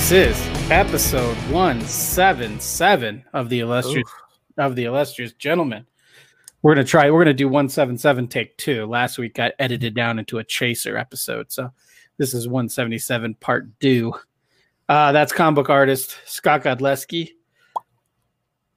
This 0.00 0.12
is 0.12 0.70
episode 0.70 1.36
177 1.52 3.24
of 3.34 3.48
the 3.50 3.60
illustrious 3.60 4.08
of 4.56 4.74
the 4.74 4.84
illustrious 4.86 5.34
gentleman. 5.34 5.86
We're 6.62 6.74
gonna 6.74 6.86
try. 6.86 7.10
We're 7.10 7.22
gonna 7.22 7.34
do 7.34 7.46
177 7.46 8.26
take 8.26 8.56
two. 8.56 8.86
Last 8.86 9.18
week 9.18 9.34
got 9.34 9.52
edited 9.58 9.94
down 9.94 10.18
into 10.18 10.38
a 10.38 10.44
chaser 10.44 10.96
episode, 10.96 11.52
so 11.52 11.70
this 12.16 12.32
is 12.32 12.48
177 12.48 13.34
part 13.34 13.68
two. 13.78 14.14
Uh, 14.88 15.12
that's 15.12 15.32
comic 15.32 15.56
book 15.56 15.70
artist 15.70 16.16
Scott 16.24 16.64
Godlewski. 16.64 17.32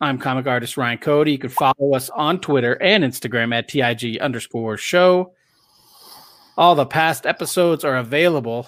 I'm 0.02 0.20
comic 0.20 0.46
artist 0.46 0.76
Ryan 0.76 0.98
Cody. 0.98 1.32
You 1.32 1.40
can 1.40 1.50
follow 1.50 1.96
us 1.96 2.10
on 2.12 2.42
Twitter 2.42 2.80
and 2.80 3.04
Instagram 3.04 3.56
at 3.56 3.70
TIG 3.70 4.20
underscore 4.20 4.76
show. 4.78 5.34
All 6.58 6.76
the 6.76 6.86
past 6.86 7.26
episodes 7.26 7.86
are 7.86 7.96
available 7.96 8.68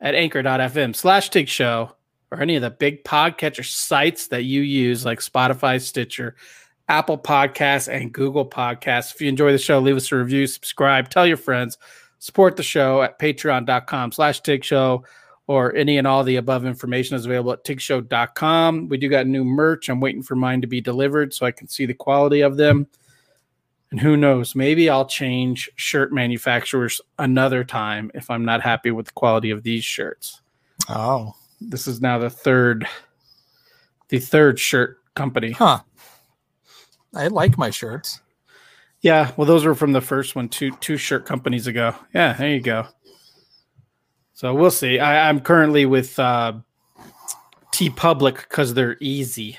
at 0.00 0.14
anchor.fm 0.14 0.94
slash 0.94 1.30
TIG 1.30 1.48
show 1.48 1.92
or 2.30 2.40
any 2.40 2.56
of 2.56 2.62
the 2.62 2.70
big 2.70 3.04
podcatcher 3.04 3.64
sites 3.64 4.28
that 4.28 4.44
you 4.44 4.62
use 4.62 5.04
like 5.04 5.20
Spotify, 5.20 5.80
Stitcher, 5.80 6.36
Apple 6.88 7.18
Podcasts, 7.18 7.92
and 7.92 8.12
Google 8.12 8.48
Podcasts. 8.48 9.14
If 9.14 9.20
you 9.20 9.28
enjoy 9.28 9.52
the 9.52 9.58
show, 9.58 9.78
leave 9.78 9.96
us 9.96 10.10
a 10.12 10.16
review, 10.16 10.46
subscribe, 10.46 11.08
tell 11.08 11.26
your 11.26 11.36
friends, 11.36 11.78
support 12.18 12.56
the 12.56 12.62
show 12.62 13.02
at 13.02 13.18
patreon.com 13.18 14.12
slash 14.12 14.40
TIG 14.40 14.64
show 14.64 15.04
or 15.48 15.74
any 15.76 15.98
and 15.98 16.06
all 16.06 16.24
the 16.24 16.36
above 16.36 16.66
information 16.66 17.16
is 17.16 17.24
available 17.24 17.52
at 17.52 17.64
tigshow.com. 17.64 18.88
We 18.88 18.96
do 18.96 19.08
got 19.08 19.26
new 19.26 19.44
merch. 19.44 19.88
I'm 19.88 20.00
waiting 20.00 20.22
for 20.22 20.34
mine 20.34 20.60
to 20.60 20.66
be 20.66 20.80
delivered 20.80 21.32
so 21.32 21.46
I 21.46 21.52
can 21.52 21.68
see 21.68 21.86
the 21.86 21.94
quality 21.94 22.40
of 22.40 22.56
them. 22.56 22.88
And 23.90 24.00
who 24.00 24.16
knows, 24.16 24.54
maybe 24.54 24.90
I'll 24.90 25.06
change 25.06 25.70
shirt 25.76 26.12
manufacturers 26.12 27.00
another 27.18 27.62
time 27.64 28.10
if 28.14 28.28
I'm 28.30 28.44
not 28.44 28.60
happy 28.62 28.90
with 28.90 29.06
the 29.06 29.12
quality 29.12 29.50
of 29.50 29.62
these 29.62 29.84
shirts. 29.84 30.40
Oh, 30.88 31.34
This 31.60 31.86
is 31.86 32.00
now 32.00 32.18
the 32.18 32.30
third 32.30 32.86
the 34.08 34.18
third 34.18 34.58
shirt 34.58 34.98
company. 35.14 35.52
huh. 35.52 35.80
I 37.14 37.28
like 37.28 37.56
my 37.58 37.70
shirts. 37.70 38.20
Yeah, 39.00 39.30
well 39.36 39.46
those 39.46 39.64
were 39.64 39.74
from 39.74 39.92
the 39.92 40.00
first 40.00 40.34
one 40.36 40.48
two 40.48 40.72
two 40.80 40.96
shirt 40.96 41.24
companies 41.24 41.66
ago. 41.68 41.94
Yeah, 42.12 42.32
there 42.32 42.50
you 42.50 42.60
go. 42.60 42.86
So 44.32 44.52
we'll 44.54 44.70
see. 44.70 44.98
I, 44.98 45.28
I'm 45.28 45.40
currently 45.40 45.86
with 45.86 46.18
uh 46.18 46.54
TeePublic 47.72 48.36
because 48.48 48.74
they're 48.74 48.96
easy. 49.00 49.58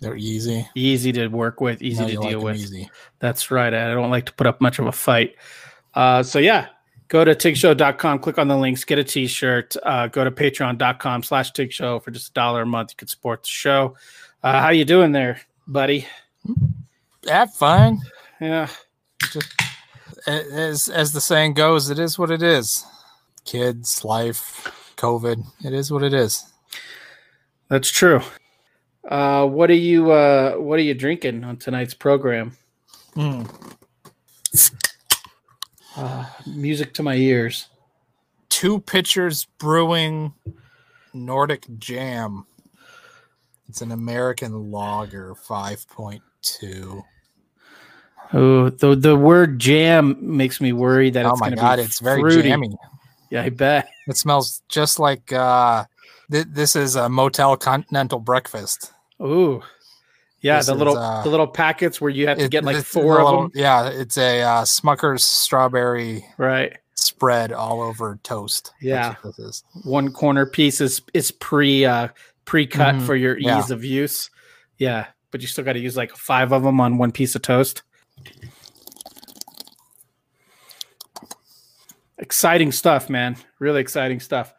They're 0.00 0.16
easy. 0.16 0.68
Easy 0.74 1.12
to 1.12 1.28
work 1.28 1.60
with, 1.60 1.82
easy 1.82 2.02
Now 2.02 2.06
to 2.06 2.12
deal 2.12 2.38
like 2.38 2.44
with. 2.44 2.56
Easy. 2.56 2.90
That's 3.18 3.50
right. 3.50 3.72
I 3.72 3.92
don't 3.92 4.10
like 4.10 4.26
to 4.26 4.32
put 4.32 4.46
up 4.46 4.60
much 4.60 4.78
of 4.78 4.86
a 4.86 4.92
fight. 4.92 5.34
Uh, 5.94 6.22
so 6.22 6.38
yeah, 6.38 6.68
go 7.08 7.24
to 7.24 7.34
tigshow.com, 7.34 8.20
click 8.20 8.38
on 8.38 8.48
the 8.48 8.56
links, 8.56 8.84
get 8.84 8.98
a 8.98 9.04
t-shirt, 9.04 9.76
uh, 9.82 10.06
go 10.06 10.24
to 10.24 10.30
patreon.com 10.30 11.22
slash 11.22 11.52
tigshow 11.52 12.02
for 12.02 12.10
just 12.10 12.30
a 12.30 12.32
dollar 12.32 12.62
a 12.62 12.66
month. 12.66 12.92
You 12.92 12.96
can 12.96 13.08
support 13.08 13.42
the 13.42 13.48
show. 13.48 13.96
Uh, 14.42 14.60
how 14.60 14.68
you 14.70 14.84
doing 14.84 15.12
there, 15.12 15.40
buddy? 15.66 16.06
Yeah, 17.24 17.46
fine. 17.46 18.00
Yeah. 18.40 18.68
As 20.26 20.88
as 20.88 21.12
the 21.12 21.20
saying 21.20 21.54
goes, 21.54 21.90
it 21.90 21.98
is 21.98 22.18
what 22.18 22.30
it 22.30 22.42
is. 22.42 22.84
Kids, 23.44 24.04
life, 24.04 24.92
COVID. 24.96 25.44
It 25.64 25.72
is 25.72 25.90
what 25.90 26.02
it 26.02 26.14
is. 26.14 26.44
That's 27.68 27.90
true. 27.90 28.20
Uh, 29.08 29.46
what 29.46 29.70
are 29.70 29.74
you 29.74 30.10
uh, 30.10 30.52
what 30.56 30.78
are 30.78 30.82
you 30.82 30.94
drinking 30.94 31.42
on 31.42 31.56
tonight's 31.56 31.94
program? 31.94 32.56
Hmm. 33.14 33.42
Uh, 35.96 36.26
music 36.46 36.94
to 36.94 37.02
my 37.02 37.14
ears. 37.14 37.68
Two 38.50 38.80
pitchers 38.80 39.46
brewing 39.58 40.34
Nordic 41.12 41.66
Jam. 41.78 42.46
It's 43.68 43.82
an 43.82 43.92
American 43.92 44.70
lager, 44.70 45.34
five 45.34 45.86
point 45.88 46.22
two. 46.42 47.02
Oh, 48.32 48.68
the 48.68 48.94
the 48.94 49.16
word 49.16 49.58
jam 49.58 50.16
makes 50.20 50.60
me 50.60 50.72
worry 50.72 51.08
that 51.10 51.24
Oh 51.24 51.30
it's 51.30 51.40
my 51.40 51.46
going 51.48 51.56
to 51.56 51.62
god, 51.62 51.78
it's 51.78 52.00
very 52.00 52.20
fruity. 52.20 52.48
jammy. 52.50 52.76
Yeah, 53.30 53.42
I 53.42 53.48
bet. 53.48 53.88
It 54.06 54.16
smells 54.18 54.62
just 54.68 54.98
like 54.98 55.32
uh 55.32 55.84
th- 56.30 56.46
this 56.50 56.76
is 56.76 56.94
a 56.96 57.08
motel 57.08 57.56
continental 57.56 58.18
breakfast. 58.20 58.92
Ooh, 59.22 59.62
yeah, 60.40 60.58
This 60.58 60.66
the 60.66 60.72
is, 60.72 60.78
little 60.78 60.96
uh, 60.96 61.22
the 61.24 61.28
little 61.30 61.46
packets 61.48 62.00
where 62.00 62.10
you 62.10 62.28
have 62.28 62.38
to 62.38 62.44
It- 62.44 62.50
get 62.50 62.64
like 62.64 62.84
four 62.84 63.18
a 63.18 63.26
of 63.26 63.42
them. 63.42 63.50
Yeah, 63.54 63.88
it's 63.88 64.16
a 64.16 64.42
uh, 64.42 64.62
Smucker's 64.62 65.24
strawberry 65.24 66.24
Right. 66.36 66.76
spread 66.94 67.52
all 67.52 67.80
over 67.82 68.18
toast. 68.22 68.72
Yeah. 68.80 69.16
this 69.24 69.38
is. 69.40 69.64
One 69.84 70.12
corner 70.12 70.46
piece 70.46 70.80
is 70.80 71.02
is 71.14 71.30
pre 71.32 71.84
uh 71.84 72.08
pre 72.44 72.66
cut 72.66 72.94
Mhm, 72.96 73.06
for 73.06 73.16
your 73.16 73.36
ease 73.38 73.44
yeah. 73.46 73.72
of 73.72 73.84
use. 73.84 74.30
Yeah, 74.78 75.06
but 75.32 75.40
you 75.40 75.48
still 75.48 75.64
got 75.64 75.72
to 75.72 75.80
use 75.80 75.96
like 75.96 76.14
five 76.16 76.52
of 76.52 76.62
them 76.62 76.80
on 76.80 76.98
one 76.98 77.10
piece 77.12 77.34
of 77.34 77.42
toast. 77.42 77.82
Exciting 82.18 82.72
stuff, 82.72 83.08
man. 83.08 83.36
Really 83.58 83.80
exciting 83.80 84.20
stuff. 84.20 84.52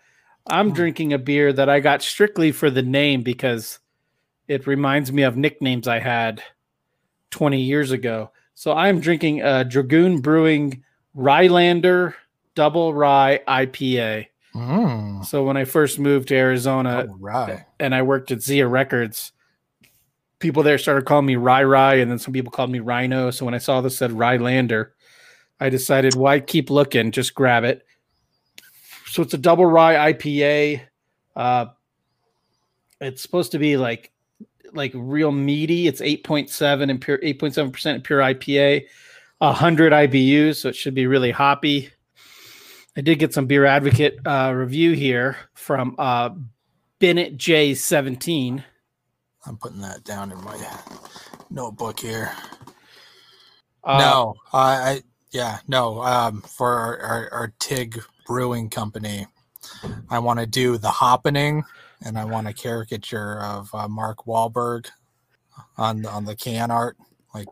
I'm 0.50 0.72
Mm. 0.72 0.76
drinking 0.76 1.14
a 1.14 1.18
beer 1.18 1.52
that 1.54 1.70
I 1.70 1.80
got 1.80 2.02
strictly 2.02 2.52
for 2.52 2.70
the 2.70 2.82
name 2.82 3.22
because 3.22 3.80
it 4.50 4.68
reminds 4.68 5.14
me 5.14 5.22
of 5.22 5.38
nicknames 5.38 5.88
I 5.88 6.00
had 6.00 6.44
20 7.32 7.62
years 7.62 7.92
ago. 7.92 8.32
So 8.56 8.74
I'm 8.74 9.00
drinking 9.00 9.42
a 9.42 9.64
Dragoon 9.64 10.20
Brewing 10.20 10.84
Rylander 11.16 12.16
Double 12.56 12.94
Rye 12.94 13.40
IPA. 13.48 14.26
Mm, 14.56 15.24
So 15.24 15.44
when 15.44 15.56
I 15.56 15.64
first 15.64 16.00
moved 16.00 16.28
to 16.30 16.36
Arizona 16.36 17.06
right. 17.20 17.64
and 17.80 17.94
I 17.94 18.02
worked 18.02 18.32
at 18.32 18.42
Zia 18.42 18.68
Records, 18.68 19.32
people 20.40 20.64
there 20.64 20.80
started 20.80 21.06
calling 21.06 21.28
me 21.28 21.36
Rye 21.36 21.64
Rye, 21.64 21.96
and 21.96 22.10
then 22.10 22.18
some 22.20 22.34
people 22.34 22.52
called 22.52 22.72
me 22.72 22.80
Rhino. 22.80 23.30
So 23.30 23.46
when 23.46 23.54
I 23.54 23.60
saw 23.60 23.82
this 23.82 23.98
said 23.98 24.12
Rylander, 24.12 24.90
I 25.60 25.70
decided 25.70 26.16
why 26.16 26.40
keep 26.40 26.70
looking, 26.72 27.12
just 27.12 27.36
grab 27.36 27.64
it. 27.64 27.86
So 29.06 29.22
it's 29.22 29.34
a 29.34 29.38
double 29.38 29.66
rye 29.68 30.12
IPA. 30.14 30.82
Uh, 31.36 31.66
it's 33.00 33.22
supposed 33.22 33.52
to 33.52 33.60
be 33.60 33.78
like 33.78 34.12
like 34.74 34.92
real 34.96 35.32
meaty. 35.32 35.88
It's 35.88 36.02
8.7 36.02 36.90
and 36.90 37.02
pure 37.02 37.18
8.7% 37.20 38.04
pure 38.04 38.20
IPA, 38.20 38.86
100 39.40 39.94
IBUs, 39.94 40.58
so 40.58 40.70
it 40.70 40.76
should 40.76 40.96
be 40.96 41.08
really 41.08 41.32
hoppy. 41.32 41.90
I 42.98 43.02
did 43.02 43.20
get 43.20 43.34
some 43.34 43.46
beer 43.46 43.66
advocate 43.66 44.20
uh, 44.26 44.52
review 44.54 44.94
here 44.94 45.38
from 45.54 45.96
uh, 45.98 46.32
Bennett 47.00 47.38
J17. 47.38 48.64
I'm 49.46 49.58
putting 49.58 49.82
that 49.82 50.04
down 50.04 50.32
in 50.32 50.44
my 50.44 50.58
notebook 51.50 52.00
here. 52.00 52.32
Uh, 53.84 53.98
no, 54.00 54.36
I, 54.52 54.60
I 54.60 55.02
yeah, 55.32 55.60
no. 55.68 56.02
Um, 56.02 56.42
for 56.42 56.74
our, 56.74 57.00
our, 57.00 57.34
our 57.34 57.54
TIG 57.60 58.04
Brewing 58.26 58.70
Company, 58.70 59.28
I 60.10 60.20
want 60.20 60.40
to 60.40 60.46
do 60.46 60.78
the 60.78 60.92
happening, 60.92 61.64
and 62.06 62.18
I 62.18 62.26
want 62.26 62.48
a 62.48 62.54
caricature 62.54 63.42
of 63.42 63.70
uh, 63.74 63.88
Mark 63.88 64.26
Wahlberg 64.26 64.88
on 65.78 66.06
on 66.06 66.26
the 66.26 66.36
can 66.36 66.72
art, 66.72 66.98
like 67.34 67.48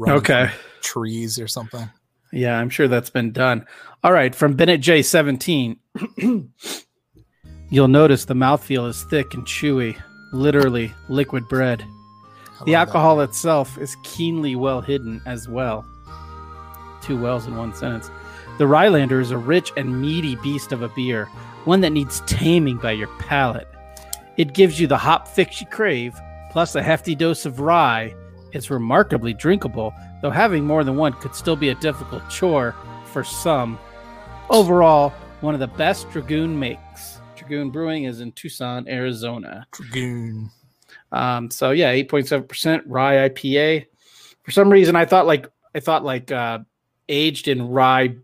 Okay. 0.00 0.50
trees 0.80 1.38
or 1.38 1.46
something. 1.48 1.88
Yeah, 2.32 2.58
I'm 2.58 2.68
sure 2.70 2.88
that's 2.88 3.10
been 3.10 3.30
done. 3.32 3.64
All 4.02 4.12
right, 4.12 4.34
from 4.34 4.54
Bennett 4.56 4.80
J17. 4.80 5.76
You'll 7.70 7.88
notice 7.88 8.24
the 8.24 8.34
mouthfeel 8.34 8.88
is 8.88 9.02
thick 9.04 9.34
and 9.34 9.44
chewy, 9.46 10.00
literally 10.32 10.92
liquid 11.08 11.48
bread. 11.48 11.78
The 11.78 11.84
love 12.58 12.66
that. 12.66 12.74
alcohol 12.74 13.20
itself 13.20 13.78
is 13.78 13.96
keenly 14.04 14.54
well 14.56 14.80
hidden 14.80 15.22
as 15.26 15.48
well. 15.48 15.84
Two 17.02 17.20
wells 17.20 17.46
in 17.46 17.56
one 17.56 17.74
sentence. 17.74 18.10
The 18.58 18.64
Rylander 18.64 19.20
is 19.20 19.30
a 19.30 19.38
rich 19.38 19.72
and 19.76 20.00
meaty 20.00 20.36
beast 20.36 20.72
of 20.72 20.82
a 20.82 20.88
beer, 20.90 21.24
one 21.64 21.80
that 21.80 21.90
needs 21.90 22.20
taming 22.26 22.76
by 22.78 22.92
your 22.92 23.08
palate. 23.18 23.68
It 24.36 24.52
gives 24.52 24.80
you 24.80 24.86
the 24.86 24.98
hop 24.98 25.28
fix 25.28 25.60
you 25.60 25.66
crave, 25.66 26.20
plus 26.50 26.74
a 26.74 26.82
hefty 26.82 27.14
dose 27.14 27.46
of 27.46 27.60
rye. 27.60 28.14
It's 28.52 28.70
remarkably 28.70 29.34
drinkable, 29.34 29.92
though 30.22 30.30
having 30.30 30.64
more 30.64 30.84
than 30.84 30.96
one 30.96 31.12
could 31.14 31.34
still 31.34 31.56
be 31.56 31.70
a 31.70 31.74
difficult 31.76 32.28
chore 32.30 32.74
for 33.06 33.24
some. 33.24 33.78
Overall, 34.50 35.10
one 35.40 35.54
of 35.54 35.60
the 35.60 35.66
best 35.66 36.10
Dragoon 36.10 36.58
makes. 36.58 37.20
Dragoon 37.36 37.70
Brewing 37.70 38.04
is 38.04 38.20
in 38.20 38.32
Tucson, 38.32 38.88
Arizona. 38.88 39.66
Dragoon. 39.72 40.50
Um, 41.12 41.50
so 41.50 41.70
yeah, 41.70 41.90
eight 41.90 42.08
point 42.08 42.26
seven 42.26 42.46
percent 42.46 42.82
rye 42.86 43.28
IPA. 43.28 43.86
For 44.42 44.50
some 44.50 44.70
reason, 44.70 44.96
I 44.96 45.04
thought 45.04 45.26
like 45.26 45.48
I 45.74 45.80
thought 45.80 46.04
like 46.04 46.32
uh, 46.32 46.60
aged 47.08 47.48
in 47.48 47.68
rye 47.68 48.16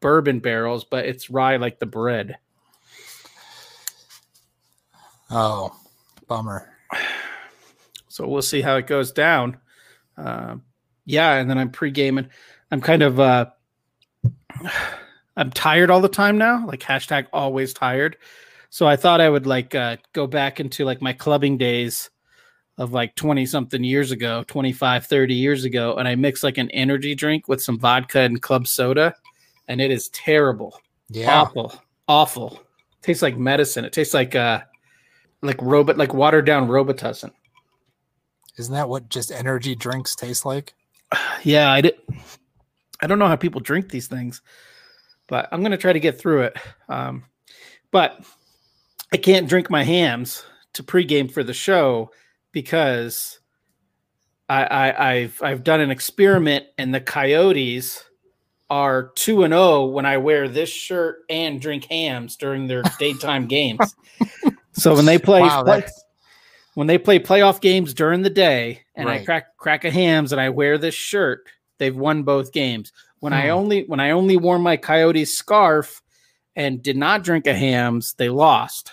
bourbon 0.00 0.40
barrels, 0.40 0.84
but 0.84 1.06
it's 1.06 1.30
rye 1.30 1.56
like 1.56 1.78
the 1.78 1.86
bread. 1.86 2.36
Oh, 5.30 5.74
bummer. 6.28 6.70
So 8.08 8.26
we'll 8.26 8.42
see 8.42 8.62
how 8.62 8.76
it 8.76 8.86
goes 8.86 9.12
down. 9.12 9.58
Uh, 10.16 10.56
yeah, 11.04 11.34
and 11.34 11.50
then 11.50 11.58
I'm 11.58 11.70
pre 11.70 11.90
gaming. 11.90 12.28
I'm 12.70 12.80
kind 12.80 13.02
of 13.02 13.20
uh, 13.20 13.46
I'm 15.36 15.50
tired 15.50 15.90
all 15.90 16.00
the 16.00 16.08
time 16.08 16.38
now. 16.38 16.66
Like 16.66 16.80
hashtag 16.80 17.26
always 17.32 17.74
tired. 17.74 18.16
So 18.70 18.86
I 18.86 18.96
thought 18.96 19.20
I 19.20 19.28
would 19.28 19.46
like 19.46 19.74
uh, 19.74 19.96
go 20.12 20.26
back 20.26 20.60
into 20.60 20.84
like 20.84 21.00
my 21.02 21.12
clubbing 21.12 21.58
days 21.58 22.10
of 22.78 22.92
like 22.92 23.14
20 23.16 23.46
something 23.46 23.82
years 23.82 24.10
ago, 24.10 24.44
25, 24.48 25.06
30 25.06 25.34
years 25.34 25.64
ago. 25.64 25.96
And 25.96 26.06
I 26.06 26.14
mix 26.14 26.42
like 26.42 26.58
an 26.58 26.70
energy 26.72 27.14
drink 27.14 27.48
with 27.48 27.62
some 27.62 27.78
vodka 27.78 28.20
and 28.20 28.42
club 28.42 28.66
soda. 28.66 29.14
And 29.68 29.80
it 29.80 29.90
is 29.90 30.08
terrible. 30.10 30.78
Yeah. 31.08 31.42
Awful. 31.42 31.74
Awful. 32.08 32.62
tastes 33.02 33.22
like 33.22 33.36
medicine. 33.36 33.84
It 33.84 33.92
tastes 33.92 34.14
like 34.14 34.34
uh 34.34 34.60
like 35.42 35.60
robot 35.60 35.96
like 35.96 36.14
watered 36.14 36.46
down 36.46 36.68
Robitussin. 36.68 37.30
Isn't 38.58 38.74
that 38.74 38.88
what 38.88 39.08
just 39.08 39.30
energy 39.30 39.74
drinks 39.74 40.14
taste 40.14 40.44
like? 40.44 40.74
Yeah, 41.42 41.70
I 41.70 41.80
did. 41.82 41.94
I 43.00 43.06
don't 43.06 43.20
know 43.20 43.28
how 43.28 43.36
people 43.36 43.60
drink 43.60 43.88
these 43.88 44.08
things, 44.08 44.42
but 45.28 45.48
I'm 45.52 45.62
gonna 45.62 45.76
try 45.76 45.92
to 45.92 46.00
get 46.00 46.18
through 46.18 46.42
it. 46.42 46.56
Um, 46.88 47.24
but 47.92 48.24
I 49.12 49.16
can't 49.16 49.48
drink 49.48 49.70
my 49.70 49.84
Hamm's 49.84 50.44
to 50.72 50.82
pregame 50.82 51.30
for 51.30 51.44
the 51.44 51.54
show 51.54 52.10
because 52.52 53.38
I, 54.48 54.64
I 54.64 55.10
I've 55.12 55.42
I've 55.42 55.64
done 55.64 55.80
an 55.80 55.90
experiment 55.90 56.66
and 56.78 56.94
the 56.94 57.00
Coyotes 57.00 58.02
are 58.68 59.12
two 59.14 59.44
and 59.44 59.52
zero 59.52 59.62
oh 59.62 59.86
when 59.86 60.06
I 60.06 60.16
wear 60.16 60.48
this 60.48 60.68
shirt 60.68 61.18
and 61.28 61.60
drink 61.60 61.84
Hamm's 61.84 62.36
during 62.36 62.66
their 62.66 62.82
daytime 62.98 63.46
games. 63.48 63.94
So 64.76 64.94
when 64.94 65.04
they 65.06 65.18
play, 65.18 65.40
Wow, 65.40 65.62
play- 65.64 65.84
when 66.74 66.86
they 66.86 66.98
play 66.98 67.18
playoff 67.18 67.60
games 67.60 67.94
during 67.94 68.22
the 68.22 68.30
day 68.30 68.82
and 68.94 69.08
I 69.08 69.24
crack 69.24 69.56
crack 69.56 69.84
a 69.84 69.90
Hamm's 69.90 70.32
and 70.32 70.40
I 70.40 70.50
wear 70.50 70.76
this 70.78 70.94
shirt, 70.94 71.46
they've 71.78 71.96
won 71.96 72.22
both 72.22 72.52
games. 72.52 72.92
When 73.20 73.32
I 73.32 73.46
Hmm. 73.48 73.54
only 73.54 73.84
when 73.86 74.00
I 74.00 74.10
only 74.10 74.36
wore 74.36 74.58
my 74.58 74.76
Coyotes 74.76 75.36
scarf 75.36 76.02
and 76.54 76.82
did 76.82 76.96
not 76.96 77.22
drink 77.24 77.46
a 77.46 77.54
Hamm's, 77.54 78.14
they 78.14 78.28
lost. 78.28 78.92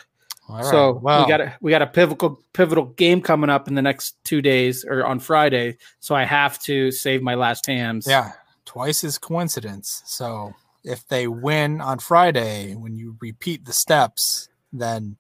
All 0.50 0.58
right, 0.58 0.66
so 0.66 0.94
we 0.94 1.28
got 1.28 1.42
a 1.42 1.54
we 1.62 1.72
got 1.72 1.82
a 1.82 1.88
pivotal 1.88 2.42
pivotal 2.54 2.86
game 2.86 3.22
coming 3.22 3.50
up 3.50 3.68
in 3.68 3.76
the 3.76 3.82
next 3.82 4.16
two 4.24 4.42
days 4.42 4.86
or 4.86 5.06
on 5.06 5.20
Friday. 5.20 5.78
So 6.00 6.16
I 6.16 6.24
have 6.26 6.60
to 6.64 6.92
save 6.92 7.22
my 7.22 7.36
last 7.36 7.66
Hamm's. 7.66 8.08
yeah, 8.08 8.32
twice 8.66 9.04
is 9.04 9.18
coincidence. 9.18 10.02
So 10.06 10.54
if 10.84 11.06
they 11.08 11.28
win 11.28 11.80
on 11.82 12.00
Friday, 12.00 12.76
when 12.76 12.96
you 12.98 13.16
repeat 13.22 13.66
the 13.66 13.72
steps, 13.74 14.50
then 14.74 15.16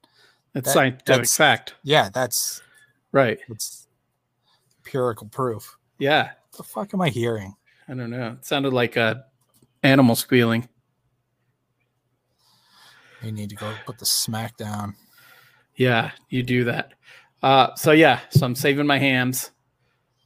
it's 0.55 0.67
that- 0.67 0.73
scientific 0.73 1.05
that's- 1.05 1.35
fact. 1.37 1.75
yeah, 1.83 2.09
that's 2.13 2.61
Right. 3.11 3.39
it's 3.49 3.87
empirical 4.79 5.27
proof. 5.27 5.77
Yeah. 5.99 6.23
What 6.51 6.57
the 6.57 6.63
fuck 6.63 6.93
am 6.93 7.01
I 7.01 7.09
hearing? 7.09 7.55
I 7.87 7.93
don't 7.93 8.09
know. 8.11 8.33
It 8.39 8.45
sounded 8.45 8.73
like 8.73 8.95
a 8.95 9.25
animal 9.83 10.15
squealing. 10.15 10.69
You 13.21 13.31
need 13.31 13.49
to 13.49 13.55
go 13.55 13.73
put 13.85 13.99
the 13.99 14.05
smack 14.05 14.57
down. 14.57 14.95
Yeah, 15.75 16.11
you 16.29 16.43
do 16.43 16.65
that. 16.65 16.93
Uh, 17.41 17.73
so 17.75 17.91
yeah, 17.91 18.19
so 18.29 18.45
I'm 18.45 18.55
saving 18.55 18.85
my 18.87 18.99
Hamm's. 18.99 19.51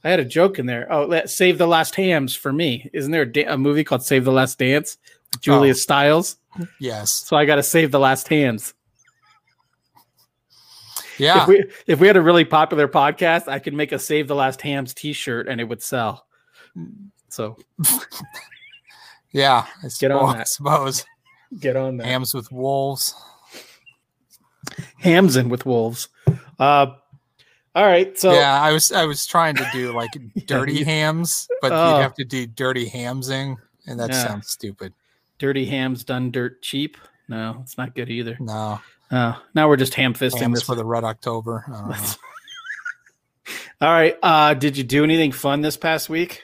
I 0.04 0.10
had 0.10 0.20
a 0.20 0.24
joke 0.24 0.58
in 0.58 0.66
there. 0.66 0.86
Oh, 0.92 1.04
let 1.06 1.30
save 1.30 1.58
the 1.58 1.66
last 1.66 1.94
Hamm's 1.96 2.34
for 2.34 2.52
me. 2.52 2.88
Isn't 2.92 3.10
there 3.12 3.22
a, 3.22 3.32
da- 3.32 3.46
a 3.46 3.58
movie 3.58 3.84
called 3.84 4.04
Save 4.04 4.24
the 4.24 4.32
Last 4.32 4.58
Dance? 4.58 4.96
with 5.32 5.42
Julia 5.42 5.70
Oh. 5.70 5.74
Stiles. 5.74 6.36
Yes. 6.80 7.12
So 7.26 7.36
I 7.36 7.44
got 7.44 7.56
to 7.56 7.62
save 7.62 7.90
the 7.90 7.98
last 7.98 8.28
Hamm's. 8.28 8.74
Yeah. 11.18 11.42
If 11.42 11.48
we 11.48 11.64
if 11.86 12.00
we 12.00 12.06
had 12.06 12.16
a 12.16 12.22
really 12.22 12.44
popular 12.44 12.88
podcast, 12.88 13.48
I 13.48 13.58
could 13.58 13.74
make 13.74 13.92
a 13.92 13.98
Save 13.98 14.28
the 14.28 14.34
Last 14.34 14.60
Hams 14.62 14.94
T-shirt 14.94 15.48
and 15.48 15.60
it 15.60 15.64
would 15.64 15.82
sell. 15.82 16.26
So 17.28 17.56
yeah. 19.32 19.66
I 19.82 19.88
Get 20.00 20.10
on 20.10 20.20
suppose- 20.20 20.34
that. 20.36 20.48
suppose. 20.48 21.04
get 21.60 21.76
on 21.76 21.96
that. 21.98 22.06
Hams 22.06 22.34
with 22.34 22.50
wolves. 22.52 23.14
Hams 24.98 25.36
in 25.36 25.48
with 25.48 25.64
wolves. 25.66 26.08
Uh, 26.58 26.86
all 27.74 27.86
right. 27.86 28.18
So 28.18 28.32
yeah, 28.32 28.60
I 28.60 28.72
was 28.72 28.90
I 28.92 29.04
was 29.04 29.26
trying 29.26 29.54
to 29.56 29.68
do 29.72 29.92
like 29.94 30.10
dirty 30.46 30.74
you- 30.74 30.84
hams, 30.84 31.48
but 31.62 31.72
Oh. 31.72 31.96
you'd 31.96 32.02
have 32.02 32.14
to 32.14 32.24
do 32.24 32.46
dirty 32.46 32.88
hamsing, 32.88 33.56
and 33.86 33.98
that 34.00 34.10
Yeah. 34.10 34.26
sounds 34.26 34.48
stupid. 34.50 34.92
dirty 35.38 35.64
hams 35.66 36.02
done 36.04 36.30
dirt 36.32 36.60
cheap. 36.62 36.96
No, 37.28 37.58
it's 37.62 37.78
not 37.78 37.94
good 37.94 38.10
either. 38.10 38.36
No, 38.40 38.80
Uh, 39.10 39.34
now 39.54 39.68
we're 39.68 39.76
just 39.76 39.94
ham 39.94 40.14
fisting 40.14 40.52
this. 40.54 40.62
for 40.62 40.74
the 40.74 40.84
Red 40.84 41.04
October. 41.04 41.64
I. 41.68 42.14
All 43.80 43.88
right. 43.92 44.16
Uh, 44.22 44.54
did 44.54 44.76
you 44.76 44.84
do 44.84 45.04
anything 45.04 45.32
fun 45.32 45.60
this 45.62 45.76
past 45.76 46.08
week? 46.08 46.42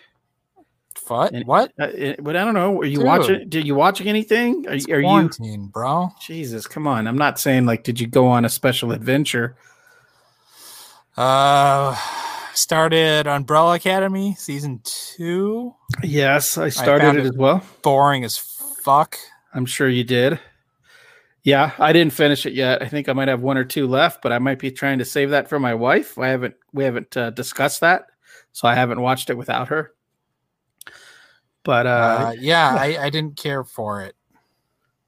what? 1.06 1.32
And- 1.32 1.46
What? 1.46 1.72
Uh, 1.78 1.88
it- 1.88 2.24
but 2.24 2.34
I 2.36 2.44
don't 2.44 2.54
know. 2.54 2.80
Are 2.80 2.84
you 2.86 2.98
Dude. 2.98 3.06
watching? 3.06 3.48
Did 3.50 3.66
you 3.66 3.74
watching 3.74 4.08
anything? 4.08 4.66
Are, 4.66 4.72
It's 4.74 4.88
are 4.88 5.00
you? 5.00 5.06
quarantine, 5.06 5.66
bro? 5.66 6.08
Jesus, 6.20 6.66
come 6.66 6.86
on! 6.86 7.06
I'm 7.06 7.18
not 7.18 7.38
saying 7.38 7.66
like, 7.66 7.82
did 7.84 8.00
you 8.00 8.06
go 8.06 8.26
on 8.28 8.44
a 8.46 8.48
special 8.48 8.92
adventure? 8.92 9.54
Uh, 11.16 11.94
started 12.54 13.26
Umbrella 13.26 13.74
Academy 13.76 14.34
season 14.38 14.80
two. 14.84 15.74
Yes, 16.02 16.56
I 16.56 16.70
started 16.70 17.16
it 17.16 17.26
it- 17.26 17.26
as 17.26 17.32
well. 17.36 17.62
Boring 17.82 18.24
as 18.24 18.38
fuck. 18.38 19.18
I'm 19.52 19.66
sure 19.66 19.88
you 19.88 20.04
did. 20.04 20.40
Yeah, 21.44 21.72
I 21.78 21.92
didn't 21.92 22.14
finish 22.14 22.46
it 22.46 22.54
yet. 22.54 22.82
I 22.82 22.88
think 22.88 23.08
I 23.08 23.12
might 23.12 23.28
have 23.28 23.42
one 23.42 23.58
or 23.58 23.64
two 23.64 23.86
left, 23.86 24.22
but 24.22 24.32
I 24.32 24.38
might 24.38 24.58
be 24.58 24.70
trying 24.70 24.98
to 24.98 25.04
save 25.04 25.30
that 25.30 25.48
for 25.48 25.60
my 25.60 25.74
wife. 25.74 26.18
I 26.18 26.28
haven't 26.28 26.54
we 26.72 26.84
haven't 26.84 27.14
uh, 27.16 27.30
discussed 27.30 27.80
that, 27.82 28.06
so 28.52 28.66
I 28.66 28.74
haven't 28.74 29.02
watched 29.02 29.28
it 29.28 29.36
without 29.36 29.68
her. 29.68 29.92
But 31.62 31.86
uh, 31.86 32.16
Uh, 32.28 32.34
yeah, 32.38 32.74
I, 32.74 33.04
I 33.04 33.10
didn't 33.10 33.36
care 33.36 33.62
for 33.62 34.02
it. 34.02 34.16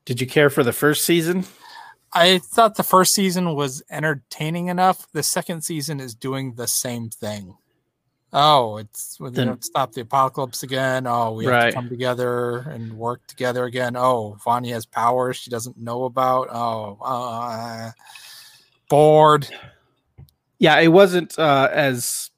did 0.05 0.21
you 0.21 0.27
care 0.27 0.51
for 0.51 0.63
the 0.63 0.73
first 0.75 1.05
season? 1.07 1.45
I 2.13 2.39
thought 2.39 2.77
the 2.77 2.83
first 2.83 3.15
season 3.15 3.55
was 3.55 3.83
entertaining 3.91 4.69
enough. 4.69 5.07
The 5.13 5.23
second 5.23 5.63
season 5.63 6.01
is 6.01 6.15
doing 6.15 6.55
the 6.55 6.67
same 6.69 7.09
thing. 7.11 7.57
Oh, 8.33 8.77
it's 8.79 9.19
we 9.21 9.31
Then- 9.31 9.57
to 9.57 9.63
stop 9.63 9.93
the 9.93 10.03
apocalypse 10.03 10.63
again. 10.63 11.07
Oh, 11.07 11.33
we 11.33 11.47
have 11.47 11.69
to 11.69 11.73
come 11.73 11.89
together 11.89 12.59
and 12.59 12.93
work 12.99 13.27
together 13.27 13.65
again. 13.65 13.97
Oh, 13.97 14.37
Vanya 14.45 14.75
has 14.75 14.85
powers 14.85 15.37
she 15.37 15.51
doesn't 15.51 15.79
know 15.79 16.05
about. 16.05 16.49
Oh, 16.53 16.99
uh, 17.03 17.91
bored. 18.89 19.49
yeah 20.59 20.79
it 20.79 20.89
wasn't 20.89 21.37
uh 21.39 21.69
as 21.73 22.31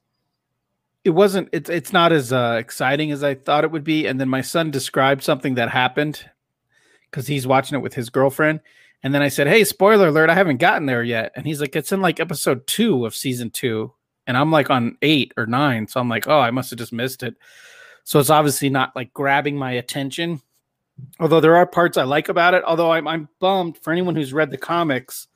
it 1.04 1.10
wasn't 1.10 1.46
it's 1.52 1.68
it's 1.68 1.92
not 1.92 2.10
as 2.10 2.32
uh 2.32 2.56
exciting 2.58 3.12
as 3.12 3.22
i 3.22 3.34
thought 3.34 3.64
it 3.64 3.70
would 3.70 3.84
be 3.84 4.06
and 4.06 4.18
then 4.18 4.28
my 4.30 4.40
son 4.40 4.70
described 4.70 5.22
something 5.22 5.54
that 5.56 5.68
happened 5.68 6.24
because 7.10 7.26
he's 7.26 7.46
watching 7.46 7.76
it 7.78 7.82
with 7.82 7.92
his 7.94 8.08
girlfriend 8.08 8.60
and 9.02 9.14
then 9.14 9.20
i 9.20 9.28
said 9.28 9.46
hey 9.46 9.62
spoiler 9.62 10.08
alert 10.08 10.30
i 10.30 10.34
haven't 10.34 10.56
gotten 10.56 10.86
there 10.86 11.02
yet 11.02 11.30
and 11.36 11.46
he's 11.46 11.60
like 11.60 11.76
it's 11.76 11.92
in 11.92 12.00
like 12.00 12.18
episode 12.18 12.66
two 12.66 13.04
of 13.04 13.14
season 13.14 13.50
two 13.50 13.92
and 14.28 14.36
i'm 14.36 14.52
like 14.52 14.70
on 14.70 14.96
eight 15.02 15.34
or 15.36 15.46
nine 15.46 15.88
so 15.88 15.98
i'm 15.98 16.08
like 16.08 16.28
oh 16.28 16.38
i 16.38 16.52
must 16.52 16.70
have 16.70 16.78
just 16.78 16.92
missed 16.92 17.24
it 17.24 17.34
so 18.04 18.20
it's 18.20 18.30
obviously 18.30 18.70
not 18.70 18.94
like 18.94 19.12
grabbing 19.12 19.56
my 19.56 19.72
attention 19.72 20.40
although 21.18 21.40
there 21.40 21.56
are 21.56 21.66
parts 21.66 21.98
i 21.98 22.04
like 22.04 22.28
about 22.28 22.54
it 22.54 22.62
although 22.64 22.92
i'm, 22.92 23.08
I'm 23.08 23.28
bummed 23.40 23.78
for 23.78 23.92
anyone 23.92 24.14
who's 24.14 24.32
read 24.32 24.52
the 24.52 24.56
comics 24.56 25.26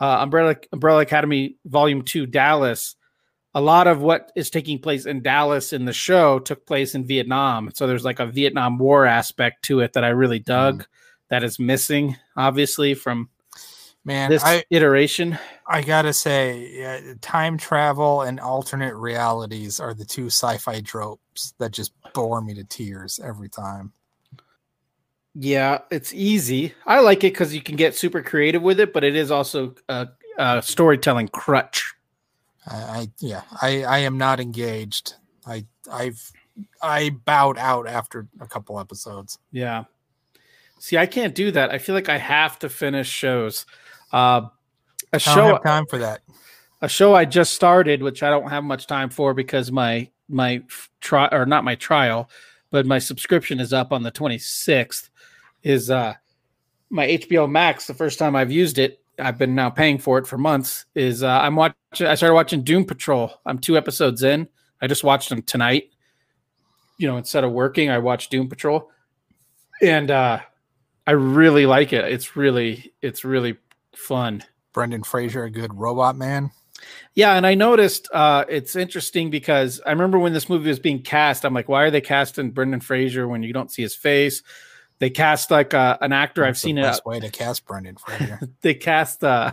uh, 0.00 0.18
Umbrella 0.20 0.56
Umbrella 0.72 1.02
Academy 1.02 1.56
Volume 1.64 2.02
Two 2.02 2.26
Dallas. 2.26 2.94
A 3.54 3.60
lot 3.60 3.86
of 3.86 4.00
what 4.00 4.30
is 4.36 4.50
taking 4.50 4.78
place 4.78 5.06
in 5.06 5.22
Dallas 5.22 5.72
in 5.72 5.84
the 5.84 5.92
show 5.92 6.38
took 6.38 6.66
place 6.66 6.94
in 6.94 7.06
Vietnam, 7.06 7.70
so 7.74 7.86
there's 7.86 8.04
like 8.04 8.20
a 8.20 8.26
Vietnam 8.26 8.78
War 8.78 9.06
aspect 9.06 9.64
to 9.64 9.80
it 9.80 9.94
that 9.94 10.04
I 10.04 10.08
really 10.08 10.38
dug. 10.38 10.86
That 11.30 11.42
is 11.42 11.58
missing, 11.58 12.16
obviously, 12.36 12.94
from 12.94 13.28
Man, 14.04 14.30
this 14.30 14.42
I 14.44 14.64
iteration. 14.70 15.38
I 15.66 15.82
gotta 15.82 16.12
say, 16.12 16.70
yeah, 16.72 17.14
time 17.20 17.58
travel 17.58 18.22
and 18.22 18.40
alternate 18.40 18.94
realities 18.94 19.80
are 19.80 19.92
the 19.92 20.04
two 20.04 20.26
sci-fi 20.26 20.80
tropes 20.80 21.52
that 21.58 21.72
just 21.72 21.92
bore 22.14 22.40
me 22.40 22.54
to 22.54 22.64
tears 22.64 23.20
every 23.22 23.48
time. 23.48 23.92
Yeah, 25.34 25.80
it's 25.90 26.12
easy. 26.14 26.74
I 26.86 27.00
like 27.00 27.18
it 27.18 27.32
because 27.32 27.54
you 27.54 27.60
can 27.60 27.76
get 27.76 27.94
super 27.94 28.22
creative 28.22 28.62
with 28.62 28.80
it, 28.80 28.92
but 28.92 29.04
it 29.04 29.14
is 29.14 29.30
also 29.30 29.74
a, 29.88 30.08
a 30.38 30.62
storytelling 30.62 31.28
crutch. 31.28 31.94
I, 32.66 32.76
I 32.76 33.08
yeah, 33.20 33.42
I 33.60 33.84
I 33.84 33.98
am 33.98 34.18
not 34.18 34.40
engaged. 34.40 35.14
I 35.46 35.66
I've 35.90 36.32
I 36.82 37.10
bowed 37.10 37.58
out 37.58 37.86
after 37.86 38.26
a 38.40 38.46
couple 38.46 38.80
episodes. 38.80 39.38
Yeah. 39.52 39.84
See, 40.80 40.96
I 40.96 41.06
can't 41.06 41.34
do 41.34 41.50
that. 41.52 41.70
I 41.70 41.78
feel 41.78 41.94
like 41.94 42.08
I 42.08 42.18
have 42.18 42.58
to 42.60 42.68
finish 42.68 43.08
shows. 43.08 43.66
Uh, 44.12 44.48
a 45.12 45.16
I 45.16 45.18
don't 45.18 45.20
show 45.20 45.44
have 45.46 45.62
time 45.62 45.86
for 45.86 45.98
that. 45.98 46.20
a 46.82 46.88
show 46.88 47.14
I 47.14 47.24
just 47.24 47.54
started, 47.54 48.02
which 48.02 48.22
I 48.22 48.30
don't 48.30 48.48
have 48.48 48.64
much 48.64 48.86
time 48.86 49.10
for 49.10 49.34
because 49.34 49.72
my 49.72 50.08
my 50.28 50.62
trial 51.00 51.28
or 51.32 51.46
not 51.46 51.64
my 51.64 51.74
trial, 51.74 52.28
but 52.70 52.86
my 52.86 52.98
subscription 52.98 53.60
is 53.60 53.72
up 53.72 53.92
on 53.92 54.02
the 54.02 54.12
26th. 54.12 55.08
Is 55.62 55.90
uh 55.90 56.14
my 56.90 57.06
HBO 57.06 57.50
Max 57.50 57.86
the 57.86 57.94
first 57.94 58.18
time 58.18 58.36
I've 58.36 58.52
used 58.52 58.78
it? 58.78 59.00
I've 59.18 59.38
been 59.38 59.54
now 59.54 59.68
paying 59.68 59.98
for 59.98 60.18
it 60.18 60.26
for 60.26 60.38
months. 60.38 60.84
Is 60.94 61.22
uh, 61.22 61.40
I'm 61.40 61.56
watching. 61.56 62.06
I 62.06 62.14
started 62.14 62.34
watching 62.34 62.62
Doom 62.62 62.84
Patrol. 62.84 63.32
I'm 63.46 63.58
two 63.58 63.76
episodes 63.76 64.22
in. 64.22 64.48
I 64.80 64.86
just 64.86 65.04
watched 65.04 65.28
them 65.28 65.42
tonight. 65.42 65.90
You 66.98 67.08
know, 67.08 67.16
instead 67.16 67.44
of 67.44 67.52
working, 67.52 67.90
I 67.90 67.98
watched 67.98 68.30
Doom 68.30 68.48
Patrol, 68.48 68.90
and 69.82 70.10
uh, 70.10 70.40
I 71.06 71.10
really 71.12 71.66
like 71.66 71.92
it. 71.92 72.04
It's 72.04 72.36
really, 72.36 72.92
it's 73.02 73.24
really 73.24 73.56
fun. 73.98 74.42
Brendan 74.72 75.02
Fraser, 75.02 75.44
a 75.44 75.50
good 75.50 75.74
robot 75.74 76.16
man. 76.16 76.50
Yeah, 77.14 77.34
and 77.34 77.46
I 77.46 77.54
noticed 77.54 78.08
uh, 78.12 78.44
it's 78.48 78.76
interesting 78.76 79.30
because 79.30 79.80
I 79.84 79.90
remember 79.90 80.18
when 80.18 80.32
this 80.32 80.48
movie 80.48 80.68
was 80.68 80.78
being 80.78 81.02
cast, 81.02 81.44
I'm 81.44 81.54
like, 81.54 81.68
why 81.68 81.82
are 81.82 81.90
they 81.90 82.00
casting 82.00 82.52
Brendan 82.52 82.80
Fraser 82.80 83.26
when 83.26 83.42
you 83.42 83.52
don't 83.52 83.72
see 83.72 83.82
his 83.82 83.94
face? 83.96 84.42
They 85.00 85.10
cast 85.10 85.50
like 85.50 85.74
uh, 85.74 85.98
an 86.00 86.12
actor 86.12 86.42
That's 86.42 86.58
I've 86.58 86.60
seen 86.60 86.78
it. 86.78 86.82
best 86.82 87.04
way 87.04 87.20
to 87.20 87.30
cast 87.30 87.66
Brendan 87.66 87.96
Fraser. 87.96 88.40
They 88.60 88.74
cast 88.74 89.24
uh, 89.24 89.52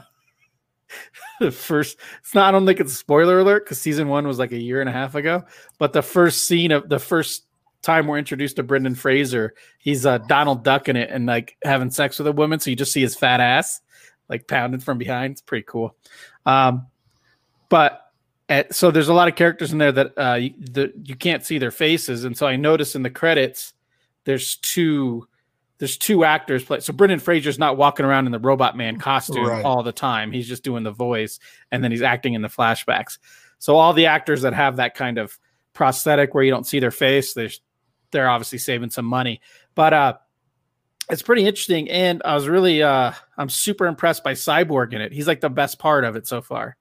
the 1.39 1.51
first. 1.51 1.97
It's 2.21 2.35
not. 2.35 2.49
I 2.49 2.51
don't 2.51 2.65
think 2.65 2.79
it's 2.79 2.93
a 2.93 2.95
spoiler 2.95 3.39
alert 3.39 3.65
because 3.65 3.79
season 3.81 4.07
one 4.07 4.27
was 4.27 4.39
like 4.39 4.51
a 4.51 4.61
year 4.61 4.79
and 4.79 4.89
a 4.89 4.93
half 4.93 5.15
ago. 5.15 5.43
But 5.79 5.93
the 5.93 6.03
first 6.03 6.47
scene 6.47 6.71
of 6.71 6.89
the 6.89 6.99
first 6.99 7.45
time 7.81 8.07
we're 8.07 8.17
introduced 8.17 8.55
to 8.57 8.63
Brendan 8.63 8.95
Fraser, 8.95 9.53
he's 9.79 10.05
uh, 10.05 10.19
Donald 10.19 10.63
Duck 10.63 10.89
in 10.89 10.95
it 10.95 11.09
and 11.11 11.25
like 11.25 11.57
having 11.63 11.91
sex 11.91 12.17
with 12.19 12.27
a 12.27 12.31
woman, 12.31 12.59
so 12.59 12.69
you 12.69 12.75
just 12.75 12.91
see 12.91 13.01
his 13.01 13.15
fat 13.15 13.39
ass 13.39 13.81
like 14.29 14.47
pounded 14.47 14.83
from 14.83 14.97
behind. 14.97 15.31
It's 15.33 15.41
pretty 15.41 15.65
cool. 15.67 15.95
Um, 16.45 16.87
but 17.69 18.01
at, 18.49 18.75
so 18.75 18.91
there's 18.91 19.07
a 19.07 19.13
lot 19.13 19.27
of 19.27 19.35
characters 19.35 19.71
in 19.71 19.79
there 19.79 19.91
that 19.91 20.13
uh, 20.17 20.33
you, 20.35 20.53
the, 20.57 20.93
you 21.03 21.15
can't 21.15 21.43
see 21.43 21.57
their 21.57 21.71
faces, 21.71 22.23
and 22.23 22.37
so 22.37 22.45
I 22.47 22.55
noticed 22.55 22.95
in 22.95 23.03
the 23.03 23.09
credits 23.09 23.73
there's 24.25 24.55
two 24.57 25.27
there's 25.77 25.97
two 25.97 26.23
actors 26.23 26.63
play. 26.63 26.79
So 26.79 26.93
Brendan 26.93 27.19
Fraser's 27.19 27.59
not 27.59 27.75
walking 27.75 28.05
around 28.05 28.27
in 28.27 28.31
the 28.31 28.39
Robot 28.39 28.77
Man 28.77 28.97
costume 28.97 29.45
Right. 29.45 29.65
all 29.65 29.83
the 29.83 29.91
time. 29.91 30.31
He's 30.31 30.47
just 30.47 30.63
doing 30.63 30.83
the 30.83 30.91
voice, 30.91 31.39
and 31.71 31.83
then 31.83 31.91
he's 31.91 32.01
acting 32.01 32.33
in 32.33 32.41
the 32.41 32.47
flashbacks. 32.47 33.17
So 33.59 33.75
all 33.75 33.93
the 33.93 34.05
actors 34.05 34.43
that 34.43 34.53
have 34.53 34.77
that 34.77 34.95
kind 34.95 35.17
of 35.17 35.37
prosthetic 35.73 36.33
where 36.33 36.43
you 36.43 36.51
don't 36.51 36.65
see 36.67 36.79
their 36.79 36.91
face, 36.91 37.33
they're 37.33 37.49
they're 38.11 38.29
obviously 38.29 38.59
saving 38.59 38.91
some 38.91 39.05
money. 39.05 39.41
But 39.73 39.93
uh, 39.93 40.13
it's 41.09 41.21
pretty 41.21 41.45
interesting, 41.45 41.89
and 41.89 42.21
I 42.25 42.35
was 42.35 42.47
really 42.47 42.81
uh, 42.83 43.11
I'm 43.37 43.49
super 43.49 43.85
impressed 43.87 44.23
by 44.23 44.33
Cyborg 44.33 44.93
in 44.93 45.01
it. 45.01 45.11
He's 45.11 45.27
like 45.27 45.41
the 45.41 45.49
best 45.49 45.79
part 45.79 46.03
of 46.03 46.15
it 46.15 46.27
so 46.27 46.41
far. 46.41 46.75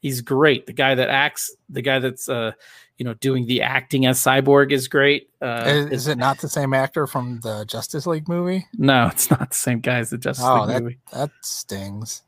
He's 0.00 0.20
great. 0.22 0.66
The 0.66 0.72
guy 0.72 0.94
that 0.94 1.10
acts, 1.10 1.50
the 1.68 1.82
guy 1.82 1.98
that's 1.98 2.28
uh, 2.28 2.52
you 2.96 3.04
know 3.04 3.14
doing 3.14 3.46
the 3.46 3.62
acting 3.62 4.06
as 4.06 4.18
Cyborg 4.18 4.72
is 4.72 4.88
great. 4.88 5.28
Uh, 5.42 5.64
is, 5.66 5.86
is 5.92 6.08
it 6.08 6.16
not 6.16 6.38
the 6.40 6.48
same 6.48 6.72
actor 6.72 7.06
from 7.06 7.40
the 7.40 7.64
Justice 7.66 8.06
League 8.06 8.28
movie? 8.28 8.66
no, 8.78 9.08
it's 9.08 9.30
not 9.30 9.50
the 9.50 9.56
same 9.56 9.80
guy 9.80 9.98
as 9.98 10.10
the 10.10 10.18
Justice 10.18 10.44
Oh, 10.46 10.62
League 10.62 10.68
that- 10.74 10.82
movie. 10.82 10.98
That 11.12 11.30
stings. 11.42 12.22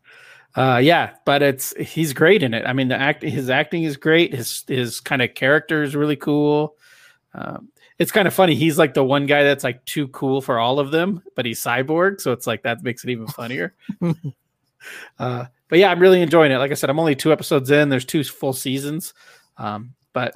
Uh, 0.55 0.79
yeah, 0.83 1.15
but 1.25 1.41
it's 1.41 1.75
he's 1.79 2.13
great 2.13 2.43
in 2.43 2.53
it. 2.53 2.67
I 2.67 2.75
mean, 2.75 2.89
the 2.89 2.97
act 3.01 3.23
his 3.23 3.49
acting 3.49 3.85
is 3.85 3.97
great. 3.97 4.35
His 4.35 4.65
his 4.69 5.01
kind 5.01 5.23
of 5.23 5.35
character 5.35 5.83
is 5.83 5.97
really 5.97 6.17
cool. 6.17 6.75
Um, 7.33 7.71
it's 7.99 8.13
kind 8.13 8.27
of 8.27 8.35
funny. 8.35 8.55
He's 8.55 8.79
like 8.79 8.95
the 8.95 9.05
one 9.05 9.27
guy 9.27 9.43
that's 9.45 9.65
like 9.65 9.85
too 9.85 10.09
cool 10.09 10.41
for 10.41 10.59
all 10.59 10.79
of 10.79 10.91
them, 10.91 11.23
but 11.37 11.45
he's 11.47 11.61
cyborg, 11.63 12.21
so 12.21 12.33
it's 12.33 12.47
like 12.47 12.63
that 12.63 12.83
makes 12.83 13.05
it 13.05 13.11
even 13.11 13.27
funnier. 13.29 13.75
uh, 15.19 15.45
but 15.69 15.79
yeah, 15.79 15.91
I'm 15.91 16.01
really 16.01 16.23
enjoying 16.23 16.53
it. 16.53 16.59
Like 16.59 16.71
I 16.71 16.75
said, 16.75 16.91
I'm 16.91 16.99
only 16.99 17.15
two 17.15 17.33
episodes 17.33 17.71
in. 17.71 17.89
There's 17.89 18.05
two 18.05 18.25
full 18.25 18.53
seasons, 18.53 19.15
um, 19.59 19.95
but 20.13 20.35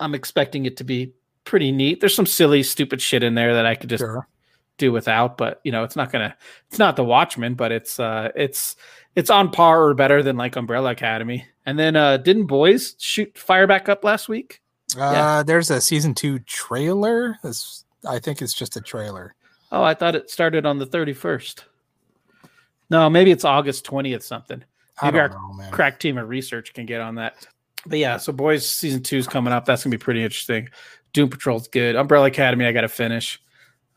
I'm 0.00 0.14
expecting 0.14 0.66
it 0.66 0.76
to 0.78 0.84
be 0.84 1.12
pretty 1.44 1.72
neat. 1.72 2.00
There's 2.00 2.14
some 2.14 2.26
silly, 2.26 2.62
stupid 2.62 3.00
shit 3.00 3.22
in 3.22 3.34
there 3.34 3.54
that 3.54 3.66
I 3.66 3.74
could 3.74 3.90
just 3.90 4.02
Sure. 4.02 4.28
do 4.76 4.92
without 4.92 5.36
but 5.36 5.60
you 5.64 5.72
know 5.72 5.82
it's 5.82 5.96
not 5.96 6.12
gonna 6.12 6.36
it's 6.68 6.78
not 6.78 6.94
the 6.94 7.02
watchmen 7.02 7.54
but 7.54 7.72
it's 7.72 7.98
uh 7.98 8.30
it's 8.36 8.76
it's 9.16 9.28
on 9.28 9.50
par 9.50 9.82
or 9.82 9.92
better 9.92 10.22
than 10.22 10.36
like 10.36 10.54
umbrella 10.54 10.92
academy 10.92 11.44
and 11.66 11.76
then 11.76 11.96
uh 11.96 12.16
didn't 12.16 12.46
boys 12.46 12.94
shoot 12.98 13.36
fire 13.36 13.66
back 13.66 13.88
up 13.88 14.04
last 14.04 14.28
week 14.28 14.60
Uh, 14.96 15.00
Yeah. 15.00 15.42
There's 15.42 15.70
a 15.70 15.80
season 15.80 16.14
two 16.14 16.38
trailer. 16.40 17.38
This, 17.42 17.84
I 18.08 18.18
think 18.18 18.40
it's 18.42 18.54
just 18.54 18.76
a 18.76 18.80
trailer. 18.80 19.34
oh 19.72 19.82
i 19.82 19.92
thought 19.92 20.14
it 20.14 20.30
started 20.30 20.64
on 20.64 20.78
the 20.78 20.86
31st 20.86 21.60
no 22.90 23.10
maybe 23.10 23.30
it's 23.30 23.44
august 23.44 23.84
20th 23.86 24.22
something 24.22 24.62
Maybe 25.02 25.18
our 25.20 25.28
know, 25.28 25.68
crack 25.70 26.00
team 26.00 26.16
of 26.18 26.28
research 26.28 26.72
can 26.74 26.86
get 26.86 27.00
on 27.00 27.16
that 27.16 27.46
but 27.86 27.98
yeah 27.98 28.16
so 28.16 28.32
boys 28.32 28.66
season 28.68 29.02
two 29.02 29.16
is 29.18 29.26
coming 29.28 29.52
up 29.52 29.64
that's 29.64 29.84
gonna 29.84 29.92
be 29.94 29.98
pretty 30.02 30.22
interesting 30.22 30.68
doom 31.12 31.28
patrol's 31.28 31.68
good 31.68 31.96
umbrella 31.96 32.26
academy 32.28 32.64
i 32.66 32.72
gotta 32.72 32.88
finish 32.88 33.40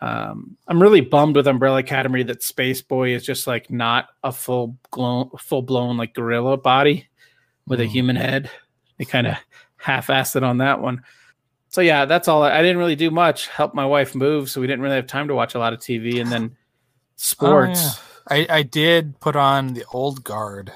um, 0.03 0.57
I'm 0.67 0.81
really 0.81 1.01
bummed 1.01 1.35
with 1.35 1.45
Umbrella 1.45 1.77
Academy 1.77 2.23
that 2.23 2.41
Space 2.41 2.81
Boy 2.81 3.13
is 3.13 3.23
just 3.23 3.45
like 3.45 3.69
not 3.69 4.07
a 4.23 4.31
full 4.31 4.75
blown, 4.91 5.29
full 5.37 5.61
blown 5.61 5.95
like 5.95 6.15
gorilla 6.15 6.57
body 6.57 7.07
with 7.67 7.79
a 7.81 7.83
Mm. 7.83 7.89
human 7.89 8.15
head. 8.15 8.49
They 8.97 9.05
kind 9.05 9.27
of 9.27 9.35
half 9.81 10.07
assed 10.07 10.35
it 10.35 10.43
on 10.43 10.59
that 10.59 10.81
one. 10.81 11.03
So 11.69 11.81
yeah, 11.81 12.05
that's 12.05 12.27
all. 12.27 12.43
I, 12.43 12.59
I 12.59 12.61
didn't 12.61 12.77
really 12.77 12.95
do 12.95 13.11
much. 13.11 13.47
Help 13.47 13.73
my 13.73 13.85
wife 13.85 14.13
move, 14.13 14.49
so 14.49 14.61
we 14.61 14.67
didn't 14.67 14.81
really 14.81 14.95
have 14.95 15.07
time 15.07 15.27
to 15.29 15.35
watch 15.35 15.55
a 15.55 15.59
lot 15.59 15.73
of 15.73 15.79
TV. 15.79 16.21
And 16.21 16.31
then 16.31 16.51
oh, 16.53 16.57
sports. 17.15 17.99
I, 18.29 18.45
I 18.49 18.63
did 18.63 19.19
put 19.19 19.35
on 19.35 19.73
the 19.73 19.85
old 19.91 20.23
guard. 20.23 20.71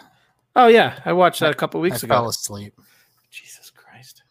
Oh 0.55 0.67
yeah, 0.67 0.99
I 1.05 1.13
watched 1.13 1.41
that 1.41 1.51
a 1.51 1.55
couple 1.55 1.81
weeks 1.81 2.03
I 2.03 2.07
ago. 2.07 2.15
fell 2.15 2.29
asleep. 2.29 2.73
Jesus 3.29 3.71
Christ. 3.71 4.23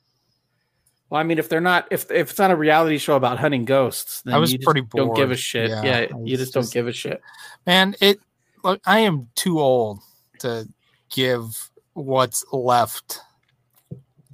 Well, 1.11 1.21
I 1.21 1.25
mean, 1.25 1.39
if 1.39 1.49
they're 1.49 1.61
not, 1.61 1.87
if 1.91 2.11
if 2.11 2.31
it's 2.31 2.39
not 2.39 2.51
a 2.51 2.57
reality 2.57 2.99
show 2.99 3.15
about 3.15 3.39
hunting 3.39 3.67
ghosts, 3.67 4.23
then 4.23 4.35
I 4.35 4.39
was 4.39 4.51
you 4.51 4.59
just 4.59 4.67
pretty 4.67 4.87
don't 4.95 5.15
give 5.15 5.31
a 5.31 5.37
shit. 5.37 5.69
Yeah, 5.69 5.83
Yeah, 5.83 6.01
you 6.23 6.33
was 6.33 6.41
just 6.41 6.55
don't 6.55 6.73
give 6.73 6.89
a 6.89 6.93
shit. 6.93 7.21
Man, 7.67 7.95
it 8.01 8.19
look, 8.65 8.81
I 8.87 9.01
am 9.01 9.29
too 9.35 9.61
old 9.61 10.01
to 10.41 10.67
give 11.11 11.71
what's 11.93 12.45
left 12.53 13.21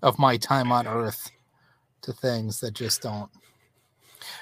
of 0.02 0.18
my 0.18 0.36
time 0.36 0.72
on 0.72 0.86
earth 0.86 1.30
to 2.02 2.12
things 2.12 2.60
that 2.60 2.72
just 2.72 3.02
don't 3.02 3.30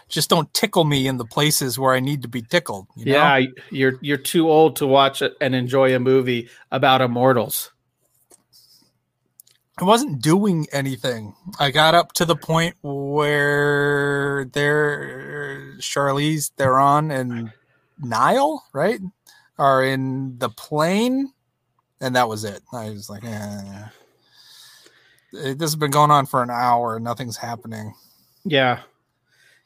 just 0.08 0.30
don't 0.30 0.52
tickle 0.54 0.84
me 0.84 1.06
in 1.06 1.18
the 1.18 1.24
places 1.24 1.78
where 1.78 1.94
I 1.94 2.00
need 2.00 2.22
to 2.22 2.28
be 2.28 2.42
tickled. 2.42 2.86
You 2.96 3.06
know? 3.06 3.12
Yeah, 3.12 3.46
you're 3.70 3.98
you're 4.00 4.16
too 4.16 4.50
old 4.50 4.76
to 4.76 4.86
watch 4.86 5.22
and 5.40 5.54
enjoy 5.54 5.94
a 5.94 6.00
movie 6.00 6.48
about 6.70 7.00
immortals. 7.00 7.70
I 9.80 9.84
wasn't 9.84 10.20
doing 10.20 10.66
anything. 10.72 11.34
I 11.60 11.70
got 11.70 11.94
up 11.94 12.12
to 12.14 12.24
the 12.24 12.34
point 12.34 12.74
where 12.82 14.46
they're 14.52 15.76
Charlize 15.78 16.50
Theron 16.56 17.12
and 17.12 17.52
Nile, 18.00 18.64
right? 18.72 19.00
Are 19.56 19.84
in 19.84 20.38
the 20.38 20.48
plane, 20.48 21.32
and 22.00 22.16
that 22.16 22.28
was 22.28 22.44
it. 22.44 22.60
I 22.72 22.90
was 22.90 23.08
like, 23.08 23.24
eh. 23.24 23.84
It- 25.32 25.58
this 25.58 25.70
has 25.70 25.76
been 25.76 25.90
going 25.90 26.11
on 26.11 26.26
for 26.26 26.42
an 26.42 26.50
hour. 26.50 26.97
and 26.97 27.04
Nothing's 27.04 27.37
happening. 27.37 27.94
Yeah. 28.44 28.80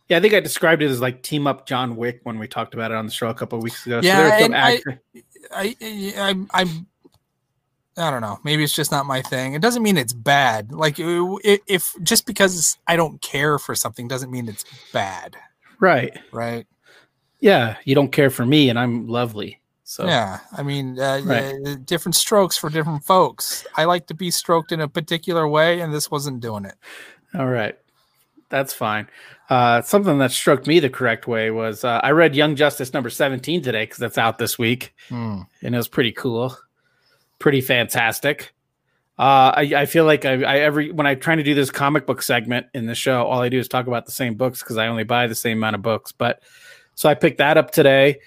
Yeah, 0.08 0.18
I 0.18 0.20
think 0.20 0.34
I 0.34 0.40
described 0.40 0.82
it 0.82 0.90
as 0.90 1.00
like 1.00 1.22
team 1.22 1.46
up 1.46 1.66
John 1.66 1.96
Wick 1.96 2.20
when 2.24 2.38
we 2.38 2.46
talked 2.46 2.74
about 2.74 2.90
it 2.90 2.96
on 2.96 3.06
the 3.06 3.12
show 3.12 3.28
a 3.28 3.34
couple 3.34 3.56
of 3.56 3.64
weeks 3.64 3.86
ago. 3.86 4.00
Yeah, 4.02 4.16
there 4.16 4.32
are 4.32 4.40
some 4.40 4.54
and 4.54 4.56
I- 4.56 4.82
I, 5.54 5.76
I, 5.80 6.14
I'm, 6.18 6.48
I'm, 6.52 6.86
I 7.96 8.10
don't 8.10 8.20
know. 8.20 8.38
Maybe 8.44 8.64
it's 8.64 8.74
just 8.74 8.90
not 8.90 9.06
my 9.06 9.22
thing. 9.22 9.54
It 9.54 9.62
doesn't 9.62 9.82
mean 9.82 9.96
it's 9.96 10.12
bad. 10.12 10.72
Like 10.72 10.96
if 10.98 11.94
just 12.02 12.26
because 12.26 12.76
I 12.86 12.96
don't 12.96 13.20
care 13.22 13.58
for 13.58 13.74
something 13.74 14.08
doesn't 14.08 14.30
mean 14.30 14.48
it's 14.48 14.64
bad, 14.92 15.36
right. 15.78 16.16
right? 16.32 16.66
Yeah, 17.40 17.76
you 17.84 17.94
don't 17.94 18.12
care 18.12 18.30
for 18.30 18.44
me 18.46 18.68
and 18.68 18.78
I'm 18.78 19.08
lovely. 19.08 19.60
So 19.92 20.06
Yeah, 20.06 20.38
I 20.56 20.62
mean, 20.62 20.98
uh, 20.98 21.20
Right. 21.22 21.54
uh, 21.66 21.74
different 21.84 22.16
strokes 22.16 22.56
for 22.56 22.70
different 22.70 23.04
folks. 23.04 23.66
I 23.76 23.84
like 23.84 24.06
to 24.06 24.14
be 24.14 24.30
stroked 24.30 24.72
in 24.72 24.80
a 24.80 24.88
particular 24.88 25.46
way, 25.46 25.80
and 25.80 25.92
this 25.92 26.10
wasn't 26.10 26.40
doing 26.40 26.64
it. 26.64 26.76
All 27.38 27.46
right. 27.46 27.78
That's 28.48 28.72
fine. 28.72 29.08
Uh, 29.50 29.82
something 29.82 30.16
that 30.16 30.30
struck 30.32 30.66
me 30.66 30.80
the 30.80 30.88
correct 30.88 31.26
way 31.26 31.50
was 31.50 31.84
uh, 31.84 32.00
I 32.02 32.12
read 32.12 32.34
Young 32.34 32.56
Justice 32.56 32.94
number 32.94 33.10
17 33.10 33.60
today 33.60 33.82
because 33.84 33.98
that's 33.98 34.16
out 34.16 34.38
this 34.38 34.58
week. 34.58 34.94
Hmm. 35.10 35.40
and 35.62 35.74
it 35.74 35.78
was 35.78 35.88
pretty 35.88 36.12
cool, 36.12 36.56
pretty 37.38 37.60
fantastic. 37.60 38.54
Uh, 39.18 39.52
I, 39.54 39.72
I 39.76 39.86
feel 39.86 40.06
like 40.06 40.24
I, 40.24 40.42
I 40.42 40.58
every 40.60 40.90
when 40.90 41.06
I'm 41.06 41.20
trying 41.20 41.36
to 41.36 41.42
do 41.44 41.54
this 41.54 41.70
comic 41.70 42.06
book 42.06 42.22
segment 42.22 42.66
in 42.72 42.86
the 42.86 42.94
show, 42.94 43.26
all 43.26 43.42
I 43.42 43.50
do 43.50 43.58
is 43.58 43.68
talk 43.68 43.86
about 43.86 44.06
the 44.06 44.12
same 44.12 44.36
books 44.36 44.62
because 44.62 44.78
I 44.78 44.86
only 44.86 45.04
buy 45.04 45.26
the 45.26 45.34
same 45.34 45.58
amount 45.58 45.76
of 45.76 45.82
books. 45.82 46.12
But 46.12 46.42
so 46.94 47.10
I 47.10 47.14
picked 47.14 47.38
that 47.38 47.58
up 47.58 47.72
today, 47.72 48.20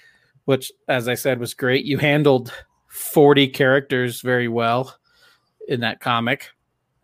which, 0.46 0.72
as 0.88 1.06
I 1.06 1.14
said, 1.14 1.38
was 1.38 1.52
great. 1.54 1.84
You 1.84 1.98
handled 1.98 2.52
40 2.88 3.48
characters 3.48 4.22
very 4.22 4.48
well 4.48 4.96
in 5.68 5.80
that 5.80 6.00
comic. 6.00 6.48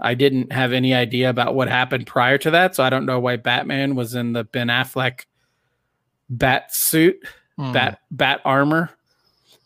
I 0.00 0.14
didn't 0.14 0.52
have 0.52 0.72
any 0.72 0.94
idea 0.94 1.30
about 1.30 1.54
what 1.54 1.68
happened 1.68 2.06
prior 2.08 2.38
to 2.38 2.50
that, 2.52 2.74
so 2.74 2.82
I 2.82 2.90
don't 2.90 3.06
know 3.06 3.20
why 3.20 3.36
Batman 3.36 3.94
was 3.94 4.14
in 4.16 4.32
the 4.32 4.42
Ben 4.42 4.66
Affleck 4.68 5.26
bat 6.30 6.74
suit 6.74 7.16
Hmm. 7.58 7.72
bat 7.72 7.98
bat 8.10 8.40
armor. 8.46 8.88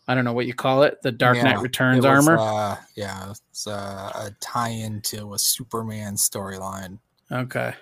I 0.09 0.13
don't 0.15 0.25
know 0.25 0.33
what 0.33 0.45
you 0.45 0.53
call 0.53 0.83
it. 0.83 0.97
The 1.03 1.11
Dark 1.11 1.37
Yeah, 1.37 1.43
Knight 1.43 1.61
Returns 1.61 1.97
was, 2.05 2.27
armor. 2.27 2.37
Uh, 2.37 2.75
yeah, 2.95 3.31
it's 3.31 3.65
uh, 3.67 4.11
a 4.15 4.31
tie-in 4.41 5.01
to 5.03 5.33
a 5.33 5.39
Superman 5.39 6.15
storyline. 6.15 6.99
okay. 7.31 7.73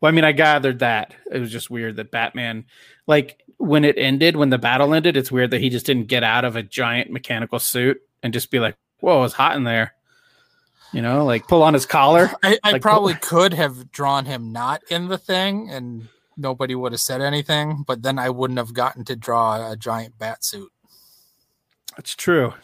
Well, 0.00 0.08
I 0.08 0.12
mean, 0.12 0.24
I 0.24 0.32
gathered 0.32 0.80
that 0.80 1.14
it 1.30 1.38
was 1.38 1.50
just 1.52 1.70
weird 1.70 1.96
that 1.96 2.10
Batman, 2.10 2.64
like 3.06 3.40
when 3.62 3.84
it 3.84 3.96
ended, 3.96 4.36
when 4.36 4.50
the 4.50 4.58
battle 4.58 4.92
ended, 4.92 5.16
it's 5.16 5.30
weird 5.30 5.52
that 5.52 5.60
he 5.60 5.70
just 5.70 5.86
didn't 5.86 6.08
get 6.08 6.24
out 6.24 6.44
of 6.44 6.56
a 6.56 6.64
giant 6.64 7.12
mechanical 7.12 7.60
suit 7.60 8.02
and 8.22 8.32
just 8.32 8.50
be 8.50 8.58
like, 8.58 8.76
"Whoa, 8.98 9.22
it's 9.22 9.34
hot 9.34 9.54
in 9.54 9.62
there." 9.62 9.94
You 10.92 11.00
know, 11.00 11.24
like 11.24 11.46
pull 11.46 11.62
on 11.62 11.72
his 11.72 11.86
collar. 11.86 12.30
I, 12.42 12.58
I 12.64 12.72
Like, 12.72 12.82
probably 12.82 13.14
could 13.14 13.54
have 13.54 13.92
drawn 13.92 14.26
him 14.26 14.50
not 14.50 14.82
in 14.90 15.06
the 15.06 15.16
thing, 15.16 15.70
and 15.70 16.08
nobody 16.36 16.74
would 16.74 16.90
have 16.90 17.00
said 17.00 17.20
anything. 17.20 17.84
But 17.86 18.02
then 18.02 18.18
I 18.18 18.30
wouldn't 18.30 18.58
have 18.58 18.74
gotten 18.74 19.04
to 19.04 19.14
draw 19.14 19.70
a 19.70 19.76
giant 19.76 20.18
bat 20.18 20.44
suit. 20.44 20.72
That's 21.96 22.16
true. 22.16 22.54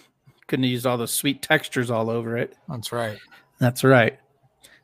Couldn't 0.48 0.64
have 0.64 0.72
used 0.72 0.86
all 0.86 0.98
those 0.98 1.14
sweet 1.14 1.42
textures 1.42 1.92
all 1.92 2.10
over 2.10 2.36
it. 2.36 2.56
That's 2.68 2.90
right. 2.90 3.18
That's 3.60 3.84
right. 3.84 4.18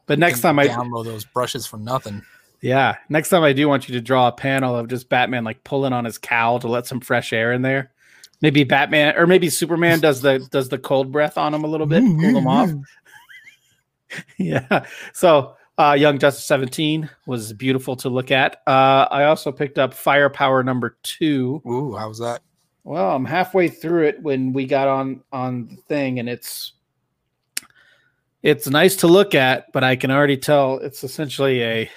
But 0.06 0.20
next 0.20 0.42
time 0.42 0.60
I 0.60 0.68
download 0.68 1.06
those 1.06 1.24
brushes 1.24 1.66
for 1.66 1.78
nothing. 1.78 2.22
Yeah. 2.64 2.96
Next 3.10 3.28
time 3.28 3.42
I 3.42 3.52
do 3.52 3.68
want 3.68 3.90
you 3.90 3.94
to 3.94 4.00
draw 4.00 4.28
a 4.28 4.32
panel 4.32 4.74
of 4.74 4.88
just 4.88 5.10
Batman 5.10 5.44
like 5.44 5.62
pulling 5.64 5.92
on 5.92 6.06
his 6.06 6.16
cowl 6.16 6.58
to 6.60 6.66
let 6.66 6.86
some 6.86 6.98
fresh 6.98 7.34
air 7.34 7.52
in 7.52 7.60
there. 7.60 7.92
Maybe 8.40 8.64
Batman 8.64 9.14
or 9.18 9.26
maybe 9.26 9.50
Superman 9.50 10.00
does 10.00 10.22
the 10.22 10.38
does 10.50 10.70
the 10.70 10.78
cold 10.78 11.12
breath 11.12 11.36
on 11.36 11.52
him 11.52 11.62
a 11.62 11.66
little 11.66 11.86
bit, 11.86 12.00
cool 12.00 12.38
him 12.38 12.46
off. 12.46 12.70
yeah. 14.38 14.86
So 15.12 15.56
uh, 15.76 15.94
Young 15.98 16.18
Justice 16.18 16.46
17 16.46 17.10
was 17.26 17.52
beautiful 17.52 17.96
to 17.96 18.08
look 18.08 18.30
at. 18.30 18.62
Uh, 18.66 19.08
I 19.10 19.24
also 19.24 19.52
picked 19.52 19.78
up 19.78 19.92
Firepower 19.92 20.62
number 20.62 20.96
two. 21.02 21.60
Ooh, 21.66 21.94
how 21.94 22.08
was 22.08 22.18
that? 22.20 22.40
Well, 22.82 23.14
I'm 23.14 23.26
halfway 23.26 23.68
through 23.68 24.04
it 24.06 24.22
when 24.22 24.54
we 24.54 24.64
got 24.64 24.88
on 24.88 25.22
on 25.32 25.66
the 25.66 25.76
thing, 25.76 26.18
and 26.18 26.30
it's 26.30 26.72
it's 28.42 28.66
nice 28.68 28.96
to 28.96 29.06
look 29.06 29.34
at, 29.34 29.70
but 29.72 29.84
I 29.84 29.96
can 29.96 30.10
already 30.10 30.38
tell 30.38 30.78
it's 30.78 31.04
essentially 31.04 31.62
a 31.62 31.90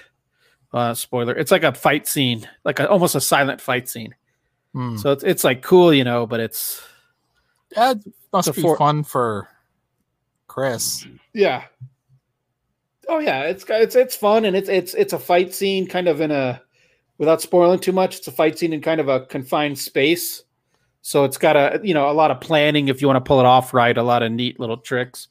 uh, 0.77 0.93
spoiler. 0.93 1.35
It's 1.35 1.51
like 1.51 1.63
a 1.63 1.73
fight 1.73 2.07
scene, 2.07 2.47
like 2.63 2.79
a, 2.79 2.89
almost 2.89 3.15
a 3.15 3.21
silent 3.21 3.59
fight 3.59 3.89
scene. 3.89 4.15
Hmm. 4.73 4.97
So 4.97 5.11
it's 5.11 5.23
it's 5.23 5.43
like 5.43 5.61
cool, 5.61 5.93
you 5.93 6.03
know, 6.03 6.25
but 6.27 6.39
it's 6.39 6.81
that 7.75 7.97
must 8.31 8.53
be 8.53 8.61
for, 8.61 8.77
fun 8.77 9.03
for 9.03 9.47
Chris. 10.47 11.05
Yeah. 11.33 11.63
Oh 13.09 13.19
yeah, 13.19 13.43
it's 13.43 13.65
it's 13.69 13.95
it's 13.95 14.15
fun 14.15 14.45
and 14.45 14.55
it's 14.55 14.69
it's 14.69 14.93
it's 14.93 15.13
a 15.13 15.19
fight 15.19 15.53
scene 15.53 15.87
kind 15.87 16.07
of 16.07 16.21
in 16.21 16.31
a 16.31 16.61
without 17.17 17.41
spoiling 17.41 17.79
too 17.79 17.91
much. 17.91 18.17
It's 18.17 18.27
a 18.27 18.31
fight 18.31 18.59
scene 18.59 18.73
in 18.73 18.81
kind 18.81 19.01
of 19.01 19.07
a 19.07 19.25
confined 19.25 19.79
space. 19.79 20.43
So 21.01 21.23
it's 21.23 21.37
got 21.37 21.55
a 21.55 21.79
you 21.83 21.93
know 21.93 22.09
a 22.09 22.13
lot 22.13 22.31
of 22.31 22.41
planning 22.41 22.89
if 22.89 23.01
you 23.01 23.07
want 23.07 23.23
to 23.23 23.27
pull 23.27 23.39
it 23.39 23.45
off 23.45 23.73
right, 23.73 23.97
a 23.97 24.03
lot 24.03 24.23
of 24.23 24.31
neat 24.31 24.59
little 24.59 24.77
tricks. 24.77 25.29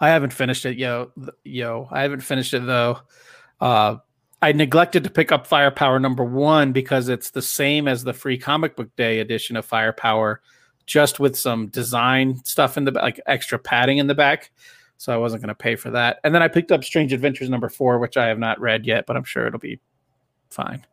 I 0.00 0.08
haven't 0.08 0.32
finished 0.32 0.64
it, 0.64 0.78
yo, 0.78 1.12
yo. 1.44 1.88
I 1.90 2.02
haven't 2.02 2.20
finished 2.20 2.54
it 2.54 2.64
though. 2.64 3.00
Uh, 3.60 3.96
I 4.42 4.52
neglected 4.52 5.04
to 5.04 5.10
pick 5.10 5.32
up 5.32 5.46
Firepower 5.46 5.98
number 5.98 6.24
one 6.24 6.72
because 6.72 7.08
it's 7.08 7.30
the 7.30 7.42
same 7.42 7.86
as 7.86 8.04
the 8.04 8.12
free 8.12 8.38
comic 8.38 8.74
book 8.76 8.94
day 8.96 9.20
edition 9.20 9.56
of 9.56 9.66
Firepower, 9.66 10.40
just 10.86 11.20
with 11.20 11.36
some 11.36 11.68
design 11.68 12.42
stuff 12.44 12.76
in 12.76 12.84
the 12.84 12.92
like 12.92 13.20
extra 13.26 13.58
padding 13.58 13.98
in 13.98 14.06
the 14.06 14.14
back. 14.14 14.50
So 14.96 15.12
I 15.12 15.16
wasn't 15.16 15.42
going 15.42 15.48
to 15.48 15.54
pay 15.54 15.76
for 15.76 15.90
that. 15.90 16.20
And 16.24 16.34
then 16.34 16.42
I 16.42 16.48
picked 16.48 16.72
up 16.72 16.84
Strange 16.84 17.12
Adventures 17.12 17.48
number 17.48 17.68
four, 17.68 17.98
which 17.98 18.16
I 18.16 18.26
have 18.26 18.38
not 18.38 18.60
read 18.60 18.86
yet, 18.86 19.06
but 19.06 19.16
I'm 19.16 19.24
sure 19.24 19.46
it'll 19.46 19.58
be 19.58 19.80
fine. 20.50 20.84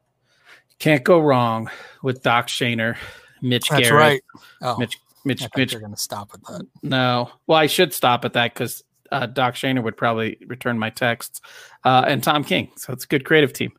Can't 0.80 1.04
go 1.04 1.20
wrong 1.20 1.70
with 2.04 2.24
Doc 2.24 2.48
Shaner, 2.48 2.96
Mitch 3.42 3.70
That's 3.70 3.88
Gerads. 3.88 3.94
right. 3.94 4.22
Oh, 4.62 4.77
Mitch, 4.77 4.98
Mitch, 5.25 5.46
Mitch. 5.56 5.74
You're 5.74 5.82
going 5.82 5.94
to 5.94 6.00
stop 6.00 6.32
at 6.34 6.42
that. 6.44 6.66
No. 6.84 7.32
Well, 7.48 7.58
I 7.58 7.68
should 7.68 7.94
stop 7.94 8.24
at 8.24 8.34
that 8.34 8.54
because 8.54 8.84
uh, 9.12 9.26
Doc 9.26 9.56
Shaner 9.56 9.84
would 9.84 9.98
probably 9.98 10.38
return 10.48 10.78
my 10.80 10.90
texts, 10.90 11.42
uh, 11.84 12.06
and 12.08 12.24
Tom 12.24 12.44
King. 12.44 12.72
So 12.76 12.94
it's 12.94 13.04
a 13.04 13.08
good 13.08 13.26
creative 13.26 13.54
team. 13.54 13.72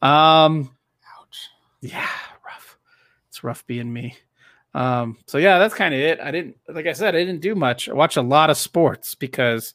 Um, 0.00 0.74
Ouch. 1.18 1.48
Yeah, 1.80 2.08
rough. 2.44 2.78
It's 3.28 3.44
rough 3.44 3.66
being 3.66 3.92
me. 3.92 4.16
Um, 4.74 5.18
so 5.26 5.38
yeah, 5.38 5.58
that's 5.58 5.74
kind 5.74 5.94
of 5.94 6.00
it. 6.00 6.20
I 6.20 6.30
didn't, 6.30 6.56
like 6.68 6.86
I 6.86 6.92
said, 6.92 7.14
I 7.14 7.24
didn't 7.24 7.40
do 7.40 7.54
much. 7.54 7.88
I 7.88 7.92
watch 7.92 8.16
a 8.16 8.22
lot 8.22 8.50
of 8.50 8.56
sports 8.56 9.14
because 9.14 9.74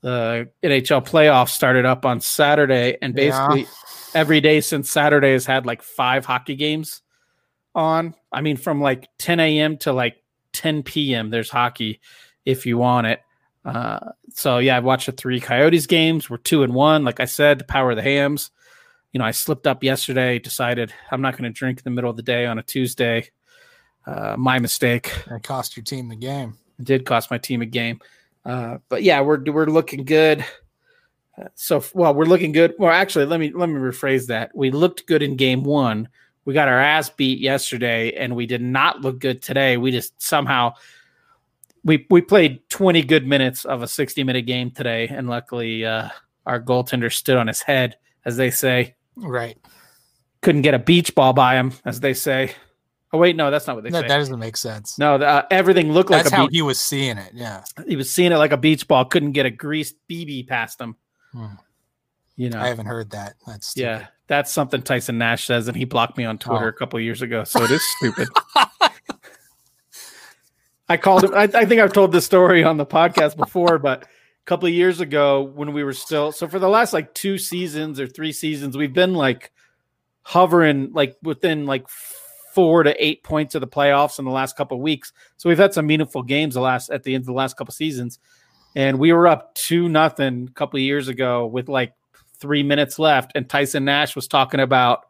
the 0.00 0.48
NHL 0.62 1.06
playoffs 1.06 1.50
started 1.50 1.84
up 1.84 2.04
on 2.04 2.20
Saturday, 2.20 2.98
and 3.02 3.14
basically 3.14 3.62
yeah. 3.62 3.66
every 4.14 4.40
day 4.40 4.60
since 4.60 4.90
Saturday 4.90 5.32
has 5.32 5.46
had 5.46 5.66
like 5.66 5.82
five 5.82 6.24
hockey 6.24 6.54
games 6.54 7.02
on. 7.74 8.14
I 8.30 8.42
mean, 8.42 8.56
from 8.56 8.80
like 8.80 9.08
10 9.18 9.40
a.m. 9.40 9.78
to 9.78 9.92
like 9.92 10.16
10 10.52 10.82
p.m. 10.82 11.30
There's 11.30 11.50
hockey 11.50 12.00
if 12.44 12.66
you 12.66 12.78
want 12.78 13.06
it. 13.06 13.20
Uh, 13.68 14.12
so 14.30 14.58
yeah, 14.58 14.76
I 14.76 14.80
watched 14.80 15.06
the 15.06 15.12
three 15.12 15.40
Coyotes 15.40 15.86
games. 15.86 16.30
We're 16.30 16.38
two 16.38 16.62
and 16.62 16.72
one. 16.72 17.04
Like 17.04 17.20
I 17.20 17.26
said, 17.26 17.58
the 17.58 17.64
power 17.64 17.90
of 17.90 17.96
the 17.96 18.02
Hamm's. 18.02 18.50
You 19.12 19.18
know, 19.18 19.26
I 19.26 19.30
slipped 19.30 19.66
up 19.66 19.84
yesterday. 19.84 20.38
Decided 20.38 20.92
I'm 21.10 21.20
not 21.20 21.36
going 21.36 21.44
to 21.44 21.50
drink 21.50 21.78
in 21.78 21.84
the 21.84 21.90
middle 21.90 22.08
of 22.08 22.16
the 22.16 22.22
day 22.22 22.46
on 22.46 22.58
a 22.58 22.62
Tuesday. 22.62 23.30
Uh, 24.06 24.36
my 24.38 24.58
mistake. 24.58 25.12
It 25.30 25.42
cost 25.42 25.76
your 25.76 25.84
team 25.84 26.08
the 26.08 26.16
game. 26.16 26.56
It 26.78 26.86
did 26.86 27.04
cost 27.04 27.30
my 27.30 27.36
team 27.36 27.60
a 27.60 27.66
game. 27.66 28.00
Uh, 28.42 28.78
but 28.88 29.02
yeah, 29.02 29.20
we're 29.20 29.42
we're 29.50 29.66
looking 29.66 30.04
good. 30.04 30.42
Uh, 31.36 31.48
so 31.54 31.84
well, 31.92 32.14
we're 32.14 32.24
looking 32.24 32.52
good. 32.52 32.74
Well, 32.78 32.90
actually, 32.90 33.26
let 33.26 33.38
me 33.38 33.52
let 33.54 33.68
me 33.68 33.74
rephrase 33.74 34.28
that. 34.28 34.50
We 34.54 34.70
looked 34.70 35.06
good 35.06 35.22
in 35.22 35.36
game 35.36 35.62
one. 35.62 36.08
We 36.46 36.54
got 36.54 36.68
our 36.68 36.80
ass 36.80 37.10
beat 37.10 37.38
yesterday, 37.38 38.12
and 38.12 38.34
we 38.34 38.46
did 38.46 38.62
not 38.62 39.02
look 39.02 39.18
good 39.18 39.42
today. 39.42 39.76
We 39.76 39.90
just 39.90 40.22
somehow 40.22 40.72
we 41.84 42.06
we 42.10 42.20
played 42.20 42.68
20 42.70 43.02
good 43.02 43.26
minutes 43.26 43.64
of 43.64 43.82
a 43.82 43.88
60 43.88 44.24
minute 44.24 44.46
game 44.46 44.70
today, 44.70 45.08
and 45.08 45.28
luckily 45.28 45.84
uh, 45.84 46.08
our 46.46 46.60
goaltender 46.60 47.12
stood 47.12 47.36
on 47.36 47.46
his 47.46 47.60
head, 47.60 47.96
as 48.24 48.36
they 48.36 48.50
say. 48.50 48.94
Right. 49.16 49.58
Couldn't 50.40 50.62
get 50.62 50.74
a 50.74 50.78
beach 50.78 51.14
ball 51.14 51.32
by 51.32 51.56
him, 51.56 51.72
as 51.84 52.00
they 52.00 52.14
say. 52.14 52.52
Oh 53.12 53.18
wait, 53.18 53.36
no, 53.36 53.50
that's 53.50 53.66
not 53.66 53.74
what 53.74 53.84
they 53.84 53.90
no, 53.90 54.02
say. 54.02 54.08
That 54.08 54.18
doesn't 54.18 54.38
make 54.38 54.56
sense. 54.56 54.98
No, 54.98 55.14
uh, 55.14 55.42
everything 55.50 55.92
looked 55.92 56.10
that's 56.10 56.30
like 56.30 56.32
a 56.32 56.36
how 56.36 56.48
he 56.48 56.60
was 56.60 56.78
seeing 56.78 57.16
it. 57.16 57.32
Yeah, 57.34 57.64
he 57.86 57.96
was 57.96 58.10
seeing 58.10 58.32
it 58.32 58.36
like 58.36 58.52
a 58.52 58.56
beach 58.56 58.86
ball. 58.86 59.06
Couldn't 59.06 59.32
get 59.32 59.46
a 59.46 59.50
greased 59.50 59.96
BB 60.10 60.46
past 60.46 60.80
him. 60.80 60.96
Hmm. 61.32 61.46
You 62.36 62.50
know, 62.50 62.60
I 62.60 62.68
haven't 62.68 62.86
heard 62.86 63.10
that. 63.10 63.34
That's 63.46 63.68
stupid. 63.68 63.86
yeah, 63.86 64.06
that's 64.26 64.52
something 64.52 64.82
Tyson 64.82 65.18
Nash 65.18 65.46
says, 65.46 65.68
and 65.68 65.76
he 65.76 65.84
blocked 65.84 66.18
me 66.18 66.24
on 66.24 66.38
Twitter 66.38 66.66
oh. 66.66 66.68
a 66.68 66.72
couple 66.72 67.00
years 67.00 67.22
ago. 67.22 67.44
So 67.44 67.64
it 67.64 67.70
is 67.70 67.82
stupid. 67.96 68.28
I 70.88 70.96
called 70.96 71.24
him. 71.24 71.34
I, 71.34 71.42
I, 71.42 71.64
think 71.64 71.80
I've 71.80 71.92
told 71.92 72.12
this 72.12 72.24
story 72.24 72.64
on 72.64 72.76
the 72.76 72.86
podcast 72.86 73.36
before, 73.36 73.78
but 73.80 74.04
a 74.04 74.08
couple 74.46 74.66
of 74.66 74.74
years 74.74 75.00
ago 75.00 75.42
when 75.42 75.72
we 75.72 75.84
were 75.84 75.92
still 75.92 76.32
so 76.32 76.48
for 76.48 76.58
the 76.58 76.68
last 76.68 76.92
like 76.92 77.14
two 77.14 77.38
seasons 77.38 78.00
or 78.00 78.06
three 78.06 78.32
seasons, 78.32 78.76
we've 78.76 78.94
been 78.94 79.14
like 79.14 79.52
hovering 80.22 80.92
like 80.92 81.16
within 81.22 81.66
like 81.66 81.88
four 82.54 82.82
to 82.82 83.04
eight 83.04 83.22
points 83.22 83.54
of 83.54 83.60
the 83.60 83.66
playoffs 83.66 84.18
in 84.18 84.24
the 84.24 84.30
last 84.30 84.56
couple 84.56 84.76
of 84.76 84.82
weeks. 84.82 85.12
So 85.36 85.48
we've 85.48 85.58
had 85.58 85.74
some 85.74 85.86
meaningful 85.86 86.22
games 86.22 86.54
the 86.54 86.60
last 86.60 86.90
at 86.90 87.02
the 87.02 87.14
end 87.14 87.22
of 87.22 87.26
the 87.26 87.32
last 87.32 87.56
couple 87.56 87.72
of 87.72 87.76
seasons. 87.76 88.18
And 88.74 88.98
we 88.98 89.12
were 89.12 89.26
up 89.26 89.54
two 89.54 89.88
nothing 89.88 90.48
a 90.50 90.52
couple 90.52 90.78
of 90.78 90.82
years 90.82 91.08
ago 91.08 91.46
with 91.46 91.68
like 91.68 91.94
three 92.38 92.62
minutes 92.62 92.98
left. 92.98 93.32
And 93.34 93.48
Tyson 93.48 93.84
Nash 93.84 94.16
was 94.16 94.28
talking 94.28 94.60
about, 94.60 95.06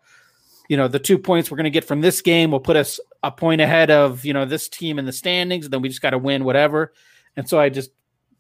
you 0.69 0.77
know, 0.77 0.87
the 0.87 0.99
two 0.99 1.19
points 1.19 1.51
we're 1.51 1.57
going 1.57 1.65
to 1.65 1.71
get 1.71 1.85
from 1.85 2.03
this 2.03 2.21
game 2.21 2.51
will 2.51 2.61
put 2.61 2.77
us 2.77 3.01
a 3.23 3.33
point 3.33 3.61
ahead 3.61 3.91
of, 3.91 4.25
you 4.25 4.33
know, 4.33 4.45
this 4.45 4.69
team 4.69 4.99
in 4.99 5.07
the 5.07 5.13
standings. 5.13 5.65
And 5.65 5.73
then 5.73 5.83
we 5.83 5.89
just 5.89 6.03
got 6.03 6.11
to 6.11 6.19
win 6.19 6.45
whatever. 6.45 6.93
And 7.37 7.49
so 7.49 7.59
I 7.59 7.69
just 7.71 7.91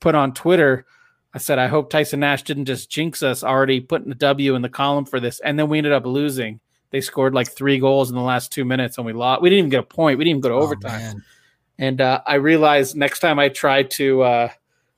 put 0.00 0.14
on 0.14 0.34
Twitter, 0.34 0.86
I 1.34 1.38
said, 1.38 1.58
I 1.58 1.66
hope 1.66 1.90
Tyson 1.90 2.20
Nash 2.20 2.42
didn't 2.42 2.66
just 2.66 2.90
jinx 2.90 3.22
us 3.22 3.42
already 3.42 3.80
putting 3.80 4.10
a 4.12 4.14
W 4.14 4.54
in 4.54 4.62
the 4.62 4.68
column 4.68 5.04
for 5.04 5.20
this. 5.20 5.40
And 5.40 5.58
then 5.58 5.68
we 5.68 5.78
ended 5.78 5.92
up 5.92 6.06
losing. 6.06 6.60
They 6.90 7.00
scored 7.00 7.34
like 7.34 7.50
three 7.50 7.78
goals 7.78 8.08
in 8.10 8.16
the 8.16 8.22
last 8.22 8.50
two 8.50 8.64
minutes, 8.64 8.96
and 8.96 9.06
we 9.06 9.12
lost. 9.12 9.42
We 9.42 9.50
didn't 9.50 9.58
even 9.58 9.70
get 9.70 9.80
a 9.80 9.82
point. 9.82 10.18
We 10.18 10.24
didn't 10.24 10.38
even 10.38 10.40
go 10.40 10.48
to 10.48 10.54
oh, 10.54 10.62
overtime. 10.62 11.00
Man. 11.00 11.24
And 11.78 12.00
uh, 12.00 12.22
I 12.26 12.36
realized 12.36 12.96
next 12.96 13.20
time 13.20 13.38
I 13.38 13.50
try 13.50 13.82
to 13.82 14.22
uh, 14.22 14.48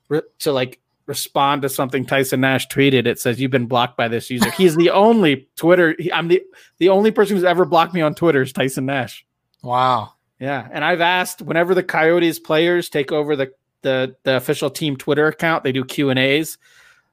re- 0.08 0.22
to 0.40 0.52
like 0.52 0.79
respond 1.10 1.62
to 1.62 1.68
something 1.68 2.06
Tyson 2.06 2.40
Nash 2.40 2.68
tweeted, 2.68 3.06
it 3.06 3.18
says 3.18 3.40
you've 3.40 3.50
been 3.50 3.66
blocked 3.66 3.96
by 3.96 4.08
this 4.08 4.30
user. 4.30 4.50
He's 4.52 4.76
the 4.76 4.90
only 4.90 5.48
Twitter. 5.56 5.94
He, 5.98 6.10
I'm 6.10 6.28
the 6.28 6.42
the 6.78 6.88
only 6.88 7.10
person 7.10 7.36
who's 7.36 7.44
ever 7.44 7.66
blocked 7.66 7.92
me 7.92 8.00
on 8.00 8.14
Twitter 8.14 8.40
is 8.40 8.52
Tyson 8.52 8.86
Nash. 8.86 9.26
Wow. 9.62 10.14
Yeah, 10.38 10.66
and 10.72 10.84
I've 10.84 11.02
asked 11.02 11.42
whenever 11.42 11.74
the 11.74 11.82
Coyotes 11.82 12.38
players 12.38 12.88
take 12.88 13.12
over 13.12 13.36
the 13.36 13.52
the 13.82 14.16
the 14.22 14.36
official 14.36 14.70
team 14.70 14.96
Twitter 14.96 15.26
account, 15.26 15.64
they 15.64 15.72
do 15.72 15.84
Q 15.84 16.08
and 16.08 16.18
A's. 16.18 16.56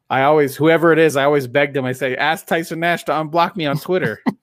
I 0.09 0.21
always, 0.21 0.55
whoever 0.55 0.93
it 0.93 0.99
is, 0.99 1.17
I 1.17 1.25
always 1.25 1.47
beg 1.47 1.73
them. 1.73 1.83
I 1.83 1.91
say, 1.91 2.15
ask 2.15 2.45
Tyson 2.45 2.79
Nash 2.79 3.03
to 3.05 3.11
unblock 3.11 3.57
me 3.57 3.65
on 3.65 3.77
Twitter. 3.77 4.23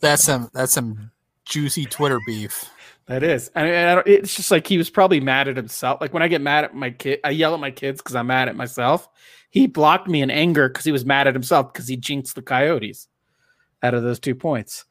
That's 0.00 0.24
some 0.24 0.50
that's 0.52 0.74
some 0.74 1.10
juicy 1.46 1.86
Twitter 1.86 2.18
beef. 2.26 2.70
That 3.06 3.22
is. 3.22 3.50
I 3.54 3.62
mean, 3.62 4.02
it's 4.06 4.34
just 4.34 4.50
like 4.50 4.66
he 4.66 4.78
was 4.78 4.90
probably 4.90 5.20
mad 5.20 5.46
at 5.46 5.56
himself. 5.56 6.00
Like 6.00 6.12
when 6.12 6.22
I 6.22 6.28
get 6.28 6.40
mad 6.40 6.64
at 6.64 6.74
my 6.74 6.90
kid, 6.90 7.20
I 7.22 7.30
yell 7.30 7.54
at 7.54 7.60
my 7.60 7.70
kids 7.70 8.00
because 8.00 8.16
I'm 8.16 8.26
mad 8.26 8.48
at 8.48 8.56
myself. 8.56 9.08
He 9.50 9.68
blocked 9.68 10.08
me 10.08 10.22
in 10.22 10.30
anger 10.30 10.68
because 10.68 10.84
he 10.84 10.92
was 10.92 11.04
mad 11.06 11.28
at 11.28 11.34
himself 11.34 11.72
because 11.72 11.86
he 11.86 11.96
jinxed 11.96 12.34
the 12.34 12.42
Coyotes 12.42 13.06
out 13.82 13.94
of 13.94 14.02
those 14.02 14.18
two 14.18 14.34
points. 14.34 14.84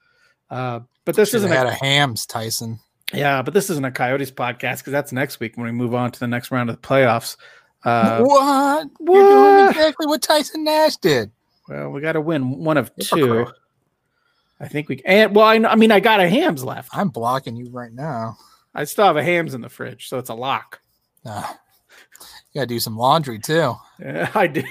Uh, 0.49 0.80
but 1.04 1.15
this 1.15 1.34
isn't 1.34 1.51
had 1.51 1.67
a, 1.67 1.71
a 1.71 1.73
Hamm's, 1.73 2.25
Tyson. 2.25 2.80
Yeah, 3.13 3.41
but 3.41 3.54
this 3.54 3.69
isn't 3.69 3.86
a 3.86 3.91
Coyotes 3.91 4.32
podcast 4.32 4.80
because 4.80 4.91
that's 4.91 5.12
next 5.12 5.39
week 5.39 5.58
when 5.58 5.65
we 5.65 5.71
move 5.71 5.93
on 5.93 6.12
to 6.12 6.19
the 6.19 6.28
next 6.28 6.51
round 6.51 6.69
of 6.69 6.82
the 6.82 6.88
playoffs. 6.88 7.36
Uh, 7.84 8.23
what? 8.23 8.89
what? 8.97 9.13
You're 9.13 9.30
doing 9.30 9.69
exactly 9.69 10.08
what 10.08 10.21
Tyson 10.21 10.63
Nash 10.63 10.95
did. 10.97 11.32
Well, 11.67 11.89
we 11.89 12.01
got 12.01 12.13
to 12.13 12.21
win 12.21 12.63
one 12.63 12.78
of 12.78 12.91
two. 12.95 13.47
I 14.65 14.67
think 14.67 14.89
we 14.89 15.01
and 15.06 15.36
well, 15.36 15.45
I, 15.45 15.56
I 15.56 15.75
mean, 15.75 15.91
I 15.91 15.99
got 15.99 16.19
a 16.19 16.28
Hamm's 16.28 16.63
left. 16.63 16.89
I'm 16.91 17.10
blocking 17.10 17.56
you 17.56 17.69
right 17.69 17.93
now. 17.93 18.38
I 18.73 18.84
still 18.86 19.06
have 19.06 19.15
a 19.15 19.23
Hamm's 19.23 19.54
in 19.54 19.62
the 19.62 19.69
fridge, 19.69 20.10
so 20.10 20.17
it's 20.17 20.30
a 20.30 20.34
lock. 20.34 20.82
Uh, 21.23 21.54
you 22.19 22.60
gotta 22.60 22.67
do 22.67 22.80
some 22.80 22.97
laundry 22.97 23.39
too. 23.39 23.75
Yeah, 23.99 24.32
I 24.36 24.47
did. 24.47 24.65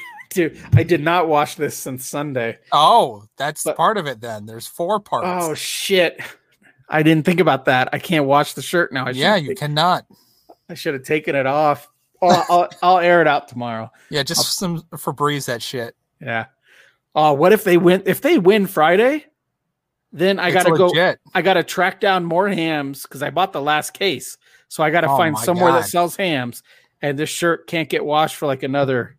I 0.72 0.82
did 0.82 1.00
not 1.00 1.28
wash 1.28 1.54
this 1.54 1.76
since 1.76 2.04
Sunday. 2.04 2.58
Oh, 2.72 3.24
that's 3.36 3.62
but, 3.62 3.76
part 3.76 3.98
of 3.98 4.08
it. 4.08 4.20
Then 4.20 4.46
there's 4.46 4.66
four 4.66 4.98
parts. 4.98 5.26
Oh 5.28 5.54
shit! 5.54 6.20
I 6.88 7.04
didn't 7.04 7.24
think 7.24 7.38
about 7.38 7.66
that. 7.66 7.88
I 7.92 8.00
can't 8.00 8.26
wash 8.26 8.54
the 8.54 8.62
shirt 8.62 8.92
now. 8.92 9.06
I 9.06 9.10
yeah, 9.10 9.36
you 9.36 9.54
cannot. 9.54 10.06
I 10.68 10.74
should 10.74 10.94
have 10.94 11.04
taken 11.04 11.36
it 11.36 11.46
off. 11.46 11.88
I'll, 12.20 12.46
I'll, 12.48 12.68
I'll 12.82 12.98
air 12.98 13.20
it 13.20 13.28
out 13.28 13.48
tomorrow. 13.48 13.90
Yeah, 14.10 14.22
just 14.22 14.58
some 14.58 14.80
Febreze 14.92 15.46
that 15.46 15.62
shit. 15.62 15.94
Yeah. 16.20 16.46
Oh, 17.14 17.32
what 17.34 17.52
if 17.52 17.62
they 17.62 17.76
win? 17.76 18.02
If 18.06 18.22
they 18.22 18.38
win 18.38 18.66
Friday, 18.66 19.26
then 20.14 20.38
I 20.38 20.46
It's 20.48 20.54
gotta 20.54 20.70
go. 20.78 20.90
I 21.34 21.42
gotta 21.42 21.64
track 21.64 22.00
down 22.00 22.24
more 22.24 22.48
Hamm's 22.48 23.02
because 23.02 23.22
I 23.22 23.30
bought 23.30 23.52
the 23.52 23.60
last 23.60 23.92
case. 23.92 24.38
So 24.68 24.82
I 24.84 24.90
gotta 24.90 25.10
Oh 25.10 25.16
find 25.16 25.36
somewhere 25.36 25.72
that 25.72 25.86
sells 25.86 26.16
Hamm's, 26.16 26.62
and 27.02 27.18
this 27.18 27.28
shirt 27.28 27.66
can't 27.66 27.88
get 27.90 28.04
washed 28.04 28.36
for 28.36 28.46
like 28.46 28.62
another. 28.62 29.16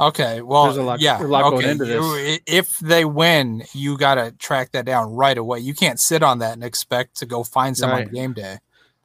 Okay, 0.00 0.42
well, 0.42 0.66
There's 0.66 0.76
a 0.76 0.82
lot- 0.82 1.00
yeah, 1.00 1.20
a 1.20 1.26
lot 1.26 1.50
going 1.50 1.64
okay. 1.64 1.70
into 1.72 1.84
this. 1.84 2.40
If 2.46 2.78
they 2.78 3.04
win, 3.04 3.64
you 3.72 3.98
gotta 3.98 4.30
track 4.38 4.70
that 4.72 4.84
down 4.84 5.12
right 5.12 5.36
away. 5.36 5.58
You 5.58 5.74
can't 5.74 5.98
sit 5.98 6.22
on 6.22 6.38
that 6.38 6.52
and 6.52 6.62
expect 6.62 7.16
to 7.16 7.26
go 7.26 7.42
find 7.42 7.76
some 7.76 7.90
Right. 7.90 8.06
on 8.06 8.12
game 8.14 8.32
day. 8.32 8.58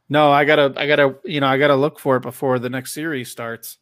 No, 0.10 0.32
I 0.32 0.45
gotta, 0.45 0.71
I 0.78 0.86
gotta, 0.86 1.15
you 1.26 1.39
know, 1.39 1.47
I 1.47 1.58
gotta 1.58 1.76
look 1.76 1.99
for 1.99 2.17
it 2.17 2.21
before 2.21 2.60
the 2.60 2.69
next 2.69 2.93
series 2.93 3.32
starts. 3.32 3.80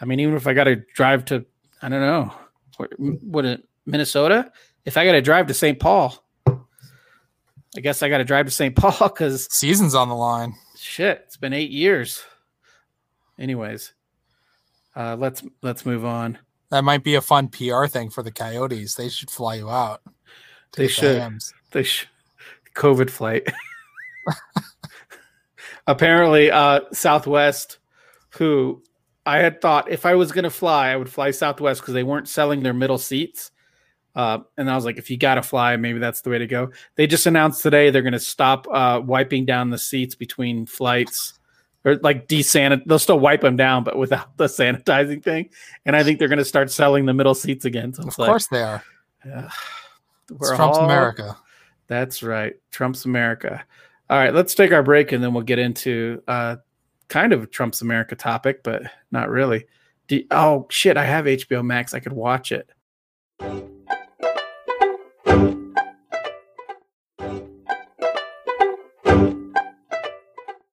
I 0.00 0.06
mean, 0.06 0.18
even 0.20 0.34
if 0.34 0.46
I 0.46 0.54
gotta 0.54 0.76
drive 0.94 1.26
to, 1.26 1.44
I 1.82 1.90
don't 1.90 2.00
know, 2.00 2.32
what, 2.78 2.90
what 2.98 3.60
Minnesota. 3.84 4.50
If 4.86 4.96
I 4.96 5.04
gotta 5.04 5.20
drive 5.20 5.48
to 5.48 5.54
St. 5.54 5.78
Paul, 5.78 6.24
I 6.46 7.80
guess 7.82 8.02
I 8.02 8.08
gotta 8.08 8.24
drive 8.24 8.46
to 8.46 8.52
St. 8.52 8.74
Paul 8.76 9.08
because 9.08 9.48
Season's 9.52 9.94
on 9.94 10.08
the 10.08 10.14
line. 10.14 10.54
shit, 10.78 11.22
it's 11.26 11.36
been 11.36 11.52
eight 11.52 11.70
years. 11.70 12.22
Anyways, 13.38 13.92
uh, 14.94 15.16
let's 15.18 15.44
let's 15.60 15.84
move 15.84 16.04
on. 16.04 16.38
That 16.70 16.84
might 16.84 17.04
be 17.04 17.16
a 17.16 17.20
fun 17.20 17.48
PR 17.48 17.86
thing 17.86 18.10
for 18.10 18.22
the 18.22 18.32
Coyotes. 18.32 18.94
They 18.94 19.08
should 19.08 19.30
fly 19.30 19.56
you 19.56 19.68
out. 19.68 20.00
They 20.76 20.84
get 20.84 20.88
the 20.88 20.88
should. 20.88 21.18
Hamm's. 21.20 21.52
the 21.72 21.88
COVID 22.74 23.10
flight. 23.10 23.48
Apparently, 25.86 26.50
uh, 26.50 26.80
Southwest, 26.92 27.78
who 28.30 28.82
I 29.24 29.38
had 29.38 29.60
thought 29.60 29.90
if 29.90 30.04
I 30.06 30.14
was 30.14 30.32
going 30.32 30.44
to 30.44 30.50
fly, 30.50 30.88
I 30.88 30.96
would 30.96 31.08
fly 31.08 31.30
Southwest 31.30 31.80
because 31.80 31.94
they 31.94 32.02
weren't 32.02 32.28
selling 32.28 32.62
their 32.62 32.74
middle 32.74 32.98
seats. 32.98 33.52
Uh, 34.16 34.38
and 34.56 34.68
I 34.70 34.74
was 34.74 34.84
like, 34.86 34.96
if 34.96 35.10
you 35.10 35.18
got 35.18 35.34
to 35.36 35.42
fly, 35.42 35.76
maybe 35.76 35.98
that's 35.98 36.22
the 36.22 36.30
way 36.30 36.38
to 36.38 36.46
go. 36.46 36.70
They 36.94 37.06
just 37.06 37.26
announced 37.26 37.62
today 37.62 37.90
they're 37.90 38.00
going 38.02 38.12
to 38.14 38.18
stop 38.18 38.66
uh, 38.70 39.00
wiping 39.04 39.44
down 39.44 39.68
the 39.70 39.76
seats 39.78 40.14
between 40.14 40.64
flights 40.64 41.38
or 41.84 41.96
like 41.96 42.26
desanit. 42.26 42.82
They'll 42.86 42.98
still 42.98 43.20
wipe 43.20 43.42
them 43.42 43.56
down, 43.56 43.84
but 43.84 43.98
without 43.98 44.34
the 44.38 44.46
sanitizing 44.46 45.22
thing. 45.22 45.50
And 45.84 45.94
I 45.94 46.02
think 46.02 46.18
they're 46.18 46.28
going 46.28 46.38
to 46.38 46.44
start 46.46 46.70
selling 46.70 47.04
the 47.04 47.12
middle 47.12 47.34
seats 47.34 47.66
again. 47.66 47.92
So 47.92 48.04
Of 48.04 48.18
like, 48.18 48.26
course 48.28 48.46
they 48.46 48.62
are. 48.62 48.82
yeah, 49.24 49.50
It's 50.30 50.48
Trump's 50.48 50.78
all- 50.78 50.86
America. 50.86 51.36
that's 51.86 52.22
right. 52.22 52.54
Trump's 52.72 53.04
America. 53.04 53.62
All 54.08 54.18
right, 54.18 54.32
let's 54.32 54.54
take 54.54 54.72
our 54.72 54.82
break 54.82 55.12
and 55.12 55.22
then 55.22 55.34
we'll 55.34 55.42
get 55.42 55.58
into 55.58 56.22
uh, 56.26 56.56
kind 57.08 57.34
of 57.34 57.50
Trump's 57.50 57.82
America 57.82 58.16
topic, 58.16 58.62
but 58.62 58.82
not 59.10 59.28
really. 59.28 59.66
Do, 60.08 60.22
oh, 60.30 60.66
shit. 60.70 60.96
I 60.96 61.04
have 61.04 61.26
HBO 61.26 61.62
Max. 61.62 61.92
I 61.92 62.00
could 62.00 62.12
watch 62.14 62.50
it. 62.50 62.70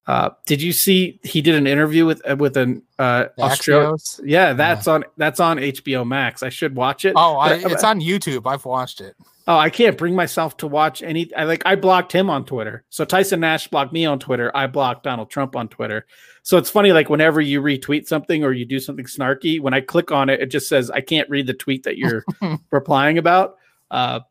Uh, 0.05 0.31
did 0.45 0.61
you 0.61 0.73
see 0.73 1.19
he 1.23 1.41
did 1.41 1.55
an 1.55 1.65
interview 1.65 2.05
with 2.05 2.21
uh, 2.29 2.35
with 2.35 2.57
an 2.57 2.81
uh, 2.99 3.25
The 3.37 3.43
Australia? 3.43 3.87
Axios? 3.89 4.19
Yeah, 4.23 4.53
that's 4.53 4.87
on 4.87 5.05
that's 5.15 5.39
on 5.39 5.57
HBO 5.57 6.05
Max. 6.05 6.43
I 6.43 6.49
should 6.49 6.75
watch 6.75 7.05
it. 7.05 7.13
Oh, 7.15 7.37
I, 7.37 7.53
it's 7.53 7.83
on 7.83 8.01
YouTube. 8.01 8.45
I've 8.45 8.65
watched 8.65 8.99
it. 8.99 9.15
Oh, 9.45 9.57
I 9.57 9.69
can't 9.69 9.97
bring 9.97 10.15
myself 10.15 10.55
to 10.57 10.67
watch 10.67 11.03
any. 11.03 11.33
I 11.35 11.43
like 11.45 11.63
I 11.65 11.75
blocked 11.75 12.11
him 12.11 12.29
on 12.29 12.45
Twitter. 12.45 12.83
So 12.89 13.05
Tyson 13.05 13.41
Nash 13.41 13.67
blocked 13.69 13.93
me 13.93 14.05
on 14.05 14.19
Twitter. 14.19 14.51
I 14.55 14.67
blocked 14.67 15.03
Donald 15.03 15.29
Trump 15.29 15.55
on 15.55 15.67
Twitter. 15.69 16.05
So 16.43 16.57
it's 16.57 16.69
funny, 16.69 16.91
like 16.91 17.09
whenever 17.09 17.39
you 17.39 17.61
retweet 17.61 18.05
something 18.05 18.43
or 18.43 18.51
you 18.51 18.65
do 18.65 18.79
something 18.79 19.05
snarky, 19.05 19.59
when 19.61 19.73
I 19.73 19.79
click 19.81 20.11
on 20.11 20.29
it, 20.29 20.41
it 20.41 20.47
just 20.47 20.67
says 20.67 20.91
I 20.91 20.99
can't 21.01 21.29
read 21.29 21.47
the 21.47 21.53
tweet 21.53 21.83
that 21.83 21.97
you're 21.97 22.25
replying 22.71 23.17
about. 23.17 23.55
Uh, 23.89 24.21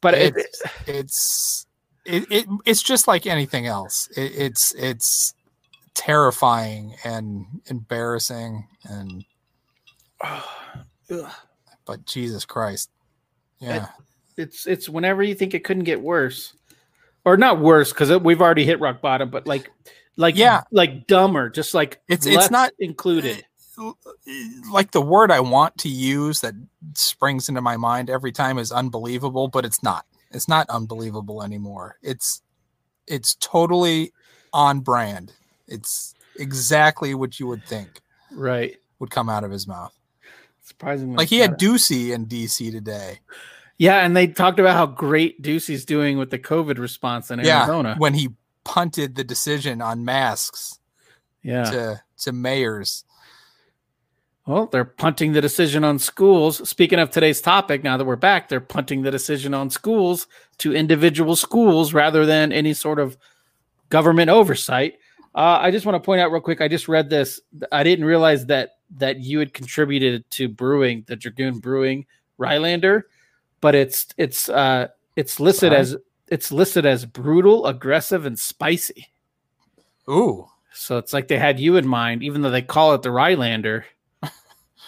but 0.00 0.14
it, 0.14 0.34
it's 0.36 0.62
it's 0.86 1.65
it, 2.06 2.26
it 2.30 2.46
it's 2.64 2.82
just 2.82 3.08
like 3.08 3.26
anything 3.26 3.66
else. 3.66 4.08
It, 4.16 4.32
it's 4.36 4.74
it's 4.74 5.34
terrifying 5.94 6.94
and 7.04 7.46
embarrassing 7.66 8.66
and 8.84 9.24
but 11.86 12.04
Jesus 12.06 12.44
Christ. 12.44 12.90
Yeah. 13.58 13.86
it's 14.36 14.66
it's 14.66 14.88
whenever 14.88 15.22
you 15.22 15.34
think 15.34 15.54
it 15.54 15.64
couldn't 15.64 15.84
get 15.84 16.00
worse, 16.02 16.54
or 17.24 17.36
not 17.36 17.60
worse 17.60 17.92
because 17.92 18.10
we've 18.20 18.42
already 18.42 18.64
hit 18.64 18.80
rock 18.80 19.00
bottom, 19.00 19.30
but 19.30 19.46
like 19.46 19.70
like 20.16 20.36
Yeah. 20.36 20.62
like 20.70 21.06
dumber, 21.06 21.48
just 21.50 21.74
like 21.74 22.00
It's- 22.08 22.26
it's 22.26 22.50
not- 22.50 22.72
included. 22.78 23.44
Uh, 23.78 23.92
like 24.72 24.90
the 24.92 25.02
word 25.02 25.30
I 25.30 25.40
want 25.40 25.76
to 25.78 25.88
use 25.90 26.40
that 26.40 26.54
springs 26.94 27.50
into 27.50 27.60
my 27.60 27.76
mind 27.76 28.08
every 28.08 28.32
time 28.32 28.56
is 28.58 28.72
unbelievable, 28.72 29.48
but 29.48 29.66
it's 29.66 29.82
not. 29.82 30.06
It's 30.36 30.48
not 30.48 30.68
unbelievable 30.70 31.42
anymore. 31.42 31.96
It's 32.02 32.42
it's 33.08 33.34
totally 33.36 34.12
on 34.52 34.80
brand. 34.80 35.32
It's 35.66 36.14
exactly 36.38 37.14
what 37.14 37.40
you 37.40 37.46
would 37.46 37.64
think 37.64 38.00
Right. 38.32 38.76
would 38.98 39.10
come 39.10 39.28
out 39.28 39.44
of 39.44 39.50
his 39.50 39.66
mouth. 39.66 39.92
Surprisingly, 40.62 41.16
Like 41.16 41.28
he 41.28 41.38
had. 41.38 41.58
Ducey 41.58 42.12
in 42.12 42.26
DC 42.26 42.70
today. 42.70 43.20
Yeah, 43.78 44.04
and 44.04 44.16
they 44.16 44.26
talked 44.26 44.58
about 44.58 44.74
how 44.76 44.86
great 44.86 45.42
Ducey's 45.42 45.84
doing 45.84 46.18
with 46.18 46.30
the 46.30 46.38
COVID 46.38 46.78
response 46.78 47.30
in 47.30 47.38
Yeah, 47.40 47.58
Arizona. 47.62 47.94
when 47.98 48.14
he 48.14 48.30
punted 48.64 49.14
the 49.14 49.24
decision 49.24 49.80
on 49.80 50.04
masks 50.04 50.78
Yeah. 51.42 51.70
to 51.70 52.02
to 52.22 52.32
mayors. 52.32 53.04
Well, 54.46 54.66
they're 54.66 54.84
punting 54.84 55.32
the 55.32 55.40
decision 55.40 55.82
on 55.82 55.98
schools. 55.98 56.68
Speaking 56.68 57.00
of 57.00 57.10
today's 57.10 57.40
topic, 57.40 57.82
now 57.82 57.96
that 57.96 58.04
we're 58.04 58.14
back, 58.14 58.48
they're 58.48 58.60
punting 58.60 59.02
the 59.02 59.10
decision 59.10 59.54
on 59.54 59.70
schools 59.70 60.28
to 60.58 60.72
individual 60.72 61.34
schools 61.34 61.92
rather 61.92 62.24
than 62.24 62.52
any 62.52 62.72
sort 62.72 63.00
of 63.00 63.16
government 63.88 64.30
oversight. 64.30 64.98
Uh, 65.34 65.58
I 65.60 65.72
just 65.72 65.84
want 65.84 65.96
to 65.96 66.06
point 66.06 66.20
out 66.20 66.30
real 66.30 66.40
quick. 66.40 66.60
I 66.60 66.68
just 66.68 66.86
read 66.86 67.10
this. 67.10 67.40
I 67.72 67.82
didn't 67.82 68.04
realize 68.04 68.46
that 68.46 68.76
that 68.98 69.18
you 69.18 69.40
had 69.40 69.52
contributed 69.52 70.28
to 70.30 70.48
brewing 70.48 71.04
the 71.08 71.16
Dragoon 71.16 71.58
Brewing 71.58 72.06
Rylander, 72.38 73.02
but 73.60 73.74
it's 73.74 74.06
it's 74.16 74.48
uh, 74.48 74.88
it's 75.16 75.40
listed 75.40 75.72
as 75.72 75.96
it's 76.28 76.52
listed 76.52 76.86
as 76.86 77.04
brutal, 77.04 77.66
aggressive, 77.66 78.26
and 78.26 78.38
spicy. 78.38 79.08
Ooh, 80.08 80.46
So 80.72 80.98
it's 80.98 81.12
like 81.12 81.26
they 81.26 81.38
had 81.38 81.58
you 81.58 81.76
in 81.76 81.86
mind, 81.86 82.22
even 82.22 82.42
though 82.42 82.50
they 82.50 82.62
call 82.62 82.94
it 82.94 83.02
the 83.02 83.08
Rylander. 83.08 83.82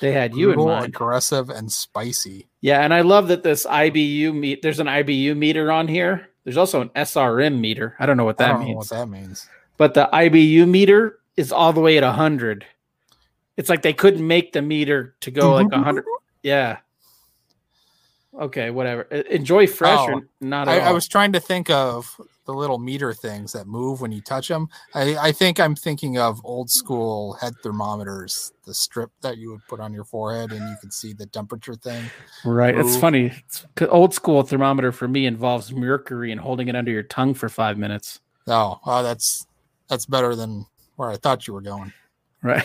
They 0.00 0.12
had 0.12 0.34
you 0.34 0.50
in 0.50 0.56
brutal, 0.56 0.74
mind. 0.74 0.86
aggressive, 0.86 1.50
and 1.50 1.70
spicy. 1.72 2.48
Yeah, 2.60 2.82
and 2.82 2.94
I 2.94 3.00
love 3.00 3.28
that 3.28 3.42
this 3.42 3.66
IBU 3.66 4.32
meet. 4.34 4.62
There's 4.62 4.80
an 4.80 4.86
IBU 4.86 5.36
meter 5.36 5.72
on 5.72 5.88
here. 5.88 6.28
There's 6.44 6.56
also 6.56 6.80
an 6.80 6.88
SRM 6.90 7.58
meter. 7.58 7.96
I 7.98 8.06
don't 8.06 8.16
know 8.16 8.24
what 8.24 8.40
I 8.40 8.44
that 8.44 8.52
don't 8.52 8.60
know 8.60 8.66
means, 8.66 8.76
what 8.76 8.88
that 8.90 9.06
means. 9.08 9.46
but 9.76 9.94
the 9.94 10.08
IBU 10.12 10.68
meter 10.68 11.18
is 11.36 11.52
all 11.52 11.72
the 11.72 11.80
way 11.80 11.98
at 11.98 12.04
hundred. 12.04 12.64
It's 13.56 13.68
like 13.68 13.82
they 13.82 13.92
couldn't 13.92 14.24
make 14.26 14.52
the 14.52 14.62
meter 14.62 15.14
to 15.20 15.30
go 15.30 15.54
like 15.54 15.66
mm-hmm. 15.66 15.82
hundred. 15.82 16.04
Yeah. 16.42 16.78
Okay, 18.38 18.70
whatever. 18.70 19.02
Enjoy 19.02 19.66
fresh 19.66 19.98
Oh, 19.98 20.12
or 20.14 20.28
not 20.40 20.68
I. 20.68 20.78
I 20.78 20.92
was 20.92 21.08
trying 21.08 21.32
to 21.32 21.40
think 21.40 21.70
of 21.70 22.20
the 22.48 22.54
little 22.54 22.78
meter 22.78 23.12
things 23.12 23.52
that 23.52 23.66
move 23.66 24.00
when 24.00 24.10
you 24.10 24.22
touch 24.22 24.48
them. 24.48 24.70
I, 24.94 25.16
I 25.18 25.32
think 25.32 25.60
I'm 25.60 25.76
thinking 25.76 26.16
of 26.16 26.40
old 26.44 26.70
school 26.70 27.34
head 27.34 27.52
thermometers, 27.62 28.54
the 28.64 28.72
strip 28.72 29.10
that 29.20 29.36
you 29.36 29.50
would 29.50 29.60
put 29.68 29.80
on 29.80 29.92
your 29.92 30.04
forehead 30.04 30.52
and 30.52 30.66
you 30.66 30.74
could 30.80 30.94
see 30.94 31.12
the 31.12 31.26
temperature 31.26 31.74
thing. 31.74 32.02
right. 32.46 32.74
It's 32.74 32.96
funny. 32.96 33.34
It's, 33.46 33.66
old 33.90 34.14
school 34.14 34.42
thermometer 34.42 34.92
for 34.92 35.06
me 35.06 35.26
involves 35.26 35.72
mercury 35.72 36.32
and 36.32 36.40
holding 36.40 36.68
it 36.68 36.74
under 36.74 36.90
your 36.90 37.02
tongue 37.02 37.34
for 37.34 37.50
five 37.50 37.76
minutes. 37.76 38.20
Oh, 38.46 38.80
oh 38.86 39.02
that's 39.02 39.46
that's 39.90 40.06
better 40.06 40.34
than 40.34 40.64
where 40.96 41.10
I 41.10 41.16
thought 41.16 41.46
you 41.46 41.52
were 41.52 41.60
going. 41.60 41.92
Right. 42.42 42.64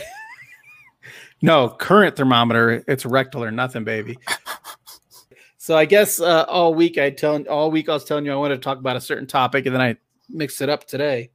no, 1.42 1.68
current 1.68 2.16
thermometer, 2.16 2.86
it's 2.88 3.06
rectal 3.06 3.44
or 3.44 3.52
nothing, 3.52 3.84
baby. 3.84 4.18
so 5.64 5.78
I 5.78 5.86
guess 5.86 6.20
uh, 6.20 6.44
all 6.50 6.74
week 6.74 6.98
I 6.98 7.10
tell 7.10 7.42
all 7.44 7.72
week 7.72 7.88
I 7.88 7.94
was 7.94 8.04
telling 8.04 8.26
you 8.26 8.34
I 8.34 8.36
wanted 8.36 8.56
to 8.56 8.62
talk 8.62 8.80
about 8.80 8.98
a 8.98 9.00
certain 9.00 9.28
topic, 9.28 9.66
and 9.66 9.74
then 9.74 9.82
I 9.82 9.96
mixed 10.28 10.62
it 10.62 10.68
up 10.68 10.86
today, 10.86 11.32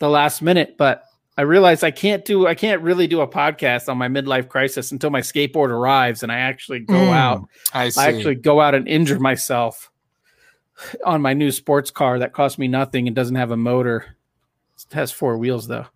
the 0.00 0.08
last 0.08 0.42
minute. 0.42 0.74
But 0.76 1.04
I 1.38 1.42
realized 1.42 1.84
I 1.84 1.92
can't 1.92 2.24
do 2.24 2.48
I 2.48 2.56
can't 2.56 2.82
really 2.82 3.06
do 3.06 3.20
a 3.20 3.28
podcast 3.28 3.88
on 3.88 3.96
my 3.96 4.08
midlife 4.08 4.48
crisis 4.48 4.90
until 4.90 5.10
my 5.10 5.20
skateboard 5.20 5.68
arrives 5.68 6.24
and 6.24 6.32
I 6.32 6.38
actually 6.40 6.80
go 6.80 6.94
Mm, 6.96 7.14
out. 7.14 7.48
I 7.72 7.90
see. 7.90 8.00
I 8.00 8.06
actually 8.08 8.34
go 8.34 8.60
out 8.60 8.74
and 8.74 8.88
injure 8.88 9.20
myself 9.20 9.88
on 11.06 11.22
my 11.22 11.32
new 11.32 11.52
sports 11.52 11.92
car 11.92 12.18
that 12.18 12.32
cost 12.32 12.58
me 12.58 12.66
nothing 12.66 13.06
and 13.06 13.14
doesn't 13.14 13.36
have 13.36 13.52
a 13.52 13.56
motor. 13.56 14.16
It 14.90 14.94
has 14.94 15.12
four 15.12 15.38
wheels 15.38 15.68
though. 15.68 15.86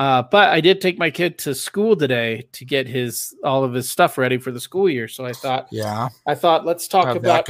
Uh, 0.00 0.22
but 0.22 0.48
I 0.48 0.62
did 0.62 0.80
take 0.80 0.98
my 0.98 1.10
kid 1.10 1.36
to 1.40 1.54
school 1.54 1.94
today 1.94 2.48
to 2.52 2.64
get 2.64 2.88
his 2.88 3.34
all 3.44 3.64
of 3.64 3.74
his 3.74 3.90
stuff 3.90 4.16
ready 4.16 4.38
for 4.38 4.50
the 4.50 4.58
school 4.58 4.88
year. 4.88 5.06
So 5.08 5.26
I 5.26 5.32
thought 5.32 5.68
yeah. 5.70 6.08
I 6.26 6.34
thought 6.34 6.64
let's 6.64 6.88
talk 6.88 7.04
How'd 7.06 7.18
about 7.18 7.46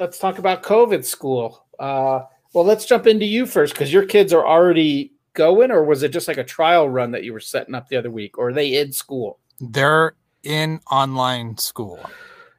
let's 0.00 0.18
talk 0.18 0.38
about 0.38 0.64
COVID 0.64 1.04
school. 1.04 1.64
Uh, 1.78 2.22
Well, 2.52 2.64
let's 2.64 2.84
jump 2.84 3.06
into 3.06 3.26
you 3.26 3.46
first 3.46 3.74
because 3.74 3.92
your 3.92 4.06
kids 4.06 4.32
are 4.32 4.44
already 4.44 5.12
going, 5.34 5.70
or 5.70 5.84
was 5.84 6.02
it 6.02 6.12
just 6.12 6.26
like 6.26 6.36
a 6.36 6.44
trial 6.44 6.88
run 6.88 7.12
that 7.12 7.22
you 7.22 7.32
were 7.32 7.40
setting 7.40 7.74
up 7.76 7.88
the 7.88 7.96
other 7.96 8.10
week, 8.10 8.38
or 8.38 8.48
are 8.48 8.52
they 8.52 8.76
in 8.76 8.92
school? 8.92 9.38
They're 9.60 10.14
in 10.42 10.80
online 10.90 11.58
school. 11.58 12.00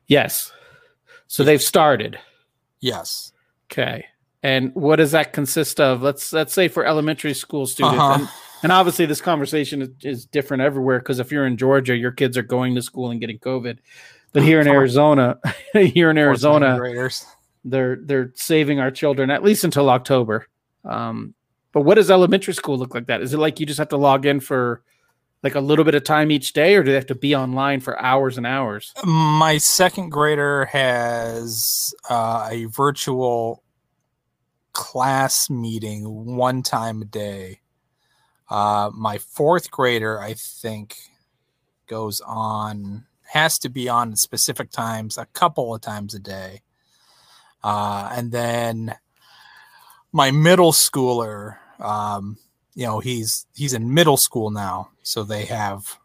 Yes. 0.08 0.52
So 1.28 1.44
they've 1.44 1.62
started. 1.62 2.18
Yes. 2.80 3.34
Okay. 3.72 4.06
And 4.44 4.74
what 4.76 4.98
does 4.98 5.12
that 5.12 5.34
consist 5.34 5.80
of? 5.82 6.02
Let's 6.02 6.32
let's 6.32 6.54
say 6.54 6.68
for 6.70 6.86
elementary 6.86 7.34
school 7.34 7.66
students, 7.66 7.98
Uh-huh. 8.00 8.28
And, 8.66 8.72
obviously 8.74 9.06
this 9.06 9.22
conversation 9.22 9.82
is, 9.82 9.90
is 10.04 10.26
different 10.26 10.62
everywhere 10.62 11.00
because 11.00 11.20
if 11.20 11.32
you're 11.32 11.46
in 11.46 11.58
Georgia, 11.58 11.96
your 11.96 12.12
kids 12.12 12.38
are 12.38 12.44
going 12.44 12.76
to 12.76 12.82
school 12.82 13.10
and 13.12 13.20
getting 13.20 13.40
COVID. 13.40 13.80
But 14.34 14.44
here 14.44 14.60
in 14.60 14.68
Arizona, 14.68 15.40
here 15.74 16.10
in 16.10 16.18
Arizona, 16.18 16.78
they're 17.64 17.96
they're 17.96 18.32
saving 18.36 18.80
our 18.80 18.92
children 18.92 19.32
at 19.32 19.44
least 19.44 19.64
until 19.64 19.90
October. 19.90 20.48
Um, 20.84 21.34
but 21.72 21.82
what 21.82 21.96
does 21.96 22.12
elementary 22.12 22.54
school 22.54 22.78
look 22.78 22.94
like? 22.94 23.08
That 23.08 23.22
is 23.22 23.34
it 23.34 23.38
like 23.38 23.60
you 23.60 23.66
just 23.66 23.80
have 23.80 23.90
to 23.90 23.98
log 23.98 24.26
in 24.26 24.40
for 24.40 24.82
like 25.44 25.56
a 25.56 25.60
little 25.60 25.86
bit 25.86 25.94
of 25.94 26.04
time 26.04 26.32
each 26.32 26.54
day, 26.54 26.76
or 26.76 26.84
do 26.84 26.92
they 26.92 26.96
have 26.96 27.06
to 27.06 27.16
be 27.16 27.36
online 27.36 27.80
for 27.80 28.02
hours 28.02 28.38
and 28.38 28.48
hours? 28.48 28.94
My 29.06 29.58
second 29.58 30.10
grader 30.10 30.66
has 30.66 31.94
uh, 32.10 32.50
a 32.52 32.66
virtual 32.66 33.64
class 34.74 35.50
meeting 35.50 36.36
one 36.36 36.64
time 36.64 37.02
a 37.02 37.06
day. 37.06 37.60
Uh, 38.50 38.92
my 38.94 39.18
fourth 39.18 39.72
grader, 39.72 40.20
I 40.20 40.34
think, 40.34 40.98
goes 41.88 42.22
on, 42.22 43.06
has 43.34 43.58
to 43.60 43.70
be 43.70 43.90
on 43.90 44.16
specific 44.16 44.72
times, 44.72 45.18
a 45.18 45.26
couple 45.28 45.74
of 45.74 45.82
times 45.82 46.14
a 46.14 46.20
day. 46.20 46.62
Uh, 47.64 48.10
and 48.14 48.32
then 48.32 48.96
my 50.12 50.32
middle 50.32 50.72
schooler, 50.72 51.58
um, 51.80 52.38
you 52.76 52.86
know, 52.86 53.00
he's 53.00 53.48
he's 53.56 53.74
in 53.74 53.94
middle 53.94 54.18
school 54.18 54.52
now, 54.52 54.90
so 55.02 55.24
they 55.24 55.46
have 55.46 55.98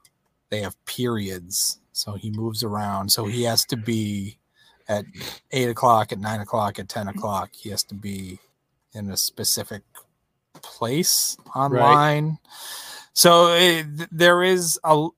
they 0.48 0.61
have 0.61 0.83
periods. 0.87 1.79
So 1.92 2.14
he 2.14 2.31
moves 2.31 2.62
around. 2.62 3.12
So 3.12 3.26
he 3.26 3.42
has 3.42 3.64
to 3.66 3.76
be 3.76 4.38
at 4.88 5.05
eight 5.50 5.68
o'clock, 5.68 6.12
at 6.12 6.18
nine 6.18 6.40
o'clock, 6.40 6.79
at 6.79 6.88
ten 6.88 7.09
o'clock. 7.09 7.50
He 7.53 7.68
has 7.70 7.83
to 7.85 7.94
be 7.94 8.38
in 8.94 9.11
a 9.11 9.16
specific 9.16 9.83
place 10.62 11.37
online. 11.55 12.38
So 13.12 13.49
eh, 13.49 13.83
th- 13.83 14.09
there 14.12 14.42
is 14.42 14.79
a 14.85 15.09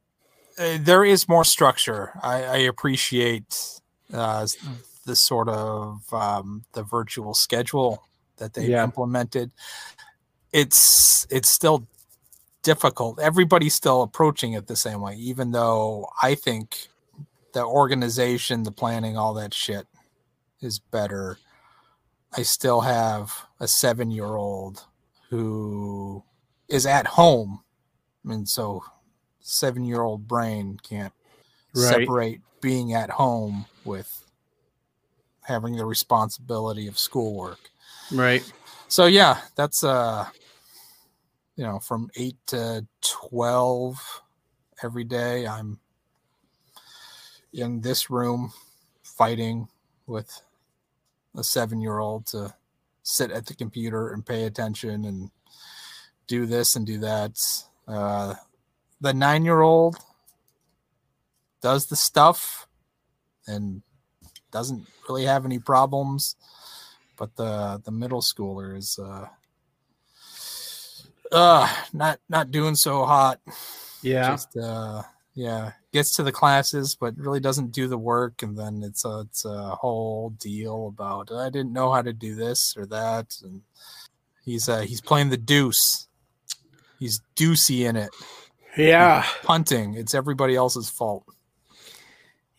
uh, 0.58 0.78
there 0.80 1.04
is 1.04 1.28
more 1.28 1.44
structure. 1.44 2.12
I, 2.22 2.42
I 2.44 2.56
appreciate 2.58 3.80
uh, 4.12 4.46
the 5.06 5.16
sort 5.16 5.48
of 5.48 6.02
um, 6.12 6.64
the 6.72 6.82
virtual 6.82 7.34
schedule 7.34 8.02
that 8.36 8.54
they've 8.54 8.68
Yeah. 8.70 8.84
implemented. 8.84 9.50
It's 10.52 11.26
it's 11.30 11.48
still 11.48 11.86
difficult. 12.62 13.18
Everybody's 13.18 13.74
still 13.74 14.02
approaching 14.02 14.52
it 14.52 14.66
the 14.66 14.76
same 14.76 15.00
way, 15.00 15.14
even 15.16 15.52
though 15.52 16.08
I 16.22 16.34
think 16.34 16.88
the 17.54 17.64
organization, 17.64 18.62
the 18.62 18.72
planning, 18.72 19.16
all 19.16 19.34
that 19.34 19.54
shit 19.54 19.86
is 20.60 20.78
better. 20.78 21.38
I 22.36 22.42
still 22.42 22.82
have 22.82 23.32
a 23.60 23.68
seven 23.68 24.10
year 24.10 24.34
old 24.36 24.84
who 25.32 26.22
is 26.68 26.84
at 26.84 27.06
home. 27.06 27.62
I 28.22 28.28
mean, 28.28 28.44
so 28.44 28.84
seven 29.40 29.82
year 29.82 30.02
old 30.02 30.28
brain 30.28 30.78
can't 30.82 31.14
Right. 31.74 32.00
separate 32.06 32.40
being 32.60 32.92
at 32.92 33.08
home 33.08 33.64
with 33.86 34.26
having 35.40 35.74
the 35.74 35.86
responsibility 35.86 36.86
of 36.86 36.98
schoolwork. 36.98 37.58
Right. 38.12 38.44
So 38.88 39.06
yeah, 39.06 39.40
that's 39.56 39.82
uh 39.82 40.26
you 41.56 41.64
know, 41.64 41.78
from 41.78 42.10
8 42.14 42.36
to 42.48 42.86
12 43.00 44.22
every 44.82 45.04
day 45.04 45.46
I'm 45.46 45.80
in 47.54 47.80
this 47.80 48.10
room 48.10 48.52
fighting 49.02 49.68
with 50.06 50.42
a 51.34 51.40
7-year-old 51.40 52.26
to 52.26 52.54
sit 53.02 53.30
at 53.30 53.46
the 53.46 53.54
computer 53.54 54.08
and 54.12 54.24
pay 54.24 54.44
attention 54.44 55.04
and 55.04 55.30
do 56.26 56.46
this 56.46 56.76
and 56.76 56.86
do 56.86 56.98
that. 56.98 57.38
Uh 57.88 58.34
the 59.00 59.12
9-year-old 59.12 59.96
does 61.60 61.86
the 61.86 61.96
stuff 61.96 62.68
and 63.48 63.82
doesn't 64.52 64.86
really 65.08 65.24
have 65.24 65.44
any 65.44 65.58
problems 65.58 66.36
but 67.16 67.34
the 67.36 67.80
the 67.84 67.90
middle 67.90 68.20
schooler 68.20 68.76
is 68.76 68.98
uh 69.02 69.26
uh 71.32 71.68
not 71.92 72.20
not 72.28 72.50
doing 72.50 72.74
so 72.76 73.04
hot 73.04 73.40
Yeah. 74.02 74.30
just 74.30 74.56
uh 74.56 75.02
yeah 75.34 75.72
gets 75.92 76.14
to 76.14 76.22
the 76.22 76.32
classes 76.32 76.94
but 76.94 77.16
really 77.16 77.40
doesn't 77.40 77.72
do 77.72 77.88
the 77.88 77.98
work 77.98 78.42
and 78.42 78.58
then 78.58 78.82
it's 78.82 79.04
a 79.04 79.20
it's 79.20 79.44
a 79.44 79.74
whole 79.74 80.30
deal 80.38 80.88
about 80.88 81.32
i 81.32 81.48
didn't 81.48 81.72
know 81.72 81.90
how 81.90 82.02
to 82.02 82.12
do 82.12 82.34
this 82.34 82.74
or 82.76 82.84
that 82.86 83.34
and 83.42 83.62
he's 84.44 84.68
uh 84.68 84.80
he's 84.80 85.00
playing 85.00 85.30
the 85.30 85.36
deuce 85.36 86.06
he's 86.98 87.20
deucey 87.34 87.88
in 87.88 87.96
it 87.96 88.10
yeah. 88.76 89.24
punting 89.42 89.94
it's 89.94 90.14
everybody 90.14 90.54
else's 90.54 90.90
fault 90.90 91.24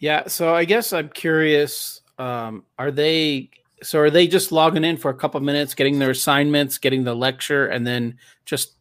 Yeah. 0.03 0.27
So 0.27 0.53
I 0.53 0.65
guess 0.65 0.91
I'm 0.91 1.07
curious. 1.07 2.01
Um, 2.19 2.65
are 2.77 2.91
they 2.91 3.51
so 3.81 3.99
are 3.99 4.09
they 4.09 4.27
just 4.27 4.51
logging 4.51 4.83
in 4.83 4.97
for 4.97 5.09
a 5.09 5.13
couple 5.13 5.39
minutes, 5.39 5.75
getting 5.75 5.97
their 5.97 6.09
assignments, 6.09 6.77
getting 6.77 7.05
the 7.05 7.15
lecture, 7.15 7.67
and 7.67 7.87
then 7.87 8.17
just 8.43 8.73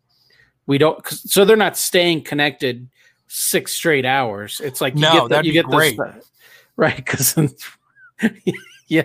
we 0.67 0.79
don't 0.79 1.07
so 1.07 1.45
they're 1.45 1.57
not 1.57 1.77
staying 1.77 2.25
connected 2.25 2.89
six 3.35 3.73
straight 3.73 4.05
hours. 4.05 4.61
It's 4.63 4.81
like 4.81 4.95
you 4.95 5.01
No, 5.01 5.13
get 5.13 5.23
the, 5.23 5.29
that'd 5.29 5.47
you 5.47 5.53
be 5.53 5.55
get 5.55 5.67
great. 5.67 5.97
this 5.97 6.31
right 6.77 6.97
because 6.97 7.37
yeah 8.89 9.03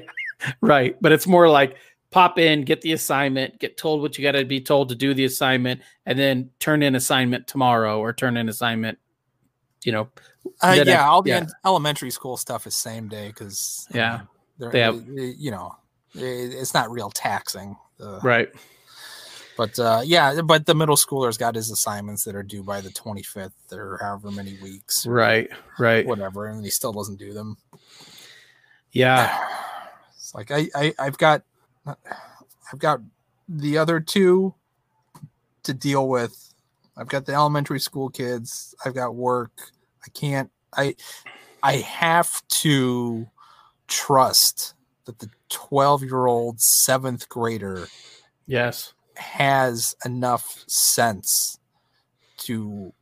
right 0.62 0.96
but 1.02 1.12
it's 1.12 1.28
more 1.28 1.50
like 1.50 1.76
pop 2.12 2.38
in 2.40 2.62
get 2.64 2.80
the 2.82 2.94
assignment 2.94 3.58
get 3.60 3.78
told 3.78 4.02
what 4.02 4.18
you 4.18 4.24
got 4.24 4.32
to 4.34 4.46
be 4.46 4.62
told 4.62 4.88
to 4.90 4.96
do 4.96 5.14
the 5.14 5.26
assignment 5.26 5.82
and 6.06 6.18
then 6.18 6.50
turn 6.60 6.82
in 6.84 6.96
assignment 6.96 7.46
tomorrow 7.48 8.00
or 8.00 8.14
turn 8.14 8.38
in 8.38 8.48
assignment 8.48 8.98
you 9.84 9.92
know 9.92 10.08
uh, 10.62 10.82
yeah 10.86 11.06
all 11.08 11.22
the 11.22 11.30
yeah. 11.30 11.46
elementary 11.66 12.10
school 12.10 12.38
stuff 12.38 12.66
is 12.68 12.74
same 12.76 13.08
day 13.10 13.28
because 13.28 13.86
Yeah. 13.94 14.22
they're, 14.58 14.72
They 14.72 14.80
have- 14.82 15.04
you 15.08 15.52
know 15.52 15.76
it's 16.14 16.74
not 16.74 16.90
real 16.90 17.10
taxing 17.10 17.76
uh, 18.02 18.20
right 18.24 18.50
But 19.58 19.80
uh, 19.80 20.02
yeah, 20.06 20.42
but 20.42 20.68
the 20.68 20.76
middle 20.76 20.96
schooler's 20.96 21.38
got 21.38 21.56
his 21.56 21.72
assignments 21.72 22.24
that 22.26 22.36
are 22.36 22.44
due 22.44 22.64
by 22.64 22.80
the 22.80 22.90
25th 22.90 23.52
or 23.72 23.98
however 24.00 24.30
many 24.32 24.56
weeks, 24.62 25.06
right 25.08 25.50
right 25.80 26.06
whatever, 26.06 26.46
and 26.48 26.64
he 26.64 26.70
still 26.70 26.94
doesn't 26.94 27.18
do 27.18 27.34
them. 27.34 27.58
yeah 28.92 29.38
It's 30.16 30.36
like 30.36 30.52
I, 30.52 30.68
I 30.76 30.94
I've 31.00 31.18
got 31.18 31.44
I've 31.86 32.80
got 32.80 33.00
the 33.48 33.78
other 33.78 34.00
two 34.00 34.54
to 35.64 35.74
deal 35.74 36.08
with. 36.08 36.54
I've 36.98 37.08
got 37.08 37.26
the 37.26 37.34
elementary 37.34 37.80
school 37.80 38.10
kids. 38.10 38.76
I've 38.84 38.94
got 38.94 39.16
work. 39.16 39.72
I 40.06 40.10
can't. 40.10 40.52
I 40.76 40.96
I 41.64 41.78
have 41.78 42.46
to 42.50 43.28
trust 43.88 44.74
that 45.06 45.20
the 45.20 45.30
12 45.50 46.04
year 46.04 46.26
old 46.26 46.60
seventh 46.60 47.30
grader 47.30 47.88
yes 48.46 48.94
has 49.18 49.96
enough 50.06 50.64
sense 50.68 51.60
to 52.38 52.94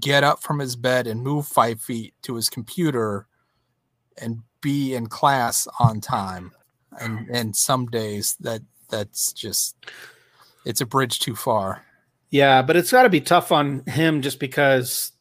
get 0.00 0.24
up 0.24 0.42
from 0.42 0.58
his 0.58 0.76
bed 0.76 1.06
and 1.06 1.22
move 1.22 1.46
five 1.46 1.80
feet 1.80 2.14
to 2.22 2.34
his 2.34 2.48
computer 2.48 3.26
and 4.18 4.40
be 4.60 4.94
in 4.94 5.06
class 5.06 5.68
on 5.78 6.00
time. 6.00 6.52
And 7.00 7.28
and 7.28 7.56
some 7.56 7.86
days 7.86 8.36
that 8.40 8.62
that's 8.88 9.32
just 9.32 9.76
it's 10.64 10.80
a 10.80 10.86
bridge 10.86 11.18
too 11.18 11.34
far. 11.34 11.84
Yeah, 12.30 12.62
but 12.62 12.76
it's 12.76 12.90
got 12.90 13.02
to 13.02 13.10
be 13.10 13.20
tough 13.20 13.52
on 13.52 13.84
him 13.86 14.22
just 14.22 14.38
because 14.38 15.12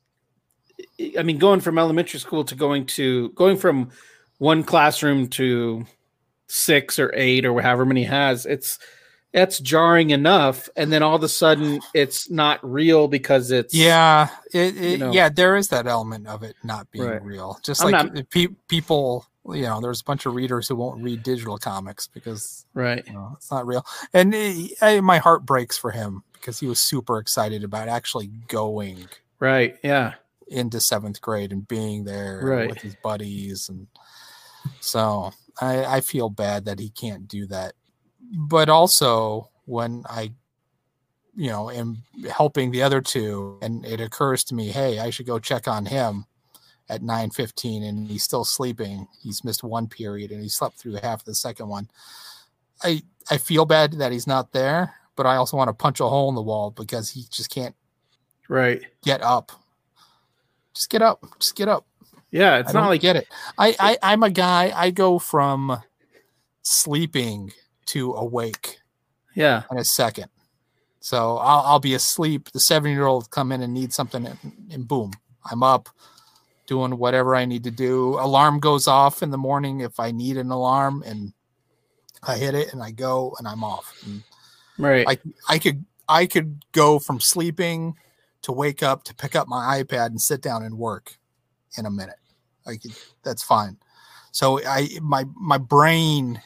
I 1.18 1.24
mean 1.24 1.40
going 1.40 1.62
from 1.62 1.78
elementary 1.78 2.20
school 2.20 2.44
to 2.46 2.56
going 2.56 2.86
to 2.88 3.30
going 3.30 3.58
from 3.58 3.90
one 4.38 4.64
classroom 4.64 5.28
to 5.30 5.86
6 6.48 7.00
or 7.00 7.12
8 7.16 7.46
or 7.46 7.62
however 7.62 7.86
many 7.86 8.04
has 8.04 8.46
it's 8.46 8.78
that's 9.34 9.60
jarring 9.60 10.12
enough 10.12 10.70
and 10.76 10.94
then 10.94 11.02
all 11.04 11.16
of 11.16 11.24
a 11.24 11.28
sudden 11.30 11.80
it's 11.94 12.30
not 12.30 12.60
real 12.64 13.08
because 13.08 13.50
it's 13.52 13.74
yeah 13.74 14.30
it, 14.54 14.78
it- 14.78 14.92
You 14.92 14.98
know. 14.98 15.12
yeah 15.12 15.30
there 15.30 15.56
is 15.56 15.70
that 15.70 15.88
element 15.88 16.28
of 16.28 16.44
it 16.44 16.56
not 16.64 16.90
being 16.92 17.06
Right. 17.06 17.24
real 17.24 17.60
just 17.64 17.84
I'm 17.84 17.92
like 17.92 18.14
not- 18.14 18.30
pe- 18.30 18.48
people 18.68 19.26
you 19.54 19.64
know 19.64 19.82
there's 19.82 20.02
a 20.02 20.04
bunch 20.06 20.26
of 20.26 20.36
readers 20.36 20.68
who 20.68 20.76
won't 20.76 21.04
read 21.04 21.24
digital 21.24 21.58
comics 21.58 22.08
because 22.08 22.66
right 22.74 23.04
you 23.08 23.14
know, 23.14 23.34
it's 23.36 23.52
not 23.52 23.66
real. 23.68 23.86
And 24.14 24.34
eh, 24.34 24.68
I, 24.82 25.00
my 25.02 25.18
heart 25.18 25.46
breaks 25.46 25.78
for 25.78 25.92
him 25.92 26.24
because 26.34 26.60
he 26.60 26.68
was 26.68 26.80
super 26.80 27.18
excited 27.20 27.64
about 27.64 27.88
actually 27.90 28.28
going 28.48 29.08
right 29.40 29.76
yeah 29.84 30.14
into 30.48 30.80
seventh 30.80 31.20
grade 31.22 31.52
and 31.52 31.68
being 31.68 32.04
there 32.04 32.40
Right. 32.44 32.70
with 32.70 32.80
his 32.82 32.96
buddies. 33.04 33.68
And 33.70 33.88
so 34.80 35.32
I, 35.60 35.86
I 35.86 36.02
feel 36.02 36.30
bad 36.30 36.66
that 36.66 36.80
he 36.80 36.90
can't 36.90 37.28
do 37.28 37.48
that 37.48 37.74
but 38.34 38.68
also 38.68 39.50
when 39.66 40.04
I, 40.10 40.34
you 41.36 41.50
know, 41.50 41.70
am 41.70 42.04
helping 42.32 42.72
the 42.72 42.82
other 42.82 43.00
two, 43.00 43.60
and 43.62 43.86
it 43.86 44.02
occurs 44.02 44.44
to 44.46 44.56
me, 44.56 44.70
hey, 44.70 45.00
I 45.00 45.12
should 45.12 45.28
go 45.28 45.40
check 45.40 45.68
on 45.68 45.86
him 45.86 46.26
at 46.90 47.02
9:15 47.02 47.88
and 47.88 48.08
he's 48.08 48.24
still 48.24 48.44
sleeping. 48.44 49.08
He's 49.22 49.44
missed 49.44 49.64
one 49.64 49.88
period 49.88 50.32
and 50.32 50.42
he 50.42 50.50
slept 50.50 50.78
through 50.78 50.96
half 50.96 51.22
of 51.22 51.26
the 51.26 51.36
second 51.36 51.70
one. 51.70 51.90
I 52.84 53.04
I 53.30 53.38
feel 53.38 53.66
bad 53.66 53.94
that 53.94 54.12
he's 54.12 54.28
not 54.28 54.52
there, 54.52 54.94
but 55.16 55.26
I 55.26 55.38
also 55.38 55.56
want 55.56 55.70
to 55.70 55.74
punch 55.74 56.00
a 56.00 56.08
hole 56.08 56.30
in 56.30 56.36
the 56.36 56.42
wall 56.42 56.72
because 56.72 57.10
he 57.12 57.24
just 57.32 57.50
can't 57.50 57.76
right 58.50 58.82
get 59.04 59.22
up. 59.22 59.52
Just 60.76 60.90
get 60.90 61.02
up. 61.02 61.24
Just 61.40 61.56
get 61.56 61.68
up. 61.68 61.86
Yeah, 62.32 62.58
it's 62.58 62.74
I 62.74 62.80
not 62.80 62.88
like 62.88 63.02
get 63.02 63.16
it. 63.16 63.28
I, 63.58 63.76
I 63.80 63.98
I'm 64.04 64.24
a 64.24 64.30
guy. 64.30 64.74
I 64.76 64.90
go 64.90 65.20
from 65.20 65.82
sleeping 66.64 67.52
to 67.88 68.14
awake 68.14 68.80
yeah, 69.36 69.64
in 69.72 69.78
a 69.78 69.84
second. 69.84 70.28
So 71.00 71.38
I'll, 71.38 71.62
I'll 71.62 71.80
be 71.80 71.96
asleep. 71.96 72.52
The 72.52 72.60
seven 72.60 72.92
year 72.92 73.06
old 73.06 73.30
come 73.30 73.52
in 73.52 73.62
and 73.62 73.74
need 73.74 73.94
something, 73.94 74.26
and, 74.26 74.38
and 74.72 74.88
boom, 74.88 75.12
I'm 75.50 75.64
up 75.64 75.90
doing 76.66 76.98
whatever 76.98 77.36
I 77.36 77.46
need 77.46 77.64
to 77.66 77.72
do. 77.72 78.18
Alarm 78.20 78.60
goes 78.60 78.88
off 78.88 79.22
in 79.22 79.30
the 79.30 79.38
morning 79.38 79.82
if 79.82 80.00
I 80.00 80.12
need 80.12 80.38
an 80.38 80.50
alarm, 80.50 81.04
and 81.06 81.34
I 82.26 82.38
hit 82.38 82.56
it 82.56 82.74
and 82.74 82.82
I 82.82 82.92
go 82.92 83.36
and 83.38 83.48
I'm 83.48 83.64
off. 83.64 83.94
And 84.06 84.24
right. 84.78 85.06
I 85.08 85.18
I 85.50 85.60
could 85.60 85.86
I 86.08 86.26
could 86.26 86.64
go 86.72 87.00
from 87.00 87.20
sleeping 87.20 87.96
to 88.44 88.52
wake 88.52 88.84
up 88.84 89.04
to 89.06 89.16
pick 89.16 89.36
up 89.36 89.48
my 89.48 89.84
iPad 89.84 90.08
and 90.08 90.22
sit 90.22 90.42
down 90.42 90.64
and 90.64 90.78
work 90.78 91.18
in 91.78 91.86
a 91.86 91.92
minute. 91.92 92.20
I 92.66 92.78
could, 92.78 92.94
that's 93.24 93.44
fine. 93.44 93.78
So 94.32 94.62
I 94.66 94.90
my 95.02 95.26
my 95.36 95.58
brain 95.58 96.42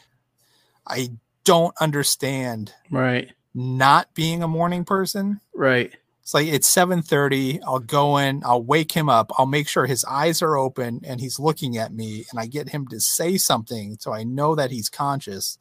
I 0.88 1.12
don't 1.48 1.74
understand 1.80 2.74
right. 2.92 3.32
not 3.54 4.14
being 4.14 4.44
a 4.44 4.48
morning 4.50 4.84
person. 4.84 5.40
Right. 5.56 5.96
It's 6.22 6.34
like 6.34 6.48
it's 6.48 6.70
7:30. 6.70 7.62
I'll 7.66 7.80
go 7.80 8.18
in, 8.18 8.44
I'll 8.46 8.62
wake 8.62 8.92
him 8.92 9.08
up, 9.08 9.32
I'll 9.38 9.46
make 9.46 9.70
sure 9.70 9.86
his 9.86 10.04
eyes 10.04 10.42
are 10.42 10.58
open 10.58 11.00
and 11.06 11.22
he's 11.22 11.40
looking 11.40 11.78
at 11.78 11.94
me 11.94 12.26
and 12.30 12.38
I 12.38 12.48
get 12.48 12.68
him 12.70 12.86
to 12.90 13.00
say 13.00 13.38
something 13.38 13.96
so 13.98 14.12
I 14.12 14.24
know 14.26 14.54
that 14.56 14.70
he's 14.72 14.90
conscious. 14.90 15.58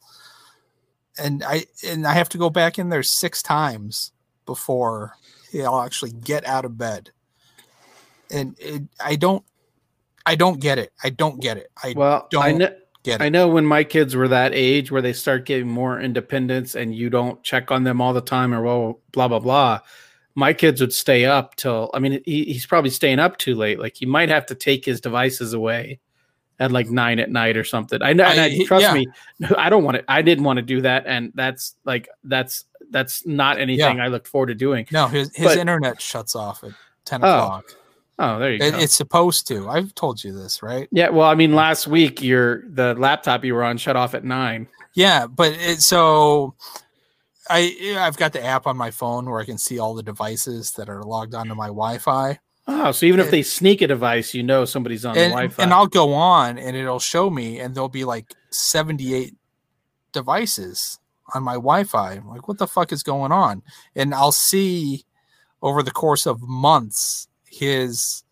And 1.17 1.41
I 1.41 1.67
and 1.87 2.05
I 2.05 2.13
have 2.15 2.27
to 2.29 2.37
go 2.37 2.49
back 2.49 2.77
in 2.77 2.89
there 2.89 3.01
6 3.01 3.41
times 3.41 4.11
before 4.45 5.13
he'll 5.53 5.79
actually 5.79 6.11
get 6.11 6.45
out 6.45 6.65
of 6.65 6.77
bed. 6.77 7.11
And 8.29 8.57
it, 8.59 8.83
I 8.99 9.15
don't 9.15 9.45
I 10.25 10.35
don't 10.35 10.59
get 10.59 10.79
it. 10.79 10.91
I 11.01 11.11
don't 11.11 11.41
get 11.41 11.55
it. 11.55 11.71
I 11.81 11.93
Well, 11.95 12.27
don't 12.29 12.43
I 12.43 12.51
know. 12.51 12.75
Get 13.11 13.21
I 13.21 13.29
know 13.29 13.47
when 13.47 13.65
my 13.65 13.83
kids 13.83 14.15
were 14.15 14.27
that 14.27 14.51
age 14.53 14.91
where 14.91 15.01
they 15.01 15.13
start 15.13 15.45
getting 15.45 15.67
more 15.67 15.99
independence 15.99 16.75
and 16.75 16.93
you 16.95 17.09
don't 17.09 17.41
check 17.43 17.71
on 17.71 17.83
them 17.83 18.01
all 18.01 18.13
the 18.13 18.21
time 18.21 18.53
or 18.53 18.61
well, 18.61 18.99
blah 19.11 19.27
blah 19.27 19.39
blah. 19.39 19.79
My 20.35 20.53
kids 20.53 20.81
would 20.81 20.93
stay 20.93 21.25
up 21.25 21.55
till 21.55 21.89
I 21.93 21.99
mean 21.99 22.21
he, 22.25 22.43
he's 22.45 22.65
probably 22.65 22.91
staying 22.91 23.19
up 23.19 23.37
too 23.37 23.55
late. 23.55 23.79
Like 23.79 23.95
he 23.95 24.05
might 24.05 24.29
have 24.29 24.45
to 24.47 24.55
take 24.55 24.85
his 24.85 25.01
devices 25.01 25.53
away 25.53 25.99
at 26.59 26.71
like 26.71 26.89
nine 26.89 27.19
at 27.19 27.29
night 27.29 27.55
or 27.57 27.63
something. 27.63 28.01
I 28.01 28.13
know, 28.13 28.23
and 28.25 28.39
I- 28.39 28.45
I, 28.45 28.63
trust 28.65 28.81
yeah. 28.83 28.93
me, 28.93 29.07
I 29.57 29.69
don't 29.69 29.83
want 29.83 29.97
it. 29.97 30.05
I 30.07 30.21
didn't 30.21 30.43
want 30.43 30.57
to 30.57 30.63
do 30.63 30.81
that, 30.81 31.05
and 31.05 31.31
that's 31.35 31.75
like 31.85 32.09
that's 32.23 32.65
that's 32.89 33.25
not 33.25 33.59
anything 33.59 33.99
I 33.99 34.07
look 34.07 34.25
forward 34.27 34.47
to 34.47 34.55
doing. 34.55 34.87
No, 34.91 35.07
his 35.07 35.35
his 35.35 35.45
But- 35.47 35.57
internet 35.57 36.01
shuts 36.01 36.35
off 36.35 36.63
at 36.63 36.71
10 37.05 37.23
Oh, 37.23 37.27
o'clock. 37.27 37.65
Oh, 37.69 37.73
Oh, 38.19 38.39
there 38.39 38.51
you 38.53 38.63
It, 38.63 38.71
go. 38.71 38.79
it's 38.79 38.95
supposed 38.95 39.47
to. 39.47 39.69
I've 39.69 39.93
told 39.93 40.23
you 40.23 40.33
this, 40.33 40.63
right? 40.63 40.87
yeah, 40.91 41.09
well, 41.09 41.27
I 41.29 41.35
mean, 41.35 41.53
last 41.53 41.87
week 41.87 42.21
your 42.21 42.63
the 42.69 42.95
laptop 42.95 43.43
you 43.45 43.53
were 43.53 43.63
on 43.63 43.77
shut 43.77 43.95
off 43.95 44.13
at 44.15 44.23
nine. 44.23 44.67
Yeah, 44.93 45.27
but 45.27 45.53
it, 45.53 45.81
so 45.81 46.55
I 47.49 47.95
I've 47.99 48.17
got 48.17 48.33
the 48.33 48.43
app 48.43 48.65
on 48.65 48.75
my 48.75 48.89
phone 48.91 49.29
where 49.29 49.39
I 49.39 49.45
can 49.45 49.57
see 49.59 49.77
all 49.77 49.93
the 49.93 50.01
devices 50.03 50.71
that 50.71 50.89
are 50.89 51.03
logged 51.03 51.35
onto 51.35 51.53
my 51.55 51.67
Wi-Fi, 51.67 52.39
Oh, 52.69 52.91
so 52.91 53.05
even 53.05 53.21
if 53.21 53.31
they 53.31 53.43
sneak 53.43 53.81
a 53.81 53.87
device, 53.87 54.33
you 54.33 54.43
know 54.43 54.65
somebody's 54.65 55.05
on 55.05 55.13
the 55.15 55.21
and, 55.21 55.31
Wi-Fi. 55.31 55.63
and 55.63 55.71
I'll 55.73 55.87
go 55.87 56.13
on 56.13 56.57
and 56.57 56.75
it'll 56.75 56.99
show 56.99 57.29
me, 57.29 57.59
and 57.59 57.73
there'll 57.75 57.87
be 57.87 58.03
like 58.03 58.33
seventy 58.49 59.13
eight 59.13 59.35
devices 60.11 60.99
on 61.33 61.43
my 61.43 61.53
Wi-Fi. 61.53 62.13
I'm 62.13 62.27
like, 62.27 62.47
what 62.47 62.57
the 62.57 62.67
fuck 62.67 62.91
is 62.91 63.03
going 63.03 63.31
on? 63.31 63.61
And 63.95 64.13
I'll 64.13 64.31
see 64.31 65.05
over 65.61 65.83
the 65.83 65.91
course 65.91 66.25
of 66.25 66.41
months 66.41 67.27
his 67.57 68.23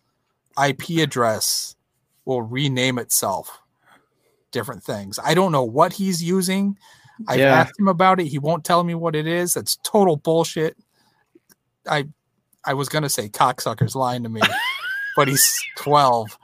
IP 0.62 0.98
address 1.02 1.74
will 2.24 2.42
rename 2.42 2.98
itself 2.98 3.60
different 4.52 4.82
things. 4.82 5.18
I 5.22 5.34
don't 5.34 5.52
know 5.52 5.64
what 5.64 5.92
he's 5.92 6.22
using. 6.22 6.76
I've 7.28 7.40
Yeah. 7.40 7.54
asked 7.60 7.78
him 7.78 7.88
about 7.88 8.20
it. 8.20 8.26
He 8.26 8.38
won't 8.38 8.64
tell 8.64 8.84
me 8.84 8.94
what 8.94 9.14
it 9.16 9.26
is. 9.26 9.54
That's 9.54 9.76
total 9.82 10.16
bullshit. 10.16 10.76
I 11.88 12.08
I 12.64 12.74
was 12.74 12.88
gonna 12.88 13.08
say 13.08 13.28
cocksucker's 13.28 13.94
lying 13.94 14.22
to 14.24 14.28
me, 14.28 14.40
but 15.16 15.28
he's 15.28 15.62
12. 15.76 16.36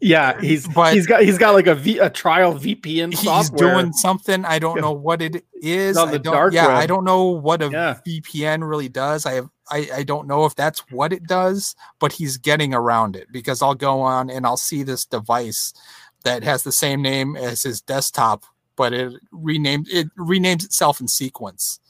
yeah, 0.00 0.38
he's 0.40 0.68
but- 0.68 0.94
he's 0.94 1.06
got 1.06 1.22
he's 1.22 1.38
got 1.38 1.54
like 1.54 1.66
a 1.66 1.74
V, 1.74 1.98
a 1.98 2.10
trial 2.10 2.54
VPN 2.54 3.10
He's 3.10 3.22
software. 3.22 3.74
doing 3.74 3.92
something. 3.92 4.44
I 4.44 4.58
don't 4.58 4.80
know 4.80 4.92
what 4.92 5.22
it 5.22 5.44
is. 5.54 5.96
on 5.96 6.08
I 6.08 6.18
don't, 6.18 6.22
dark 6.34 6.52
yeah, 6.54 6.68
I 6.68 6.86
don't 6.86 7.04
know 7.04 7.24
what 7.24 7.62
a 7.62 7.70
Yeah. 7.70 7.98
VPN 8.06 8.68
really 8.68 8.88
does. 8.88 9.24
I 9.26 9.32
have 9.34 9.48
I, 9.70 9.88
I 9.94 10.02
don't 10.02 10.26
know 10.26 10.44
if 10.44 10.54
that's 10.54 10.80
what 10.90 11.12
it 11.12 11.24
does, 11.26 11.74
but 11.98 12.12
he's 12.12 12.36
getting 12.36 12.74
around 12.74 13.16
it 13.16 13.28
because 13.32 13.62
I'll 13.62 13.74
go 13.74 14.00
on 14.00 14.30
and 14.30 14.46
I'll 14.46 14.56
see 14.56 14.82
this 14.82 15.04
device 15.04 15.72
that 16.24 16.42
has 16.42 16.62
the 16.62 16.72
same 16.72 17.02
name 17.02 17.36
as 17.36 17.62
his 17.62 17.80
desktop, 17.80 18.44
but 18.76 18.92
it 18.92 19.12
renamed 19.32 19.88
it 19.90 20.08
renames 20.16 20.64
itself 20.64 21.00
in 21.00 21.08
sequence. 21.08 21.80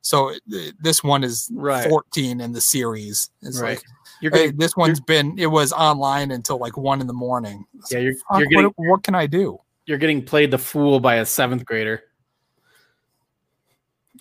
So 0.00 0.32
this 0.80 1.02
one 1.02 1.24
is 1.24 1.50
Right. 1.52 1.88
14 1.88 2.40
in 2.40 2.52
the 2.52 2.60
series. 2.60 3.30
It's 3.42 3.60
right. 3.60 3.76
like 3.76 3.84
You're 4.20 4.32
hey, 4.32 4.44
getting 4.46 4.58
this 4.58 4.76
one's 4.76 5.00
been 5.00 5.38
it 5.38 5.48
was 5.48 5.72
online 5.72 6.30
until 6.30 6.58
like 6.58 6.76
one 6.76 7.00
in 7.00 7.06
the 7.06 7.12
morning. 7.12 7.66
It's 7.78 7.92
yeah, 7.92 8.00
you're 8.00 8.14
fuck, 8.14 8.38
you're 8.38 8.48
getting 8.48 8.64
what, 8.64 8.74
what 8.76 9.02
can 9.02 9.14
I 9.14 9.26
do? 9.26 9.60
you're 9.88 9.98
getting 9.98 10.22
played 10.22 10.50
the 10.50 10.58
fool 10.58 11.00
by 11.00 11.16
a 11.16 11.24
seventh 11.24 11.64
grader. 11.64 12.02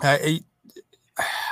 I 0.01 0.41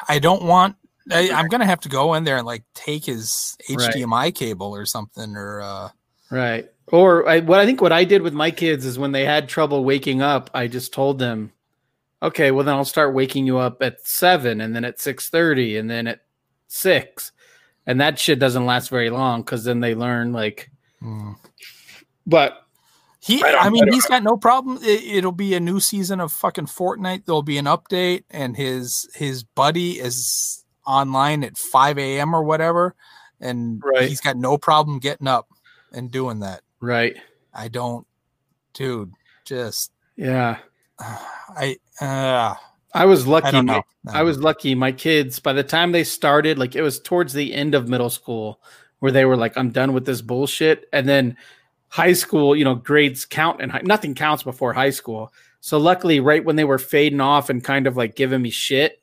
I 0.07 0.19
don't 0.19 0.43
want. 0.43 0.77
I, 1.11 1.31
I'm 1.31 1.47
gonna 1.47 1.65
have 1.65 1.81
to 1.81 1.89
go 1.89 2.13
in 2.15 2.23
there 2.23 2.37
and 2.37 2.45
like 2.45 2.63
take 2.73 3.05
his 3.05 3.57
Right. 3.69 3.93
HDMI 3.93 4.33
cable 4.33 4.75
or 4.75 4.85
something, 4.85 5.35
or 5.35 5.61
uh, 5.61 5.89
Right. 6.31 6.69
Or 6.87 7.27
I, 7.27 7.39
what 7.39 7.59
I 7.59 7.65
think 7.65 7.81
what 7.81 7.91
I 7.91 8.03
did 8.03 8.21
with 8.21 8.33
my 8.33 8.51
kids 8.51 8.85
is 8.85 8.99
when 8.99 9.11
they 9.11 9.25
had 9.25 9.49
trouble 9.49 9.83
waking 9.83 10.21
up, 10.21 10.49
I 10.53 10.67
just 10.67 10.93
told 10.93 11.19
them, 11.19 11.51
okay, 12.21 12.51
well 12.51 12.63
then 12.63 12.75
I'll 12.75 12.85
start 12.85 13.13
waking 13.13 13.45
you 13.45 13.57
up 13.57 13.81
at 13.81 14.05
seven, 14.05 14.61
and 14.61 14.75
then 14.75 14.85
at 14.85 14.99
six 14.99 15.29
thirty, 15.29 15.77
and 15.77 15.89
then 15.89 16.07
at 16.07 16.21
six, 16.67 17.31
and 17.85 17.99
that 18.01 18.19
shit 18.19 18.39
doesn't 18.39 18.65
last 18.65 18.89
very 18.89 19.09
long 19.09 19.41
because 19.41 19.63
then 19.63 19.79
they 19.79 19.95
learn 19.95 20.33
like. 20.33 20.71
But 22.27 22.65
he. 23.19 23.43
I 23.43 23.53
I, 23.53 23.69
mean, 23.69 23.91
he's 23.91 24.05
got 24.05 24.23
no 24.23 24.37
problem. 24.37 24.79
It, 24.81 25.03
it'll 25.03 25.31
be 25.31 25.53
a 25.53 25.59
new 25.59 25.79
season 25.79 26.19
of 26.19 26.31
fucking 26.31 26.65
Fortnite. 26.67 27.25
There'll 27.25 27.43
be 27.43 27.57
an 27.57 27.65
update, 27.65 28.23
and 28.29 28.55
his 28.55 29.07
his 29.15 29.43
buddy 29.43 29.93
is 29.93 30.64
online 30.85 31.43
at 31.43 31.57
5 31.57 31.97
a.m. 31.97 32.33
or 32.35 32.43
whatever, 32.43 32.95
and 33.39 33.81
Right. 33.83 34.07
he's 34.07 34.21
got 34.21 34.37
no 34.37 34.57
problem 34.57 34.99
getting 34.99 35.27
up 35.27 35.47
and 35.91 36.11
doing 36.11 36.39
that. 36.39 36.61
right, 36.81 37.15
I 37.53 37.67
don't, 37.69 38.05
dude. 38.73 39.11
Just 39.45 39.91
yeah, 40.15 40.57
I. 40.99 41.77
Uh, 41.99 42.55
I 42.93 43.05
was 43.05 43.27
lucky. 43.27 43.57
I 43.57 43.61
my-. 43.61 43.83
I 44.07 44.23
was 44.23 44.39
lucky. 44.39 44.73
My 44.73 44.91
kids, 44.93 45.39
by 45.39 45.51
the 45.53 45.63
time 45.63 45.91
they 45.91 46.03
started, 46.05 46.57
like 46.57 46.75
it 46.75 46.81
was 46.81 46.99
towards 46.99 47.33
the 47.33 47.53
end 47.53 47.75
of 47.75 47.89
middle 47.89 48.09
school 48.09 48.61
where 48.99 49.11
they 49.11 49.25
were 49.25 49.35
like, 49.35 49.57
I'm 49.57 49.71
done 49.71 49.91
with 49.93 50.05
this 50.05 50.21
bullshit. 50.21 50.87
And 50.93 51.07
then 51.07 51.35
high 51.89 52.13
school, 52.13 52.55
you 52.55 52.63
know, 52.63 52.75
grades 52.75 53.25
count 53.25 53.61
and 53.61 53.69
hi- 53.71 53.81
nothing 53.83 54.15
counts 54.15 54.43
before 54.43 54.71
high 54.73 54.91
school. 54.91 55.33
So 55.59 55.77
luckily, 55.77 56.21
right 56.21 56.43
when 56.45 56.55
they 56.55 56.63
were 56.63 56.77
fading 56.79 57.19
off 57.19 57.49
and 57.49 57.61
kind 57.63 57.85
of 57.87 57.97
like 57.97 58.15
giving 58.15 58.41
me 58.41 58.49
shit, 58.49 59.01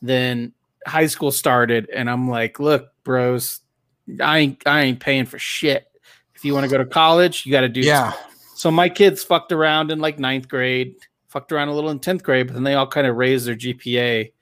then 0.00 0.52
high 0.86 1.06
school 1.06 1.30
started. 1.32 1.88
And 1.94 2.08
I'm 2.10 2.28
like, 2.28 2.58
look, 2.60 2.88
bros, 3.04 3.60
I 4.20 4.38
ain't, 4.38 4.62
I 4.66 4.82
ain't 4.82 5.00
paying 5.00 5.26
for 5.26 5.38
shit. 5.38 5.86
If 6.34 6.44
you 6.44 6.54
want 6.54 6.64
to 6.64 6.70
go 6.70 6.78
to 6.78 6.86
college, 6.86 7.44
you 7.44 7.52
got 7.52 7.60
to 7.62 7.68
do 7.68 7.80
Yeah. 7.80 8.12
so 8.54 8.70
my 8.70 8.88
kids 8.88 9.22
fucked 9.22 9.52
around 9.52 9.90
in 9.90 9.98
like 10.00 10.18
ninth 10.18 10.48
grade, 10.48 10.94
fucked 11.28 11.52
around 11.52 11.68
a 11.68 11.74
little 11.74 11.90
in 11.90 11.98
tenth 11.98 12.22
grade, 12.22 12.46
but 12.46 12.54
then 12.54 12.64
they 12.64 12.74
all 12.74 12.86
kind 12.86 13.06
of 13.06 13.16
raised 13.16 13.46
their 13.46 13.54
GPA 13.56 14.32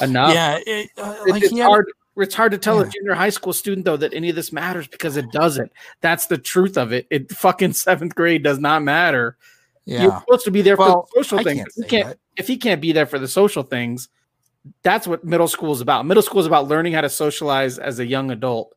enough. 0.00 0.32
Yeah. 0.34 0.58
It, 0.66 0.90
uh, 0.96 1.16
It- 1.26 1.30
like 1.30 1.42
it's 1.42 1.56
had- 1.56 1.66
hard. 1.66 1.86
It's 2.18 2.34
hard 2.34 2.52
to 2.52 2.58
tell 2.58 2.76
Yeah. 2.80 2.86
a 2.86 2.90
junior 2.90 3.12
high 3.14 3.28
school 3.28 3.52
student 3.52 3.84
though 3.84 3.98
that 3.98 4.14
any 4.14 4.30
of 4.30 4.36
this 4.36 4.50
matters 4.50 4.86
because 4.88 5.18
it 5.18 5.30
doesn't. 5.32 5.70
That's 6.00 6.26
the 6.28 6.38
truth 6.38 6.78
of 6.78 6.90
it. 6.92 7.06
It 7.10 7.30
fucking 7.30 7.72
seventh 7.74 8.14
grade 8.14 8.42
does 8.42 8.58
not 8.58 8.82
matter. 8.82 9.36
You're 9.84 10.00
yeah. 10.00 10.20
supposed 10.20 10.44
to 10.46 10.50
be 10.50 10.62
there 10.62 10.76
Well, 10.76 11.08
for 11.12 11.20
the 11.20 11.24
social 11.24 11.40
I 11.40 11.44
things. 11.44 11.58
can't 11.58 11.68
If 11.68 11.74
he 11.76 11.82
can't, 11.90 12.18
if 12.38 12.46
he 12.48 12.56
can't 12.56 12.80
be 12.80 12.92
there 12.92 13.04
for 13.04 13.18
the 13.18 13.28
social 13.28 13.62
things, 13.64 14.08
that's 14.82 15.06
what 15.06 15.24
middle 15.24 15.48
school 15.48 15.72
is 15.72 15.80
about. 15.80 16.06
Middle 16.06 16.22
school 16.22 16.40
is 16.40 16.46
about 16.46 16.68
learning 16.68 16.92
how 16.92 17.00
to 17.00 17.10
socialize 17.10 17.78
as 17.78 17.98
a 17.98 18.06
young 18.06 18.30
adult, 18.30 18.74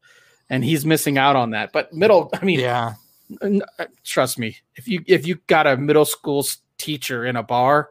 and 0.49 0.63
he's 0.63 0.85
missing 0.85 1.17
out 1.17 1.35
on 1.35 1.51
that. 1.51 1.71
But 1.71 1.93
middle, 1.93 2.29
I 2.33 2.43
mean, 2.45 2.59
Yeah. 2.59 2.93
Uh, 3.41 3.85
trust 4.03 4.39
me 4.39 4.57
if 4.75 4.87
you 4.87 5.03
if 5.05 5.27
you 5.27 5.35
got 5.45 5.67
a 5.67 5.77
middle 5.77 6.05
school 6.05 6.43
teacher 6.79 7.27
in 7.27 7.35
a 7.35 7.43
bar 7.43 7.89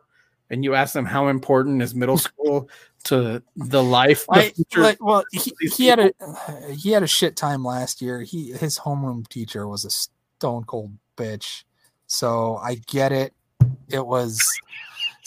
and 0.51 0.64
you 0.64 0.74
ask 0.74 0.94
them 0.94 1.05
how 1.05 1.28
important 1.28 1.80
is 1.80 1.94
middle 1.94 2.18
school 2.18 2.68
to 3.05 3.40
the 3.55 3.82
life 3.82 4.26
the 4.26 4.53
I, 4.74 4.80
like, 4.80 4.99
well 5.01 5.22
he, 5.30 5.53
he 5.76 5.86
had 5.86 6.01
a 6.01 6.12
he 6.72 6.90
had 6.90 7.05
a 7.05 7.07
shit 7.07 7.36
time 7.36 7.64
last 7.64 8.03
year 8.03 8.22
he 8.22 8.53
his 8.53 8.80
homeroom 8.80 9.28
teacher 9.28 9.68
was 9.68 9.84
a 9.84 9.90
stone 9.90 10.64
cold 10.64 10.90
bitch 11.16 11.62
so 12.09 12.57
i 12.57 12.74
get 12.74 13.12
it 13.12 13.32
it 13.88 14.05
was 14.05 14.40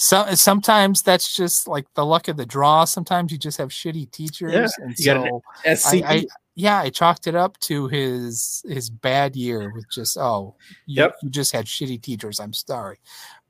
so 0.02 0.26
sometimes 0.34 1.02
that's 1.04 1.36
just 1.36 1.68
like 1.68 1.86
the 1.94 2.06
luck 2.06 2.28
of 2.28 2.36
the 2.38 2.46
draw 2.46 2.86
sometimes 2.86 3.32
you 3.32 3.38
just 3.38 3.58
have 3.58 3.70
shitty 3.70 4.10
teachers 4.12 4.54
Yeah, 4.54 4.86
and 4.86 4.98
so 4.98 5.42
I, 5.66 6.04
I 6.06 6.26
yeah 6.56 6.80
i 6.80 6.90
chalked 6.90 7.28
it 7.28 7.36
up 7.36 7.58
to 7.62 7.88
his 7.88 8.64
his 8.68 8.90
bad 8.90 9.36
year 9.36 9.72
with 9.74 9.86
just 9.92 10.18
oh 10.18 10.56
you, 10.86 11.04
Yep. 11.04 11.16
you 11.24 11.30
just 11.30 11.52
had 11.52 11.66
shitty 11.66 12.02
teachers 12.02 12.40
i'm 12.40 12.52
sorry 12.54 12.98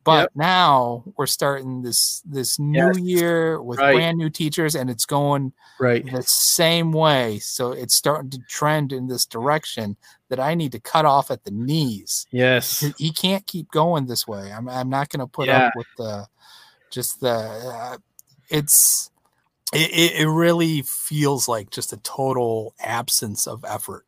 but 0.04 0.22
Yep. 0.24 0.30
now 0.36 1.04
we're 1.18 1.26
starting 1.28 1.82
this 1.84 2.22
this 2.26 2.60
new 2.60 2.88
Yes. 2.88 3.00
year 3.00 3.62
with 3.62 3.80
Right. 3.80 3.94
brand 3.96 4.18
new 4.18 4.30
teachers 4.30 4.76
and 4.76 4.90
it's 4.90 5.06
going 5.06 5.54
right 5.80 6.06
the 6.06 6.22
same 6.24 6.92
way 6.92 7.40
so 7.40 7.72
it's 7.72 7.96
starting 7.96 8.30
to 8.32 8.40
trend 8.50 8.92
in 8.92 9.08
this 9.08 9.26
direction 9.26 9.96
that 10.30 10.40
i 10.40 10.54
need 10.54 10.72
to 10.74 10.80
cut 10.80 11.06
off 11.06 11.32
at 11.32 11.44
the 11.44 11.52
knees 11.52 12.28
yes 12.32 12.80
he- 12.82 12.94
he 13.06 13.12
can't 13.12 13.48
keep 13.48 13.72
going 13.72 14.06
this 14.08 14.28
way 14.28 14.52
i'm, 14.52 14.68
I'm 14.70 14.90
not 14.90 15.10
going 15.10 15.22
to 15.22 15.28
put 15.28 15.48
Yeah. 15.48 15.68
up 15.68 15.74
with 15.76 15.88
the 15.98 16.28
just 16.92 17.20
the 17.22 17.30
uh, 17.30 17.98
it's 18.50 19.10
it, 19.74 19.90
it 19.92 20.22
it 20.24 20.30
really 20.30 20.82
feels 20.84 21.48
like 21.48 21.70
just 21.72 21.94
a 21.94 21.98
total 21.98 22.74
absence 22.80 23.48
of 23.48 23.66
effort 23.66 24.06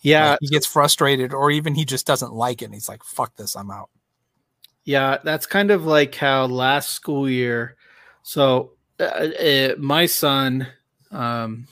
yeah 0.00 0.30
Like, 0.30 0.38
he 0.40 0.48
gets 0.48 0.66
frustrated 0.66 1.34
or 1.34 1.50
even 1.50 1.74
he 1.74 1.84
just 1.84 2.06
doesn't 2.06 2.32
like 2.32 2.62
it 2.62 2.66
and 2.66 2.74
he's 2.74 2.88
like 2.88 3.02
fuck 3.04 3.34
this 3.36 3.56
i'm 3.56 3.70
out 3.70 3.90
Yeah, 4.84 5.18
that's 5.22 5.46
kind 5.46 5.70
of 5.70 5.84
like 5.84 6.14
how 6.14 6.46
last 6.46 6.92
school 6.92 7.28
year. 7.28 7.76
So, 8.22 8.72
uh, 8.98 9.04
uh, 9.04 9.74
my 9.78 10.06
son, 10.06 10.66
um, 11.10 11.66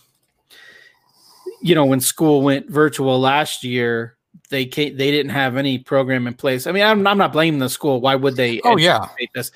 you 1.63 1.75
know, 1.75 1.87
when 1.87 2.01
school 2.01 2.43
went 2.43 2.69
virtual 2.71 3.19
last 3.19 3.65
year, 3.65 4.16
they 4.49 4.65
they 4.67 4.91
didn't 4.91 5.31
have 5.31 5.57
any 5.57 5.79
program 5.79 6.27
in 6.27 6.35
place. 6.35 6.67
I 6.67 6.73
mean, 6.73 6.83
I'm, 6.83 7.07
I'm 7.07 7.19
not 7.19 7.33
blaming 7.33 7.61
the 7.61 7.69
school. 7.69 8.01
Why 8.01 8.15
would 8.15 8.37
they? 8.37 8.61
oh 8.63 8.77
yeah 8.77 9.09
this? 9.35 9.51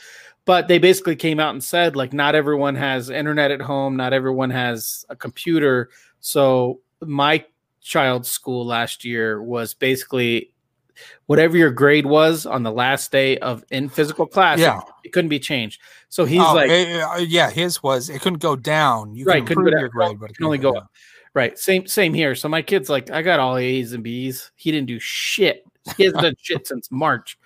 But 0.46 0.68
they 0.68 0.78
basically 0.78 1.16
came 1.16 1.38
out 1.38 1.50
and 1.50 1.62
said, 1.62 1.96
like, 1.96 2.12
not 2.12 2.34
everyone 2.34 2.74
has 2.74 3.10
internet 3.10 3.50
at 3.50 3.60
home, 3.60 3.96
not 3.96 4.12
everyone 4.12 4.50
has 4.50 5.04
a 5.08 5.14
computer. 5.14 5.90
So, 6.20 6.80
my 7.00 7.44
child's 7.82 8.28
school 8.28 8.66
last 8.66 9.04
year 9.04 9.42
was 9.42 9.74
basically 9.74 10.52
whatever 11.26 11.56
your 11.56 11.70
grade 11.70 12.06
was 12.06 12.46
on 12.46 12.62
the 12.62 12.72
last 12.72 13.10
day 13.12 13.38
of 13.38 13.64
in 13.70 13.88
physical 13.88 14.26
class. 14.26 14.58
yeah 14.58 14.80
it, 15.04 15.12
couldn't 15.12 15.28
be 15.30 15.38
changed. 15.38 15.80
So 16.08 16.24
he's 16.24 16.40
Oh, 16.42 16.54
like, 16.54 16.70
eh, 16.70 17.00
eh, 17.00 17.26
yeah 17.28 17.50
his 17.50 17.82
was 17.82 18.10
it 18.10 18.20
couldn't 18.20 18.40
go 18.40 18.54
down 18.56 19.14
you 19.14 19.24
Right, 19.24 19.38
can 19.38 19.46
couldn't 19.46 19.66
improve 19.68 19.74
go 19.74 19.80
your 19.80 19.88
grade 19.88 20.20
but 20.20 20.30
it 20.30 20.36
can 20.36 20.44
only 20.46 20.58
go 20.58 20.74
up. 20.76 20.90
Right, 21.34 21.58
same 21.58 21.86
same 21.86 22.14
here. 22.14 22.34
So 22.34 22.48
my 22.48 22.62
kid's 22.62 22.88
like, 22.88 23.10
I 23.10 23.22
got 23.22 23.40
all 23.40 23.56
A's 23.56 23.92
and 23.92 24.02
B's. 24.04 24.50
He 24.56 24.70
didn't 24.70 24.88
do 24.88 24.98
shit. 24.98 25.64
He 25.96 26.04
hasn't 26.04 26.22
done 26.22 26.34
shit 26.40 26.66
since 26.66 26.90
March. 26.90 27.38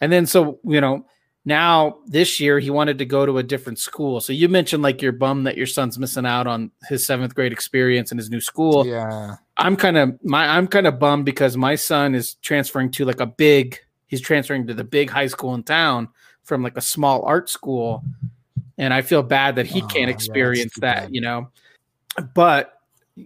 And 0.00 0.10
then 0.12 0.26
so 0.26 0.58
you 0.64 0.80
know, 0.80 1.06
now 1.44 1.98
this 2.06 2.40
year 2.40 2.58
he 2.58 2.70
wanted 2.70 2.98
to 2.98 3.04
go 3.04 3.26
to 3.26 3.38
a 3.38 3.42
different 3.42 3.78
school. 3.78 4.20
So 4.20 4.32
you 4.32 4.48
mentioned 4.48 4.82
like 4.82 5.02
you're 5.02 5.12
bummed 5.12 5.46
that 5.46 5.56
your 5.56 5.66
son's 5.66 5.98
missing 5.98 6.26
out 6.26 6.46
on 6.46 6.70
his 6.88 7.06
seventh 7.06 7.34
grade 7.34 7.52
experience 7.52 8.10
in 8.12 8.18
his 8.18 8.30
new 8.30 8.40
school. 8.40 8.86
yeah 8.86 9.36
I'm 9.58 9.76
kind 9.76 9.96
of 9.98 10.18
my 10.24 10.46
I'm 10.56 10.66
kind 10.66 10.86
of 10.86 10.98
bummed 10.98 11.24
because 11.26 11.56
my 11.56 11.74
son 11.74 12.14
is 12.14 12.34
transferring 12.36 12.90
to 12.92 13.04
like 13.04 13.20
a 13.20 13.26
big 13.26 13.78
he's 14.06 14.20
transferring 14.20 14.66
to 14.68 14.74
the 14.74 14.84
big 14.84 15.10
high 15.10 15.26
school 15.26 15.54
in 15.54 15.62
town 15.62 16.08
from 16.44 16.62
like 16.62 16.76
a 16.76 16.80
small 16.80 17.22
art 17.24 17.48
school 17.50 18.02
and 18.78 18.94
I 18.94 19.02
feel 19.02 19.22
bad 19.22 19.56
that 19.56 19.66
he 19.66 19.82
Oh, 19.82 19.86
can't 19.86 20.10
experience 20.10 20.74
too 20.74 20.80
that, 20.80 20.96
bad. 21.04 21.14
you 21.14 21.20
know. 21.20 21.50
But 22.34 22.72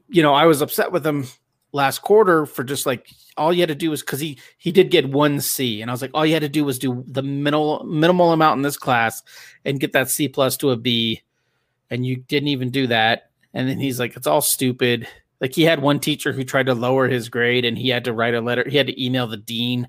you 0.09 0.23
know, 0.23 0.35
I 0.35 0.47
was 0.47 0.63
upset 0.63 0.93
with 0.93 1.07
him 1.07 1.27
last 1.73 2.01
quarter 2.01 2.47
for 2.47 2.65
just 2.65 2.87
like 2.87 3.09
all 3.37 3.53
you 3.53 3.61
had 3.61 3.69
to 3.69 3.75
do 3.75 3.91
was 3.91 4.03
cuz 4.03 4.21
he 4.21 4.39
he 4.57 4.73
did 4.73 4.91
get 4.91 5.11
1 5.11 5.41
C 5.41 5.83
and 5.83 5.91
I 5.91 5.95
was 5.95 6.01
like 6.01 6.13
all 6.15 6.25
you 6.25 6.33
had 6.33 6.43
to 6.43 6.49
do 6.49 6.65
was 6.65 6.79
do 6.79 7.05
the 7.07 7.23
minimal 7.23 7.85
minimal 7.85 8.33
amount 8.33 8.59
in 8.59 8.63
this 8.63 8.79
class 8.79 9.23
and 9.65 9.81
get 9.81 9.93
that 9.93 10.09
C 10.09 10.29
plus 10.29 10.57
to 10.59 10.71
a 10.71 10.77
B 10.77 11.23
and 11.91 12.07
you 12.07 12.17
didn't 12.17 12.49
even 12.49 12.71
do 12.71 12.87
that. 12.87 13.31
And 13.53 13.69
then 13.69 13.79
he's 13.79 14.01
like 14.01 14.17
it's 14.17 14.27
all 14.27 14.41
stupid. 14.41 15.07
Like 15.41 15.55
he 15.55 15.65
had 15.65 15.83
one 15.83 16.01
teacher 16.01 16.33
who 16.33 16.45
tried 16.45 16.67
to 16.67 16.75
lower 16.75 17.09
his 17.09 17.29
grade 17.29 17.65
and 17.65 17.77
he 17.77 17.91
had 17.91 18.05
to 18.05 18.13
write 18.13 18.35
a 18.35 18.41
letter 18.41 18.65
he 18.69 18.77
had 18.77 18.87
to 18.87 19.05
email 19.05 19.27
the 19.27 19.37
dean. 19.37 19.89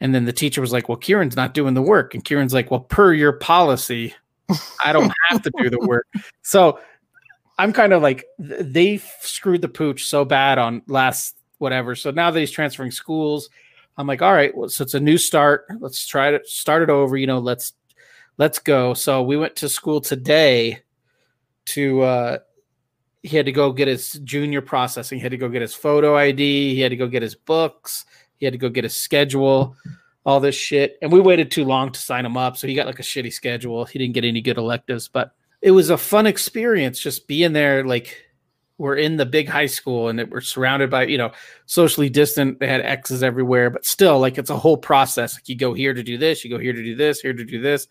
And 0.00 0.14
then 0.14 0.26
the 0.26 0.32
teacher 0.32 0.60
was 0.60 0.72
like 0.72 0.88
well 0.88 0.98
kieran's 0.98 1.36
not 1.36 1.54
doing 1.54 1.74
the 1.74 1.82
work. 1.82 2.14
And 2.14 2.24
kieran's 2.24 2.52
like 2.52 2.70
well 2.70 2.80
per 2.80 3.14
your 3.14 3.32
policy 3.32 4.14
i 4.84 4.92
don't 4.92 5.12
have 5.28 5.42
to 5.42 5.50
do 5.56 5.70
the 5.70 5.80
work. 5.80 6.06
So 6.42 6.78
i'm 7.58 7.72
kind 7.72 7.92
of 7.92 8.02
like 8.02 8.24
they 8.38 8.98
screwed 9.20 9.62
the 9.62 9.68
pooch 9.68 10.06
so 10.06 10.24
bad 10.24 10.58
on 10.58 10.82
last 10.86 11.36
whatever 11.58 11.94
so 11.94 12.10
now 12.10 12.30
that 12.30 12.40
he's 12.40 12.50
transferring 12.50 12.90
schools 12.90 13.48
i'm 13.96 14.06
like 14.06 14.22
all 14.22 14.32
right 14.32 14.56
well, 14.56 14.68
so 14.68 14.82
it's 14.82 14.94
a 14.94 15.00
new 15.00 15.18
start 15.18 15.66
let's 15.80 16.06
try 16.06 16.30
to 16.30 16.40
start 16.44 16.82
it 16.82 16.90
over 16.90 17.16
you 17.16 17.26
know 17.26 17.38
let's 17.38 17.72
let's 18.38 18.58
go 18.58 18.94
so 18.94 19.22
we 19.22 19.36
went 19.36 19.54
to 19.56 19.68
school 19.68 20.00
today 20.00 20.80
to 21.64 22.02
uh 22.02 22.38
he 23.24 23.38
had 23.38 23.46
to 23.46 23.52
go 23.52 23.72
get 23.72 23.88
his 23.88 24.12
junior 24.22 24.60
processing. 24.60 25.18
He 25.18 25.22
had 25.22 25.30
to 25.30 25.38
go 25.38 25.48
get 25.48 25.62
his 25.62 25.74
photo 25.74 26.14
ID. 26.14 26.74
He 26.74 26.80
had 26.80 26.90
to 26.90 26.96
go 26.96 27.08
get 27.08 27.22
his 27.22 27.34
books. 27.34 28.04
He 28.36 28.44
had 28.44 28.52
to 28.52 28.58
go 28.58 28.68
get 28.68 28.84
his 28.84 28.94
schedule, 28.94 29.76
all 30.26 30.40
this 30.40 30.54
shit. 30.54 30.98
And 31.00 31.10
we 31.10 31.20
waited 31.20 31.50
too 31.50 31.64
long 31.64 31.90
to 31.90 31.98
sign 31.98 32.26
him 32.26 32.36
up. 32.36 32.58
So 32.58 32.66
he 32.66 32.74
got 32.74 32.86
like 32.86 32.98
a 32.98 33.02
shitty 33.02 33.32
schedule. 33.32 33.86
He 33.86 33.98
didn't 33.98 34.12
get 34.12 34.26
any 34.26 34.42
good 34.42 34.58
electives, 34.58 35.08
but 35.08 35.34
it 35.64 35.70
was 35.70 35.88
a 35.88 35.96
fun 35.96 36.26
experience 36.26 37.00
just 37.00 37.26
being 37.26 37.54
there. 37.54 37.84
Like 37.84 38.22
we're 38.76 38.96
in 38.96 39.16
the 39.16 39.24
big 39.24 39.48
high 39.48 39.66
school 39.66 40.08
and 40.08 40.20
it, 40.20 40.30
we're 40.30 40.42
surrounded 40.42 40.90
by, 40.90 41.06
you 41.06 41.16
know, 41.16 41.32
socially 41.66 42.10
distant. 42.10 42.60
They 42.60 42.68
had 42.68 42.82
X's 42.82 43.22
everywhere, 43.22 43.70
but 43.70 43.84
still, 43.84 44.20
like 44.20 44.36
it's 44.36 44.50
a 44.50 44.58
whole 44.58 44.76
process. 44.76 45.34
Like 45.34 45.48
you 45.48 45.56
go 45.56 45.72
here 45.72 45.94
to 45.94 46.02
do 46.02 46.18
this, 46.18 46.44
you 46.44 46.50
go 46.50 46.58
here 46.58 46.74
to 46.74 46.82
do 46.82 46.94
this, 46.94 47.20
here 47.20 47.32
to 47.32 47.44
do 47.44 47.62
this. 47.62 47.88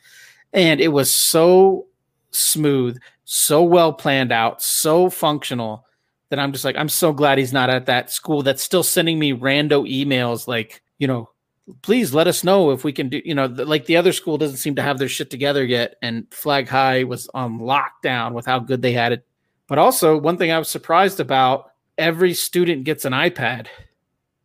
And 0.54 0.80
it 0.80 0.90
was 0.90 1.16
so 1.16 1.88
smooth 2.30 3.00
so 3.26 3.64
well 3.64 3.94
planned 3.94 4.32
out, 4.32 4.62
so 4.62 5.10
functional 5.10 5.86
that 6.30 6.40
I'm 6.40 6.52
just 6.52 6.66
like, 6.66 6.76
I'm 6.76 6.90
so 6.90 7.14
glad 7.14 7.38
he's 7.38 7.54
not 7.54 7.70
at 7.70 7.86
that 7.86 8.12
school 8.12 8.44
that's 8.44 8.64
still 8.64 8.84
sending 8.84 9.18
me 9.18 9.34
rando 9.34 9.90
emails 9.90 10.48
like, 10.48 10.82
you 10.98 11.08
know, 11.08 11.30
please 11.82 12.14
let 12.14 12.28
us 12.28 12.44
know 12.44 12.72
if 12.72 12.84
we 12.84 12.92
can 12.92 13.10
do, 13.10 13.22
you 13.24 13.34
know, 13.34 13.48
the, 13.48 13.66
like 13.66 13.86
the 13.86 13.98
other 13.98 14.12
school 14.14 14.38
doesn't 14.38 14.58
seem 14.58 14.76
to 14.76 14.82
have 14.82 14.98
their 14.98 15.08
shit 15.08 15.30
together 15.30 15.64
yet. 15.64 15.96
And 16.02 16.28
Flag 16.32 16.68
High 16.68 17.04
was 17.04 17.30
on 17.34 17.60
lockdown 17.60 18.34
with 18.34 18.46
how 18.46 18.60
good 18.60 18.82
they 18.82 18.94
had 18.94 19.12
it. 19.12 19.26
But 19.68 19.78
also, 19.78 20.18
one 20.18 20.38
thing 20.38 20.52
I 20.52 20.60
was 20.60 20.70
surprised 20.70 21.20
about 21.20 21.72
every 21.98 22.34
student 22.34 22.84
gets 22.84 23.06
an 23.06 23.14
iPad 23.14 23.68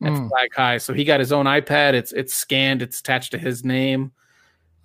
at 0.02 0.12
Mm. 0.12 0.28
Flag 0.28 0.54
High. 0.54 0.78
So 0.78 0.94
he 0.94 1.04
got 1.04 1.18
his 1.20 1.32
own 1.32 1.46
iPad. 1.46 1.94
It's 1.94 2.12
it's 2.12 2.34
scanned. 2.34 2.82
It's 2.82 3.00
attached 3.00 3.32
to 3.32 3.38
his 3.38 3.64
name. 3.64 4.12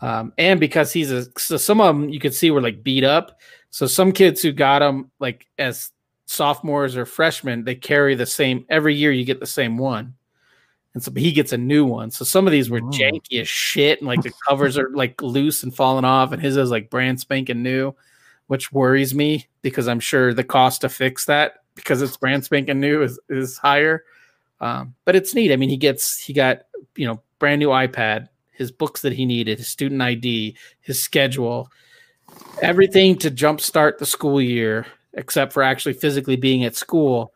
Um, 0.02 0.34
and 0.38 0.60
because 0.60 0.92
he's 0.92 1.12
a 1.12 1.26
so 1.38 1.58
some 1.58 1.80
of 1.80 1.96
them 1.96 2.10
you 2.10 2.20
could 2.20 2.34
see 2.34 2.52
were 2.52 2.62
like 2.62 2.84
beat 2.84 3.04
up. 3.04 3.40
So 3.70 3.86
some 3.88 4.12
kids 4.12 4.42
who 4.42 4.52
got 4.52 4.80
them 4.80 5.12
like 5.20 5.46
as 5.60 5.92
sophomores 6.26 6.98
or 6.98 7.06
freshmen, 7.06 7.64
they 7.64 7.76
carry 7.76 8.16
the 8.16 8.26
same 8.26 8.66
every 8.70 8.96
year. 8.96 9.12
You 9.12 9.24
get 9.24 9.40
the 9.40 9.46
same 9.46 9.78
one, 9.78 10.16
and 10.94 11.02
so 11.04 11.12
he 11.16 11.32
gets 11.32 11.52
a 11.54 11.58
new 11.58 11.86
one. 11.86 12.12
So 12.12 12.24
some 12.26 12.46
of 12.48 12.52
these 12.52 12.70
were 12.70 12.80
Oh. 12.80 12.90
janky 12.92 13.42
as 13.42 13.48
shit, 13.48 14.00
and 14.00 14.08
like 14.08 14.22
the 14.22 14.32
covers 14.48 14.78
are 14.78 14.90
like 14.92 15.22
loose 15.22 15.64
and 15.64 15.76
falling 15.76 16.06
off, 16.06 16.32
and 16.32 16.42
his 16.42 16.58
is 16.58 16.70
like 16.72 16.90
brand 16.90 17.20
spanking 17.20 17.64
new, 17.64 17.94
which 18.48 18.72
worries 18.72 19.14
me 19.16 19.48
because 19.62 19.88
I'm 19.88 20.00
sure 20.00 20.34
the 20.34 20.44
cost 20.44 20.82
to 20.82 20.90
fix 20.90 21.26
that 21.26 21.56
because 21.76 22.02
it's 22.02 22.18
brand 22.18 22.44
spanking 22.46 22.80
new 22.80 23.02
is 23.02 23.20
is 23.30 23.58
higher. 23.58 24.04
Um, 24.62 24.96
but 25.06 25.16
it's 25.16 25.34
neat. 25.34 25.52
I 25.52 25.56
mean, 25.56 25.70
he 25.70 25.78
gets 25.78 26.18
he 26.20 26.32
got 26.34 26.64
you 26.96 27.08
know 27.08 27.22
brand 27.40 27.60
new 27.60 27.70
iPad, 27.70 28.30
his 28.52 28.72
books 28.72 29.02
that 29.02 29.14
he 29.14 29.26
needed, 29.26 29.58
his 29.58 29.68
student 29.68 30.02
ID, 30.02 30.56
his 30.82 31.04
schedule, 31.04 31.70
everything 32.62 33.18
to 33.18 33.32
jumpstart 33.32 33.98
the 33.98 34.06
school 34.06 34.42
year, 34.42 34.86
except 35.14 35.54
for 35.54 35.64
actually 35.64 35.94
physically 35.94 36.36
being 36.36 36.64
at 36.64 36.76
school. 36.76 37.34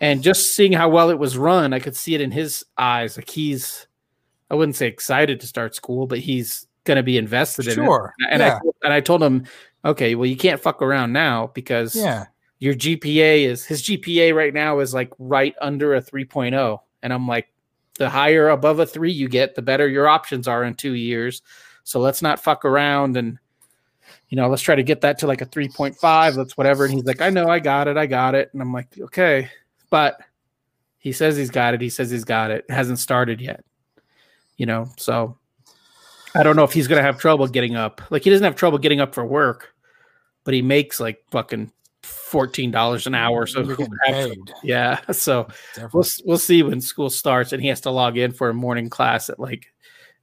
And 0.00 0.22
just 0.22 0.54
seeing 0.54 0.72
how 0.72 0.88
well 0.88 1.10
it 1.10 1.18
was 1.18 1.36
run, 1.36 1.72
I 1.72 1.78
could 1.78 1.94
see 1.94 2.14
it 2.14 2.20
in 2.20 2.30
his 2.30 2.64
eyes. 2.78 3.16
Like 3.16 3.28
he's, 3.28 3.86
I 4.50 4.54
wouldn't 4.54 4.76
say 4.76 4.86
excited 4.86 5.40
to 5.40 5.46
start 5.46 5.74
school, 5.74 6.06
but 6.06 6.18
he's 6.18 6.66
going 6.84 6.96
to 6.96 7.02
be 7.02 7.18
invested 7.18 7.68
in 7.68 7.74
Sure. 7.74 8.14
it. 8.18 8.28
And 8.30 8.40
yeah. 8.40 8.58
I 8.64 8.70
and 8.84 8.92
I 8.94 9.00
told 9.00 9.22
him, 9.22 9.44
okay, 9.84 10.14
well, 10.14 10.26
you 10.26 10.36
can't 10.36 10.60
fuck 10.60 10.80
around 10.80 11.12
now 11.12 11.48
because 11.48 11.94
yeah. 11.94 12.26
your 12.58 12.74
GPA 12.74 13.44
is 13.44 13.64
his 13.66 13.82
GPA 13.82 14.34
right 14.34 14.54
now 14.54 14.78
is 14.78 14.94
like 14.94 15.12
right 15.18 15.54
under 15.60 15.94
a 15.94 16.02
3.0. 16.02 16.80
And 17.02 17.12
I'm 17.12 17.28
like, 17.28 17.52
the 17.98 18.08
higher 18.08 18.48
above 18.48 18.78
a 18.78 18.86
three 18.86 19.12
you 19.12 19.28
get, 19.28 19.54
the 19.54 19.62
better 19.62 19.86
your 19.86 20.08
options 20.08 20.48
are 20.48 20.64
in 20.64 20.74
two 20.74 20.94
years. 20.94 21.42
So 21.84 22.00
let's 22.00 22.22
not 22.22 22.40
fuck 22.40 22.64
around 22.64 23.16
and, 23.18 23.38
you 24.30 24.36
know, 24.36 24.48
let's 24.48 24.62
try 24.62 24.74
to 24.74 24.82
get 24.82 25.02
that 25.02 25.18
to 25.18 25.26
like 25.26 25.42
a 25.42 25.46
3.5. 25.46 26.36
Let's 26.36 26.56
whatever. 26.56 26.86
And 26.86 26.94
he's 26.94 27.04
like, 27.04 27.20
I 27.20 27.28
know, 27.28 27.48
I 27.48 27.58
got 27.58 27.88
it. 27.88 27.98
I 27.98 28.06
got 28.06 28.34
it. 28.34 28.48
And 28.52 28.62
I'm 28.62 28.72
like, 28.72 28.88
okay. 28.98 29.50
But 29.90 30.20
he 30.98 31.12
says 31.12 31.36
he's 31.36 31.50
got 31.50 31.74
it. 31.74 31.80
He 31.80 31.90
says 31.90 32.10
he's 32.10 32.24
got 32.24 32.50
it. 32.50 32.64
It 32.68 32.72
hasn't 32.72 32.98
started 32.98 33.40
yet, 33.40 33.64
you 34.56 34.66
know? 34.66 34.88
So 34.96 35.36
I 36.34 36.42
don't 36.42 36.56
know 36.56 36.64
if 36.64 36.72
he's 36.72 36.86
gonna 36.88 37.02
have 37.02 37.18
trouble 37.18 37.46
getting 37.48 37.76
up. 37.76 38.00
Like 38.10 38.22
he 38.24 38.30
doesn't 38.30 38.44
have 38.44 38.56
trouble 38.56 38.78
getting 38.78 39.00
up 39.00 39.14
for 39.14 39.24
work, 39.26 39.74
but 40.44 40.54
he 40.54 40.62
makes 40.62 41.00
like 41.00 41.22
fucking 41.30 41.72
fourteen 42.02 42.70
dollars 42.70 43.06
an 43.06 43.14
hour. 43.14 43.46
So 43.46 43.60
You're 43.62 43.76
getting 43.76 43.94
actually- 44.06 44.36
paid. 44.36 44.52
yeah, 44.62 45.00
so 45.12 45.48
we'll 45.92 46.06
we'll 46.24 46.38
see 46.38 46.62
when 46.62 46.80
school 46.80 47.10
starts, 47.10 47.52
and 47.52 47.60
he 47.62 47.68
has 47.68 47.80
to 47.82 47.90
log 47.90 48.16
in 48.16 48.32
for 48.32 48.48
a 48.50 48.54
morning 48.54 48.88
class 48.88 49.28
at 49.28 49.40
like 49.40 49.66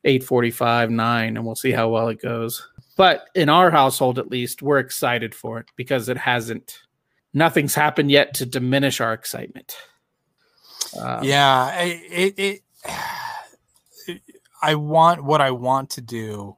eight 0.06 0.24
forty 0.24 0.52
five 0.52 0.90
nine, 0.90 1.36
and 1.36 1.46
we'll 1.46 1.56
see 1.56 1.72
how 1.72 1.90
well 1.90 2.08
it 2.08 2.22
goes. 2.22 2.66
But 2.96 3.28
in 3.36 3.50
our 3.50 3.70
household, 3.70 4.18
at 4.18 4.32
least, 4.32 4.62
we're 4.64 4.80
excited 4.80 5.36
for 5.36 5.60
it 5.60 5.68
because 5.76 6.08
it 6.10 6.18
hasn't. 6.18 6.80
Nothing's 7.38 7.76
happened 7.76 8.10
yet 8.10 8.34
to 8.36 8.48
diminish 8.48 9.00
our 9.00 9.14
excitement. 9.14 9.78
Um, 11.00 11.24
yeah, 11.24 11.72
I- 11.72 12.04
it, 12.10 12.40
it, 12.40 12.62
I 14.64 14.74
want 14.74 15.24
what 15.24 15.40
I 15.40 15.52
want 15.52 15.92
to 15.92 16.02
do 16.02 16.58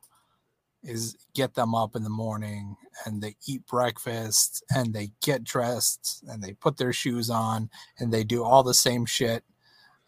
is 0.81 1.17
get 1.35 1.55
them 1.55 1.75
up 1.75 1.97
in 1.97 2.03
the 2.03 2.09
morning 2.09 2.77
and 3.05 3.21
they 3.21 3.35
eat 3.45 3.67
breakfast 3.67 4.63
and 4.73 4.93
they 4.93 5.11
get 5.21 5.43
dressed 5.43 6.23
and 6.29 6.41
they 6.41 6.53
put 6.53 6.77
their 6.77 6.93
shoes 6.93 7.29
on 7.29 7.69
and 7.99 8.13
they 8.13 8.23
do 8.23 8.41
all 8.43 8.63
the 8.63 8.73
same 8.73 9.05
shit. 9.05 9.43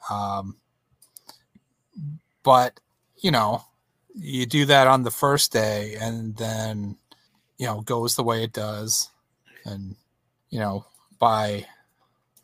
Um, 0.10 0.56
but 2.44 2.80
you 3.18 3.32
know, 3.32 3.64
you 4.16 4.46
do 4.46 4.66
that 4.66 4.88
on 4.88 5.04
the 5.04 5.12
first 5.12 5.52
day 5.52 5.96
and 6.00 6.38
then 6.38 6.98
you 7.58 7.66
know 7.66 7.82
goes 7.82 8.16
the 8.16 8.24
way 8.24 8.44
it 8.44 8.54
does, 8.54 9.10
and 9.66 9.98
you 10.52 10.60
know 10.60 10.86
by 11.20 11.66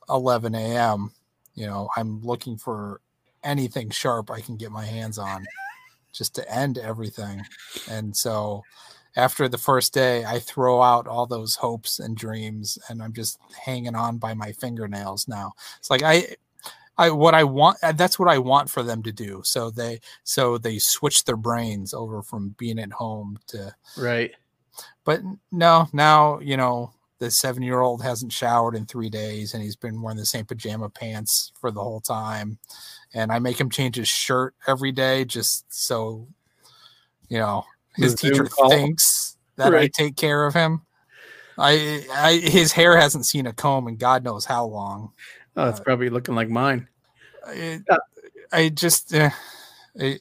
11 0.09 0.55
a.m. 0.55 1.11
You 1.55 1.65
know, 1.65 1.89
I'm 1.95 2.21
looking 2.21 2.57
for 2.57 3.01
anything 3.43 3.89
sharp 3.89 4.29
I 4.31 4.41
can 4.41 4.57
get 4.57 4.71
my 4.71 4.85
hands 4.85 5.17
on 5.17 5.45
just 6.11 6.35
to 6.35 6.53
end 6.53 6.77
everything. 6.77 7.41
And 7.89 8.15
so 8.15 8.63
after 9.15 9.47
the 9.47 9.57
first 9.57 9.93
day, 9.93 10.25
I 10.25 10.39
throw 10.39 10.81
out 10.81 11.07
all 11.07 11.25
those 11.25 11.55
hopes 11.55 11.99
and 11.99 12.15
dreams 12.15 12.77
and 12.89 13.01
I'm 13.01 13.13
just 13.13 13.39
hanging 13.65 13.95
on 13.95 14.17
by 14.17 14.33
my 14.33 14.51
fingernails 14.51 15.27
now. 15.27 15.53
It's 15.79 15.89
like 15.89 16.03
I 16.03 16.35
I 16.99 17.11
what 17.11 17.35
I 17.35 17.43
want 17.43 17.77
uh, 17.83 17.91
that's 17.91 18.17
what 18.19 18.29
I 18.29 18.37
want 18.37 18.69
for 18.69 18.83
them 18.83 19.03
to 19.03 19.11
do. 19.11 19.41
So 19.43 19.69
they 19.69 19.99
so 20.23 20.57
they 20.57 20.79
switch 20.79 21.25
their 21.25 21.37
brains 21.37 21.93
over 21.93 22.21
from 22.21 22.55
being 22.57 22.79
at 22.79 22.91
home 22.91 23.39
to 23.47 23.73
right. 23.97 24.31
but 25.03 25.21
no, 25.51 25.87
now 25.93 26.39
you 26.39 26.57
know 26.57 26.93
the 27.19 27.31
seven-year-old 27.31 28.03
hasn't 28.03 28.31
showered 28.31 28.75
in 28.75 28.85
three 28.85 29.09
days, 29.09 29.53
and 29.53 29.63
he's 29.63 29.75
been 29.75 30.01
wearing 30.01 30.17
the 30.17 30.25
same 30.25 30.45
pajama 30.45 30.89
pants 30.89 31.51
for 31.59 31.71
the 31.71 31.81
whole 31.81 32.01
time. 32.01 32.59
And 33.13 33.31
I 33.31 33.39
make 33.39 33.59
him 33.59 33.69
change 33.69 33.95
his 33.95 34.07
shirt 34.07 34.53
every 34.67 34.91
day 34.91 35.25
just 35.25 35.65
so 35.69 36.27
you 37.29 37.39
know 37.39 37.65
his 37.95 38.15
The 38.15 38.29
teacher 38.29 38.47
thinks 38.69 39.37
that 39.55 39.73
I 39.73 39.87
take 39.87 40.15
care 40.15 40.45
of 40.45 40.53
him. 40.53 40.81
I, 41.57 42.05
I 42.13 42.33
his 42.33 42.71
hair 42.71 42.95
hasn't 42.97 43.25
seen 43.25 43.47
a 43.47 43.53
comb 43.53 43.87
in 43.87 43.97
God 43.97 44.23
knows 44.23 44.45
how 44.45 44.65
long. 44.65 45.13
Oh, 45.55 45.67
it's 45.69 45.79
probably 45.79 46.09
looking 46.09 46.35
like 46.35 46.49
mine. 46.49 46.87
I, 47.45 47.81
Uh, 47.89 47.97
I 48.51 48.69
just 48.69 49.13
uh, 49.13 49.31
I, 49.99 50.19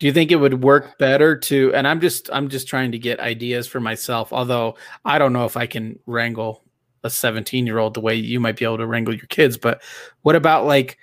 Do 0.00 0.06
you 0.06 0.12
think 0.12 0.32
it 0.32 0.36
would 0.36 0.62
work 0.62 0.98
better 0.98 1.36
to 1.36 1.74
and 1.74 1.86
I'm 1.86 2.00
just 2.00 2.28
I'm 2.32 2.48
just 2.48 2.68
trying 2.68 2.92
to 2.92 2.98
get 2.98 3.20
ideas 3.20 3.66
for 3.66 3.80
myself, 3.80 4.32
although 4.32 4.76
I 5.04 5.18
don't 5.18 5.32
know 5.32 5.44
if 5.44 5.56
I 5.56 5.66
can 5.66 5.98
wrangle 6.06 6.64
a 7.04 7.10
17 7.10 7.66
year 7.66 7.78
old 7.78 7.94
the 7.94 8.00
way 8.00 8.14
you 8.14 8.40
might 8.40 8.56
be 8.56 8.64
able 8.64 8.78
to 8.78 8.86
wrangle 8.86 9.14
your 9.14 9.26
kids, 9.26 9.56
but 9.56 9.82
what 10.22 10.36
about 10.36 10.66
like 10.66 10.98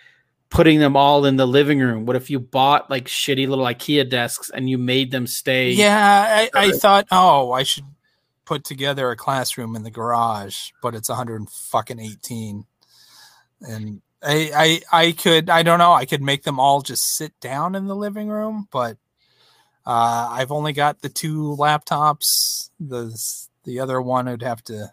putting 0.50 0.80
them 0.80 0.98
all 0.98 1.26
in 1.26 1.38
the 1.38 1.48
living 1.48 1.80
room? 1.80 2.06
What 2.06 2.16
if 2.16 2.30
you 2.30 2.40
bought 2.40 2.90
like 2.90 3.06
shitty 3.06 3.48
little 3.48 3.66
IKEA 3.66 4.10
desks 4.10 4.50
and 4.50 4.70
you 4.70 4.78
made 4.78 5.12
them 5.12 5.26
stay? 5.26 5.72
Yeah, 5.72 6.50
I, 6.54 6.68
I 6.68 6.72
thought, 6.72 7.08
oh, 7.12 7.52
I 7.52 7.64
should 7.64 7.86
put 8.46 8.64
together 8.66 9.10
a 9.10 9.16
classroom 9.16 9.76
in 9.76 9.84
the 9.84 9.92
garage, 9.92 10.72
but 10.82 10.94
it's 10.94 11.08
100 11.08 11.50
fucking 11.50 12.00
18. 12.00 12.66
And 13.62 14.02
I, 14.24 14.82
I, 14.92 15.06
I 15.08 15.12
could, 15.14 15.50
I 15.50 15.64
don't 15.64 15.80
know, 15.80 15.94
I 15.94 16.06
could 16.06 16.22
make 16.22 16.44
them 16.44 16.60
all 16.60 16.82
just 16.82 17.16
sit 17.16 17.40
down 17.40 17.76
in 17.76 17.88
the 17.88 17.96
living 17.96 18.30
room, 18.30 18.68
but 18.72 18.98
uh, 19.86 20.28
I've 20.32 20.52
only 20.52 20.74
got 20.74 21.02
the 21.02 21.10
two 21.10 21.56
laptops. 21.60 22.70
The 22.80 23.18
the 23.64 23.80
other 23.80 24.02
one 24.02 24.26
would 24.28 24.42
have 24.44 24.64
to 24.66 24.92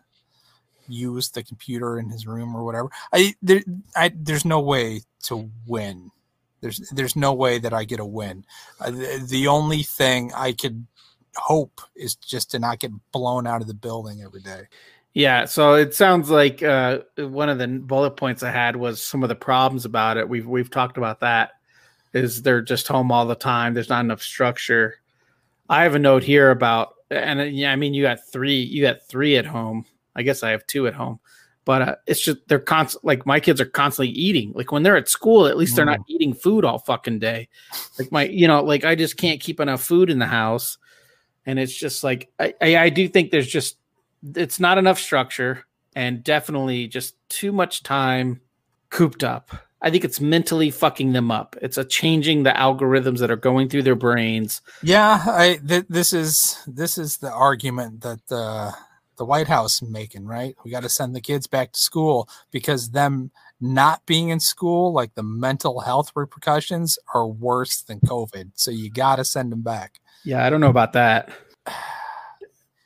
use 0.88 1.30
the 1.30 1.42
computer 1.42 1.98
in 1.98 2.08
his 2.08 2.26
room 2.26 2.56
or 2.56 2.64
whatever. 2.64 2.90
I 3.12 3.34
there, 3.42 3.62
I 3.94 4.10
there's 4.14 4.44
no 4.44 4.60
way 4.60 5.02
to 5.24 5.50
win. 5.66 6.10
There's 6.60 6.88
there's 6.90 7.16
no 7.16 7.34
way 7.34 7.58
that 7.58 7.72
I 7.72 7.84
get 7.84 8.00
a 8.00 8.04
win. 8.04 8.44
Uh, 8.80 8.90
the, 8.90 9.26
the 9.28 9.48
only 9.48 9.82
thing 9.82 10.32
I 10.34 10.52
could 10.52 10.86
hope 11.36 11.80
is 11.94 12.14
just 12.16 12.50
to 12.52 12.58
not 12.58 12.80
get 12.80 12.92
blown 13.12 13.46
out 13.46 13.60
of 13.60 13.68
the 13.68 13.74
building 13.74 14.22
every 14.22 14.40
day. 14.40 14.62
Yeah, 15.14 15.46
so 15.46 15.74
it 15.74 15.94
sounds 15.94 16.30
like 16.30 16.62
uh, 16.62 17.00
one 17.16 17.48
of 17.48 17.58
the 17.58 17.66
bullet 17.66 18.12
points 18.12 18.42
I 18.42 18.50
had 18.50 18.76
was 18.76 19.02
some 19.02 19.22
of 19.22 19.28
the 19.28 19.34
problems 19.34 19.84
about 19.84 20.16
it. 20.16 20.28
We've 20.28 20.46
we've 20.46 20.70
talked 20.70 20.96
about 20.96 21.20
that. 21.20 21.52
Is 22.12 22.42
they're 22.42 22.62
just 22.62 22.88
home 22.88 23.10
all 23.10 23.26
the 23.26 23.34
time. 23.34 23.74
There's 23.74 23.88
not 23.88 24.04
enough 24.04 24.22
structure. 24.22 25.00
I 25.68 25.82
have 25.82 25.94
a 25.94 25.98
note 25.98 26.22
here 26.22 26.50
about, 26.50 26.94
and 27.10 27.40
uh, 27.40 27.44
yeah, 27.44 27.72
I 27.72 27.76
mean, 27.76 27.94
you 27.94 28.02
got 28.02 28.26
three. 28.30 28.60
You 28.60 28.82
got 28.82 29.02
three 29.08 29.36
at 29.36 29.46
home. 29.46 29.84
I 30.14 30.22
guess 30.22 30.42
I 30.42 30.50
have 30.50 30.66
two 30.66 30.86
at 30.86 30.94
home, 30.94 31.20
but 31.64 31.82
uh, 31.82 31.96
it's 32.06 32.20
just 32.20 32.38
they're 32.48 32.58
constant. 32.58 33.04
Like 33.04 33.26
my 33.26 33.40
kids 33.40 33.60
are 33.60 33.66
constantly 33.66 34.12
eating. 34.14 34.52
Like 34.54 34.72
when 34.72 34.82
they're 34.82 34.96
at 34.96 35.08
school, 35.08 35.46
at 35.46 35.56
least 35.56 35.76
they're 35.76 35.84
not 35.84 36.00
eating 36.08 36.34
food 36.34 36.64
all 36.64 36.78
fucking 36.78 37.18
day. 37.18 37.48
Like 37.98 38.12
my, 38.12 38.24
you 38.24 38.46
know, 38.46 38.62
like 38.62 38.84
I 38.84 38.94
just 38.94 39.16
can't 39.16 39.40
keep 39.40 39.60
enough 39.60 39.82
food 39.82 40.10
in 40.10 40.18
the 40.18 40.26
house, 40.26 40.78
and 41.44 41.58
it's 41.58 41.74
just 41.74 42.04
like 42.04 42.30
I, 42.38 42.54
I, 42.60 42.76
I 42.76 42.88
do 42.88 43.08
think 43.08 43.30
there's 43.30 43.48
just 43.48 43.77
it's 44.34 44.60
not 44.60 44.78
enough 44.78 44.98
structure 44.98 45.64
and 45.94 46.22
definitely 46.22 46.86
just 46.88 47.16
too 47.28 47.52
much 47.52 47.82
time 47.82 48.40
cooped 48.90 49.24
up. 49.24 49.50
I 49.80 49.90
think 49.90 50.04
it's 50.04 50.20
mentally 50.20 50.70
fucking 50.70 51.12
them 51.12 51.30
up. 51.30 51.56
It's 51.62 51.78
a 51.78 51.84
changing 51.84 52.42
the 52.42 52.50
algorithms 52.50 53.18
that 53.20 53.30
are 53.30 53.36
going 53.36 53.68
through 53.68 53.84
their 53.84 53.94
brains. 53.94 54.60
Yeah, 54.82 55.22
I 55.26 55.60
th- 55.66 55.86
this 55.88 56.12
is 56.12 56.58
this 56.66 56.98
is 56.98 57.18
the 57.18 57.30
argument 57.30 58.00
that 58.00 58.26
the 58.26 58.74
the 59.18 59.24
White 59.24 59.48
House 59.48 59.82
making, 59.82 60.24
right? 60.24 60.56
We 60.64 60.70
got 60.70 60.82
to 60.82 60.88
send 60.88 61.14
the 61.14 61.20
kids 61.20 61.46
back 61.46 61.72
to 61.72 61.80
school 61.80 62.28
because 62.50 62.90
them 62.90 63.30
not 63.60 64.06
being 64.06 64.30
in 64.30 64.40
school, 64.40 64.92
like 64.92 65.14
the 65.14 65.22
mental 65.22 65.80
health 65.80 66.12
repercussions, 66.14 66.98
are 67.14 67.26
worse 67.26 67.82
than 67.82 68.00
COVID. 68.00 68.52
So 68.54 68.70
you 68.70 68.90
got 68.90 69.16
to 69.16 69.24
send 69.24 69.52
them 69.52 69.62
back. 69.62 70.00
Yeah, 70.24 70.44
I 70.44 70.50
don't 70.50 70.60
know 70.60 70.70
about 70.70 70.94
that. 70.94 71.30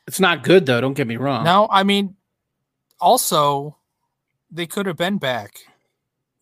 It's 0.07 0.21
not 0.21 0.43
good 0.43 0.67
though. 0.67 0.81
Don't 0.81 0.95
get 0.95 1.07
me 1.07 1.17
wrong. 1.17 1.45
No, 1.45 1.69
I 1.71 1.83
mean, 1.85 2.17
also 3.01 3.77
they 4.51 4.67
could 4.67 4.87
have 4.87 4.97
been 4.97 5.19
back. 5.19 5.61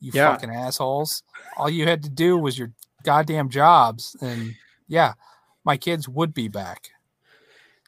You 0.01 0.13
Yeah. 0.15 0.33
fucking 0.33 0.51
assholes! 0.55 1.23
All 1.57 1.69
you 1.69 1.87
had 1.87 2.03
to 2.05 2.09
do 2.11 2.39
was 2.39 2.59
your 2.59 2.73
goddamn 3.05 3.51
jobs, 3.51 4.17
and 4.21 4.55
yeah, 4.89 5.13
my 5.65 5.77
kids 5.77 6.09
would 6.09 6.33
be 6.33 6.49
back. 6.49 6.91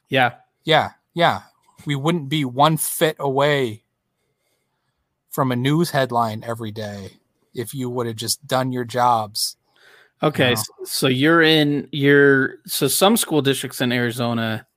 Yeah, 0.09 0.35
Yeah, 0.63 0.91
yeah. 1.13 1.41
We 1.85 1.95
wouldn't 1.95 2.29
be 2.29 2.45
one 2.45 2.77
fit 2.77 3.15
away 3.19 3.83
from 5.31 5.51
a 5.51 5.55
news 5.55 5.89
headline 5.89 6.43
every 6.43 6.71
day 6.71 7.17
if 7.55 7.73
you 7.73 7.89
would 7.89 8.05
have 8.07 8.15
just 8.15 8.45
done 8.47 8.71
your 8.71 8.85
jobs. 8.85 9.57
Okay, 10.21 10.49
No. 10.49 10.51
s- 10.53 10.69
so 10.85 11.07
you're 11.07 11.41
in 11.41 11.89
your 11.91 12.59
so 12.67 12.87
some 12.87 13.17
school 13.17 13.41
districts 13.41 13.81
in 13.81 13.91
Arizona. 13.91 14.67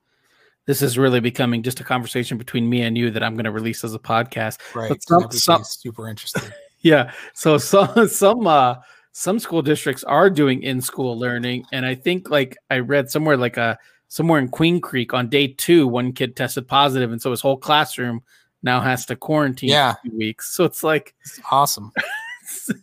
This 0.66 0.82
is 0.82 0.98
really 0.98 1.20
becoming 1.20 1.62
just 1.62 1.80
a 1.80 1.84
conversation 1.84 2.36
between 2.38 2.68
me 2.68 2.82
and 2.82 2.98
you 2.98 3.10
that 3.12 3.22
I'm 3.22 3.34
going 3.34 3.44
to 3.44 3.50
release 3.52 3.84
as 3.84 3.94
a 3.94 3.98
podcast. 3.98 4.58
Right. 4.74 4.88
But 4.88 5.02
some- 5.02 5.30
some- 5.30 5.64
super 5.64 6.08
interesting. 6.08 6.42
Yeah, 6.82 7.10
so 7.34 7.58
some 7.58 8.06
some 8.08 8.46
uh 8.46 8.76
some 9.10 9.38
school 9.40 9.62
districts 9.62 10.04
are 10.04 10.30
doing 10.30 10.62
in 10.62 10.80
school 10.80 11.18
learning, 11.18 11.64
and 11.72 11.84
I 11.84 11.96
think 11.96 12.30
like 12.30 12.56
I 12.70 12.78
read 12.78 13.10
somewhere 13.10 13.36
like 13.36 13.56
a 13.56 13.76
somewhere 14.06 14.38
in 14.38 14.48
Queen 14.48 14.80
Creek 14.80 15.12
on 15.12 15.28
day 15.28 15.48
two, 15.48 15.88
one 15.88 16.12
kid 16.12 16.36
tested 16.36 16.68
positive, 16.68 17.10
and 17.10 17.20
so 17.20 17.30
his 17.32 17.40
whole 17.40 17.56
classroom 17.56 18.22
now 18.62 18.80
has 18.80 19.04
to 19.06 19.16
quarantine 19.16 19.70
Yeah. 19.70 19.94
for 19.94 20.10
two 20.10 20.16
weeks. 20.16 20.54
So 20.54 20.64
it's 20.64 20.84
like 20.84 21.14
It's 21.22 21.40
awesome. 21.50 21.90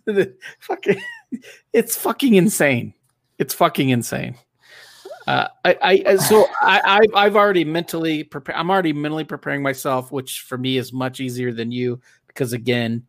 fucking 0.59 1.01
it's 1.71 1.95
fucking 1.95 2.33
insane 2.35 2.93
it's 3.37 3.53
fucking 3.53 3.89
insane 3.89 4.35
uh, 5.27 5.47
I, 5.63 6.03
I 6.05 6.15
so 6.17 6.45
I, 6.61 6.81
I 7.15 7.25
I've 7.25 7.35
already 7.35 7.63
mentally 7.63 8.23
prepared. 8.23 8.57
I'm 8.57 8.69
already 8.69 8.93
mentally 8.93 9.23
preparing 9.23 9.61
myself, 9.61 10.11
which 10.11 10.41
for 10.41 10.57
me 10.57 10.77
is 10.77 10.91
much 10.91 11.19
easier 11.19 11.53
than 11.53 11.71
you 11.71 12.01
because 12.27 12.53
again, 12.53 13.03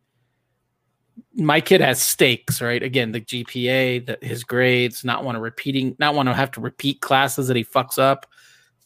my 1.33 1.59
kid 1.61 1.81
has 1.81 2.01
stakes, 2.01 2.61
right? 2.61 2.81
Again, 2.81 3.11
the 3.11 3.21
GPA, 3.21 4.05
the, 4.05 4.17
his 4.25 4.43
grades, 4.43 5.03
not 5.03 5.23
want 5.23 5.35
to 5.35 5.41
repeating, 5.41 5.95
not 5.99 6.15
want 6.15 6.29
to 6.29 6.33
have 6.33 6.51
to 6.51 6.61
repeat 6.61 7.01
classes 7.01 7.47
that 7.47 7.57
he 7.57 7.63
fucks 7.63 7.99
up. 7.99 8.25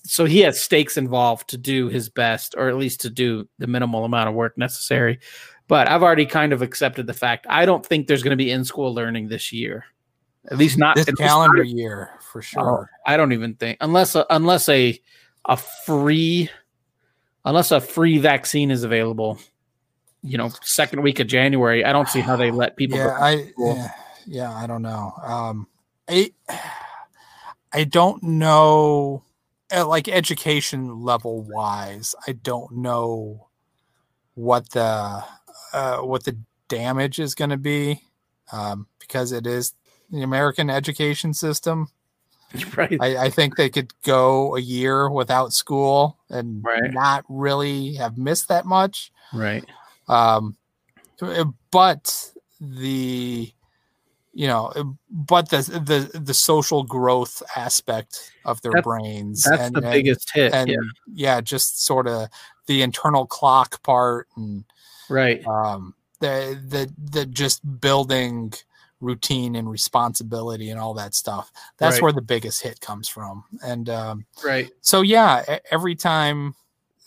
So 0.03 0.25
he 0.25 0.39
has 0.39 0.61
stakes 0.61 0.97
involved 0.97 1.49
to 1.49 1.57
do 1.57 1.89
his 1.89 2.09
best, 2.09 2.55
or 2.57 2.69
at 2.69 2.77
least 2.77 3.01
to 3.01 3.09
do 3.09 3.47
the 3.59 3.67
minimal 3.67 4.05
amount 4.05 4.29
of 4.29 4.35
work 4.35 4.57
necessary. 4.57 5.19
But 5.67 5.87
I've 5.87 6.01
already 6.01 6.25
kind 6.25 6.53
of 6.53 6.61
accepted 6.61 7.05
the 7.05 7.13
fact 7.13 7.45
I 7.49 7.65
don't 7.65 7.85
think 7.85 8.07
there's 8.07 8.23
going 8.23 8.31
to 8.31 8.43
be 8.43 8.49
in 8.49 8.63
school 8.63 8.93
learning 8.93 9.27
this 9.27 9.51
year. 9.51 9.85
At 10.49 10.57
least 10.57 10.77
not 10.77 10.95
this 10.95 11.07
least 11.07 11.19
calendar 11.19 11.63
not- 11.63 11.67
year 11.67 12.09
for 12.31 12.41
sure. 12.41 12.89
I 13.05 13.17
don't 13.17 13.33
even 13.33 13.55
think 13.55 13.77
unless 13.81 14.15
a, 14.15 14.25
unless 14.29 14.69
a 14.69 14.99
a 15.45 15.57
free 15.57 16.49
unless 17.45 17.71
a 17.71 17.81
free 17.81 18.17
vaccine 18.17 18.71
is 18.71 18.83
available. 18.83 19.39
You 20.21 20.37
know, 20.37 20.49
second 20.61 21.01
week 21.01 21.19
of 21.19 21.27
January. 21.27 21.85
I 21.85 21.93
don't 21.93 22.09
see 22.09 22.19
how 22.19 22.35
they 22.35 22.51
let 22.51 22.75
people. 22.75 22.97
yeah. 22.97 23.17
I 23.19 23.51
yeah, 23.57 23.91
yeah, 24.25 24.51
I 24.53 24.67
don't 24.67 24.81
know. 24.81 25.13
Um, 25.23 25.67
I 26.09 26.31
I 27.71 27.83
don't 27.83 28.21
know, 28.23 29.23
uh, 29.73 29.87
like 29.87 30.07
education 30.07 31.03
level 31.03 31.41
wise, 31.43 32.15
I 32.27 32.33
don't 32.33 32.77
know 32.77 33.47
what 34.33 34.69
the 34.71 35.23
uh, 35.73 35.97
what 35.99 36.23
the 36.23 36.37
damage 36.67 37.19
is 37.19 37.35
going 37.35 37.51
to 37.51 37.57
be 37.57 38.01
um, 38.51 38.87
because 38.99 39.31
it 39.31 39.45
is 39.45 39.73
the 40.11 40.21
American 40.23 40.69
education 40.69 41.33
system. 41.33 41.87
right. 42.77 42.97
I, 42.99 43.25
I 43.25 43.29
think 43.29 43.55
they 43.57 43.69
could 43.69 43.93
go 44.03 44.55
a 44.55 44.59
year 44.59 45.09
without 45.09 45.53
school 45.53 46.17
and 46.29 46.63
Right. 46.63 46.91
not 46.91 47.23
really 47.29 47.93
have 47.95 48.17
missed 48.17 48.47
that 48.47 48.65
much. 48.65 49.11
right. 49.33 49.63
Um, 50.07 50.55
but 51.71 52.31
the 52.59 53.51
you 54.33 54.47
know, 54.47 54.95
but 55.09 55.49
the 55.49 55.57
the 55.57 56.19
the 56.19 56.33
social 56.33 56.83
growth 56.83 57.41
aspect 57.55 58.31
of 58.45 58.61
their 58.61 58.71
That's- 58.71 58.83
brains 58.83 59.43
That's 59.43 59.61
and, 59.63 59.75
the 59.75 59.81
and- 59.81 59.91
biggest 59.91 60.31
hit. 60.33 60.53
and 60.53 60.69
yeah. 60.69 60.77
yeah, 61.13 61.41
just 61.41 61.83
sort 61.85 62.07
of 62.07 62.29
the 62.67 62.81
internal 62.81 63.25
clock 63.25 63.81
part 63.83 64.27
and 64.35 64.63
Right. 65.09 65.45
um, 65.45 65.93
the 66.19 66.59
the 66.67 66.93
the 67.11 67.25
just 67.25 67.61
building 67.81 68.53
routine 69.01 69.55
and 69.55 69.69
responsibility 69.69 70.69
and 70.69 70.79
all 70.79 70.93
that 70.93 71.15
stuff. 71.15 71.51
That's 71.77 71.95
Right. 71.95 72.01
where 72.03 72.11
the 72.13 72.21
biggest 72.21 72.61
hit 72.61 72.81
comes 72.81 73.07
from. 73.07 73.43
And 73.63 73.89
um, 73.89 74.25
Right. 74.43 74.69
so 74.81 75.01
yeah, 75.01 75.59
every 75.71 75.95
time 75.95 76.53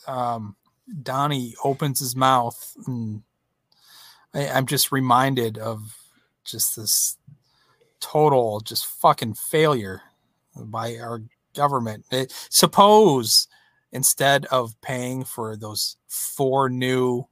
um, 0.07 0.57
Donnie 1.03 1.55
opens 1.65 2.01
his 2.01 2.17
mouth, 2.17 2.75
and 2.87 3.23
I, 4.35 4.49
I'm 4.49 4.67
just 4.67 4.91
reminded 4.93 5.59
of 5.59 5.97
just 6.45 6.77
this 6.77 7.17
total, 8.01 8.61
just 8.61 8.87
fucking 8.87 9.35
failure 9.35 10.03
by 10.57 10.97
our 10.97 11.23
government. 11.55 12.05
It- 12.11 12.33
suppose 12.49 13.49
instead 13.93 14.47
of 14.47 14.75
paying 14.81 15.23
for 15.25 15.55
those 15.57 15.97
four 16.09 16.71
new 16.71 17.27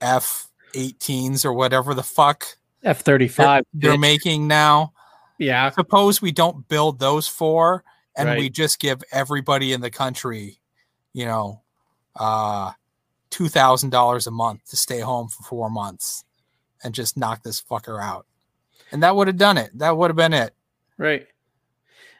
F 0.00 0.48
18s 0.74 1.44
or 1.44 1.52
whatever 1.52 1.94
the 1.94 2.02
fuck 2.04 2.57
F 2.84 3.00
thirty 3.02 3.28
they're, 3.74 3.98
making 3.98 4.46
now, 4.46 4.92
Yeah. 5.38 5.70
suppose 5.70 6.22
we 6.22 6.32
don't 6.32 6.66
build 6.68 6.98
those 6.98 7.26
four 7.28 7.84
and 8.16 8.38
we 8.38 8.50
just 8.50 8.80
give 8.80 9.02
everybody 9.12 9.72
in 9.72 9.80
the 9.80 9.90
country, 9.90 10.58
you 11.12 11.24
know, 11.24 11.62
uh 12.16 12.72
two 13.30 13.48
thousand 13.48 13.90
dollars 13.90 14.26
a 14.26 14.30
month 14.30 14.64
to 14.70 14.76
stay 14.76 15.00
home 15.00 15.28
for 15.28 15.42
four 15.44 15.70
months 15.70 16.24
and 16.82 16.94
just 16.94 17.16
knock 17.16 17.42
this 17.42 17.60
fucker 17.60 18.02
out. 18.02 18.26
And 18.90 19.02
that 19.02 19.14
would 19.16 19.26
have 19.26 19.36
done 19.36 19.58
it. 19.58 19.76
That 19.78 19.96
would 19.96 20.10
have 20.10 20.16
been 20.16 20.32
it. 20.32 20.54
Right. 20.96 21.26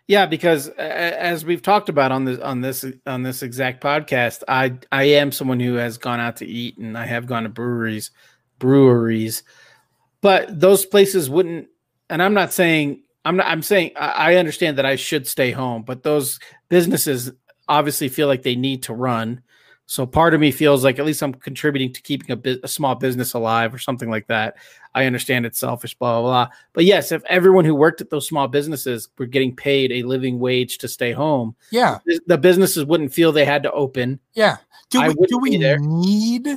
Yeah, 0.06 0.24
because 0.26 0.68
as 0.68 1.44
we've 1.44 1.60
talked 1.62 1.88
about 1.90 2.12
on 2.12 2.24
this 2.24 2.38
on 2.40 2.60
this 2.62 2.84
on 3.06 3.22
this 3.22 3.42
exact 3.42 3.82
podcast, 3.82 4.42
I 4.48 4.78
I 4.90 5.04
am 5.04 5.32
someone 5.32 5.60
who 5.60 5.74
has 5.74 5.98
gone 5.98 6.18
out 6.20 6.36
to 6.36 6.46
eat 6.46 6.78
and 6.78 6.96
I 6.96 7.04
have 7.04 7.26
gone 7.26 7.42
to 7.42 7.48
breweries, 7.50 8.10
breweries, 8.58 9.42
but 10.20 10.58
those 10.60 10.84
places 10.84 11.28
wouldn't. 11.30 11.68
And 12.10 12.22
I'm 12.22 12.34
not 12.34 12.52
saying 12.52 13.02
I'm 13.24 13.36
not. 13.36 13.46
I'm 13.46 13.62
saying 13.62 13.92
I 13.96 14.32
I 14.32 14.34
understand 14.36 14.78
that 14.78 14.86
I 14.86 14.96
should 14.96 15.26
stay 15.26 15.50
home, 15.50 15.82
but 15.82 16.02
those 16.02 16.38
businesses 16.68 17.30
obviously 17.68 18.08
feel 18.08 18.26
like 18.28 18.42
they 18.42 18.56
need 18.56 18.82
to 18.84 18.94
run. 18.94 19.42
So 19.90 20.04
part 20.04 20.34
of 20.34 20.40
me 20.40 20.50
feels 20.50 20.84
like 20.84 20.98
at 20.98 21.06
least 21.06 21.22
I'm 21.22 21.32
contributing 21.32 21.94
to 21.94 22.02
keeping 22.02 22.30
a, 22.30 22.36
bit, 22.36 22.60
a 22.62 22.68
small 22.68 22.94
business 22.94 23.32
alive 23.32 23.72
or 23.72 23.78
something 23.78 24.10
like 24.10 24.26
that. 24.26 24.56
I 24.94 25.06
understand 25.06 25.46
it's 25.46 25.58
selfish, 25.58 25.94
blah 25.94 26.20
blah 26.20 26.28
blah. 26.46 26.54
But 26.74 26.84
yes, 26.84 27.10
if 27.10 27.24
everyone 27.24 27.64
who 27.64 27.74
worked 27.74 28.02
at 28.02 28.10
those 28.10 28.28
small 28.28 28.48
businesses 28.48 29.08
were 29.16 29.24
getting 29.26 29.56
paid 29.56 29.90
a 29.92 30.02
living 30.02 30.38
wage 30.38 30.76
to 30.78 30.88
stay 30.88 31.12
home, 31.12 31.56
Yeah. 31.70 31.98
the 32.26 32.36
businesses 32.36 32.84
wouldn't 32.84 33.14
feel 33.14 33.32
they 33.32 33.46
had 33.46 33.62
to 33.62 33.72
open. 33.72 34.20
Yeah. 34.34 34.56
Do 34.90 35.02
we 35.06 35.14
do 35.26 35.38
we 35.38 35.56
need 35.58 36.48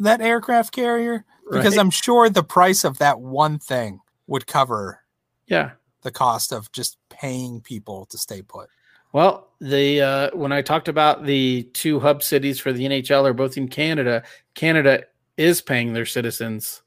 that 0.00 0.20
aircraft 0.20 0.72
carrier? 0.72 1.24
Because 1.50 1.76
right? 1.76 1.80
I'm 1.80 1.90
sure 1.90 2.28
the 2.28 2.42
price 2.42 2.84
of 2.84 2.98
that 2.98 3.20
one 3.20 3.58
thing 3.58 4.00
would 4.26 4.46
cover 4.46 5.00
yeah. 5.46 5.72
the 6.02 6.10
cost 6.10 6.52
of 6.52 6.70
just 6.72 6.96
paying 7.08 7.60
people 7.60 8.06
to 8.06 8.18
stay 8.18 8.42
put. 8.42 8.68
Well, 9.12 9.48
the 9.60 10.00
uh, 10.00 10.30
when 10.36 10.52
I 10.52 10.62
talked 10.62 10.88
about 10.88 11.24
the 11.24 11.64
two 11.74 11.98
hub 11.98 12.22
cities 12.22 12.60
for 12.60 12.72
the 12.72 12.84
NHL 12.84 13.28
are 13.28 13.32
both 13.34 13.56
in 13.56 13.66
Canada. 13.66 14.22
Canada 14.54 15.04
is 15.36 15.60
paying 15.60 15.92
their 15.92 16.06
citizens 16.06 16.82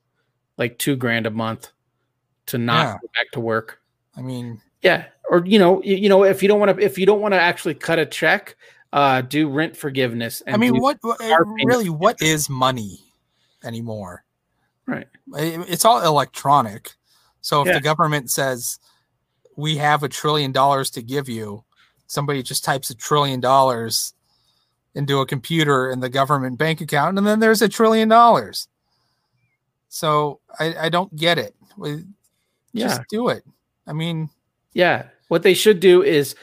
like 0.57 0.77
two 0.77 0.95
grand 0.95 1.25
a 1.25 1.31
month 1.31 1.71
to 2.45 2.57
not 2.57 2.85
Yeah. 2.85 2.97
go 3.01 3.07
back 3.13 3.31
to 3.33 3.39
work. 3.39 3.81
I 4.15 4.21
mean, 4.21 4.61
Yeah, 4.81 5.05
or 5.29 5.45
you 5.45 5.59
know, 5.59 5.81
you, 5.83 5.95
you 5.95 6.09
know, 6.09 6.23
if 6.23 6.41
you 6.41 6.47
don't 6.47 6.59
want 6.59 6.77
to, 6.77 6.83
if 6.83 6.97
you 6.97 7.05
don't 7.05 7.19
want 7.21 7.33
to 7.33 7.39
actually 7.41 7.73
cut 7.73 7.99
a 7.99 8.05
check, 8.05 8.55
uh, 8.93 9.21
do 9.21 9.49
rent 9.49 9.75
forgiveness. 9.75 10.41
I 10.47 10.55
mean, 10.57 10.77
what 10.79 10.97
what- 11.01 11.19
car 11.19 11.43
payment 11.45 11.65
really 11.65 11.89
what 11.89 12.21
is 12.21 12.49
money 12.49 12.99
anymore? 13.63 14.23
Right. 14.85 15.07
It's 15.35 15.85
all 15.85 16.01
electronic. 16.03 16.91
So 17.41 17.61
if 17.61 17.67
Yeah. 17.67 17.73
the 17.73 17.81
government 17.81 18.29
says 18.31 18.79
we 19.55 19.77
have 19.77 20.03
a 20.03 20.09
trillion 20.09 20.51
dollars 20.51 20.89
to 20.91 21.01
give 21.01 21.29
you, 21.29 21.63
somebody 22.07 22.43
just 22.43 22.63
types 22.63 22.89
a 22.89 22.95
trillion 22.95 23.39
dollars 23.39 24.13
into 24.95 25.19
a 25.19 25.25
computer 25.25 25.89
in 25.89 25.99
the 26.01 26.09
government 26.09 26.57
bank 26.59 26.79
account, 26.81 27.17
and 27.17 27.25
then 27.25 27.39
there's 27.39 27.61
a 27.61 27.69
trillion 27.69 28.07
dollars. 28.09 28.67
So 29.89 30.39
I, 30.59 30.75
I 30.85 30.89
don't 30.89 31.15
get 31.15 31.37
it. 31.37 31.55
We- 31.77 32.05
Yeah, 32.73 32.87
Just 32.87 33.01
do 33.09 33.29
it. 33.29 33.43
I 33.87 33.93
mean, 33.93 34.29
yeah. 34.73 35.07
What 35.27 35.43
they 35.43 35.53
should 35.53 35.79
do 35.79 36.03
is 36.03 36.35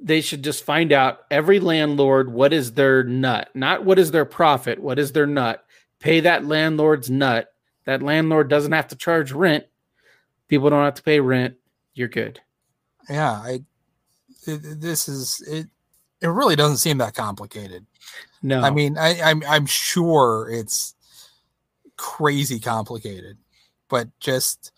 they 0.00 0.20
should 0.20 0.42
just 0.44 0.64
find 0.64 0.92
out 0.92 1.20
every 1.30 1.60
landlord 1.60 2.32
what 2.32 2.52
is 2.52 2.72
their 2.72 3.04
nut, 3.04 3.48
not 3.54 3.84
what 3.84 3.98
is 3.98 4.10
their 4.10 4.24
profit, 4.24 4.78
what 4.80 4.98
is 4.98 5.12
their 5.12 5.26
nut. 5.26 5.64
Pay 6.00 6.20
that 6.20 6.44
landlord's 6.46 7.10
nut. 7.10 7.53
That 7.86 8.02
landlord 8.02 8.48
doesn't 8.48 8.72
have 8.72 8.88
to 8.88 8.96
charge 8.96 9.32
rent. 9.32 9.64
People 10.48 10.70
don't 10.70 10.84
have 10.84 10.94
to 10.94 11.02
pay 11.02 11.20
rent. 11.20 11.56
You're 11.94 12.08
good. 12.08 12.40
yeah, 13.08 13.32
I 13.32 13.60
it, 14.46 14.80
this 14.80 15.08
is 15.08 15.40
it. 15.46 15.66
It 16.20 16.28
really 16.28 16.56
doesn't 16.56 16.78
seem 16.78 16.98
that 16.98 17.14
complicated. 17.14 17.84
No, 18.42 18.60
I 18.62 18.70
mean, 18.70 18.96
I, 18.98 19.20
I'm 19.22 19.42
I'm 19.46 19.66
sure 19.66 20.48
it's 20.50 20.94
crazy 21.96 22.58
complicated, 22.58 23.38
but 23.88 24.08
just 24.20 24.72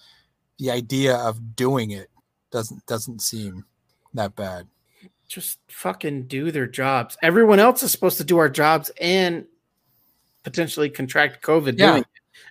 the 0.58 0.70
idea 0.70 1.16
of 1.16 1.56
doing 1.56 1.90
it 1.92 2.08
doesn't 2.50 2.84
doesn't 2.86 3.20
seem 3.22 3.64
that 4.14 4.34
bad. 4.36 4.66
just 5.28 5.58
fucking 5.68 6.26
do 6.26 6.50
their 6.50 6.66
jobs. 6.66 7.16
Everyone 7.22 7.58
else 7.58 7.82
is 7.82 7.90
supposed 7.90 8.18
to 8.18 8.24
do 8.24 8.38
our 8.38 8.48
jobs 8.48 8.90
and 9.00 9.44
potentially 10.44 10.88
contract 10.88 11.44
COVID 11.44 11.78
Yeah. 11.78 11.92
doing. 11.92 12.04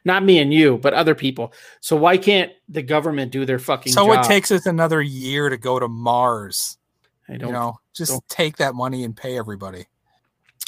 Not 0.06 0.24
me 0.24 0.38
and 0.40 0.54
you, 0.54 0.78
but 0.78 0.94
other 0.94 1.16
people. 1.16 1.52
So 1.82 1.96
why 1.96 2.18
can't 2.18 2.52
the 2.70 2.84
government 2.84 3.32
do 3.32 3.44
their 3.46 3.58
fucking 3.60 3.92
So 3.92 4.06
job? 4.06 4.24
it 4.24 4.28
takes 4.28 4.52
us 4.52 4.66
another 4.68 5.02
year 5.02 5.50
to 5.50 5.58
go 5.58 5.80
to 5.80 5.88
Mars. 5.88 6.78
I 7.28 7.38
don't 7.38 7.48
You 7.50 7.54
know, 7.54 7.80
just 7.94 8.12
don't- 8.12 8.30
take 8.30 8.58
that 8.58 8.76
money 8.76 9.04
and 9.04 9.18
pay 9.18 9.38
everybody. 9.38 9.86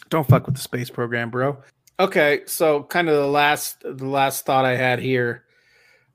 don't 0.09 0.27
fuck 0.27 0.45
with 0.47 0.55
the 0.55 0.61
space 0.61 0.89
program, 0.89 1.29
bro. 1.29 1.57
Okay, 1.99 2.41
so 2.45 2.83
kind 2.83 3.09
of 3.09 3.15
the 3.15 3.27
last 3.27 3.81
the 3.81 4.05
last 4.05 4.45
thought 4.45 4.65
I 4.65 4.75
had 4.75 4.99
here 4.99 5.43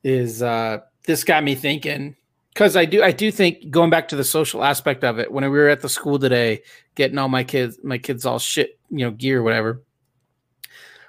is 0.05 0.43
uh 0.43 0.79
this 1.07 1.25
got 1.25 1.45
me 1.45 1.55
thinking 1.55 2.17
because 2.55 2.75
I 2.77 2.85
do 2.87 3.03
I 3.03 3.13
do 3.13 3.31
think 3.31 3.71
going 3.71 3.91
back 3.91 4.09
to 4.09 4.17
the 4.17 4.25
social 4.25 4.65
aspect 4.65 5.05
of 5.05 5.19
it 5.19 5.31
when 5.31 5.45
we 5.45 5.51
were 5.51 5.69
at 5.69 5.81
the 5.81 5.89
school 5.89 6.19
today 6.19 6.63
getting 6.95 7.19
all 7.19 7.29
my 7.29 7.45
kids 7.45 7.79
my 7.83 7.99
kids 7.99 8.25
all 8.25 8.39
shit 8.39 8.79
you 8.91 8.99
know 9.05 9.11
gear 9.11 9.43
whatever 9.43 9.83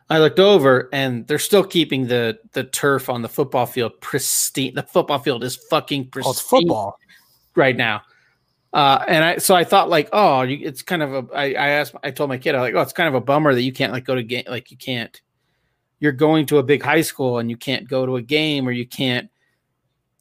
I 0.09 0.19
looked 0.19 0.39
over 0.39 0.89
and 0.93 1.25
they're 1.27 1.39
still 1.39 1.63
keeping 1.63 2.07
the 2.07 2.37
the 2.51 2.63
turf 2.65 3.09
on 3.09 3.21
the 3.21 3.29
football 3.29 3.65
field 3.65 3.93
pristine 4.01 4.75
the 4.75 4.83
football 4.83 5.19
field 5.19 5.43
is 5.43 5.55
fucking 5.55 6.09
pristine 6.09 6.27
Well, 6.27 6.31
it's 6.31 6.41
football. 6.41 6.99
right 7.55 7.75
now. 7.75 8.01
Uh, 8.73 9.03
and 9.07 9.23
I 9.23 9.37
so 9.37 9.53
I 9.55 9.63
thought 9.63 9.87
like, 9.89 10.09
oh, 10.13 10.41
you, 10.41 10.57
it's 10.67 10.81
kind 10.81 11.03
of 11.03 11.13
a. 11.13 11.33
I, 11.33 11.43
I 11.53 11.67
asked, 11.69 11.95
I 12.03 12.09
told 12.09 12.29
my 12.29 12.37
kid, 12.39 12.55
I 12.55 12.59
was 12.61 12.67
like, 12.67 12.75
oh, 12.75 12.81
it's 12.81 12.93
kind 12.93 13.07
of 13.07 13.13
a 13.13 13.21
bummer 13.21 13.53
that 13.53 13.61
you 13.61 13.71
can't 13.71 13.91
like 13.93 14.03
go 14.03 14.15
to 14.15 14.23
game, 14.23 14.45
like 14.47 14.71
you 14.71 14.77
can't. 14.77 15.21
You're 15.99 16.11
going 16.11 16.47
to 16.47 16.57
a 16.57 16.63
big 16.63 16.81
high 16.83 17.01
school 17.01 17.37
and 17.37 17.49
you 17.51 17.55
can't 17.55 17.87
go 17.87 18.05
to 18.05 18.15
a 18.17 18.21
game 18.21 18.67
or 18.67 18.71
you 18.71 18.87
can't, 18.87 19.29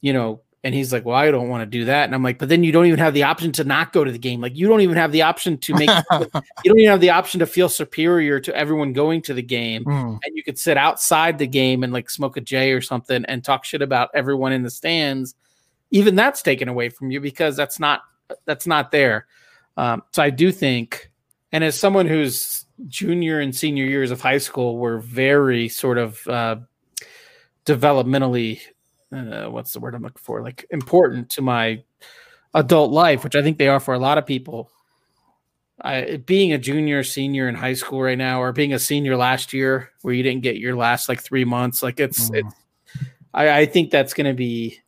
you 0.01 0.13
know. 0.13 0.41
And 0.65 0.73
he's 0.73 0.93
like, 0.93 1.03
well, 1.03 1.17
I 1.17 1.29
don't 1.29 1.49
want 1.49 1.61
to 1.61 1.65
do 1.65 1.85
that. 1.85 2.05
And 2.05 2.15
I'm 2.15 2.23
like, 2.23 2.39
but 2.39 2.47
then 2.47 2.63
you 2.63 2.71
don't 2.71 2.85
even 2.85 2.99
have 2.99 3.13
the 3.13 3.23
option 3.23 3.51
to 3.53 3.65
not 3.65 3.91
go 3.91 4.05
to 4.05 4.11
the 4.11 4.17
game. 4.17 4.39
Like 4.39 4.55
you 4.55 4.67
don't 4.67 4.79
even 4.79 4.95
have 4.95 5.11
the 5.11 5.23
option 5.23 5.57
to 5.57 5.73
make. 5.73 5.89
you 6.11 6.41
don't 6.65 6.79
even 6.79 6.89
have 6.89 7.01
the 7.01 7.09
option 7.09 7.39
to 7.41 7.45
feel 7.45 7.67
superior 7.67 8.39
to 8.39 8.55
everyone 8.55 8.93
going 8.93 9.21
to 9.23 9.33
the 9.33 9.41
game 9.41 9.83
Mm, 9.83 10.19
and 10.23 10.35
you 10.35 10.43
could 10.43 10.57
sit 10.57 10.77
outside 10.77 11.37
the 11.37 11.47
game 11.47 11.83
and 11.83 11.91
like 11.91 12.09
smoke 12.09 12.37
a 12.37 12.41
J 12.41 12.71
or 12.71 12.81
something 12.81 13.25
and 13.25 13.43
talk 13.43 13.65
shit 13.65 13.81
about 13.81 14.09
everyone 14.13 14.53
in 14.53 14.63
the 14.63 14.69
stands. 14.69 15.35
even 15.91 16.15
that's 16.15 16.41
taken 16.41 16.69
away 16.69 16.89
from 16.89 17.11
you 17.11 17.19
because 17.19 17.55
that's 17.55 17.79
not 17.79 18.01
that's 18.45 18.65
not 18.65 18.91
there. 18.91 19.27
Um, 19.75 20.03
so 20.11 20.23
I 20.23 20.29
do 20.29 20.51
think, 20.51 21.11
and 21.51 21.63
as 21.63 21.77
someone 21.77 22.07
who's 22.07 22.65
junior 22.87 23.39
and 23.39 23.55
senior 23.55 23.85
years 23.85 24.11
of 24.11 24.21
high 24.21 24.37
school 24.37 24.77
were 24.77 24.99
very 24.99 25.69
sort 25.69 25.97
of 25.97 26.25
uh, 26.27 26.57
developmentally, 27.65 28.61
uh, 29.13 29.49
what's 29.49 29.73
the 29.73 29.79
word 29.79 29.95
I'm 29.95 30.03
looking 30.03 30.21
for? 30.21 30.41
Like 30.41 30.65
important 30.69 31.29
to 31.31 31.41
my 31.41 31.83
adult 32.53 32.91
life, 32.91 33.23
which 33.23 33.35
I 33.35 33.41
think 33.41 33.57
they 33.57 33.67
are 33.67 33.79
for 33.79 33.93
a 33.93 33.99
lot 33.99 34.17
of 34.17 34.25
people. 34.25 34.69
I, 35.81 36.21
being 36.25 36.53
a 36.53 36.57
junior, 36.57 37.03
senior 37.03 37.49
in 37.49 37.55
high 37.55 37.73
school 37.73 38.01
right 38.01 38.17
now, 38.17 38.41
or 38.41 38.51
being 38.51 38.73
a 38.73 38.79
senior 38.79 39.17
last 39.17 39.53
year 39.53 39.91
where 40.01 40.13
you 40.13 40.23
didn't 40.23 40.43
get 40.43 40.57
your 40.57 40.75
last 40.75 41.09
like 41.09 41.21
three 41.21 41.45
months, 41.45 41.83
like 41.83 41.99
it's, 41.99 42.29
mm. 42.29 42.39
it's 42.39 42.55
I, 43.33 43.59
I 43.61 43.65
think 43.65 43.91
that's 43.91 44.13
going 44.13 44.27
to 44.27 44.35
be 44.35 44.79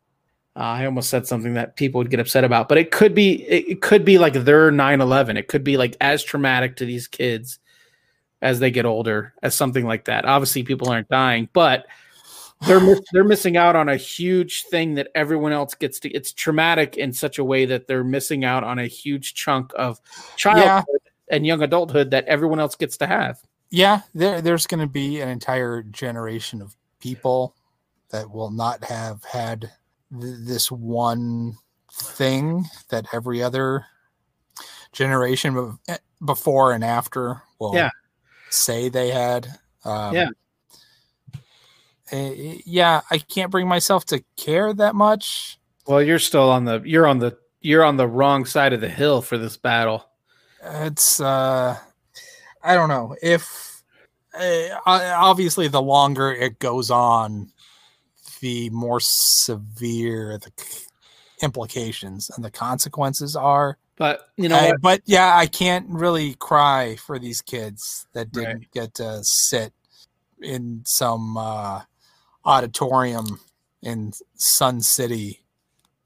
uh, 0.57 0.59
I 0.59 0.85
almost 0.85 1.09
said 1.09 1.27
something 1.27 1.55
that 1.55 1.75
people 1.75 1.99
would 1.99 2.09
get 2.09 2.21
upset 2.21 2.45
about, 2.45 2.69
but 2.69 2.77
it 2.77 2.91
could 2.91 3.13
be 3.13 3.43
it, 3.43 3.67
it 3.67 3.81
could 3.81 4.05
be 4.05 4.17
like 4.17 4.33
their 4.33 4.71
9/11. 4.71 5.37
It 5.37 5.47
could 5.47 5.63
be 5.63 5.75
like 5.75 5.97
as 5.99 6.23
traumatic 6.23 6.77
to 6.77 6.85
these 6.85 7.07
kids 7.07 7.59
as 8.41 8.59
they 8.59 8.71
get 8.71 8.85
older 8.85 9.33
as 9.43 9.55
something 9.55 9.85
like 9.85 10.05
that. 10.05 10.25
Obviously, 10.25 10.63
people 10.63 10.89
aren't 10.89 11.09
dying, 11.09 11.49
but 11.51 11.87
they're 12.61 12.79
miss, 12.79 13.01
they're 13.11 13.23
missing 13.23 13.57
out 13.57 13.75
on 13.75 13.89
a 13.89 13.97
huge 13.97 14.63
thing 14.63 14.95
that 14.95 15.09
everyone 15.15 15.51
else 15.51 15.73
gets 15.73 15.99
to. 15.99 16.09
It's 16.09 16.31
traumatic 16.31 16.97
in 16.97 17.13
such 17.13 17.37
a 17.37 17.43
way 17.43 17.65
that 17.65 17.87
they're 17.87 18.03
missing 18.03 18.45
out 18.45 18.63
on 18.63 18.79
a 18.79 18.87
huge 18.87 19.33
chunk 19.33 19.71
of 19.75 19.99
childhood 20.35 20.85
yeah. 21.03 21.35
and 21.35 21.45
young 21.45 21.61
adulthood 21.61 22.11
that 22.11 22.25
everyone 22.25 22.59
else 22.59 22.75
gets 22.75 22.97
to 22.97 23.07
have. 23.07 23.39
Yeah, 23.69 24.01
there, 24.13 24.41
there's 24.41 24.67
going 24.67 24.79
to 24.79 24.91
be 24.91 25.21
an 25.21 25.29
entire 25.29 25.83
generation 25.83 26.61
of 26.61 26.75
people 26.99 27.55
that 28.09 28.31
will 28.31 28.51
not 28.51 28.83
have 28.85 29.23
had 29.23 29.71
th- 30.11 30.35
this 30.39 30.71
one 30.71 31.57
thing 31.91 32.65
that 32.89 33.07
every 33.13 33.41
other 33.43 33.85
generation 34.91 35.77
eh, 35.87 35.97
before 36.23 36.71
and 36.71 36.83
after 36.83 37.41
will 37.59 37.75
yeah. 37.75 37.89
say 38.49 38.89
they 38.89 39.09
had. 39.09 39.47
Um, 39.83 40.15
yeah. 40.15 40.29
Uh, 42.15 42.57
yeah, 42.65 43.01
I 43.09 43.17
can't 43.17 43.51
bring 43.51 43.67
myself 43.67 44.05
to 44.07 44.23
care 44.37 44.73
that 44.73 44.95
much. 44.95 45.59
Well, 45.87 46.01
you're 46.01 46.19
still 46.19 46.49
on 46.49 46.65
the 46.65 46.81
you're 46.85 47.07
on 47.07 47.19
the 47.19 47.37
you're 47.61 47.83
on 47.83 47.97
the 47.97 48.07
wrong 48.07 48.45
side 48.45 48.73
of 48.73 48.81
the 48.81 48.89
hill 48.89 49.21
for 49.21 49.37
this 49.37 49.57
battle. 49.57 50.05
It's 50.63 51.19
uh 51.19 51.77
I 52.63 52.73
don't 52.73 52.89
know 52.89 53.15
if 53.21 53.83
uh, 54.37 54.79
obviously 54.85 55.67
the 55.67 55.81
longer 55.81 56.31
it 56.31 56.59
goes 56.59 56.89
on 56.91 57.51
the 58.41 58.69
more 58.71 58.99
severe 58.99 60.37
the 60.37 60.51
implications 61.41 62.29
and 62.35 62.43
the 62.43 62.51
consequences 62.51 63.35
are. 63.35 63.77
But 63.97 64.27
you 64.35 64.49
know, 64.49 64.57
I, 64.57 64.73
but 64.81 65.01
yeah, 65.05 65.37
I 65.37 65.45
can't 65.45 65.87
really 65.89 66.33
cry 66.35 66.97
for 66.97 67.17
these 67.17 67.41
kids 67.41 68.07
that 68.13 68.31
didn't 68.31 68.57
right. 68.57 68.71
get 68.73 68.93
to 68.95 69.19
sit 69.23 69.73
in 70.41 70.81
some 70.85 71.37
uh, 71.37 71.81
auditorium 72.45 73.39
in 73.81 74.13
Sun 74.35 74.81
City 74.81 75.41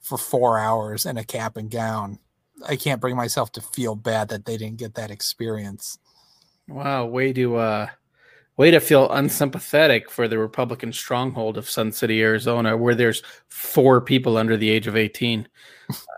for 0.02 0.18
four 0.18 0.58
hours 0.58 1.06
in 1.06 1.18
a 1.18 1.24
cap 1.24 1.58
and 1.58 1.70
gown. 1.70 2.20
I 2.68 2.76
can't 2.76 3.02
bring 3.02 3.16
myself 3.16 3.52
to 3.54 3.62
feel 3.62 3.96
bad 3.96 4.30
that 4.30 4.46
they 4.46 4.58
didn't 4.58 4.78
get 4.78 4.96
that 4.96 5.12
experience. 5.12 5.98
Wow, 6.68 7.06
way 7.06 7.34
to 7.34 7.56
uh 7.58 7.88
way 8.58 8.72
to 8.72 8.80
feel 8.80 9.10
unsympathetic 9.12 10.12
for 10.12 10.28
the 10.28 10.38
Republican 10.38 10.92
stronghold 10.92 11.58
of 11.58 11.70
Sun 11.70 11.94
City, 11.94 12.22
Arizona, 12.22 12.76
where 12.76 12.94
there's 12.94 13.24
four 13.48 14.02
people 14.02 14.36
under 14.36 14.58
the 14.58 14.70
age 14.70 14.86
of 14.86 14.98
18. 14.98 15.48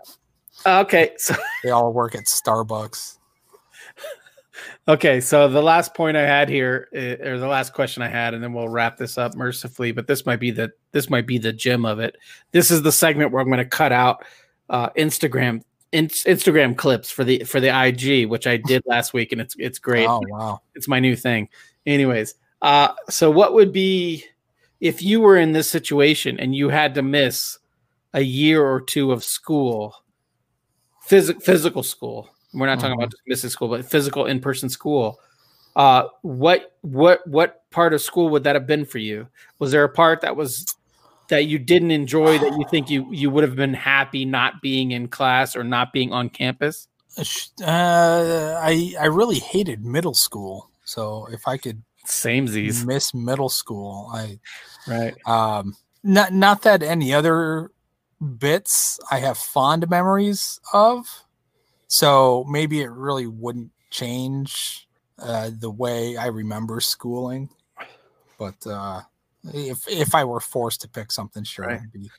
okay, 0.66 1.12
so 1.16 1.34
they 1.62 1.70
all 1.70 1.92
work 1.92 2.16
at 2.16 2.24
Starbucks. 2.24 3.18
Okay, 4.88 5.20
so 5.20 5.46
the 5.46 5.62
last 5.62 5.94
point 5.94 6.16
I 6.16 6.22
had 6.22 6.48
here, 6.48 6.88
eh, 6.92 7.14
or 7.24 7.38
the 7.38 7.46
last 7.46 7.72
question 7.72 8.02
I 8.02 8.08
had, 8.08 8.34
and 8.34 8.42
then 8.42 8.52
we'll 8.52 8.68
wrap 8.68 8.96
this 8.96 9.16
up 9.16 9.36
mercifully. 9.36 9.92
But 9.92 10.08
this 10.08 10.26
might 10.26 10.40
be 10.40 10.50
the 10.50 10.72
this 10.90 11.08
might 11.08 11.26
be 11.26 11.38
the 11.38 11.52
gem 11.52 11.84
of 11.84 12.00
it. 12.00 12.16
This 12.50 12.72
is 12.72 12.82
the 12.82 12.90
segment 12.90 13.30
where 13.30 13.40
I'm 13.40 13.48
going 13.48 13.58
to 13.58 13.64
cut 13.64 13.92
out 13.92 14.24
uh, 14.70 14.90
Instagram 14.90 15.62
in, 15.92 16.08
Instagram 16.08 16.76
clips 16.76 17.12
for 17.12 17.22
the 17.22 17.44
for 17.44 17.60
the 17.60 17.68
IG, 17.68 18.28
which 18.28 18.48
I 18.48 18.56
did 18.56 18.82
last 18.84 19.14
week, 19.14 19.30
and 19.30 19.40
it's 19.40 19.54
it's 19.56 19.78
great. 19.78 20.08
Oh 20.08 20.20
wow, 20.28 20.60
it's 20.74 20.88
my 20.88 20.98
new 20.98 21.14
thing. 21.14 21.48
Anyways, 21.86 22.34
uh, 22.60 22.88
so 23.08 23.30
what 23.30 23.54
would 23.54 23.72
be 23.72 24.24
if 24.80 25.00
you 25.00 25.20
were 25.20 25.36
in 25.36 25.52
this 25.52 25.70
situation 25.70 26.40
and 26.40 26.56
you 26.56 26.70
had 26.70 26.94
to 26.94 27.02
miss 27.02 27.56
a 28.14 28.22
year 28.22 28.64
or 28.64 28.80
two 28.80 29.12
of 29.12 29.22
school, 29.22 29.94
phys- 31.08 31.40
physical 31.40 31.84
school? 31.84 32.31
We're 32.52 32.66
not 32.66 32.80
talking 32.80 32.94
about 32.94 33.08
mm-hmm. 33.08 33.10
just 33.10 33.26
missing 33.26 33.50
school, 33.50 33.68
but 33.68 33.84
physical 33.84 34.26
in 34.26 34.40
person 34.40 34.68
school. 34.68 35.20
Uh, 35.74 36.08
what 36.20 36.76
what 36.82 37.26
what 37.26 37.68
part 37.70 37.94
of 37.94 38.02
school 38.02 38.28
would 38.28 38.44
that 38.44 38.54
have 38.54 38.66
been 38.66 38.84
for 38.84 38.98
you? 38.98 39.28
Was 39.58 39.72
there 39.72 39.84
a 39.84 39.88
part 39.88 40.20
that 40.20 40.36
was 40.36 40.66
that 41.28 41.46
you 41.46 41.58
didn't 41.58 41.90
enjoy 41.90 42.38
that 42.38 42.52
you 42.58 42.66
think 42.70 42.90
you 42.90 43.10
you 43.10 43.30
would 43.30 43.42
have 43.44 43.56
been 43.56 43.74
happy 43.74 44.24
not 44.24 44.60
being 44.60 44.90
in 44.90 45.08
class 45.08 45.56
or 45.56 45.64
not 45.64 45.92
being 45.92 46.12
on 46.12 46.28
campus? 46.28 46.88
Uh, 47.62 48.58
I 48.60 48.94
I 49.00 49.06
really 49.06 49.38
hated 49.38 49.84
middle 49.84 50.14
school. 50.14 50.70
So 50.84 51.26
if 51.32 51.48
I 51.48 51.56
could 51.56 51.82
same 52.04 52.44
miss 52.44 53.14
middle 53.14 53.48
school, 53.48 54.10
I 54.12 54.40
right. 54.86 55.14
Um, 55.26 55.76
not 56.02 56.32
not 56.32 56.62
that 56.62 56.82
any 56.82 57.14
other 57.14 57.70
bits 58.38 59.00
I 59.10 59.18
have 59.18 59.38
fond 59.38 59.88
memories 59.88 60.60
of. 60.72 61.06
So 61.92 62.46
maybe 62.48 62.80
it 62.80 62.90
really 62.90 63.26
wouldn't 63.26 63.70
change 63.90 64.88
uh, 65.18 65.50
the 65.60 65.70
way 65.70 66.16
I 66.16 66.28
remember 66.28 66.80
schooling. 66.80 67.50
But 68.38 68.54
uh, 68.66 69.02
if 69.52 69.86
if 69.86 70.14
I 70.14 70.24
were 70.24 70.40
forced 70.40 70.80
to 70.80 70.88
pick 70.88 71.12
something, 71.12 71.44
sure, 71.44 71.66
right. 71.66 71.76
it'd 71.76 71.92
be 71.92 72.10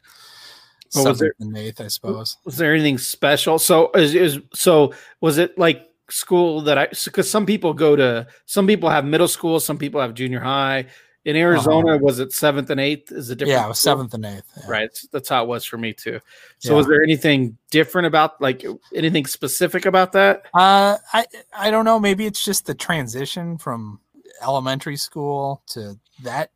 well, 0.94 1.06
was 1.06 1.18
there, 1.18 1.34
eighth, 1.56 1.82
I 1.82 1.88
suppose. 1.88 2.38
Was 2.46 2.58
there 2.58 2.72
anything 2.72 3.00
special? 3.00 3.58
So 3.58 3.90
is, 3.96 4.14
is 4.14 4.40
so 4.54 4.94
was 5.22 5.40
it 5.40 5.58
like 5.58 5.90
school 6.08 6.62
that 6.62 6.78
I 6.78 6.88
because 7.06 7.28
some 7.28 7.48
people 7.48 7.74
go 7.74 7.96
to 7.96 8.28
some 8.46 8.68
people 8.68 8.92
have 8.92 9.06
middle 9.06 9.28
school, 9.28 9.60
some 9.60 9.80
people 9.80 10.02
have 10.02 10.14
junior 10.14 10.40
high, 10.40 10.86
in 11.26 11.36
Arizona, 11.36 11.94
uh-huh. 11.94 12.00
was 12.02 12.20
it 12.20 12.34
seventh 12.34 12.70
and 12.70 12.80
eighth? 12.80 13.12
Is 13.12 13.30
it 13.30 13.38
different? 13.38 13.60
Yeah, 13.60 13.66
it 13.66 13.70
was 13.70 13.80
seventh 13.80 14.14
and 14.14 14.26
eighth. 14.26 14.44
Yeah. 14.58 14.64
Right. 14.68 15.00
That's 15.12 15.30
how 15.30 15.44
it 15.44 15.48
was 15.48 15.64
for 15.64 15.78
me 15.78 15.94
too. 15.94 16.20
So 16.60 16.72
yeah. 16.72 16.78
was 16.78 16.88
there 16.88 17.02
anything 17.02 17.58
different 17.72 18.08
about 18.08 18.42
like 18.42 18.66
anything 18.94 19.26
specific 19.26 19.86
about 19.86 20.12
that? 20.14 20.44
Uh 20.54 20.98
I 21.14 21.26
I 21.58 21.72
don't 21.72 21.86
know. 21.86 22.00
Maybe 22.00 22.26
it's 22.26 22.44
just 22.44 22.66
the 22.66 22.76
transition 22.76 23.58
from 23.58 24.00
elementary 24.42 24.98
school 24.98 25.62
to 25.68 25.98
that 26.24 26.52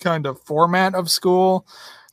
kind 0.00 0.26
of 0.26 0.40
format 0.42 0.94
of 0.94 1.10
school. 1.10 1.66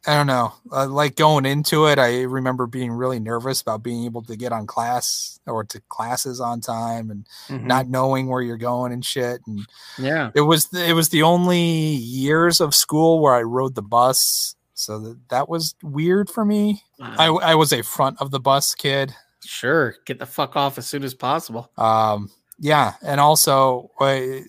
I 0.06 0.16
don't 0.16 0.28
know. 0.28 0.54
Uh, 0.70 0.88
like 0.88 1.16
going 1.16 1.46
into 1.46 1.86
it, 1.86 1.98
I 1.98 2.24
remember 2.24 2.68
being 2.68 2.92
really 2.92 3.20
nervous 3.20 3.62
about 3.62 3.84
being 3.84 4.04
able 4.04 4.22
to 4.24 4.36
get 4.36 4.52
on 4.52 4.68
class 4.68 5.40
or 5.48 5.64
to 5.66 5.80
classes 5.88 6.42
on 6.42 6.60
time 6.60 7.10
and 7.10 7.26
mm-hmm. 7.48 7.66
not 7.66 7.88
knowing 7.88 8.28
where 8.28 8.42
you're 8.42 8.58
going 8.58 8.92
and 8.92 9.06
shit. 9.06 9.40
And 9.48 9.66
yeah, 9.98 10.32
it 10.36 10.42
was 10.42 10.68
the, 10.68 10.86
it 10.86 10.94
was 10.94 11.10
the 11.10 11.24
only 11.24 11.62
years 11.62 12.60
of 12.60 12.76
school 12.76 13.22
where 13.22 13.34
I 13.34 13.44
rode 13.44 13.76
the 13.76 13.82
bus, 13.82 14.56
so 14.74 15.00
that 15.00 15.30
that 15.30 15.48
was 15.48 15.74
weird 15.82 16.30
for 16.30 16.44
me. 16.44 16.84
Wow. 17.00 17.16
I 17.18 17.52
I 17.52 17.56
was 17.56 17.72
a 17.72 17.82
front 17.82 18.20
of 18.20 18.32
the 18.32 18.42
bus 18.42 18.76
kid. 18.76 19.16
Sure, 19.46 19.96
get 20.06 20.20
the 20.20 20.26
fuck 20.26 20.58
off 20.58 20.78
as 20.78 20.86
soon 20.86 21.04
as 21.04 21.14
possible. 21.14 21.72
Um, 21.78 22.30
yeah, 22.60 22.94
and 23.02 23.22
also 23.22 23.90
I, 24.02 24.44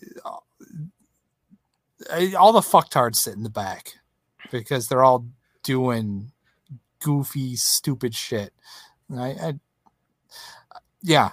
I, 2.12 2.34
all 2.34 2.52
the 2.52 2.60
fucktards 2.60 3.16
sit 3.16 3.34
in 3.34 3.44
the 3.44 3.50
back 3.50 3.94
because 4.50 4.88
they're 4.88 5.02
all 5.02 5.26
doing 5.64 6.30
goofy, 7.00 7.56
stupid 7.56 8.14
shit. 8.14 8.52
I, 9.14 9.28
I 9.30 9.54
yeah. 11.02 11.30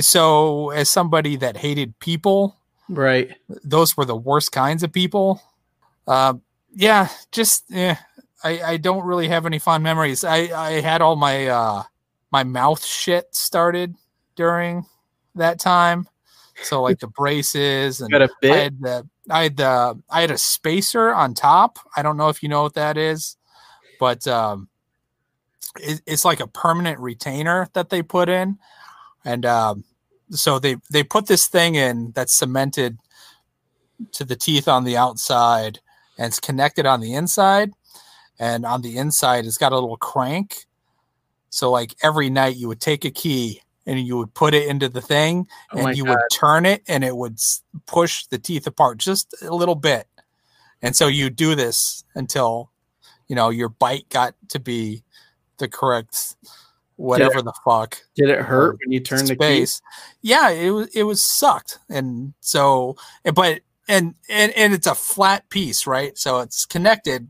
So 0.00 0.70
as 0.70 0.88
somebody 0.88 1.36
that 1.36 1.56
hated 1.56 1.98
people, 1.98 2.56
right? 2.88 3.34
Those 3.64 3.96
were 3.96 4.04
the 4.04 4.16
worst 4.16 4.52
kinds 4.52 4.82
of 4.82 4.92
people. 4.92 5.42
Uh, 6.06 6.34
yeah, 6.74 7.08
just 7.32 7.64
yeah. 7.68 7.98
I, 8.42 8.62
I 8.62 8.76
don't 8.76 9.06
really 9.06 9.28
have 9.28 9.46
any 9.46 9.58
fond 9.58 9.82
memories. 9.82 10.22
I, 10.22 10.50
I 10.54 10.80
had 10.80 11.00
all 11.00 11.16
my 11.16 11.46
uh, 11.46 11.82
my 12.30 12.44
mouth 12.44 12.84
shit 12.84 13.34
started 13.34 13.94
during 14.36 14.84
that 15.34 15.58
time. 15.58 16.08
So 16.62 16.82
like 16.82 17.00
the 17.00 17.08
braces 17.08 18.00
and? 18.00 18.14
I 18.42 18.56
had 18.56 18.80
the 18.80 19.08
I 19.30 19.42
had 19.44 19.56
the 19.56 20.02
I 20.10 20.20
had 20.20 20.30
a 20.30 20.38
spacer 20.38 21.12
on 21.12 21.34
top. 21.34 21.78
I 21.96 22.02
don't 22.02 22.16
know 22.16 22.28
if 22.28 22.42
you 22.42 22.48
know 22.48 22.62
what 22.62 22.74
that 22.74 22.96
is 22.96 23.36
but 23.98 24.26
um, 24.28 24.68
it, 25.80 26.00
it's 26.06 26.24
like 26.24 26.40
a 26.40 26.46
permanent 26.46 26.98
retainer 26.98 27.68
that 27.74 27.90
they 27.90 28.02
put 28.02 28.28
in, 28.28 28.58
and 29.24 29.44
um, 29.46 29.84
so 30.30 30.58
they 30.58 30.76
they 30.90 31.02
put 31.02 31.26
this 31.26 31.46
thing 31.46 31.74
in 31.74 32.12
that's 32.14 32.36
cemented 32.36 32.98
to 34.12 34.24
the 34.24 34.36
teeth 34.36 34.66
on 34.68 34.84
the 34.84 34.96
outside 34.96 35.78
and 36.18 36.26
it's 36.26 36.40
connected 36.40 36.84
on 36.86 37.00
the 37.00 37.14
inside. 37.14 37.70
and 38.40 38.66
on 38.66 38.82
the 38.82 38.96
inside 38.96 39.44
it's 39.46 39.58
got 39.58 39.72
a 39.72 39.78
little 39.78 39.96
crank. 39.96 40.66
So 41.50 41.70
like 41.70 41.94
every 42.02 42.28
night 42.30 42.56
you 42.56 42.66
would 42.68 42.80
take 42.80 43.04
a 43.04 43.10
key 43.10 43.60
and 43.86 44.00
you 44.00 44.16
would 44.16 44.34
put 44.34 44.54
it 44.54 44.66
into 44.66 44.88
the 44.88 45.00
thing 45.00 45.46
Oh 45.72 45.86
and 45.86 45.96
you 45.96 46.04
God. 46.04 46.10
would 46.10 46.20
turn 46.32 46.66
it 46.66 46.82
and 46.88 47.04
it 47.04 47.16
would 47.16 47.38
push 47.86 48.26
the 48.26 48.38
teeth 48.38 48.66
apart 48.66 48.98
just 48.98 49.32
a 49.42 49.54
little 49.54 49.76
bit. 49.76 50.08
And 50.82 50.96
so 50.96 51.06
you 51.06 51.30
do 51.30 51.54
this 51.54 52.04
until 52.16 52.70
you 53.34 53.36
know 53.36 53.48
your 53.50 53.68
bite 53.68 54.08
got 54.10 54.36
to 54.50 54.60
be 54.60 55.02
the 55.58 55.66
correct 55.66 56.36
whatever 56.94 57.42
the 57.42 57.52
fuck 57.64 58.00
Did 58.14 58.30
it 58.30 58.38
hurt 58.42 58.74
um, 58.74 58.78
when 58.84 58.92
you 58.92 59.00
turned 59.00 59.26
the 59.26 59.34
key? 59.34 59.42
space. 59.66 59.82
Yeah, 60.22 60.50
it 60.50 60.70
was 60.70 60.86
it 60.94 61.02
was 61.02 61.24
sucked, 61.24 61.80
and 61.88 62.32
so 62.38 62.94
but 63.34 63.62
and 63.88 64.14
and 64.30 64.52
and 64.52 64.72
it's 64.72 64.86
a 64.86 64.94
flat 64.94 65.50
piece, 65.50 65.84
right? 65.84 66.16
So 66.16 66.38
it's 66.38 66.64
connected, 66.64 67.28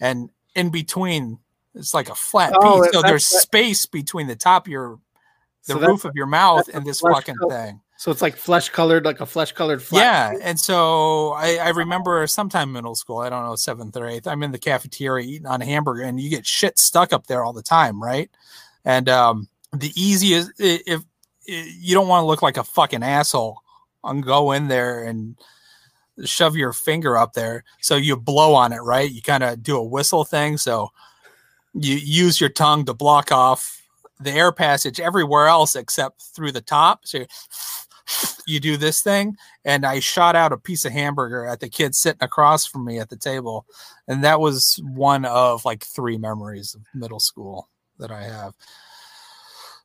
and 0.00 0.30
in 0.54 0.70
between 0.70 1.38
it's 1.74 1.92
like 1.92 2.08
a 2.08 2.14
flat 2.14 2.54
Oh, 2.56 2.80
piece. 2.80 2.92
So 2.94 3.02
there's 3.02 3.28
what- 3.30 3.42
space 3.42 3.84
between 3.84 4.26
the 4.28 4.36
top 4.36 4.66
of 4.66 4.72
your 4.72 4.98
the 5.66 5.74
So 5.74 5.80
roof 5.80 6.06
of 6.06 6.12
your 6.14 6.26
mouth 6.26 6.66
and 6.72 6.86
this 6.86 7.00
fucking 7.00 7.36
thing. 7.50 7.82
So 7.98 8.10
it's 8.10 8.20
like 8.22 8.36
flesh 8.36 8.68
colored, 8.68 9.04
like 9.04 9.20
a 9.20 9.26
flesh 9.26 9.52
colored. 9.52 9.82
Yeah, 10.02 10.34
and 10.42 10.60
so 10.60 11.30
I, 11.32 11.56
I 11.56 11.68
remember 11.70 12.26
sometime 12.26 12.72
middle 12.72 12.94
school, 12.94 13.18
I 13.18 13.30
don't 13.30 13.42
know, 13.44 13.56
seventh 13.56 13.96
or 13.96 14.06
eighth, 14.06 14.26
I'm 14.26 14.42
in 14.42 14.52
the 14.52 14.58
cafeteria 14.58 15.26
eating 15.26 15.46
on 15.46 15.62
a 15.62 15.64
hamburger, 15.64 16.02
and 16.02 16.20
you 16.20 16.28
get 16.28 16.44
shit 16.46 16.78
stuck 16.78 17.12
up 17.12 17.26
there 17.26 17.42
all 17.44 17.52
the 17.54 17.62
time, 17.62 18.02
right? 18.02 18.30
And 18.84 19.08
um, 19.08 19.48
the 19.72 19.92
easiest, 19.96 20.50
i- 20.60 20.80
if, 20.86 21.00
i 21.00 21.04
you 21.80 21.94
don't 21.94 22.08
want 22.08 22.22
to 22.22 22.26
look 22.26 22.42
like 22.42 22.56
a 22.56 22.64
fucking 22.64 23.02
asshole, 23.02 23.60
and 24.04 24.22
go 24.24 24.52
in 24.52 24.68
there 24.68 25.02
and 25.04 25.36
shove 26.24 26.54
your 26.56 26.72
finger 26.72 27.16
up 27.16 27.32
there, 27.32 27.64
so 27.80 27.96
you 27.96 28.16
blow 28.16 28.54
on 28.54 28.72
it, 28.72 28.78
right? 28.80 29.10
You 29.10 29.22
kind 29.22 29.42
of 29.42 29.62
do 29.62 29.76
a 29.76 29.82
whistle 29.84 30.24
thing, 30.24 30.56
so 30.58 30.90
you 31.72 31.94
use 31.96 32.40
your 32.40 32.50
tongue 32.50 32.84
to 32.86 32.94
block 32.94 33.30
off 33.32 33.82
the 34.18 34.32
air 34.32 34.50
passage 34.52 34.98
everywhere 34.98 35.46
else 35.46 35.76
except 35.76 36.22
through 36.34 36.52
the 36.52 36.60
top. 36.62 37.06
So 37.06 37.18
you- 37.18 37.26
you 38.46 38.60
do 38.60 38.76
this 38.76 39.02
thing 39.02 39.36
and 39.64 39.84
I 39.84 40.00
shot 40.00 40.36
out 40.36 40.52
a 40.52 40.56
piece 40.56 40.84
of 40.84 40.92
hamburger 40.92 41.46
at 41.46 41.60
the 41.60 41.68
kid 41.68 41.94
sitting 41.94 42.22
across 42.22 42.66
from 42.66 42.84
me 42.84 42.98
at 42.98 43.08
the 43.08 43.16
table. 43.16 43.66
And 44.08 44.22
that 44.24 44.40
was 44.40 44.80
one 44.82 45.24
of 45.24 45.64
like 45.64 45.84
three 45.84 46.18
memories 46.18 46.74
of 46.74 46.82
middle 46.94 47.20
school 47.20 47.68
that 47.98 48.10
I 48.10 48.22
have. 48.22 48.54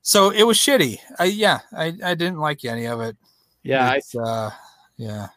So 0.04 0.30
it 0.32 0.44
was 0.44 0.58
shitty. 0.58 0.98
I 1.20 1.26
yeah, 1.26 1.60
I, 1.76 1.94
I 2.04 2.16
didn't 2.16 2.40
like 2.40 2.66
any 2.66 2.86
of 2.86 3.02
it. 3.02 3.18
Yeah, 3.64 3.90
I, 3.90 3.96
It's, 3.98 4.16
uh 4.16 4.52
yeah. 4.98 5.28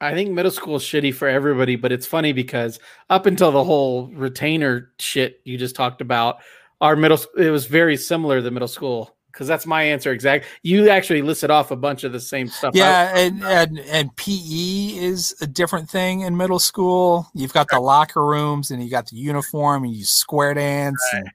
I 0.00 0.14
think 0.14 0.30
middle 0.30 0.52
school 0.52 0.76
is 0.76 0.82
shitty 0.82 1.12
for 1.14 1.28
everybody, 1.28 1.74
but 1.74 1.90
it's 1.90 2.06
funny 2.06 2.32
because 2.32 2.78
up 3.10 3.26
until 3.26 3.50
the 3.50 3.64
whole 3.64 4.08
retainer 4.08 4.92
shit 5.00 5.40
you 5.44 5.58
just 5.58 5.74
talked 5.74 6.00
about, 6.00 6.38
our 6.80 6.94
middle 6.94 7.18
it 7.36 7.50
was 7.50 7.66
very 7.66 7.96
similar 7.96 8.40
to 8.40 8.50
middle 8.50 8.68
school 8.68 9.17
because 9.38 9.46
that's 9.46 9.66
my 9.66 9.84
answer 9.84 10.10
exact. 10.10 10.46
You 10.64 10.88
actually 10.88 11.22
listed 11.22 11.48
off 11.48 11.70
a 11.70 11.76
bunch 11.76 12.02
of 12.02 12.10
the 12.10 12.18
same 12.18 12.48
stuff. 12.48 12.74
Yeah, 12.74 13.16
and, 13.16 13.40
and 13.44 13.78
and 13.78 14.16
PE 14.16 14.96
is 14.98 15.32
a 15.40 15.46
different 15.46 15.88
thing 15.88 16.22
in 16.22 16.36
middle 16.36 16.58
school. 16.58 17.28
You've 17.34 17.52
got 17.52 17.68
the 17.68 17.78
locker 17.78 18.26
rooms 18.26 18.72
and 18.72 18.82
you 18.82 18.90
got 18.90 19.06
the 19.06 19.14
uniform 19.14 19.84
and 19.84 19.94
you 19.94 20.04
square 20.04 20.54
dance. 20.54 21.00
and- 21.12 21.30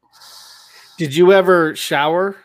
did 0.97 1.15
you 1.15 1.31
ever 1.31 1.75
shower? 1.77 2.35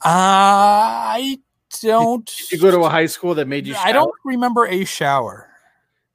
I 0.00 1.38
don't 1.80 2.24
Did 2.24 2.52
you 2.52 2.58
go 2.58 2.70
to 2.70 2.84
a 2.84 2.88
high 2.88 3.06
school 3.06 3.34
that 3.34 3.48
made 3.48 3.66
you? 3.66 3.74
Shower? 3.74 3.86
I 3.86 3.92
don't 3.92 4.14
remember 4.24 4.66
a 4.66 4.84
shower. 4.84 5.48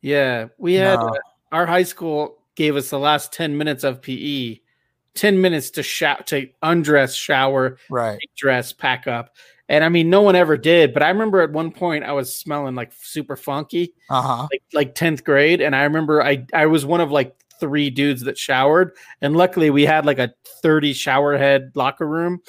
Yeah, 0.01 0.47
we 0.57 0.75
had 0.75 0.99
No. 0.99 1.07
uh, 1.07 1.13
our 1.51 1.65
high 1.65 1.83
school 1.83 2.37
gave 2.55 2.77
us 2.77 2.89
the 2.89 2.99
last 2.99 3.33
ten 3.33 3.57
minutes 3.57 3.83
of 3.83 4.01
PE, 4.01 4.59
ten 5.17 5.41
minutes 5.41 5.71
to 5.71 5.83
shower, 5.83 6.21
to 6.27 6.47
undress, 6.61 7.13
shower, 7.15 7.77
Right. 7.89 8.19
dress, 8.37 8.71
pack 8.71 9.07
up. 9.07 9.35
And 9.69 9.83
I 9.83 9.89
mean, 9.89 10.09
no 10.09 10.21
one 10.21 10.35
ever 10.37 10.55
did, 10.55 10.93
but 10.93 11.03
I 11.03 11.09
remember 11.09 11.41
at 11.41 11.51
one 11.51 11.71
point 11.71 12.05
I 12.05 12.13
was 12.13 12.33
smelling 12.33 12.75
like 12.75 12.93
super 13.01 13.35
funky, 13.35 13.93
Uh-huh. 14.09 14.47
like 14.51 14.63
like 14.73 14.95
10th 14.95 15.25
grade. 15.25 15.59
And 15.59 15.75
I 15.75 15.83
remember 15.83 16.23
I 16.23 16.45
I 16.53 16.67
was 16.67 16.85
one 16.85 17.01
of 17.01 17.11
like 17.11 17.35
three 17.59 17.89
dudes 17.89 18.21
that 18.21 18.37
showered. 18.37 18.93
And 19.21 19.35
luckily 19.35 19.69
we 19.69 19.83
had 19.85 20.05
like 20.05 20.19
a 20.19 20.33
30 20.61 20.93
shower 20.93 21.37
head 21.37 21.71
locker 21.75 22.07
room. 22.07 22.41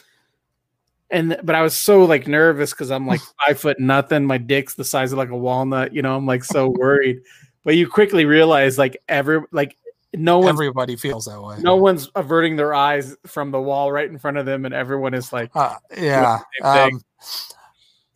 And 1.11 1.39
but 1.43 1.55
I 1.55 1.62
was 1.62 1.75
so 1.75 2.05
like 2.05 2.29
nervous 2.29 2.71
because 2.73 2.91
I'm 2.91 3.07
like 3.07 3.21
five 3.47 3.59
foot 3.59 3.81
nothing. 3.81 4.25
My 4.27 4.39
dick's 4.39 4.75
the 4.75 4.85
size 4.85 5.11
of 5.11 5.19
like 5.19 5.31
a 5.31 5.37
walnut, 5.37 5.95
you 5.95 6.03
know, 6.03 6.14
I'm 6.16 6.27
like 6.27 6.45
so 6.45 6.69
worried. 6.69 7.19
But 7.64 7.77
you 7.77 7.89
quickly 7.89 8.27
realize 8.27 8.79
like 8.79 8.97
every 9.09 9.41
like 9.51 9.77
no 10.15 10.39
one's 10.39 10.49
Everybody 10.51 10.97
feels 10.97 11.27
that 11.27 11.41
way. 11.41 11.59
no 11.61 11.77
one's 11.77 12.11
averting 12.15 12.57
their 12.57 12.75
eyes 12.75 13.17
from 13.27 13.51
the 13.51 13.61
wall 13.61 13.93
right 13.93 14.09
in 14.09 14.19
front 14.19 14.37
of 14.39 14.47
them, 14.47 14.65
and 14.65 14.75
everyone 14.75 15.15
is 15.15 15.33
like 15.33 15.51
Uh, 15.55 15.75
yeah. 15.97 16.39
Um, 16.63 17.03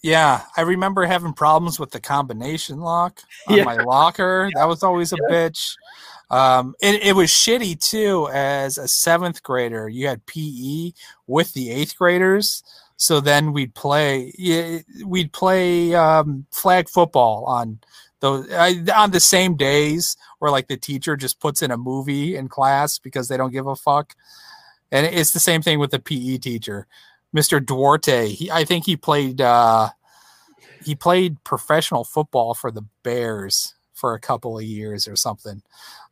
yeah. 0.03 0.43
I 0.57 0.63
remember 0.63 1.05
having 1.05 1.33
problems 1.33 1.79
with 1.79 1.91
the 1.91 2.01
combination 2.01 2.81
lock 2.81 3.21
on 3.49 3.57
Yeah. 3.59 3.65
my 3.65 3.77
locker. 3.77 4.51
That 4.57 4.65
was 4.69 4.83
always 4.83 5.13
a 5.13 5.17
bitch. 5.31 5.75
Um, 6.31 6.75
it, 6.81 7.03
it 7.03 7.13
was 7.15 7.29
shitty 7.29 7.79
too. 7.79 8.29
As 8.33 8.79
a 8.79 8.89
seventh 8.89 9.43
grader, 9.43 9.89
you 9.89 10.09
had 10.09 10.25
PE 10.27 10.93
with 11.27 11.53
the 11.53 11.71
eighth 11.71 11.97
graders. 11.97 12.63
So 12.97 13.21
then 13.21 13.53
we'd 13.53 13.75
play. 13.75 14.33
We'd 15.05 15.33
play 15.33 15.95
um, 15.95 16.47
flag 16.53 16.89
football 16.89 17.45
on 17.47 17.81
those 18.23 18.51
I, 18.53 18.83
on 18.97 19.11
the 19.11 19.21
same 19.21 19.57
days 19.57 20.17
where 20.39 20.51
like 20.51 20.69
the 20.69 20.77
teacher 20.77 21.17
just 21.17 21.41
puts 21.41 21.61
in 21.61 21.71
a 21.73 21.77
movie 21.77 22.37
in 22.37 22.49
class 22.49 22.99
because 22.99 23.29
they 23.29 23.37
don't 23.37 23.53
give 23.53 23.67
a 23.67 23.77
fuck. 23.77 24.15
And 24.93 25.07
it's 25.07 25.33
the 25.33 25.41
same 25.41 25.61
thing 25.61 25.79
with 25.79 25.91
the 25.91 25.99
PE 25.99 26.39
teacher, 26.39 26.87
Mr. 27.35 27.65
Duarte. 27.65 28.29
He, 28.29 28.51
I 28.51 28.65
think 28.65 28.87
he 28.87 28.97
played 28.97 29.41
uh, 29.41 29.91
he 30.85 30.95
played 30.95 31.43
professional 31.43 32.05
football 32.05 32.55
for 32.55 32.71
the 32.71 32.85
Bears 33.03 33.75
for 33.93 34.15
a 34.15 34.21
couple 34.21 34.57
of 34.57 34.65
years 34.65 35.09
or 35.09 35.17
something. 35.17 35.63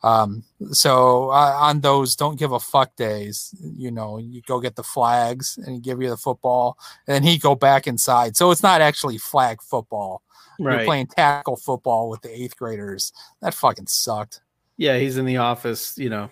Um, 0.02 0.42
so 0.72 1.30
uh, 1.30 1.56
on 1.60 1.80
those 1.80 2.16
don't 2.16 2.38
give 2.38 2.52
a 2.52 2.60
fuck 2.60 2.96
days, 2.96 3.54
you 3.60 3.90
know, 3.90 4.18
you 4.18 4.42
go 4.46 4.60
get 4.60 4.76
the 4.76 4.82
flags 4.82 5.58
and 5.64 5.82
give 5.82 6.02
you 6.02 6.08
the 6.08 6.16
football, 6.16 6.76
and 7.06 7.14
then 7.14 7.22
he 7.22 7.38
go 7.38 7.54
back 7.54 7.86
inside. 7.86 8.36
So 8.36 8.50
it's 8.50 8.62
not 8.62 8.80
actually 8.80 9.18
flag 9.18 9.62
football. 9.62 10.22
You're 10.60 10.84
playing 10.84 11.06
tackle 11.08 11.56
football 11.56 12.08
with 12.08 12.22
the 12.22 12.30
eighth 12.30 12.56
graders. 12.56 13.12
That 13.40 13.54
fucking 13.54 13.86
sucked. 13.86 14.40
Yeah, 14.76 14.98
he's 14.98 15.16
in 15.16 15.24
the 15.24 15.38
office, 15.38 15.96
you 15.98 16.10
know, 16.10 16.30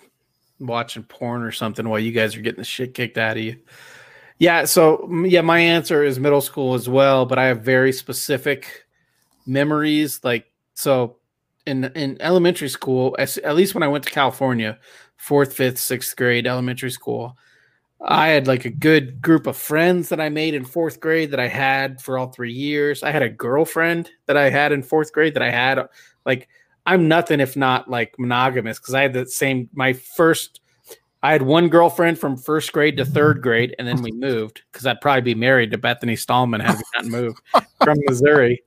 watching 0.60 1.02
porn 1.02 1.42
or 1.42 1.52
something 1.52 1.88
while 1.88 1.98
you 1.98 2.12
guys 2.12 2.36
are 2.36 2.40
getting 2.40 2.58
the 2.58 2.64
shit 2.64 2.94
kicked 2.94 3.18
out 3.18 3.36
of 3.36 3.42
you. 3.42 3.56
Yeah, 4.38 4.64
so 4.66 5.08
yeah, 5.24 5.40
my 5.40 5.58
answer 5.58 6.04
is 6.04 6.20
middle 6.20 6.40
school 6.40 6.74
as 6.74 6.88
well, 6.88 7.26
but 7.26 7.38
I 7.38 7.46
have 7.46 7.62
very 7.62 7.92
specific 7.92 8.84
memories. 9.46 10.20
Like 10.22 10.46
so, 10.74 11.16
in 11.66 11.84
in 11.96 12.16
elementary 12.20 12.68
school, 12.68 13.16
as, 13.18 13.38
at 13.38 13.56
least 13.56 13.74
when 13.74 13.82
I 13.82 13.88
went 13.88 14.04
to 14.04 14.10
California, 14.10 14.78
fourth, 15.16 15.54
fifth, 15.54 15.78
sixth 15.78 16.16
grade 16.16 16.46
elementary 16.46 16.90
school, 16.90 17.36
I 18.00 18.28
had 18.28 18.46
like 18.46 18.64
a 18.64 18.70
good 18.70 19.20
group 19.20 19.46
of 19.46 19.56
friends 19.56 20.08
that 20.10 20.20
I 20.20 20.28
made 20.28 20.54
in 20.54 20.64
fourth 20.64 21.00
grade 21.00 21.32
that 21.32 21.40
I 21.40 21.48
had 21.48 22.00
for 22.00 22.16
all 22.16 22.28
three 22.28 22.52
years. 22.52 23.02
I 23.02 23.10
had 23.10 23.22
a 23.22 23.28
girlfriend 23.28 24.10
that 24.26 24.36
I 24.36 24.50
had 24.50 24.70
in 24.72 24.82
fourth 24.82 25.12
grade 25.12 25.34
that 25.34 25.42
I 25.42 25.50
had 25.50 25.88
like 26.24 26.48
I'm 26.86 27.08
nothing 27.08 27.40
if 27.40 27.56
not 27.56 27.90
like 27.90 28.14
monogamous 28.18 28.78
because 28.78 28.94
I 28.94 29.02
had 29.02 29.12
the 29.12 29.26
same 29.26 29.68
my 29.74 29.92
first 29.92 30.60
I 31.22 31.32
had 31.32 31.42
one 31.42 31.68
girlfriend 31.68 32.18
from 32.18 32.36
first 32.36 32.72
grade 32.72 32.96
to 32.98 33.04
third 33.04 33.42
grade, 33.42 33.74
and 33.78 33.88
then 33.88 34.02
we 34.02 34.12
moved 34.14 34.62
because 34.70 34.86
I'd 34.86 35.00
probably 35.00 35.22
be 35.22 35.34
married 35.34 35.72
to 35.72 35.78
Bethany 35.78 36.14
Stallman 36.14 36.60
had 36.60 36.76
we 36.76 36.82
not 36.94 37.06
moved 37.06 37.40
from 37.82 37.98
Missouri. 38.06 38.62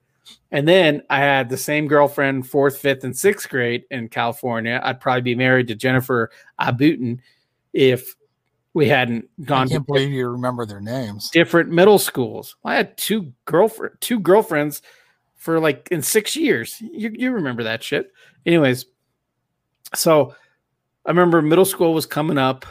And 0.51 0.67
then 0.67 1.01
I 1.09 1.19
had 1.19 1.49
the 1.49 1.57
same 1.57 1.87
girlfriend 1.87 2.47
fourth, 2.47 2.77
fifth, 2.77 3.05
and 3.05 3.15
sixth 3.15 3.49
grade 3.49 3.85
in 3.89 4.09
California. 4.09 4.81
I'd 4.83 4.99
probably 4.99 5.21
be 5.21 5.35
married 5.35 5.67
to 5.69 5.75
Jennifer 5.75 6.29
Abutin 6.59 7.19
if 7.73 8.15
we 8.73 8.87
hadn't 8.87 9.29
gone 9.45 9.67
to 9.67 9.73
can't 9.73 9.87
believe 9.87 10.11
you 10.11 10.27
remember 10.29 10.65
their 10.65 10.81
names. 10.81 11.29
different 11.29 11.69
middle 11.69 11.99
schools. 11.99 12.55
I 12.63 12.75
had 12.75 12.97
two 12.97 13.33
girlfriend, 13.45 13.95
two 13.99 14.19
girlfriends 14.19 14.81
for 15.35 15.59
like 15.59 15.87
in 15.91 16.01
six 16.01 16.35
years. 16.35 16.79
You 16.81 17.11
you 17.13 17.31
remember 17.31 17.63
that 17.63 17.83
shit? 17.83 18.11
Anyways, 18.45 18.85
so 19.93 20.35
I 21.05 21.09
remember 21.09 21.41
middle 21.41 21.65
school 21.65 21.93
was 21.93 22.05
coming 22.05 22.37
up, 22.37 22.65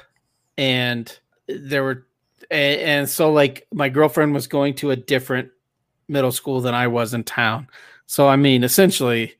and 0.57 1.19
there 1.49 1.85
were, 1.85 2.07
and, 2.51 2.81
and 2.81 3.09
so 3.09 3.33
like 3.33 3.67
my 3.73 3.89
girlfriend 3.89 4.33
was 4.33 4.47
going 4.47 4.75
to 4.77 4.93
a 4.93 4.97
different 4.97 5.51
middle 6.09 6.33
school 6.33 6.61
than 6.61 6.75
I 6.75 6.87
was 6.87 7.13
in 7.13 7.25
town. 7.25 7.69
So 8.07 8.27
I 8.27 8.37
mean, 8.37 8.65
essentially, 8.65 9.35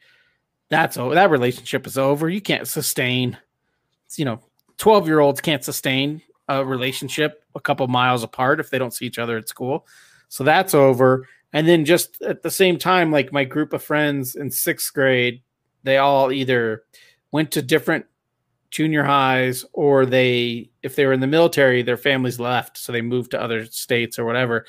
that's 0.69 0.99
over. 0.99 1.15
That 1.15 1.31
relationship 1.31 1.87
is 1.87 1.97
over. 1.97 2.29
You 2.29 2.43
can't 2.43 2.69
sustain. 2.69 3.39
You 4.17 4.27
know, 4.27 4.41
twelve 4.77 5.07
year 5.07 5.21
olds 5.21 5.41
can't 5.41 5.65
sustain 5.65 6.21
a 6.51 6.65
relationship 6.65 7.45
a 7.55 7.61
couple 7.61 7.87
miles 7.89 8.23
apart 8.23 8.61
if 8.61 8.71
they 8.71 8.79
don't 8.79 8.95
see 8.95 9.07
each 9.07 9.19
other 9.19 9.37
at 9.37 9.49
school. 9.49 9.87
So 10.29 10.45
that's 10.45 10.75
over. 10.75 11.27
And 11.53 11.67
then 11.67 11.85
just 11.85 12.21
at 12.23 12.43
the 12.43 12.51
same 12.51 12.79
time, 12.79 13.11
like 13.11 13.33
my 13.33 13.45
group 13.45 13.73
of 13.73 13.83
friends 13.83 14.37
in 14.37 14.51
sixth 14.51 14.93
grade, 14.93 15.43
they 15.83 15.99
all 15.99 16.31
either 16.31 16.85
went 17.33 17.51
to 17.53 17.63
different 17.63 18.07
junior 18.71 19.03
highs 19.03 19.65
or 19.73 20.07
they 20.07 20.71
if 20.83 20.95
they 20.95 21.05
were 21.05 21.13
in 21.13 21.21
the 21.21 21.27
military 21.27 21.83
their 21.83 21.97
families 21.97 22.39
left. 22.39 22.79
So 22.79 22.93
they 22.93 23.03
moved 23.03 23.33
to 23.33 23.43
other 23.43 23.65
states 23.67 24.19
or 24.19 24.25
whatever. 24.25 24.67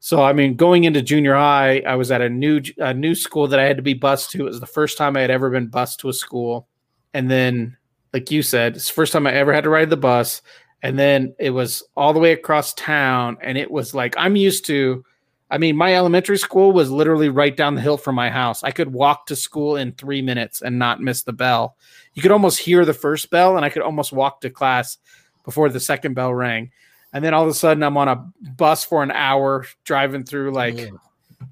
So 0.00 0.22
i 0.22 0.32
mean 0.32 0.56
going 0.56 0.84
into 0.84 1.02
junior 1.02 1.34
high 1.34 1.80
i 1.86 1.94
was 1.94 2.10
at 2.10 2.22
a 2.22 2.28
new 2.28 2.62
a 2.78 2.94
new 2.94 3.14
school 3.14 3.46
that 3.48 3.60
i 3.60 3.64
had 3.64 3.76
to 3.76 3.82
be 3.82 3.94
bused 3.94 4.30
to. 4.30 4.40
It 4.40 4.44
was 4.44 4.60
the 4.60 4.66
first 4.66 4.96
time 4.96 5.16
i 5.16 5.20
had 5.20 5.30
ever 5.30 5.50
been 5.50 5.68
bused 5.68 6.00
to 6.00 6.08
a 6.08 6.14
school. 6.14 6.68
And 7.14 7.30
then 7.30 7.76
like 8.14 8.30
you 8.30 8.42
said 8.42 8.76
it's 8.76 8.88
the 8.88 8.94
first 8.94 9.12
time 9.12 9.26
i 9.26 9.32
ever 9.32 9.52
had 9.52 9.64
to 9.64 9.70
ride 9.70 9.90
the 9.90 9.96
bus 9.98 10.40
and 10.82 10.98
then 10.98 11.34
it 11.38 11.50
was 11.50 11.82
all 11.96 12.12
the 12.12 12.18
way 12.18 12.32
across 12.32 12.74
town 12.74 13.36
and 13.40 13.56
it 13.56 13.70
was 13.70 13.94
like 13.94 14.14
i'm 14.18 14.36
used 14.36 14.66
to 14.66 15.04
i 15.50 15.58
mean 15.58 15.76
my 15.76 15.94
elementary 15.94 16.38
school 16.38 16.72
was 16.72 16.90
literally 16.90 17.28
right 17.28 17.56
down 17.56 17.74
the 17.74 17.80
hill 17.80 17.96
from 17.96 18.14
my 18.14 18.30
house 18.30 18.62
i 18.64 18.70
could 18.70 18.92
walk 18.92 19.26
to 19.26 19.36
school 19.36 19.76
in 19.76 19.92
three 19.92 20.22
minutes 20.22 20.62
and 20.62 20.78
not 20.78 21.00
miss 21.00 21.22
the 21.22 21.32
bell 21.32 21.76
you 22.14 22.22
could 22.22 22.30
almost 22.30 22.58
hear 22.58 22.84
the 22.84 22.94
first 22.94 23.30
bell 23.30 23.56
and 23.56 23.64
I 23.64 23.70
could 23.70 23.82
almost 23.82 24.12
walk 24.12 24.40
to 24.42 24.50
class 24.50 24.98
before 25.44 25.68
the 25.68 25.80
second 25.80 26.14
bell 26.14 26.32
rang. 26.32 26.70
And 27.12 27.24
then 27.24 27.34
all 27.34 27.42
of 27.42 27.48
a 27.48 27.54
sudden 27.54 27.82
I'm 27.82 27.96
on 27.96 28.08
a 28.08 28.26
bus 28.56 28.84
for 28.84 29.02
an 29.02 29.10
hour 29.10 29.66
driving 29.84 30.24
through 30.24 30.52
like 30.52 30.78
yeah. 30.78 30.90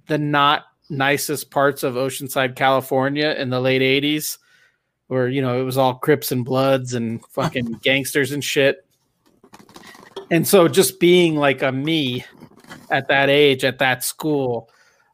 the 0.07 0.19
not 0.19 0.65
nicest 0.89 1.51
parts 1.51 1.83
of 1.83 1.95
Oceanside, 1.95 2.57
California 2.57 3.35
in 3.39 3.51
the 3.51 3.61
late 3.61 3.83
80s 3.83 4.39
where 5.09 5.29
you 5.29 5.43
know 5.43 5.61
it 5.61 5.65
was 5.65 5.77
all 5.77 5.95
Crips 5.95 6.31
and 6.31 6.45
Bloods 6.45 6.95
and 6.95 7.25
fucking 7.31 7.81
gangsters 7.83 8.33
and 8.33 8.45
shit. 8.45 8.87
And 10.31 10.47
so 10.47 10.69
just 10.69 11.01
being 11.01 11.37
like 11.37 11.63
a 11.63 11.73
me 11.73 12.25
at 12.91 13.09
that 13.09 13.29
age 13.29 13.65
at 13.65 13.79
that 13.79 14.05
school, 14.05 14.71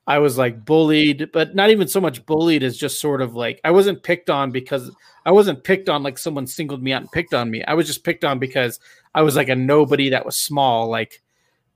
I 0.06 0.18
was 0.18 0.38
like 0.38 0.64
bullied, 0.64 1.30
but 1.32 1.54
not 1.54 1.70
even 1.70 1.88
so 1.88 2.00
much 2.00 2.24
bullied 2.26 2.62
as 2.62 2.76
just 2.76 3.00
sort 3.00 3.20
of 3.22 3.34
like 3.34 3.60
I 3.64 3.70
wasn't 3.70 4.02
picked 4.02 4.30
on 4.30 4.50
because 4.50 4.90
I 5.24 5.32
wasn't 5.32 5.64
picked 5.64 5.88
on 5.88 6.02
like 6.02 6.18
someone 6.18 6.46
singled 6.46 6.82
me 6.82 6.92
out 6.92 7.02
and 7.02 7.10
picked 7.10 7.34
on 7.34 7.50
me. 7.50 7.64
I 7.64 7.74
was 7.74 7.86
just 7.86 8.04
picked 8.04 8.24
on 8.24 8.38
because 8.38 8.78
I 9.14 9.22
was 9.22 9.34
like 9.34 9.48
a 9.48 9.56
nobody 9.56 10.10
that 10.10 10.24
was 10.24 10.36
small. 10.36 10.88
Like 10.88 11.22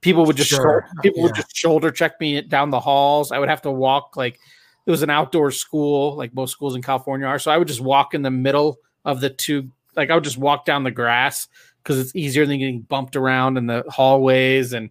people 0.01 0.25
would 0.27 0.37
just 0.37 0.51
sure. 0.51 0.87
people 1.03 1.21
yeah. 1.21 1.25
would 1.25 1.35
just 1.35 1.57
shoulder 1.57 1.91
check 1.91 2.21
me 2.21 2.41
down 2.43 2.71
the 2.71 2.81
halls. 2.81 3.33
I 3.33 3.39
would 3.39 3.49
have 3.49 3.63
to 3.63 3.71
walk 3.73 4.17
like 4.17 4.39
it 4.87 4.91
was 4.91 5.03
an 5.03 5.11
outdoor 5.11 5.51
school, 5.51 6.17
like 6.17 6.35
most 6.35 6.53
schools 6.53 6.77
in 6.77 6.83
California 6.83 7.27
are. 7.27 7.39
So 7.39 7.51
I 7.51 7.59
would 7.59 7.69
just 7.69 7.81
walk 7.81 8.15
in 8.15 8.23
the 8.23 8.31
middle 8.31 8.79
of 9.05 9.21
the 9.21 9.31
two. 9.31 9.71
Like 9.97 10.11
I 10.11 10.15
would 10.15 10.25
just 10.25 10.39
walk 10.39 10.65
down 10.65 10.85
the 10.85 10.91
grass 10.91 11.49
because 11.83 11.99
it's 11.99 12.15
easier 12.15 12.47
than 12.47 12.59
getting 12.59 12.83
bumped 12.83 13.17
around 13.17 13.57
in 13.57 13.67
the 13.67 13.85
hallways 13.89 14.73
and 14.73 14.91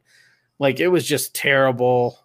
like 0.57 0.79
it 0.79 0.87
was 0.87 1.05
just 1.05 1.33
terrible. 1.33 2.19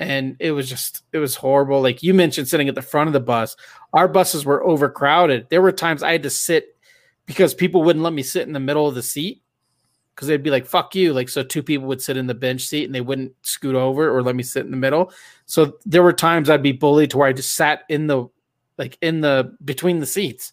And 0.00 0.36
it 0.40 0.50
was 0.52 0.68
just 0.68 1.02
it 1.12 1.18
was 1.18 1.36
horrible. 1.36 1.80
Like 1.80 2.02
you 2.02 2.14
mentioned 2.14 2.48
sitting 2.48 2.68
at 2.68 2.74
the 2.74 2.82
front 2.82 3.08
of 3.08 3.12
the 3.12 3.20
bus 3.20 3.56
our 3.92 4.08
buses 4.08 4.44
were 4.44 4.64
overcrowded. 4.64 5.48
There 5.50 5.62
were 5.62 5.72
times 5.72 6.02
i 6.02 6.12
had 6.12 6.24
to 6.24 6.30
sit 6.30 6.76
because 7.26 7.54
people 7.54 7.82
wouldn't 7.82 8.02
let 8.02 8.12
me 8.12 8.22
sit 8.22 8.46
in 8.46 8.52
the 8.52 8.60
middle 8.60 8.88
of 8.88 8.96
the 8.96 9.02
seat 9.02 9.42
because 10.14 10.28
they'd 10.28 10.42
be 10.42 10.50
like 10.50 10.66
fuck 10.66 10.94
you. 10.94 11.12
Like 11.12 11.28
so 11.28 11.42
two 11.42 11.62
people 11.62 11.86
would 11.88 12.02
sit 12.02 12.16
in 12.16 12.26
the 12.26 12.34
bench 12.34 12.62
seat 12.62 12.84
and 12.84 12.94
they 12.94 13.00
wouldn't 13.00 13.32
scoot 13.42 13.76
over 13.76 14.14
or 14.14 14.22
let 14.22 14.36
me 14.36 14.42
sit 14.42 14.64
in 14.64 14.70
the 14.70 14.76
middle. 14.76 15.12
So 15.46 15.78
there 15.86 16.02
were 16.02 16.12
times 16.12 16.50
i'd 16.50 16.62
be 16.62 16.72
bullied 16.72 17.10
to 17.10 17.18
where 17.18 17.28
i 17.28 17.32
just 17.32 17.54
sat 17.54 17.84
in 17.88 18.08
the 18.08 18.26
like 18.78 18.98
in 19.00 19.20
the 19.20 19.56
between 19.64 20.00
the 20.00 20.06
seats 20.06 20.52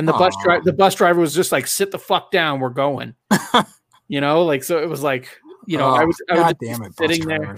and 0.00 0.08
the 0.08 0.12
Aww. 0.12 0.18
bus 0.18 0.34
driver 0.42 0.64
the 0.64 0.72
bus 0.72 0.94
driver 0.96 1.20
was 1.20 1.34
just 1.34 1.52
like 1.52 1.66
sit 1.66 1.90
the 1.92 1.98
fuck 1.98 2.32
down 2.32 2.58
we're 2.58 2.70
going 2.70 3.14
you 4.08 4.20
know 4.20 4.44
like 4.44 4.64
so 4.64 4.82
it 4.82 4.88
was 4.88 5.02
like 5.02 5.28
you 5.66 5.78
know 5.78 5.88
oh, 5.88 5.94
i 5.94 6.04
was 6.04 6.16
i 6.30 6.34
was 6.34 6.54
damn 6.60 6.82
it, 6.82 6.96
sitting 6.96 7.26
there 7.26 7.56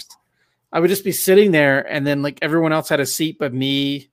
I 0.73 0.81
would 0.81 0.89
just 0.89 1.05
be 1.05 1.13
sitting 1.13 1.53
there, 1.53 1.81
and 1.93 2.07
then 2.07 2.23
like 2.23 2.39
everyone 2.41 2.73
else 2.73 2.89
had 2.89 3.01
a 3.01 3.07
seat 3.07 3.37
but 3.39 3.53
me. 3.53 4.09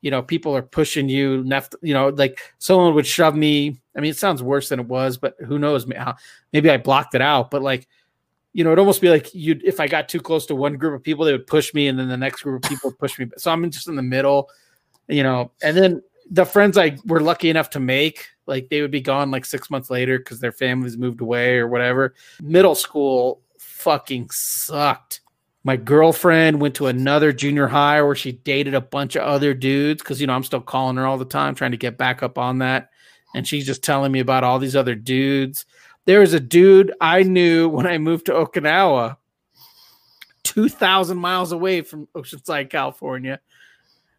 You 0.00 0.12
know, 0.12 0.22
people 0.22 0.56
are 0.56 0.62
pushing 0.62 1.08
you. 1.08 1.42
Left, 1.42 1.74
you 1.82 1.92
know, 1.92 2.08
like 2.08 2.40
someone 2.58 2.94
would 2.94 3.06
shove 3.06 3.34
me. 3.34 3.80
I 3.96 4.00
mean, 4.00 4.12
it 4.12 4.16
sounds 4.16 4.42
worse 4.42 4.68
than 4.68 4.80
it 4.80 4.86
was, 4.86 5.18
but 5.18 5.34
who 5.44 5.58
knows? 5.58 5.86
Maybe 6.52 6.70
I 6.70 6.76
blocked 6.76 7.14
it 7.14 7.20
out. 7.20 7.50
But 7.50 7.62
like, 7.62 7.88
you 8.52 8.62
know, 8.62 8.70
it'd 8.70 8.78
almost 8.78 9.00
be 9.00 9.10
like 9.10 9.34
you. 9.34 9.60
If 9.62 9.80
I 9.80 9.88
got 9.88 10.08
too 10.08 10.20
close 10.20 10.46
to 10.46 10.54
one 10.54 10.76
group 10.76 10.94
of 10.94 11.02
people, 11.02 11.24
they 11.24 11.32
would 11.32 11.46
push 11.46 11.74
me, 11.74 11.88
and 11.88 11.98
then 11.98 12.08
the 12.08 12.16
next 12.16 12.42
group 12.42 12.64
of 12.64 12.70
people 12.70 12.90
would 12.90 12.98
push 12.98 13.18
me. 13.18 13.26
So 13.36 13.50
I'm 13.50 13.68
just 13.70 13.88
in 13.88 13.96
the 13.96 14.02
middle, 14.02 14.48
you 15.08 15.24
know. 15.24 15.50
And 15.62 15.76
then 15.76 16.02
the 16.30 16.44
friends 16.44 16.76
I 16.78 16.98
were 17.06 17.20
lucky 17.20 17.50
enough 17.50 17.70
to 17.70 17.80
make, 17.80 18.28
like 18.46 18.68
they 18.68 18.82
would 18.82 18.90
be 18.90 19.00
gone 19.00 19.30
like 19.30 19.44
six 19.44 19.70
months 19.70 19.90
later 19.90 20.18
because 20.18 20.40
their 20.40 20.52
families 20.52 20.96
moved 20.96 21.20
away 21.20 21.58
or 21.58 21.68
whatever. 21.68 22.14
Middle 22.40 22.74
school 22.74 23.42
fucking 23.58 24.28
sucked 24.30 25.20
my 25.68 25.76
girlfriend 25.76 26.62
went 26.62 26.76
to 26.76 26.86
another 26.86 27.30
junior 27.30 27.66
high 27.66 28.00
where 28.00 28.14
she 28.14 28.32
dated 28.32 28.72
a 28.72 28.80
bunch 28.80 29.16
of 29.16 29.22
other 29.22 29.52
dudes 29.52 30.02
because 30.02 30.18
you 30.18 30.26
know 30.26 30.32
I'm 30.32 30.42
still 30.42 30.62
calling 30.62 30.96
her 30.96 31.06
all 31.06 31.18
the 31.18 31.26
time 31.26 31.54
trying 31.54 31.72
to 31.72 31.76
get 31.76 31.98
back 31.98 32.22
up 32.22 32.38
on 32.38 32.58
that. 32.60 32.88
And 33.34 33.46
she's 33.46 33.66
just 33.66 33.84
telling 33.84 34.10
me 34.10 34.20
about 34.20 34.44
all 34.44 34.58
these 34.58 34.76
other 34.76 34.94
dudes. 34.94 35.66
There 36.06 36.20
was 36.20 36.32
a 36.32 36.40
dude 36.40 36.94
I 37.02 37.22
knew 37.22 37.68
when 37.68 37.86
I 37.86 37.98
moved 37.98 38.26
to 38.26 38.32
Okinawa, 38.32 39.18
2,000 40.44 41.18
miles 41.18 41.52
away 41.52 41.82
from 41.82 42.08
Oceanside, 42.14 42.70
California. 42.70 43.38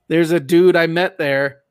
There's 0.08 0.30
a 0.30 0.40
dude 0.40 0.76
I 0.76 0.86
met 0.86 1.18
there 1.18 1.62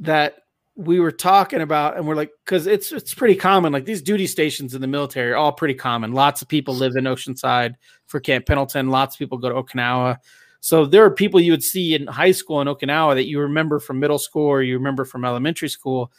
that 0.00 0.40
we 0.76 0.98
were 0.98 1.12
talking 1.12 1.60
about 1.60 1.96
and 1.96 2.06
we're 2.06 2.14
like 2.14 2.30
because 2.44 2.66
it's 2.66 2.90
it's 2.90 3.12
pretty 3.12 3.34
common 3.34 3.72
like 3.72 3.84
these 3.84 4.00
duty 4.00 4.26
stations 4.26 4.74
in 4.74 4.80
the 4.80 4.86
military 4.86 5.32
are 5.32 5.36
all 5.36 5.52
pretty 5.52 5.74
common. 5.74 6.12
Lots 6.12 6.42
of 6.42 6.48
people 6.48 6.74
live 6.74 6.96
in 6.96 7.04
oceanside 7.04 7.74
for 8.06 8.18
camp 8.18 8.46
pendleton. 8.46 8.88
Lots 8.88 9.14
of 9.14 9.18
people 9.18 9.36
go 9.38 9.50
to 9.50 9.54
okinawa. 9.56 10.16
So 10.60 10.86
there 10.86 11.04
are 11.04 11.10
people 11.10 11.40
you 11.40 11.52
would 11.52 11.64
see 11.64 11.94
in 11.94 12.06
high 12.06 12.32
school 12.32 12.60
in 12.60 12.68
okinawa 12.68 13.14
that 13.14 13.26
you 13.26 13.40
remember 13.40 13.78
from 13.78 13.98
middle 13.98 14.18
school 14.18 14.46
or 14.46 14.62
you 14.62 14.74
remember 14.74 15.04
from 15.04 15.24
elementary 15.24 15.68
school. 15.68 16.12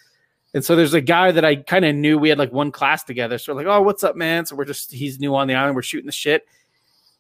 And 0.54 0.64
so 0.64 0.76
there's 0.76 0.94
a 0.94 1.02
guy 1.02 1.32
that 1.32 1.46
i 1.46 1.56
kind 1.56 1.86
of 1.86 1.96
knew. 1.96 2.18
We 2.18 2.30
had 2.30 2.38
like 2.38 2.52
one 2.52 2.72
class 2.72 3.04
together. 3.04 3.38
So 3.38 3.54
we're 3.54 3.64
like 3.64 3.74
oh 3.74 3.82
what's 3.82 4.04
up 4.04 4.16
man? 4.16 4.46
So 4.46 4.56
we're 4.56 4.66
just 4.66 4.92
he's 4.92 5.20
new 5.20 5.34
on 5.34 5.48
the 5.48 5.56
island. 5.56 5.76
We're 5.76 5.82
shooting 5.82 6.08
the 6.08 6.12
shit. 6.12 6.46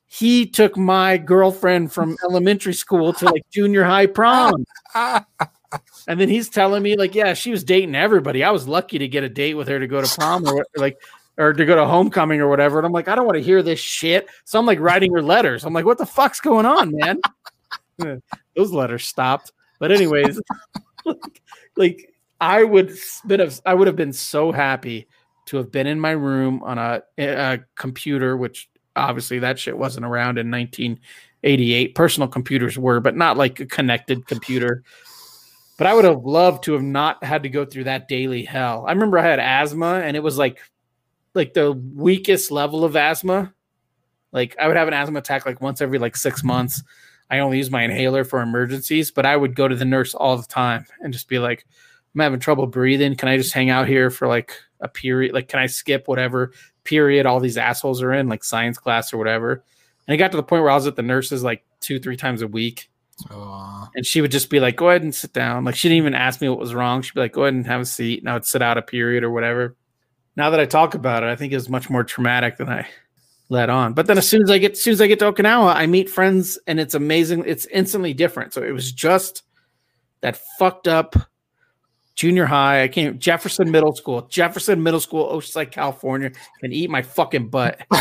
He 0.05 0.45
took 0.45 0.78
my 0.78 1.18
girlfriend 1.18 1.91
from 1.91 2.18
elementary 2.24 2.74
school 2.74 3.14
to 3.14 3.26
like 3.26 3.49
junior 3.49 3.84
high 3.84 4.07
prom 4.07 4.66
and 6.07 6.19
then 6.19 6.29
he's 6.29 6.49
telling 6.49 6.83
me 6.83 6.95
like, 6.95 7.15
yeah, 7.15 7.33
she 7.33 7.51
was 7.51 7.63
dating 7.63 7.95
everybody. 7.95 8.43
I 8.43 8.51
was 8.51 8.67
lucky 8.67 8.97
to 8.99 9.07
get 9.07 9.23
a 9.23 9.29
date 9.29 9.53
with 9.55 9.67
her 9.67 9.79
to 9.79 9.87
go 9.87 10.01
to 10.01 10.19
prom 10.19 10.45
or 10.47 10.65
like 10.75 10.99
or 11.37 11.53
to 11.53 11.65
go 11.65 11.75
to 11.75 11.85
homecoming 11.85 12.41
or 12.41 12.47
whatever. 12.47 12.77
And 12.77 12.85
I'm 12.85 12.91
like, 12.91 13.07
I 13.07 13.15
don't 13.15 13.25
want 13.25 13.37
to 13.37 13.43
hear 13.43 13.63
this 13.63 13.79
shit. 13.79 14.29
So 14.45 14.59
I'm 14.59 14.65
like 14.65 14.79
writing 14.79 15.13
her 15.13 15.21
letters. 15.21 15.63
I'm 15.63 15.73
like, 15.73 15.85
what 15.85 15.97
the 15.97 16.05
fuck's 16.05 16.39
going 16.39 16.65
on, 16.65 16.91
man? 16.95 17.19
Those 18.55 18.71
letters 18.71 19.05
stopped. 19.05 19.51
But 19.79 19.91
anyways, 19.91 20.39
like, 21.05 21.41
like 21.75 22.13
I 22.39 22.63
would 22.63 22.95
been 23.25 23.39
have 23.39 23.61
I 23.65 23.73
would 23.73 23.87
have 23.87 23.95
been 23.95 24.13
so 24.13 24.51
happy 24.51 25.07
to 25.47 25.57
have 25.57 25.71
been 25.71 25.87
in 25.87 25.99
my 25.99 26.11
room 26.11 26.61
on 26.63 26.77
a, 26.77 27.01
a 27.17 27.59
computer, 27.75 28.37
which 28.37 28.69
obviously 28.95 29.39
that 29.39 29.59
shit 29.59 29.77
wasn't 29.77 30.05
around 30.05 30.37
in 30.37 30.51
1988. 30.51 31.95
Personal 31.95 32.27
computers 32.27 32.77
were, 32.77 32.99
but 32.99 33.15
not 33.15 33.37
like 33.37 33.59
a 33.59 33.65
connected 33.65 34.27
computer. 34.27 34.83
But 35.82 35.88
I 35.88 35.95
would 35.95 36.05
have 36.05 36.23
loved 36.23 36.65
to 36.65 36.73
have 36.73 36.84
not 36.84 37.23
had 37.23 37.41
to 37.41 37.49
go 37.49 37.65
through 37.65 37.86
that 37.86 38.07
daily 38.07 38.43
hell. 38.43 38.86
I 38.88 38.91
remember 38.91 39.17
I 39.17 39.23
had 39.23 39.39
asthma 39.39 39.95
and 40.05 40.15
it 40.15 40.19
was 40.19 40.38
like 40.38 40.59
like 41.34 41.55
the 41.55 41.71
weakest 41.71 42.51
level 42.51 42.86
of 42.86 42.95
asthma. 42.95 43.51
Like 44.32 44.55
I 44.59 44.67
would 44.67 44.77
have 44.77 44.88
an 44.88 44.93
asthma 44.93 45.17
attack 45.17 45.47
like 45.47 45.59
once 45.59 45.82
every 45.82 45.97
like 45.97 46.15
6 46.15 46.43
months. 46.43 46.84
I 47.32 47.39
only 47.39 47.57
use 47.57 47.71
my 47.71 47.82
inhaler 47.82 48.23
for 48.23 48.43
emergencies, 48.43 49.09
but 49.09 49.25
I 49.25 49.36
would 49.36 49.55
go 49.55 49.67
to 49.67 49.75
the 49.75 49.84
nurse 49.84 50.13
all 50.13 50.38
the 50.38 50.45
time 50.45 50.86
and 50.99 51.11
just 51.11 51.27
be 51.27 51.39
like, 51.39 51.65
I'm 52.13 52.21
having 52.21 52.39
trouble 52.39 52.67
breathing. 52.67 53.15
Can 53.15 53.29
I 53.29 53.38
just 53.38 53.51
hang 53.51 53.71
out 53.71 53.88
here 53.88 54.11
for 54.11 54.27
like 54.27 54.53
a 54.82 54.88
period? 54.88 55.34
Like, 55.34 55.47
can 55.47 55.61
I 55.61 55.65
skip 55.65 56.07
whatever 56.07 56.51
period 56.84 57.25
all 57.25 57.39
these 57.39 57.57
assholes 57.57 58.03
are 58.03 58.13
in, 58.13 58.29
like 58.29 58.43
science 58.43 58.77
class 58.77 59.11
or 59.11 59.17
whatever? 59.17 59.63
And 60.07 60.13
it 60.13 60.17
got 60.17 60.29
to 60.29 60.38
the 60.38 60.43
point 60.43 60.61
where 60.61 60.71
I 60.71 60.75
was 60.75 60.86
at 60.86 60.95
the 60.95 61.01
nurses 61.01 61.41
like 61.41 61.65
two, 61.79 61.99
three 61.99 62.17
times 62.17 62.43
a 62.43 62.47
week. 62.47 62.90
Oh. 63.30 63.89
And 63.95 64.05
she 64.05 64.22
would 64.22 64.32
just 64.32 64.49
be 64.49 64.59
like, 64.59 64.76
go 64.76 64.89
ahead 64.89 65.03
and 65.03 65.13
sit 65.13 65.34
down. 65.34 65.65
Like 65.65 65.76
she 65.76 65.89
didn't 65.89 65.99
even 65.99 66.15
ask 66.15 66.41
me 66.41 66.49
what 66.49 66.59
was 66.59 66.74
wrong. 66.74 67.01
She'd 67.01 67.13
be 67.13 67.22
like, 67.22 67.34
go 67.34 67.43
ahead 67.43 67.53
and 67.53 67.67
have 67.67 67.82
a 67.82 67.86
seat. 67.86 68.19
And 68.19 68.30
I 68.30 68.34
would 68.34 68.45
sit 68.45 68.61
out 68.61 68.78
a 68.78 68.82
period 68.82 69.24
or 69.24 69.32
whatever. 69.32 69.76
Now 70.36 70.49
that 70.49 70.59
I 70.59 70.65
talk 70.65 70.95
about 70.95 71.24
it, 71.24 71.28
I 71.28 71.36
think 71.36 71.51
it 71.51 71.57
was 71.57 71.69
much 71.69 71.89
more 71.89 72.03
traumatic 72.03 72.57
than 72.57 72.69
I 72.69 72.88
let 73.49 73.69
on. 73.69 73.93
But 73.93 74.07
then 74.07 74.17
as 74.17 74.28
soon 74.28 74.41
as 74.41 74.49
I 74.49 74.57
get 74.57 74.74
as 74.74 74.82
soon 74.82 74.93
as 74.93 75.01
I 75.01 75.07
get 75.07 75.19
to 75.19 75.32
Okinawa, 75.32 75.76
I 75.76 75.86
meet 75.86 76.09
friends 76.09 76.57
and 76.67 76.80
it's 76.80 76.95
amazing. 76.95 77.43
It's 77.45 77.65
instantly 77.65 78.13
different. 78.13 78.53
So 78.53 78.63
it 78.63 78.72
was 78.72 78.91
just 78.91 79.43
that 80.22 80.39
fucked 80.57 80.88
up 80.88 81.15
junior 82.15 82.45
high. 82.45 82.84
I 82.84 82.88
came 82.88 83.11
to 83.11 83.17
Jefferson 83.17 83.72
Middle 83.72 83.95
School, 83.95 84.22
Jefferson 84.24 84.84
Middle 84.84 84.99
School, 84.99 85.28
Oceanside, 85.32 85.72
California, 85.72 86.32
and 86.61 86.74
eat 86.74 86.89
my 86.89 87.01
fucking 87.01 87.49
butt. 87.49 87.82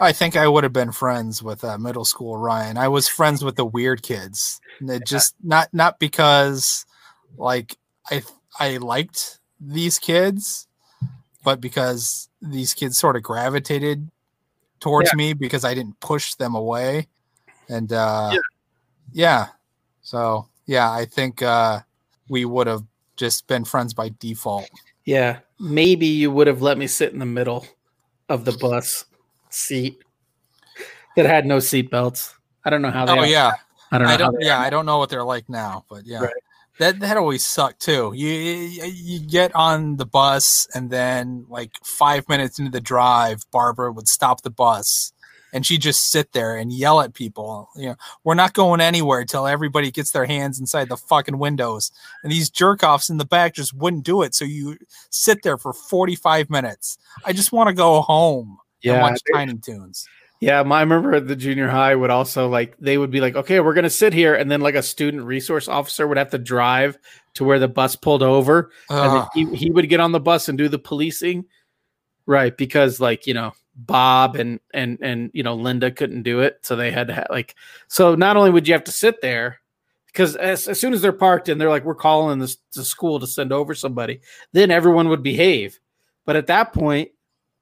I 0.00 0.12
think 0.12 0.36
I 0.36 0.46
would 0.46 0.64
have 0.64 0.72
been 0.72 0.92
friends 0.92 1.42
with 1.42 1.64
uh, 1.64 1.76
middle 1.78 2.04
school 2.04 2.36
Ryan. 2.36 2.78
I 2.78 2.88
was 2.88 3.08
friends 3.08 3.44
with 3.44 3.56
the 3.56 3.64
weird 3.64 4.02
kids. 4.02 4.60
Just 5.04 5.34
not 5.42 5.68
not 5.72 5.98
because 5.98 6.86
like 7.36 7.76
I 8.10 8.22
I 8.58 8.76
liked 8.76 9.40
these 9.60 9.98
kids, 9.98 10.68
but 11.44 11.60
because 11.60 12.28
these 12.40 12.74
kids 12.74 12.98
sort 12.98 13.16
of 13.16 13.22
gravitated 13.22 14.08
towards 14.78 15.10
yeah. 15.12 15.16
me 15.16 15.32
because 15.32 15.64
I 15.64 15.74
didn't 15.74 15.98
push 15.98 16.34
them 16.34 16.54
away. 16.54 17.08
And 17.68 17.92
uh 17.92 18.30
yeah. 18.32 18.38
yeah. 19.12 19.46
So, 20.02 20.48
yeah, 20.66 20.90
I 20.90 21.06
think 21.06 21.42
uh 21.42 21.80
we 22.28 22.44
would 22.44 22.68
have 22.68 22.84
just 23.16 23.48
been 23.48 23.64
friends 23.64 23.94
by 23.94 24.12
default. 24.20 24.70
Yeah, 25.04 25.40
maybe 25.58 26.06
you 26.06 26.30
would 26.30 26.46
have 26.46 26.62
let 26.62 26.78
me 26.78 26.86
sit 26.86 27.12
in 27.12 27.18
the 27.18 27.26
middle 27.26 27.66
of 28.28 28.44
the 28.44 28.52
bus 28.52 29.06
seat 29.54 30.02
that 31.16 31.26
had 31.26 31.46
no 31.46 31.58
seat 31.58 31.90
belts. 31.90 32.34
I 32.64 32.70
don't 32.70 32.82
know 32.82 32.90
how 32.90 33.06
they. 33.06 33.12
Oh 33.18 33.24
yeah, 33.24 33.52
I 33.90 33.98
don't 33.98 34.06
know. 34.06 34.14
I 34.14 34.16
don't. 34.16 34.36
Yeah, 34.40 34.58
are. 34.58 34.64
I 34.64 34.70
don't 34.70 34.86
know 34.86 34.98
what 34.98 35.10
they're 35.10 35.24
like 35.24 35.48
now, 35.48 35.84
but 35.88 36.06
yeah, 36.06 36.20
Right. 36.20 36.32
that 36.78 37.00
that 37.00 37.16
always 37.16 37.44
sucked 37.46 37.80
too. 37.80 38.12
You 38.14 38.28
you 38.28 38.84
you 38.84 39.20
get 39.20 39.54
on 39.54 39.96
the 39.96 40.06
bus, 40.06 40.66
and 40.74 40.90
then 40.90 41.46
like 41.48 41.72
five 41.82 42.28
minutes 42.28 42.58
into 42.58 42.70
the 42.70 42.80
drive, 42.80 43.44
Barbara 43.50 43.90
would 43.92 44.06
stop 44.08 44.42
the 44.42 44.50
bus, 44.50 45.12
and 45.52 45.64
she'd 45.64 45.80
just 45.82 46.10
sit 46.10 46.32
there 46.32 46.56
and 46.56 46.72
yell 46.72 47.00
at 47.00 47.14
people. 47.14 47.68
You 47.74 47.88
know, 47.90 47.96
we're 48.24 48.34
not 48.34 48.52
going 48.52 48.80
anywhere 48.80 49.20
until 49.20 49.46
everybody 49.46 49.90
gets 49.90 50.12
their 50.12 50.26
hands 50.26 50.60
inside 50.60 50.88
the 50.88 50.96
fucking 50.96 51.38
windows. 51.38 51.90
And 52.22 52.30
these 52.30 52.50
jerk 52.50 52.82
offs 52.82 53.08
in 53.08 53.16
the 53.16 53.24
back 53.24 53.54
just 53.54 53.72
wouldn't 53.74 54.04
do 54.04 54.22
it. 54.22 54.34
So 54.34 54.44
you 54.44 54.76
sit 55.10 55.42
there 55.42 55.58
for 55.58 55.72
forty 55.72 56.16
five 56.16 56.50
minutes. 56.50 56.98
I 57.24 57.32
just 57.32 57.50
want 57.52 57.68
to 57.68 57.74
go 57.74 58.02
home 58.02 58.58
and 58.84 58.92
Yeah, 58.96 59.02
watch 59.02 59.20
Tiny 59.32 59.58
Toons. 59.58 60.06
Yeah, 60.40 60.62
my, 60.62 60.78
I 60.78 60.80
remember 60.82 61.14
at 61.16 61.26
the 61.26 61.34
junior 61.34 61.68
high 61.68 61.96
would 61.96 62.10
also 62.10 62.48
like 62.48 62.76
they 62.78 62.96
would 62.96 63.10
be 63.10 63.20
like, 63.20 63.34
okay, 63.34 63.58
we're 63.58 63.74
gonna 63.74 63.90
sit 63.90 64.12
here, 64.12 64.34
and 64.34 64.50
then 64.50 64.60
like 64.60 64.76
a 64.76 64.82
student 64.82 65.24
resource 65.24 65.66
officer 65.66 66.06
would 66.06 66.18
have 66.18 66.30
to 66.30 66.38
drive 66.38 66.96
to 67.34 67.44
where 67.44 67.58
the 67.58 67.68
bus 67.68 67.96
pulled 67.96 68.22
over, 68.22 68.70
and 68.88 68.98
uh-huh. 68.98 69.28
he, 69.34 69.44
he 69.56 69.70
would 69.70 69.88
get 69.88 70.00
on 70.00 70.12
the 70.12 70.20
bus 70.20 70.48
and 70.48 70.56
do 70.56 70.68
the 70.68 70.78
policing, 70.78 71.44
right? 72.26 72.56
Because 72.56 73.00
like 73.00 73.26
you 73.26 73.34
know 73.34 73.52
Bob 73.74 74.36
and 74.36 74.60
and 74.72 74.98
and 75.02 75.30
you 75.34 75.42
know 75.42 75.54
Linda 75.54 75.90
couldn't 75.90 76.22
do 76.22 76.40
it, 76.40 76.60
so 76.62 76.76
they 76.76 76.92
had 76.92 77.08
to 77.08 77.14
have 77.14 77.26
like 77.30 77.56
so 77.88 78.14
not 78.14 78.36
only 78.36 78.50
would 78.50 78.68
you 78.68 78.74
have 78.74 78.84
to 78.84 78.92
sit 78.92 79.20
there. 79.20 79.60
Because 80.06 80.36
as, 80.36 80.66
as 80.66 80.80
soon 80.80 80.94
as 80.94 81.02
they're 81.02 81.12
parked 81.12 81.50
and 81.50 81.60
they're 81.60 81.68
like, 81.68 81.84
we're 81.84 81.94
calling 81.94 82.38
this 82.38 82.56
to 82.72 82.82
school 82.82 83.20
to 83.20 83.26
send 83.26 83.52
over 83.52 83.74
somebody, 83.74 84.20
then 84.52 84.70
everyone 84.70 85.10
would 85.10 85.22
behave. 85.22 85.78
But 86.24 86.34
at 86.34 86.46
that 86.46 86.72
point, 86.72 87.10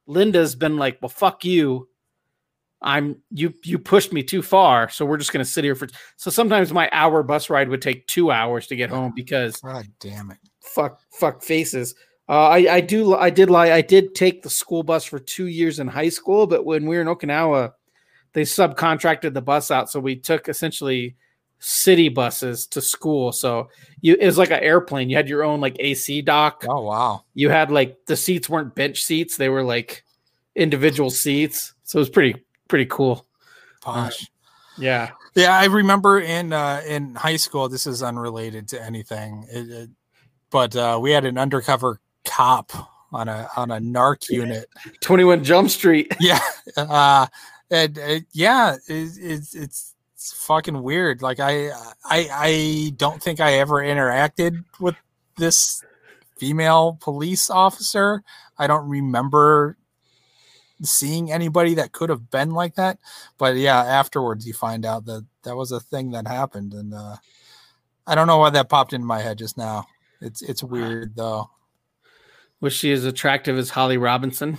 Linda's 0.07 0.55
been 0.55 0.77
like, 0.77 0.97
well, 1.01 1.09
fuck 1.09 1.45
you. 1.45 1.87
I'm 2.81 3.17
you 3.31 3.53
you 3.63 3.79
pushed 3.79 4.13
me 4.13 4.21
too 4.21 4.43
far, 4.43 4.87
so 4.87 5.03
we're 5.03 5.17
just 5.17 5.33
gonna 5.33 5.45
sit 5.45 5.63
here 5.63 5.73
for 5.73 5.87
so 6.15 6.29
sometimes 6.29 6.71
my 6.71 6.87
hour 6.91 7.23
bus 7.23 7.49
ride 7.49 7.69
would 7.69 7.81
take 7.81 8.05
two 8.05 8.29
hours 8.29 8.67
to 8.67 8.75
get 8.75 8.91
home 8.91 9.13
because 9.15 9.57
God 9.61 9.87
damn 9.99 10.29
it. 10.29 10.37
fuck 10.61 10.99
fuck 11.11 11.41
faces. 11.41 11.95
Uh, 12.29 12.49
I 12.49 12.75
I 12.75 12.81
do 12.81 13.15
I 13.15 13.31
did 13.31 13.49
lie 13.49 13.71
I 13.71 13.81
did 13.81 14.13
take 14.13 14.43
the 14.43 14.49
school 14.49 14.83
bus 14.83 15.05
for 15.05 15.17
two 15.17 15.47
years 15.47 15.79
in 15.79 15.87
high 15.87 16.09
school, 16.09 16.45
but 16.45 16.65
when 16.65 16.85
we 16.85 16.97
were 16.97 17.01
in 17.01 17.07
Okinawa, 17.07 17.71
they 18.33 18.43
subcontracted 18.43 19.33
the 19.33 19.41
bus 19.41 19.71
out, 19.71 19.89
so 19.89 19.99
we 19.99 20.15
took 20.15 20.47
essentially 20.47 21.15
city 21.59 22.09
buses 22.09 22.67
to 22.67 22.81
school. 22.81 23.31
So 23.31 23.69
you 24.01 24.15
it 24.19 24.25
was 24.25 24.37
like 24.37 24.51
an 24.51 24.61
airplane. 24.63 25.09
You 25.09 25.17
had 25.17 25.29
your 25.29 25.43
own 25.43 25.59
like 25.61 25.75
AC 25.79 26.21
dock. 26.21 26.65
Oh 26.69 26.81
wow. 26.81 27.23
You 27.33 27.49
had 27.49 27.71
like 27.71 27.97
the 28.05 28.15
seats 28.15 28.49
weren't 28.49 28.75
bench 28.75 29.01
seats; 29.01 29.37
they 29.37 29.49
were 29.49 29.63
like 29.63 30.03
individual 30.55 31.09
seats. 31.09 31.73
So 31.83 31.99
it 31.99 32.01
was 32.01 32.09
pretty 32.09 32.43
pretty 32.67 32.85
cool. 32.85 33.25
Posh. 33.81 34.27
Yeah. 34.77 35.11
Yeah, 35.35 35.57
I 35.57 35.65
remember 35.65 36.19
in 36.19 36.51
uh, 36.53 36.81
in 36.87 37.13
high 37.15 37.35
school. 37.35 37.69
This 37.69 37.85
is 37.87 38.01
unrelated 38.01 38.67
to 38.69 38.81
anything, 38.83 39.47
it, 39.51 39.69
it- 39.69 39.89
but 40.49 40.75
uh, 40.75 40.97
we 41.01 41.11
had 41.11 41.25
an 41.25 41.37
undercover 41.37 41.99
cop 42.25 42.71
on 43.11 43.27
a 43.27 43.49
on 43.57 43.69
a 43.69 43.79
narc 43.79 44.29
unit. 44.29 44.67
21 45.01 45.43
Jump 45.43 45.69
Street. 45.69 46.15
Yeah, 46.21 46.39
uh, 46.77 47.27
and 47.69 47.99
uh, 47.99 48.19
yeah, 48.31 48.75
it, 48.87 49.09
it's 49.19 49.53
it's 49.53 49.93
it's 50.17 50.33
fucking 50.33 50.81
weird. 50.81 51.21
Like 51.21 51.39
I 51.39 51.69
I 52.03 52.27
I 52.31 52.93
don't 52.97 53.21
think 53.21 53.39
I 53.39 53.53
ever 53.53 53.75
interacted 53.75 54.65
with 54.79 54.95
this 55.37 55.83
female 56.39 56.97
police 56.99 57.51
officer. 57.51 58.23
I 58.57 58.65
don't 58.65 58.89
remember 58.89 59.77
seeing 60.81 61.31
anybody 61.31 61.75
that 61.75 61.91
could 61.91 62.09
have 62.09 62.31
been 62.31 62.49
like 62.49 62.75
that. 62.75 62.97
But 63.37 63.57
yeah, 63.57 63.77
afterwards 63.77 64.47
you 64.47 64.53
find 64.53 64.87
out 64.87 65.05
that 65.05 65.27
that 65.43 65.55
was 65.55 65.71
a 65.71 65.79
thing 65.79 66.11
that 66.11 66.27
happened, 66.27 66.73
and 66.73 66.95
uh, 66.95 67.17
I 68.07 68.15
don't 68.15 68.25
know 68.25 68.39
why 68.39 68.49
that 68.49 68.69
popped 68.69 68.93
into 68.93 69.05
my 69.05 69.21
head 69.21 69.37
just 69.37 69.55
now. 69.55 69.85
It's 70.19 70.41
it's 70.41 70.63
weird 70.63 71.15
though. 71.15 71.51
Was 72.59 72.73
she 72.73 72.91
as 72.91 73.05
attractive 73.05 73.55
as 73.55 73.69
Holly 73.69 73.97
Robinson? 73.97 74.57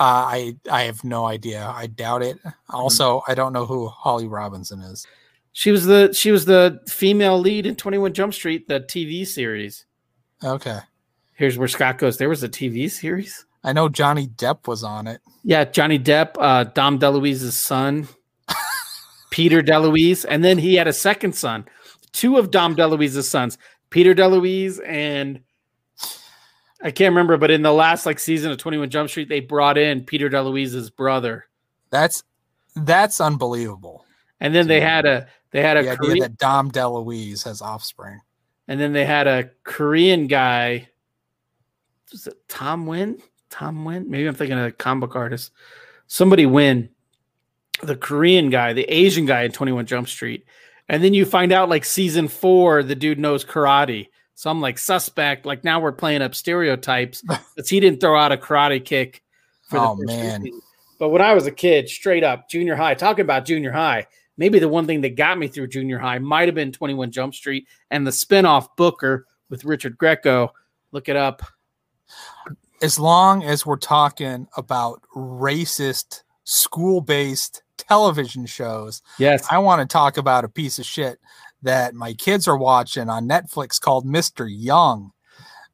Uh, 0.00 0.04
I 0.04 0.56
I 0.70 0.82
have 0.82 1.04
no 1.04 1.26
idea. 1.26 1.66
I 1.66 1.86
doubt 1.86 2.22
it. 2.22 2.38
Also, 2.70 3.22
I 3.28 3.34
don't 3.34 3.52
know 3.52 3.66
who 3.66 3.88
Holly 3.88 4.26
Robinson 4.26 4.80
is. 4.80 5.06
She 5.52 5.70
was 5.70 5.84
the 5.84 6.12
she 6.14 6.30
was 6.30 6.46
the 6.46 6.80
female 6.88 7.38
lead 7.38 7.66
in 7.66 7.76
21 7.76 8.14
Jump 8.14 8.32
Street, 8.32 8.68
the 8.68 8.80
TV 8.80 9.26
series. 9.26 9.84
Okay, 10.42 10.78
Here's 11.34 11.58
where 11.58 11.66
Scott 11.66 11.98
goes. 11.98 12.18
There 12.18 12.28
was 12.28 12.42
a 12.42 12.48
TV 12.48 12.90
series. 12.90 13.46
I 13.64 13.72
know 13.72 13.88
Johnny 13.88 14.28
Depp 14.28 14.68
was 14.68 14.84
on 14.84 15.06
it. 15.06 15.20
Yeah, 15.42 15.64
Johnny 15.64 15.98
Depp, 15.98 16.34
uh, 16.38 16.64
Dom 16.64 16.98
DeLuise's 16.98 17.58
son, 17.58 18.06
Peter 19.30 19.62
DeLuise, 19.62 20.24
and 20.28 20.44
then 20.44 20.58
he 20.58 20.74
had 20.74 20.88
a 20.88 20.92
second 20.92 21.34
son. 21.34 21.64
Two 22.12 22.36
of 22.36 22.50
Dom 22.50 22.76
DeLuise's 22.76 23.28
sons, 23.28 23.58
Peter 23.90 24.14
DeLuise 24.14 24.80
and 24.86 25.40
I 26.82 26.90
can't 26.90 27.12
remember, 27.12 27.36
but 27.36 27.50
in 27.50 27.62
the 27.62 27.72
last 27.72 28.06
like 28.06 28.18
season 28.18 28.50
of 28.50 28.58
21 28.58 28.90
Jump 28.90 29.08
Street, 29.08 29.28
they 29.28 29.40
brought 29.40 29.78
in 29.78 30.04
Peter 30.04 30.28
DeLuise's 30.28 30.90
brother. 30.90 31.46
That's 31.90 32.24
that's 32.74 33.20
unbelievable. 33.20 34.04
And 34.40 34.54
then 34.54 34.66
they 34.66 34.80
had 34.80 35.06
a 35.06 35.28
they 35.52 35.62
had 35.62 35.76
a 35.76 35.82
The 35.82 35.90
idea 35.90 36.22
that 36.22 36.38
Dom 36.38 36.70
DeLuise 36.70 37.44
has 37.44 37.62
offspring. 37.62 38.20
and 38.68 38.80
then 38.80 38.92
they 38.92 39.04
had 39.04 39.26
a 39.26 39.50
Korean 39.64 40.26
guy. 40.26 40.88
Was 42.10 42.26
it 42.26 42.36
Tom 42.48 42.86
Win? 42.86 43.22
Tom 43.50 43.84
Win? 43.84 44.10
Maybe 44.10 44.26
I'm 44.26 44.34
thinking 44.34 44.58
of 44.58 44.66
a 44.66 44.72
comic 44.72 45.14
artist. 45.14 45.52
Somebody 46.08 46.46
win 46.46 46.88
the 47.82 47.96
Korean 47.96 48.50
guy, 48.50 48.72
the 48.72 48.84
Asian 48.84 49.26
guy 49.26 49.42
in 49.42 49.52
21 49.52 49.86
Jump 49.86 50.08
Street. 50.08 50.44
And 50.88 51.02
then 51.02 51.14
you 51.14 51.24
find 51.24 51.52
out 51.52 51.68
like 51.68 51.84
season 51.84 52.28
four, 52.28 52.82
the 52.82 52.94
dude 52.94 53.18
knows 53.18 53.44
karate. 53.44 54.08
So 54.34 54.50
I'm 54.50 54.60
like 54.60 54.78
suspect. 54.78 55.46
Like 55.46 55.62
now 55.64 55.80
we're 55.80 55.92
playing 55.92 56.22
up 56.22 56.34
stereotypes 56.34 57.22
because 57.54 57.68
he 57.68 57.80
didn't 57.80 58.00
throw 58.00 58.18
out 58.18 58.32
a 58.32 58.36
karate 58.36 58.84
kick 58.84 59.22
for 59.68 59.78
the 59.78 59.84
Oh, 59.86 59.96
first 59.96 60.06
man. 60.06 60.42
season. 60.42 60.60
But 60.98 61.08
when 61.10 61.22
I 61.22 61.34
was 61.34 61.46
a 61.46 61.52
kid, 61.52 61.88
straight 61.88 62.22
up 62.24 62.48
junior 62.48 62.76
high, 62.76 62.94
talking 62.94 63.24
about 63.24 63.44
junior 63.44 63.72
high, 63.72 64.06
maybe 64.36 64.58
the 64.58 64.68
one 64.68 64.86
thing 64.86 65.00
that 65.02 65.16
got 65.16 65.38
me 65.38 65.48
through 65.48 65.68
junior 65.68 65.98
high 65.98 66.18
might 66.18 66.46
have 66.48 66.54
been 66.54 66.70
21 66.72 67.10
Jump 67.10 67.34
Street 67.34 67.66
and 67.90 68.06
the 68.06 68.10
spinoff 68.12 68.68
Booker 68.76 69.26
with 69.50 69.64
Richard 69.64 69.98
Grieco. 69.98 70.50
Look 70.92 71.08
it 71.08 71.16
up. 71.16 71.42
As 72.82 72.98
long 72.98 73.42
as 73.42 73.64
we're 73.66 73.76
talking 73.76 74.46
about 74.56 75.02
racist 75.16 76.22
school-based 76.44 77.62
television 77.76 78.46
shows, 78.46 79.02
Yes. 79.18 79.46
I 79.50 79.58
want 79.58 79.80
to 79.80 79.92
talk 79.92 80.16
about 80.16 80.44
a 80.44 80.48
piece 80.48 80.78
of 80.78 80.84
shit 80.86 81.18
that 81.62 81.94
my 81.94 82.12
kids 82.12 82.48
are 82.48 82.56
watching 82.56 83.08
on 83.08 83.28
Netflix 83.28 83.80
called 83.80 84.06
Mr. 84.06 84.46
Young. 84.48 85.12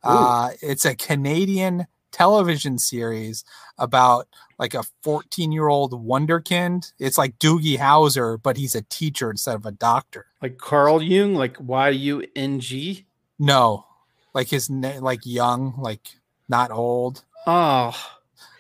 Uh, 0.02 0.51
it's 0.62 0.85
a 0.85 0.94
Canadian 0.94 1.86
television 2.12 2.78
series 2.78 3.44
about 3.78 4.28
like 4.59 4.74
a 4.74 4.82
14 5.02 5.52
year 5.52 5.69
old 5.69 5.93
wonderkind. 5.93 6.93
It's 6.98 7.19
like 7.19 7.39
Doogie 7.39 7.78
Howser, 7.78 8.40
but 8.43 8.56
he's 8.56 8.74
a 8.74 8.82
teacher 8.82 9.31
instead 9.31 9.55
of 9.55 9.66
a 9.66 9.73
doctor. 9.73 10.27
Like 10.43 10.59
Carl 10.59 11.02
Jung, 11.02 11.35
like 11.35 11.56
Y 11.60 11.89
U 11.90 12.24
N 12.35 12.60
G. 12.60 13.06
No, 13.39 13.86
like 14.35 14.48
his 14.48 14.69
name, 14.69 15.02
like 15.02 15.20
young, 15.24 15.74
like 15.78 16.09
not 16.48 16.70
old. 16.70 17.24
Oh, 17.47 17.97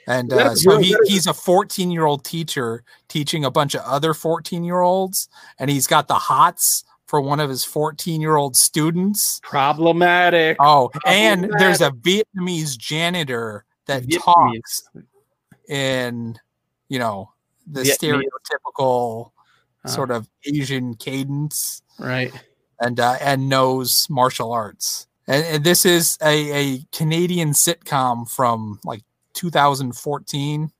And 0.06 0.32
uh, 0.32 0.54
so 0.54 0.78
he, 0.78 0.96
he's 1.04 1.26
a 1.26 1.34
14 1.34 1.90
year 1.90 2.04
old 2.04 2.24
teacher 2.24 2.84
teaching 3.08 3.44
a 3.44 3.50
bunch 3.50 3.74
of 3.74 3.82
other 3.82 4.14
14 4.14 4.64
year 4.64 4.80
olds, 4.80 5.28
and 5.58 5.70
he's 5.70 5.86
got 5.86 6.08
the 6.08 6.14
hots 6.14 6.84
for 7.08 7.20
one 7.20 7.40
of 7.40 7.50
his 7.50 7.64
14 7.64 8.20
year 8.20 8.36
old 8.36 8.56
students. 8.56 9.40
problematic. 9.42 10.56
Oh, 10.60 10.90
and 11.04 11.50
there's 11.58 11.80
a 11.80 11.90
Vietnamese 11.90 12.78
janitor 12.78 13.64
that 13.86 14.04
Vietnamese. 14.04 14.20
talks 14.22 14.88
in, 15.68 16.38
you 16.88 17.00
know, 17.00 17.32
the 17.66 17.82
Vietnamese. 17.82 18.22
stereotypical 18.76 19.32
Uh, 19.84 19.88
sort 19.88 20.10
of 20.10 20.28
Asian 20.44 20.94
cadence 20.94 21.82
right. 21.98 22.32
and 22.80 22.98
uh, 22.98 23.16
and 23.20 23.48
knows 23.48 24.06
martial 24.10 24.52
arts. 24.52 25.06
And, 25.26 25.44
and 25.44 25.64
this 25.64 25.86
is 25.86 26.18
a, 26.22 26.52
a 26.52 26.84
Canadian 26.92 27.52
sitcom 27.52 28.28
from 28.28 28.80
like 28.84 29.02
2014. 29.34 30.70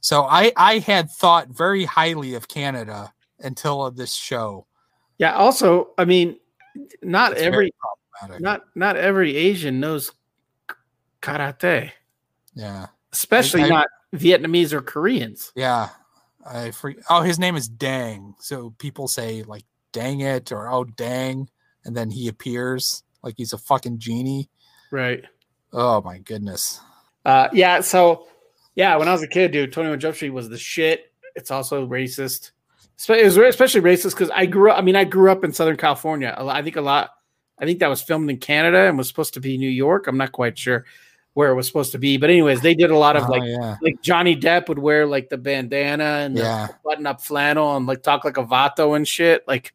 So 0.00 0.24
I 0.24 0.52
I 0.56 0.78
had 0.80 1.10
thought 1.10 1.48
very 1.48 1.84
highly 1.84 2.34
of 2.34 2.48
Canada 2.48 3.12
until 3.38 3.86
of 3.86 3.96
this 3.96 4.14
show. 4.14 4.66
Yeah. 5.18 5.34
Also, 5.34 5.90
I 5.98 6.04
mean, 6.04 6.36
not 7.02 7.32
It's 7.32 7.42
every 7.42 7.72
not 8.38 8.62
not 8.74 8.96
every 8.96 9.36
Asian 9.36 9.80
knows 9.80 10.10
karate, 11.22 11.90
yeah, 12.54 12.86
especially 13.12 13.62
I- 13.62 13.68
not 13.68 13.86
Vietnamese 14.14 14.72
or 14.72 14.80
Koreans. 14.82 15.52
yeah. 15.54 15.88
I 16.46 16.72
free. 16.72 16.96
Oh, 17.08 17.22
his 17.22 17.38
name 17.38 17.56
is 17.56 17.68
Dang. 17.68 18.34
So 18.38 18.74
people 18.78 19.08
say 19.08 19.42
like 19.44 19.64
"dang 19.92 20.20
it" 20.20 20.52
or 20.52 20.68
"oh 20.70 20.84
dang," 20.84 21.48
and 21.86 21.96
then 21.96 22.10
he 22.10 22.28
appears 22.28 23.02
like 23.22 23.34
he's 23.38 23.54
a 23.54 23.58
fucking 23.58 23.98
genie. 23.98 24.50
Right. 24.90 25.24
Oh 25.72 26.02
my 26.02 26.18
goodness. 26.18 26.80
Uh, 27.24 27.48
yeah. 27.54 27.80
So, 27.80 28.26
yeah, 28.74 28.94
when 28.96 29.08
I 29.08 29.12
was 29.12 29.22
a 29.22 29.26
kid, 29.26 29.52
dude, 29.52 29.72
Twenty 29.72 29.88
One 29.88 29.98
Jump 29.98 30.16
Street 30.16 30.30
was 30.30 30.50
the 30.50 30.58
shit. 30.58 31.10
It's 31.34 31.50
also 31.50 31.86
racist. 31.88 32.50
It 33.08 33.24
was 33.24 33.36
especially 33.36 33.80
racist 33.80 34.10
because 34.10 34.30
I 34.30 34.46
grew 34.46 34.70
up. 34.70 34.78
I 34.78 34.82
mean, 34.82 34.96
I 34.96 35.04
grew 35.04 35.30
up 35.30 35.44
in 35.44 35.52
Southern 35.52 35.76
California. 35.76 36.34
I 36.38 36.62
think 36.62 36.76
a 36.76 36.80
lot. 36.80 37.10
I 37.58 37.64
think 37.64 37.78
that 37.80 37.88
was 37.88 38.02
filmed 38.02 38.30
in 38.30 38.38
Canada 38.38 38.88
and 38.88 38.98
was 38.98 39.08
supposed 39.08 39.34
to 39.34 39.40
be 39.40 39.56
New 39.58 39.68
York. 39.70 40.06
I'm 40.06 40.16
not 40.16 40.32
quite 40.32 40.58
sure 40.58 40.84
where 41.34 41.50
it 41.50 41.54
was 41.54 41.66
supposed 41.66 41.92
to 41.92 41.98
be, 41.98 42.16
but 42.16 42.30
anyways, 42.30 42.60
they 42.62 42.74
did 42.74 42.90
a 42.90 42.96
lot 42.96 43.16
of 43.16 43.24
Oh, 43.24 43.32
like 43.32 43.42
yeah. 43.44 43.76
like 43.82 44.00
Johnny 44.02 44.36
Depp 44.36 44.68
would 44.68 44.78
wear 44.78 45.04
like 45.06 45.28
the 45.28 45.36
bandana 45.36 46.04
and 46.04 46.36
the 46.36 46.42
Yeah. 46.42 46.68
button 46.84 47.06
up 47.06 47.20
flannel 47.20 47.76
and 47.76 47.86
like 47.86 48.02
talk 48.02 48.24
like 48.24 48.36
a 48.36 48.44
vato 48.44 48.94
and 48.96 49.06
shit. 49.06 49.46
Like, 49.48 49.74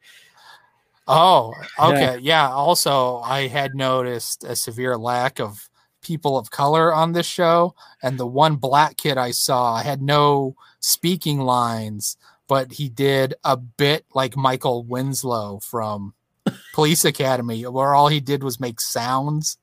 Oh, 1.08 1.54
okay. 1.80 2.20
Yeah. 2.22 2.50
Also, 2.50 3.18
I 3.18 3.48
had 3.48 3.74
noticed 3.76 4.44
a 4.44 4.56
severe 4.56 4.96
lack 4.96 5.40
of 5.40 5.70
people 6.02 6.38
of 6.38 6.52
color 6.52 6.94
on 6.94 7.14
this 7.14 7.26
show. 7.26 7.74
And 8.04 8.20
the 8.20 8.28
one 8.28 8.56
black 8.58 8.96
kid 8.96 9.18
I 9.18 9.32
saw 9.32 9.78
had 9.78 10.02
no 10.04 10.56
speaking 10.80 11.40
lines, 11.40 12.16
but 12.50 12.74
he 12.74 12.90
did 12.90 13.36
a 13.46 13.56
bit 13.56 14.06
like 14.14 14.36
Michael 14.36 14.84
Winslow 14.84 15.60
from 15.60 16.16
Police 16.74 17.06
Academy, 17.06 17.62
where 17.62 17.94
all 17.94 18.10
he 18.10 18.20
did 18.20 18.44
was 18.44 18.60
make 18.60 18.82
sounds. 18.82 19.58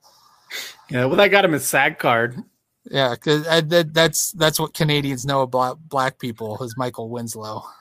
yeah, 0.89 1.05
well, 1.05 1.17
that 1.17 1.29
got 1.29 1.45
him 1.45 1.53
a 1.53 1.61
SAG 1.61 1.99
card. 1.99 2.43
Yeah, 2.89 3.11
because 3.11 3.43
that, 3.43 3.93
that's 3.93 4.31
that's 4.33 4.61
what 4.61 4.73
Canadians 4.73 5.27
know 5.27 5.43
about 5.43 5.81
black 5.89 6.21
people 6.21 6.63
is 6.63 6.77
Michael 6.79 7.11
Winslow. 7.11 7.65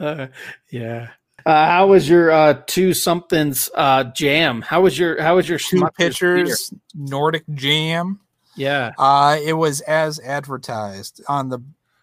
Uh, 0.00 0.26
yeah. 0.70 1.10
Uh, 1.46 1.66
how 1.66 1.86
was 1.86 2.08
your 2.08 2.30
uh, 2.30 2.60
two 2.66 2.92
somethings 2.92 3.70
uh, 3.76 4.02
jam? 4.04 4.60
How 4.60 4.80
was 4.80 4.98
your 4.98 5.22
how 5.22 5.36
was 5.36 5.48
your 5.48 5.58
Two 5.58 5.76
Smucker's 5.76 6.18
beer? 6.18 6.36
pitchers, 6.38 6.74
Nordic 6.94 7.44
Jam. 7.54 8.18
Yeah. 8.56 8.92
Uh, 8.98 9.38
it 9.42 9.54
was 9.54 9.80
as 9.82 10.20
advertised 10.20 11.22
on 11.28 11.48
the 11.48 11.58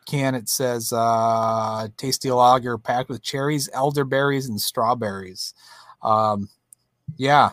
can. 0.05 0.35
It 0.35 0.49
says 0.49 0.91
uh, 0.91 1.87
tasty 1.95 2.29
lager 2.31 2.77
packed 2.77 3.07
with 3.09 3.21
cherries, 3.21 3.69
elderberries, 3.73 4.49
and 4.49 4.59
strawberries. 4.59 5.53
Um, 6.01 6.49
yeah, 7.17 7.51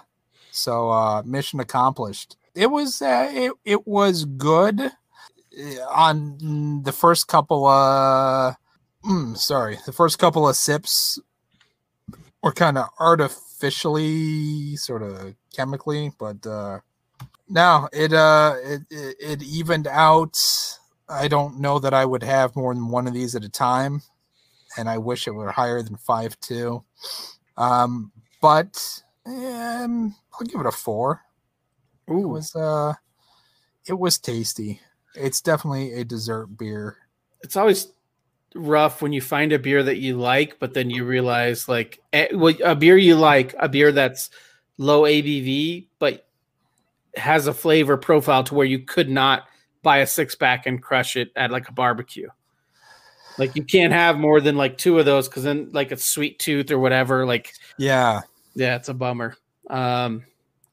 so 0.50 0.90
uh, 0.90 1.22
mission 1.24 1.60
accomplished. 1.60 2.36
It 2.54 2.68
was 2.70 3.00
uh, 3.02 3.30
it 3.32 3.52
it 3.64 3.86
was 3.86 4.24
good 4.24 4.80
Uh, 4.80 5.82
on 5.90 6.82
the 6.82 6.92
first 6.92 7.28
couple. 7.28 7.66
Uh, 7.66 8.54
mm, 9.04 9.36
sorry, 9.36 9.78
the 9.86 9.92
first 9.92 10.18
couple 10.18 10.48
of 10.48 10.56
sips 10.56 11.20
were 12.42 12.52
kind 12.52 12.78
of 12.78 12.88
artificially, 12.98 14.76
sort 14.76 15.02
of 15.02 15.34
chemically, 15.54 16.10
but. 16.18 16.44
Uh, 16.46 16.80
no, 17.48 17.88
it 17.92 18.12
uh 18.12 18.54
it, 18.62 18.82
it 18.90 19.16
it 19.20 19.42
evened 19.42 19.86
out. 19.86 20.38
I 21.08 21.28
don't 21.28 21.60
know 21.60 21.78
that 21.78 21.94
I 21.94 22.04
would 22.04 22.22
have 22.22 22.54
more 22.54 22.74
than 22.74 22.88
one 22.88 23.06
of 23.06 23.14
these 23.14 23.34
at 23.34 23.44
a 23.44 23.48
time, 23.48 24.02
and 24.76 24.88
I 24.88 24.98
wish 24.98 25.26
it 25.26 25.32
were 25.32 25.50
higher 25.50 25.82
than 25.82 25.96
five 25.96 26.38
two. 26.40 26.84
Um, 27.56 28.12
but 28.40 29.02
um, 29.26 30.14
I'll 30.34 30.46
give 30.46 30.60
it 30.60 30.66
a 30.66 30.72
four. 30.72 31.22
It 32.06 32.12
was 32.12 32.54
uh, 32.54 32.94
it 33.86 33.98
was 33.98 34.18
tasty. 34.18 34.80
It's 35.14 35.40
definitely 35.40 35.94
a 35.94 36.04
dessert 36.04 36.46
beer. 36.58 36.96
it's 37.42 37.56
always 37.56 37.88
rough 38.54 39.02
when 39.02 39.12
you 39.12 39.20
find 39.20 39.52
a 39.52 39.58
beer 39.58 39.82
that 39.82 39.98
you 39.98 40.16
like, 40.16 40.58
but 40.58 40.74
then 40.74 40.90
you 40.90 41.04
realize 41.04 41.68
like 41.68 42.00
eh, 42.12 42.28
well, 42.34 42.54
a 42.64 42.74
beer 42.74 42.96
you 42.96 43.16
like, 43.16 43.54
a 43.58 43.68
beer 43.68 43.92
that's 43.92 44.30
low 44.78 45.02
ABV, 45.02 45.88
but 45.98 46.27
has 47.18 47.46
a 47.46 47.52
flavor 47.52 47.96
profile 47.96 48.44
to 48.44 48.54
where 48.54 48.66
you 48.66 48.80
could 48.80 49.08
not 49.08 49.44
buy 49.82 49.98
a 49.98 50.06
six 50.06 50.34
pack 50.34 50.66
and 50.66 50.82
crush 50.82 51.16
it 51.16 51.30
at 51.36 51.50
like 51.50 51.68
a 51.68 51.72
barbecue. 51.72 52.28
Like 53.38 53.54
you 53.54 53.64
can't 53.64 53.92
have 53.92 54.18
more 54.18 54.40
than 54.40 54.56
like 54.56 54.78
two 54.78 54.98
of 54.98 55.06
those 55.06 55.28
because 55.28 55.44
then 55.44 55.70
like 55.72 55.92
it's 55.92 56.04
sweet 56.04 56.38
tooth 56.38 56.70
or 56.70 56.78
whatever. 56.78 57.24
Like 57.24 57.52
Yeah, 57.76 58.22
yeah, 58.54 58.76
it's 58.76 58.88
a 58.88 58.94
bummer. 58.94 59.36
Um, 59.70 60.24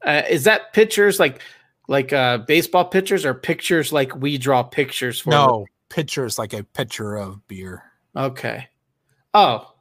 uh, 0.04 0.24
is 0.30 0.46
that 0.46 0.74
pictures 0.74 1.20
like 1.20 1.42
like 1.88 2.12
uh 2.12 2.40
baseball 2.40 2.86
pitchers 2.86 3.26
or 3.26 3.34
pictures 3.36 3.94
like 3.94 4.16
we 4.16 4.38
draw 4.38 4.64
pictures 4.64 5.22
for? 5.22 5.30
no 5.30 5.66
pitcher's 5.90 6.38
like 6.40 6.54
a 6.54 6.64
pitcher 6.64 7.16
of 7.16 7.48
beer. 7.48 7.84
Okay. 8.16 8.68
Oh, 9.34 9.74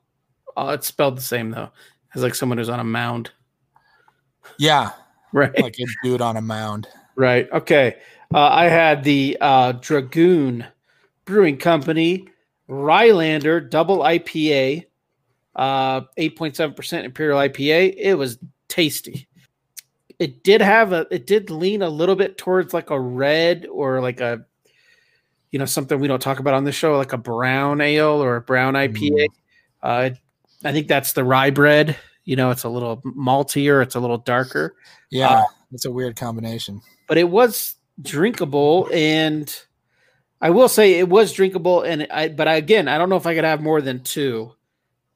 oh, 0.57 0.71
it's 0.71 0.87
spelled 0.87 1.17
the 1.17 1.23
same 1.23 1.51
though, 1.51 1.71
as 2.15 2.23
like 2.23 2.35
someone 2.35 2.59
who's 2.59 2.69
on 2.69 2.81
a 2.81 2.85
mound. 2.85 3.31
Yeah, 4.59 4.91
Right. 5.35 5.61
like 5.61 5.77
a 5.81 5.85
dude 6.05 6.21
on 6.21 6.37
a 6.37 6.41
mound. 6.41 6.87
right. 7.17 7.51
Okay. 7.53 7.97
Uh, 8.33 8.49
I 8.49 8.65
had 8.65 9.05
the 9.05 9.37
uh, 9.41 9.73
Dragoon 9.73 10.65
Brewing 11.25 11.57
Company 11.59 12.29
Rylander 12.69 13.69
Double 13.69 13.99
IPA, 13.99 14.85
uh, 15.57 16.03
8.7% 16.19 17.05
Imperial 17.05 17.39
IPA. 17.39 17.95
It 17.99 18.15
was 18.15 18.39
tasty. 18.69 19.29
It 20.19 20.45
did 20.45 20.61
have 20.61 20.93
a, 20.93 21.07
it 21.11 21.27
did 21.27 21.51
lean 21.51 21.83
a 21.83 21.89
little 21.89 22.17
bit 22.17 22.39
towards 22.39 22.73
like 22.73 22.91
a 22.91 23.01
red 23.01 23.67
or 23.67 24.01
like 24.01 24.21
a, 24.21 24.45
you 25.51 25.59
know, 25.59 25.67
something 25.67 25.99
we 25.99 26.09
don't 26.09 26.23
talk 26.23 26.39
about 26.39 26.55
on 26.55 26.65
this 26.65 26.77
show, 26.77 26.97
like 26.97 27.13
a 27.13 27.19
brown 27.19 27.81
ale 27.81 28.23
or 28.23 28.37
a 28.37 28.41
brown 28.41 28.75
IPA. 28.75 29.27
Uh, 29.83 30.11
I 30.65 30.73
think 30.73 30.89
that's 30.89 31.13
the 31.13 31.25
rye 31.25 31.51
bread. 31.51 31.97
You 32.25 32.37
know, 32.37 32.51
it's 32.51 32.65
a 32.65 32.69
little 32.69 33.03
maltier, 33.03 33.83
it's 33.83 33.95
a 33.95 34.01
little 34.01 34.19
darker, 34.19 34.75
Yeah, 35.11 35.29
Uh, 35.41 35.45
it's 35.73 35.85
a 35.85 35.91
weird 35.91 36.17
combination. 36.17 36.81
but 37.09 37.19
it 37.19 37.29
was 37.29 37.75
drinkable. 38.01 38.89
And 38.93 39.55
I 40.41 40.51
will 40.51 40.69
say 40.69 40.95
it 40.99 41.09
was 41.09 41.33
drinkable. 41.33 41.83
And 41.83 42.07
I, 42.11 42.29
but 42.29 42.49
I, 42.49 42.55
again, 42.57 42.89
I 42.89 42.97
don't 42.99 43.09
know 43.11 43.17
if 43.17 43.27
I 43.27 43.35
could 43.35 43.45
have 43.45 43.61
more 43.61 43.81
than 43.83 44.03
two 44.03 44.53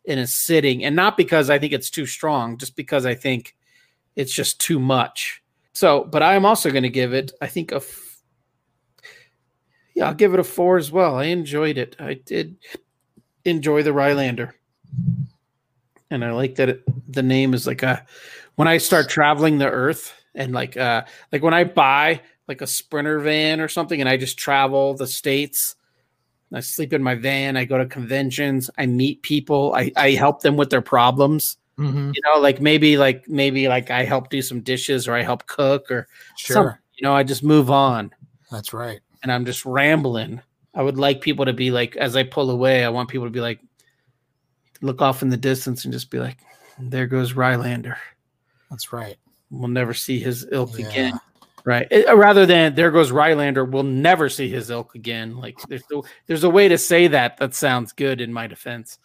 in 0.04 0.18
a 0.18 0.26
sitting, 0.26 0.84
and 0.84 0.96
not 0.96 1.16
because 1.16 1.50
I 1.50 1.58
think 1.58 1.72
it's 1.72 1.90
too 1.90 2.06
strong, 2.06 2.56
just 2.58 2.76
because 2.76 3.04
I 3.04 3.14
think 3.14 3.54
it's 4.16 4.32
just 4.32 4.58
too 4.60 4.78
much. 4.78 5.42
So, 5.74 6.04
but 6.04 6.22
I'm 6.22 6.44
also 6.46 6.70
going 6.70 6.82
to 6.84 6.88
give 6.88 7.12
it, 7.14 7.32
I 7.42 7.46
think, 7.46 7.72
a. 7.72 7.76
F- 7.76 8.20
yeah, 9.94 10.06
I'll 10.08 10.14
give 10.14 10.32
it 10.34 10.40
a 10.40 10.44
four 10.44 10.76
as 10.78 10.90
well. 10.90 11.16
I 11.16 11.24
enjoyed 11.24 11.76
it. 11.78 11.94
I 11.98 12.14
did 12.14 12.56
enjoy 13.44 13.82
the 13.82 13.90
Rylander. 13.90 14.52
And 16.10 16.24
I 16.24 16.32
like 16.32 16.54
that 16.56 16.68
it, 16.68 17.12
the 17.12 17.22
name 17.22 17.54
is 17.54 17.66
like 17.66 17.82
a 17.82 18.04
when 18.56 18.68
I 18.68 18.78
start 18.78 19.08
traveling 19.08 19.58
the 19.58 19.70
earth 19.70 20.12
and 20.34 20.52
like 20.52 20.76
uh 20.76 21.04
like 21.32 21.42
when 21.42 21.54
I 21.54 21.64
buy 21.64 22.20
like 22.48 22.62
a 22.62 22.66
sprinter 22.66 23.18
van 23.20 23.60
or 23.60 23.68
something 23.68 24.00
and 24.00 24.08
I 24.08 24.16
just 24.16 24.38
travel 24.38 24.94
the 24.94 25.06
states. 25.06 25.74
I 26.52 26.60
sleep 26.60 26.94
in 26.94 27.02
my 27.02 27.14
van, 27.14 27.58
I 27.58 27.66
go 27.66 27.76
to 27.76 27.84
conventions, 27.84 28.70
I 28.78 28.86
meet 28.86 29.20
people, 29.20 29.74
I, 29.76 29.92
I 29.96 30.12
help 30.12 30.40
them 30.40 30.56
with 30.56 30.70
their 30.70 30.80
problems. 30.80 31.58
Mhm. 31.78 32.14
You 32.14 32.22
know, 32.24 32.40
like 32.40 32.60
maybe 32.60 32.96
like 32.96 33.28
maybe 33.28 33.68
like 33.68 33.90
I 33.90 34.04
help 34.04 34.30
do 34.30 34.40
some 34.40 34.60
dishes 34.62 35.06
or 35.06 35.14
I 35.14 35.22
help 35.22 35.46
cook 35.46 35.90
or 35.90 36.08
Sure, 36.36 36.54
something. 36.54 36.78
You 36.94 37.02
know, 37.06 37.14
I 37.14 37.22
just 37.22 37.44
move 37.44 37.70
on 37.70 38.10
that's 38.50 38.72
right. 38.72 39.00
and 39.22 39.30
I'm 39.30 39.44
just 39.44 39.66
rambling. 39.66 40.40
I 40.74 40.82
would 40.82 40.96
like 40.96 41.20
people 41.20 41.44
to 41.44 41.52
be 41.52 41.70
like, 41.70 41.96
as 41.96 42.16
I 42.16 42.22
pull 42.22 42.50
away, 42.50 42.82
I 42.84 42.88
want 42.88 43.10
people 43.10 43.26
to 43.26 43.30
be 43.30 43.40
like, 43.40 43.60
look 44.80 45.02
off 45.02 45.22
in 45.22 45.28
the 45.28 45.36
distance 45.36 45.84
and 45.84 45.92
just 45.92 46.10
be 46.10 46.18
like, 46.18 46.38
there 46.78 47.06
goes 47.06 47.32
Rylander. 47.32 47.96
That's 48.70 48.92
right. 48.92 49.16
We'll 49.50 49.68
never 49.68 49.94
see 49.94 50.18
his 50.20 50.46
ilk 50.52 50.78
Yeah. 50.78 50.88
again. 50.88 51.20
Right. 51.64 51.86
Eh, 51.90 52.10
rather 52.12 52.46
than 52.46 52.74
there 52.74 52.90
goes 52.90 53.10
Rylander, 53.10 53.70
we'll 53.70 53.82
never 53.82 54.28
see 54.28 54.48
his 54.48 54.70
ilk 54.70 54.94
again. 54.94 55.36
Like 55.36 55.58
there's 55.68 55.82
a, 55.92 56.00
there's 56.26 56.44
a 56.44 56.50
way 56.50 56.68
to 56.68 56.78
say 56.78 57.08
that 57.08 57.36
that 57.38 57.54
sounds 57.54 57.92
good 57.92 58.20
in 58.20 58.32
my 58.32 58.46
defense. 58.46 58.98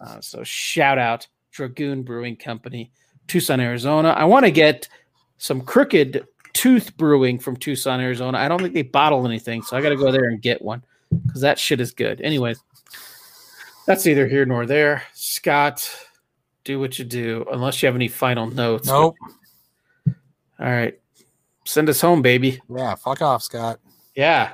Uh, 0.00 0.20
so 0.20 0.42
shout 0.44 0.98
out 0.98 1.26
Dragoon 1.50 2.02
Brewing 2.04 2.36
Company, 2.36 2.90
Tucson, 3.26 3.60
Arizona. 3.60 4.10
I 4.10 4.24
want 4.24 4.44
to 4.46 4.50
get 4.50 4.88
some 5.38 5.60
crooked 5.60 6.26
tooth 6.54 6.96
brewing 6.96 7.38
from 7.38 7.56
Tucson, 7.56 8.00
Arizona. 8.00 8.38
I 8.38 8.48
don't 8.48 8.62
think 8.62 8.72
they 8.72 8.82
bottle 8.82 9.26
anything, 9.26 9.62
so 9.62 9.76
I 9.76 9.82
got 9.82 9.90
to 9.90 9.96
go 9.96 10.10
there 10.10 10.24
and 10.28 10.40
get 10.40 10.62
one 10.62 10.82
because 11.26 11.42
that 11.42 11.58
shit 11.58 11.80
is 11.80 11.92
good. 11.92 12.20
Anyways, 12.22 12.58
that's 13.86 14.04
neither 14.04 14.26
here 14.26 14.44
nor 14.44 14.66
there. 14.66 15.02
Scott, 15.14 15.88
do 16.64 16.78
what 16.80 16.98
you 16.98 17.04
do, 17.04 17.46
unless 17.52 17.82
you 17.82 17.86
have 17.86 17.94
any 17.94 18.08
final 18.08 18.50
notes. 18.50 18.88
Nope. 18.88 19.16
All 20.58 20.66
right. 20.66 20.98
Send 21.64 21.88
us 21.88 22.00
home, 22.00 22.22
baby. 22.22 22.60
Yeah, 22.68 22.94
fuck 22.94 23.22
off, 23.22 23.42
Scott. 23.42 23.80
Yeah. 24.14 24.52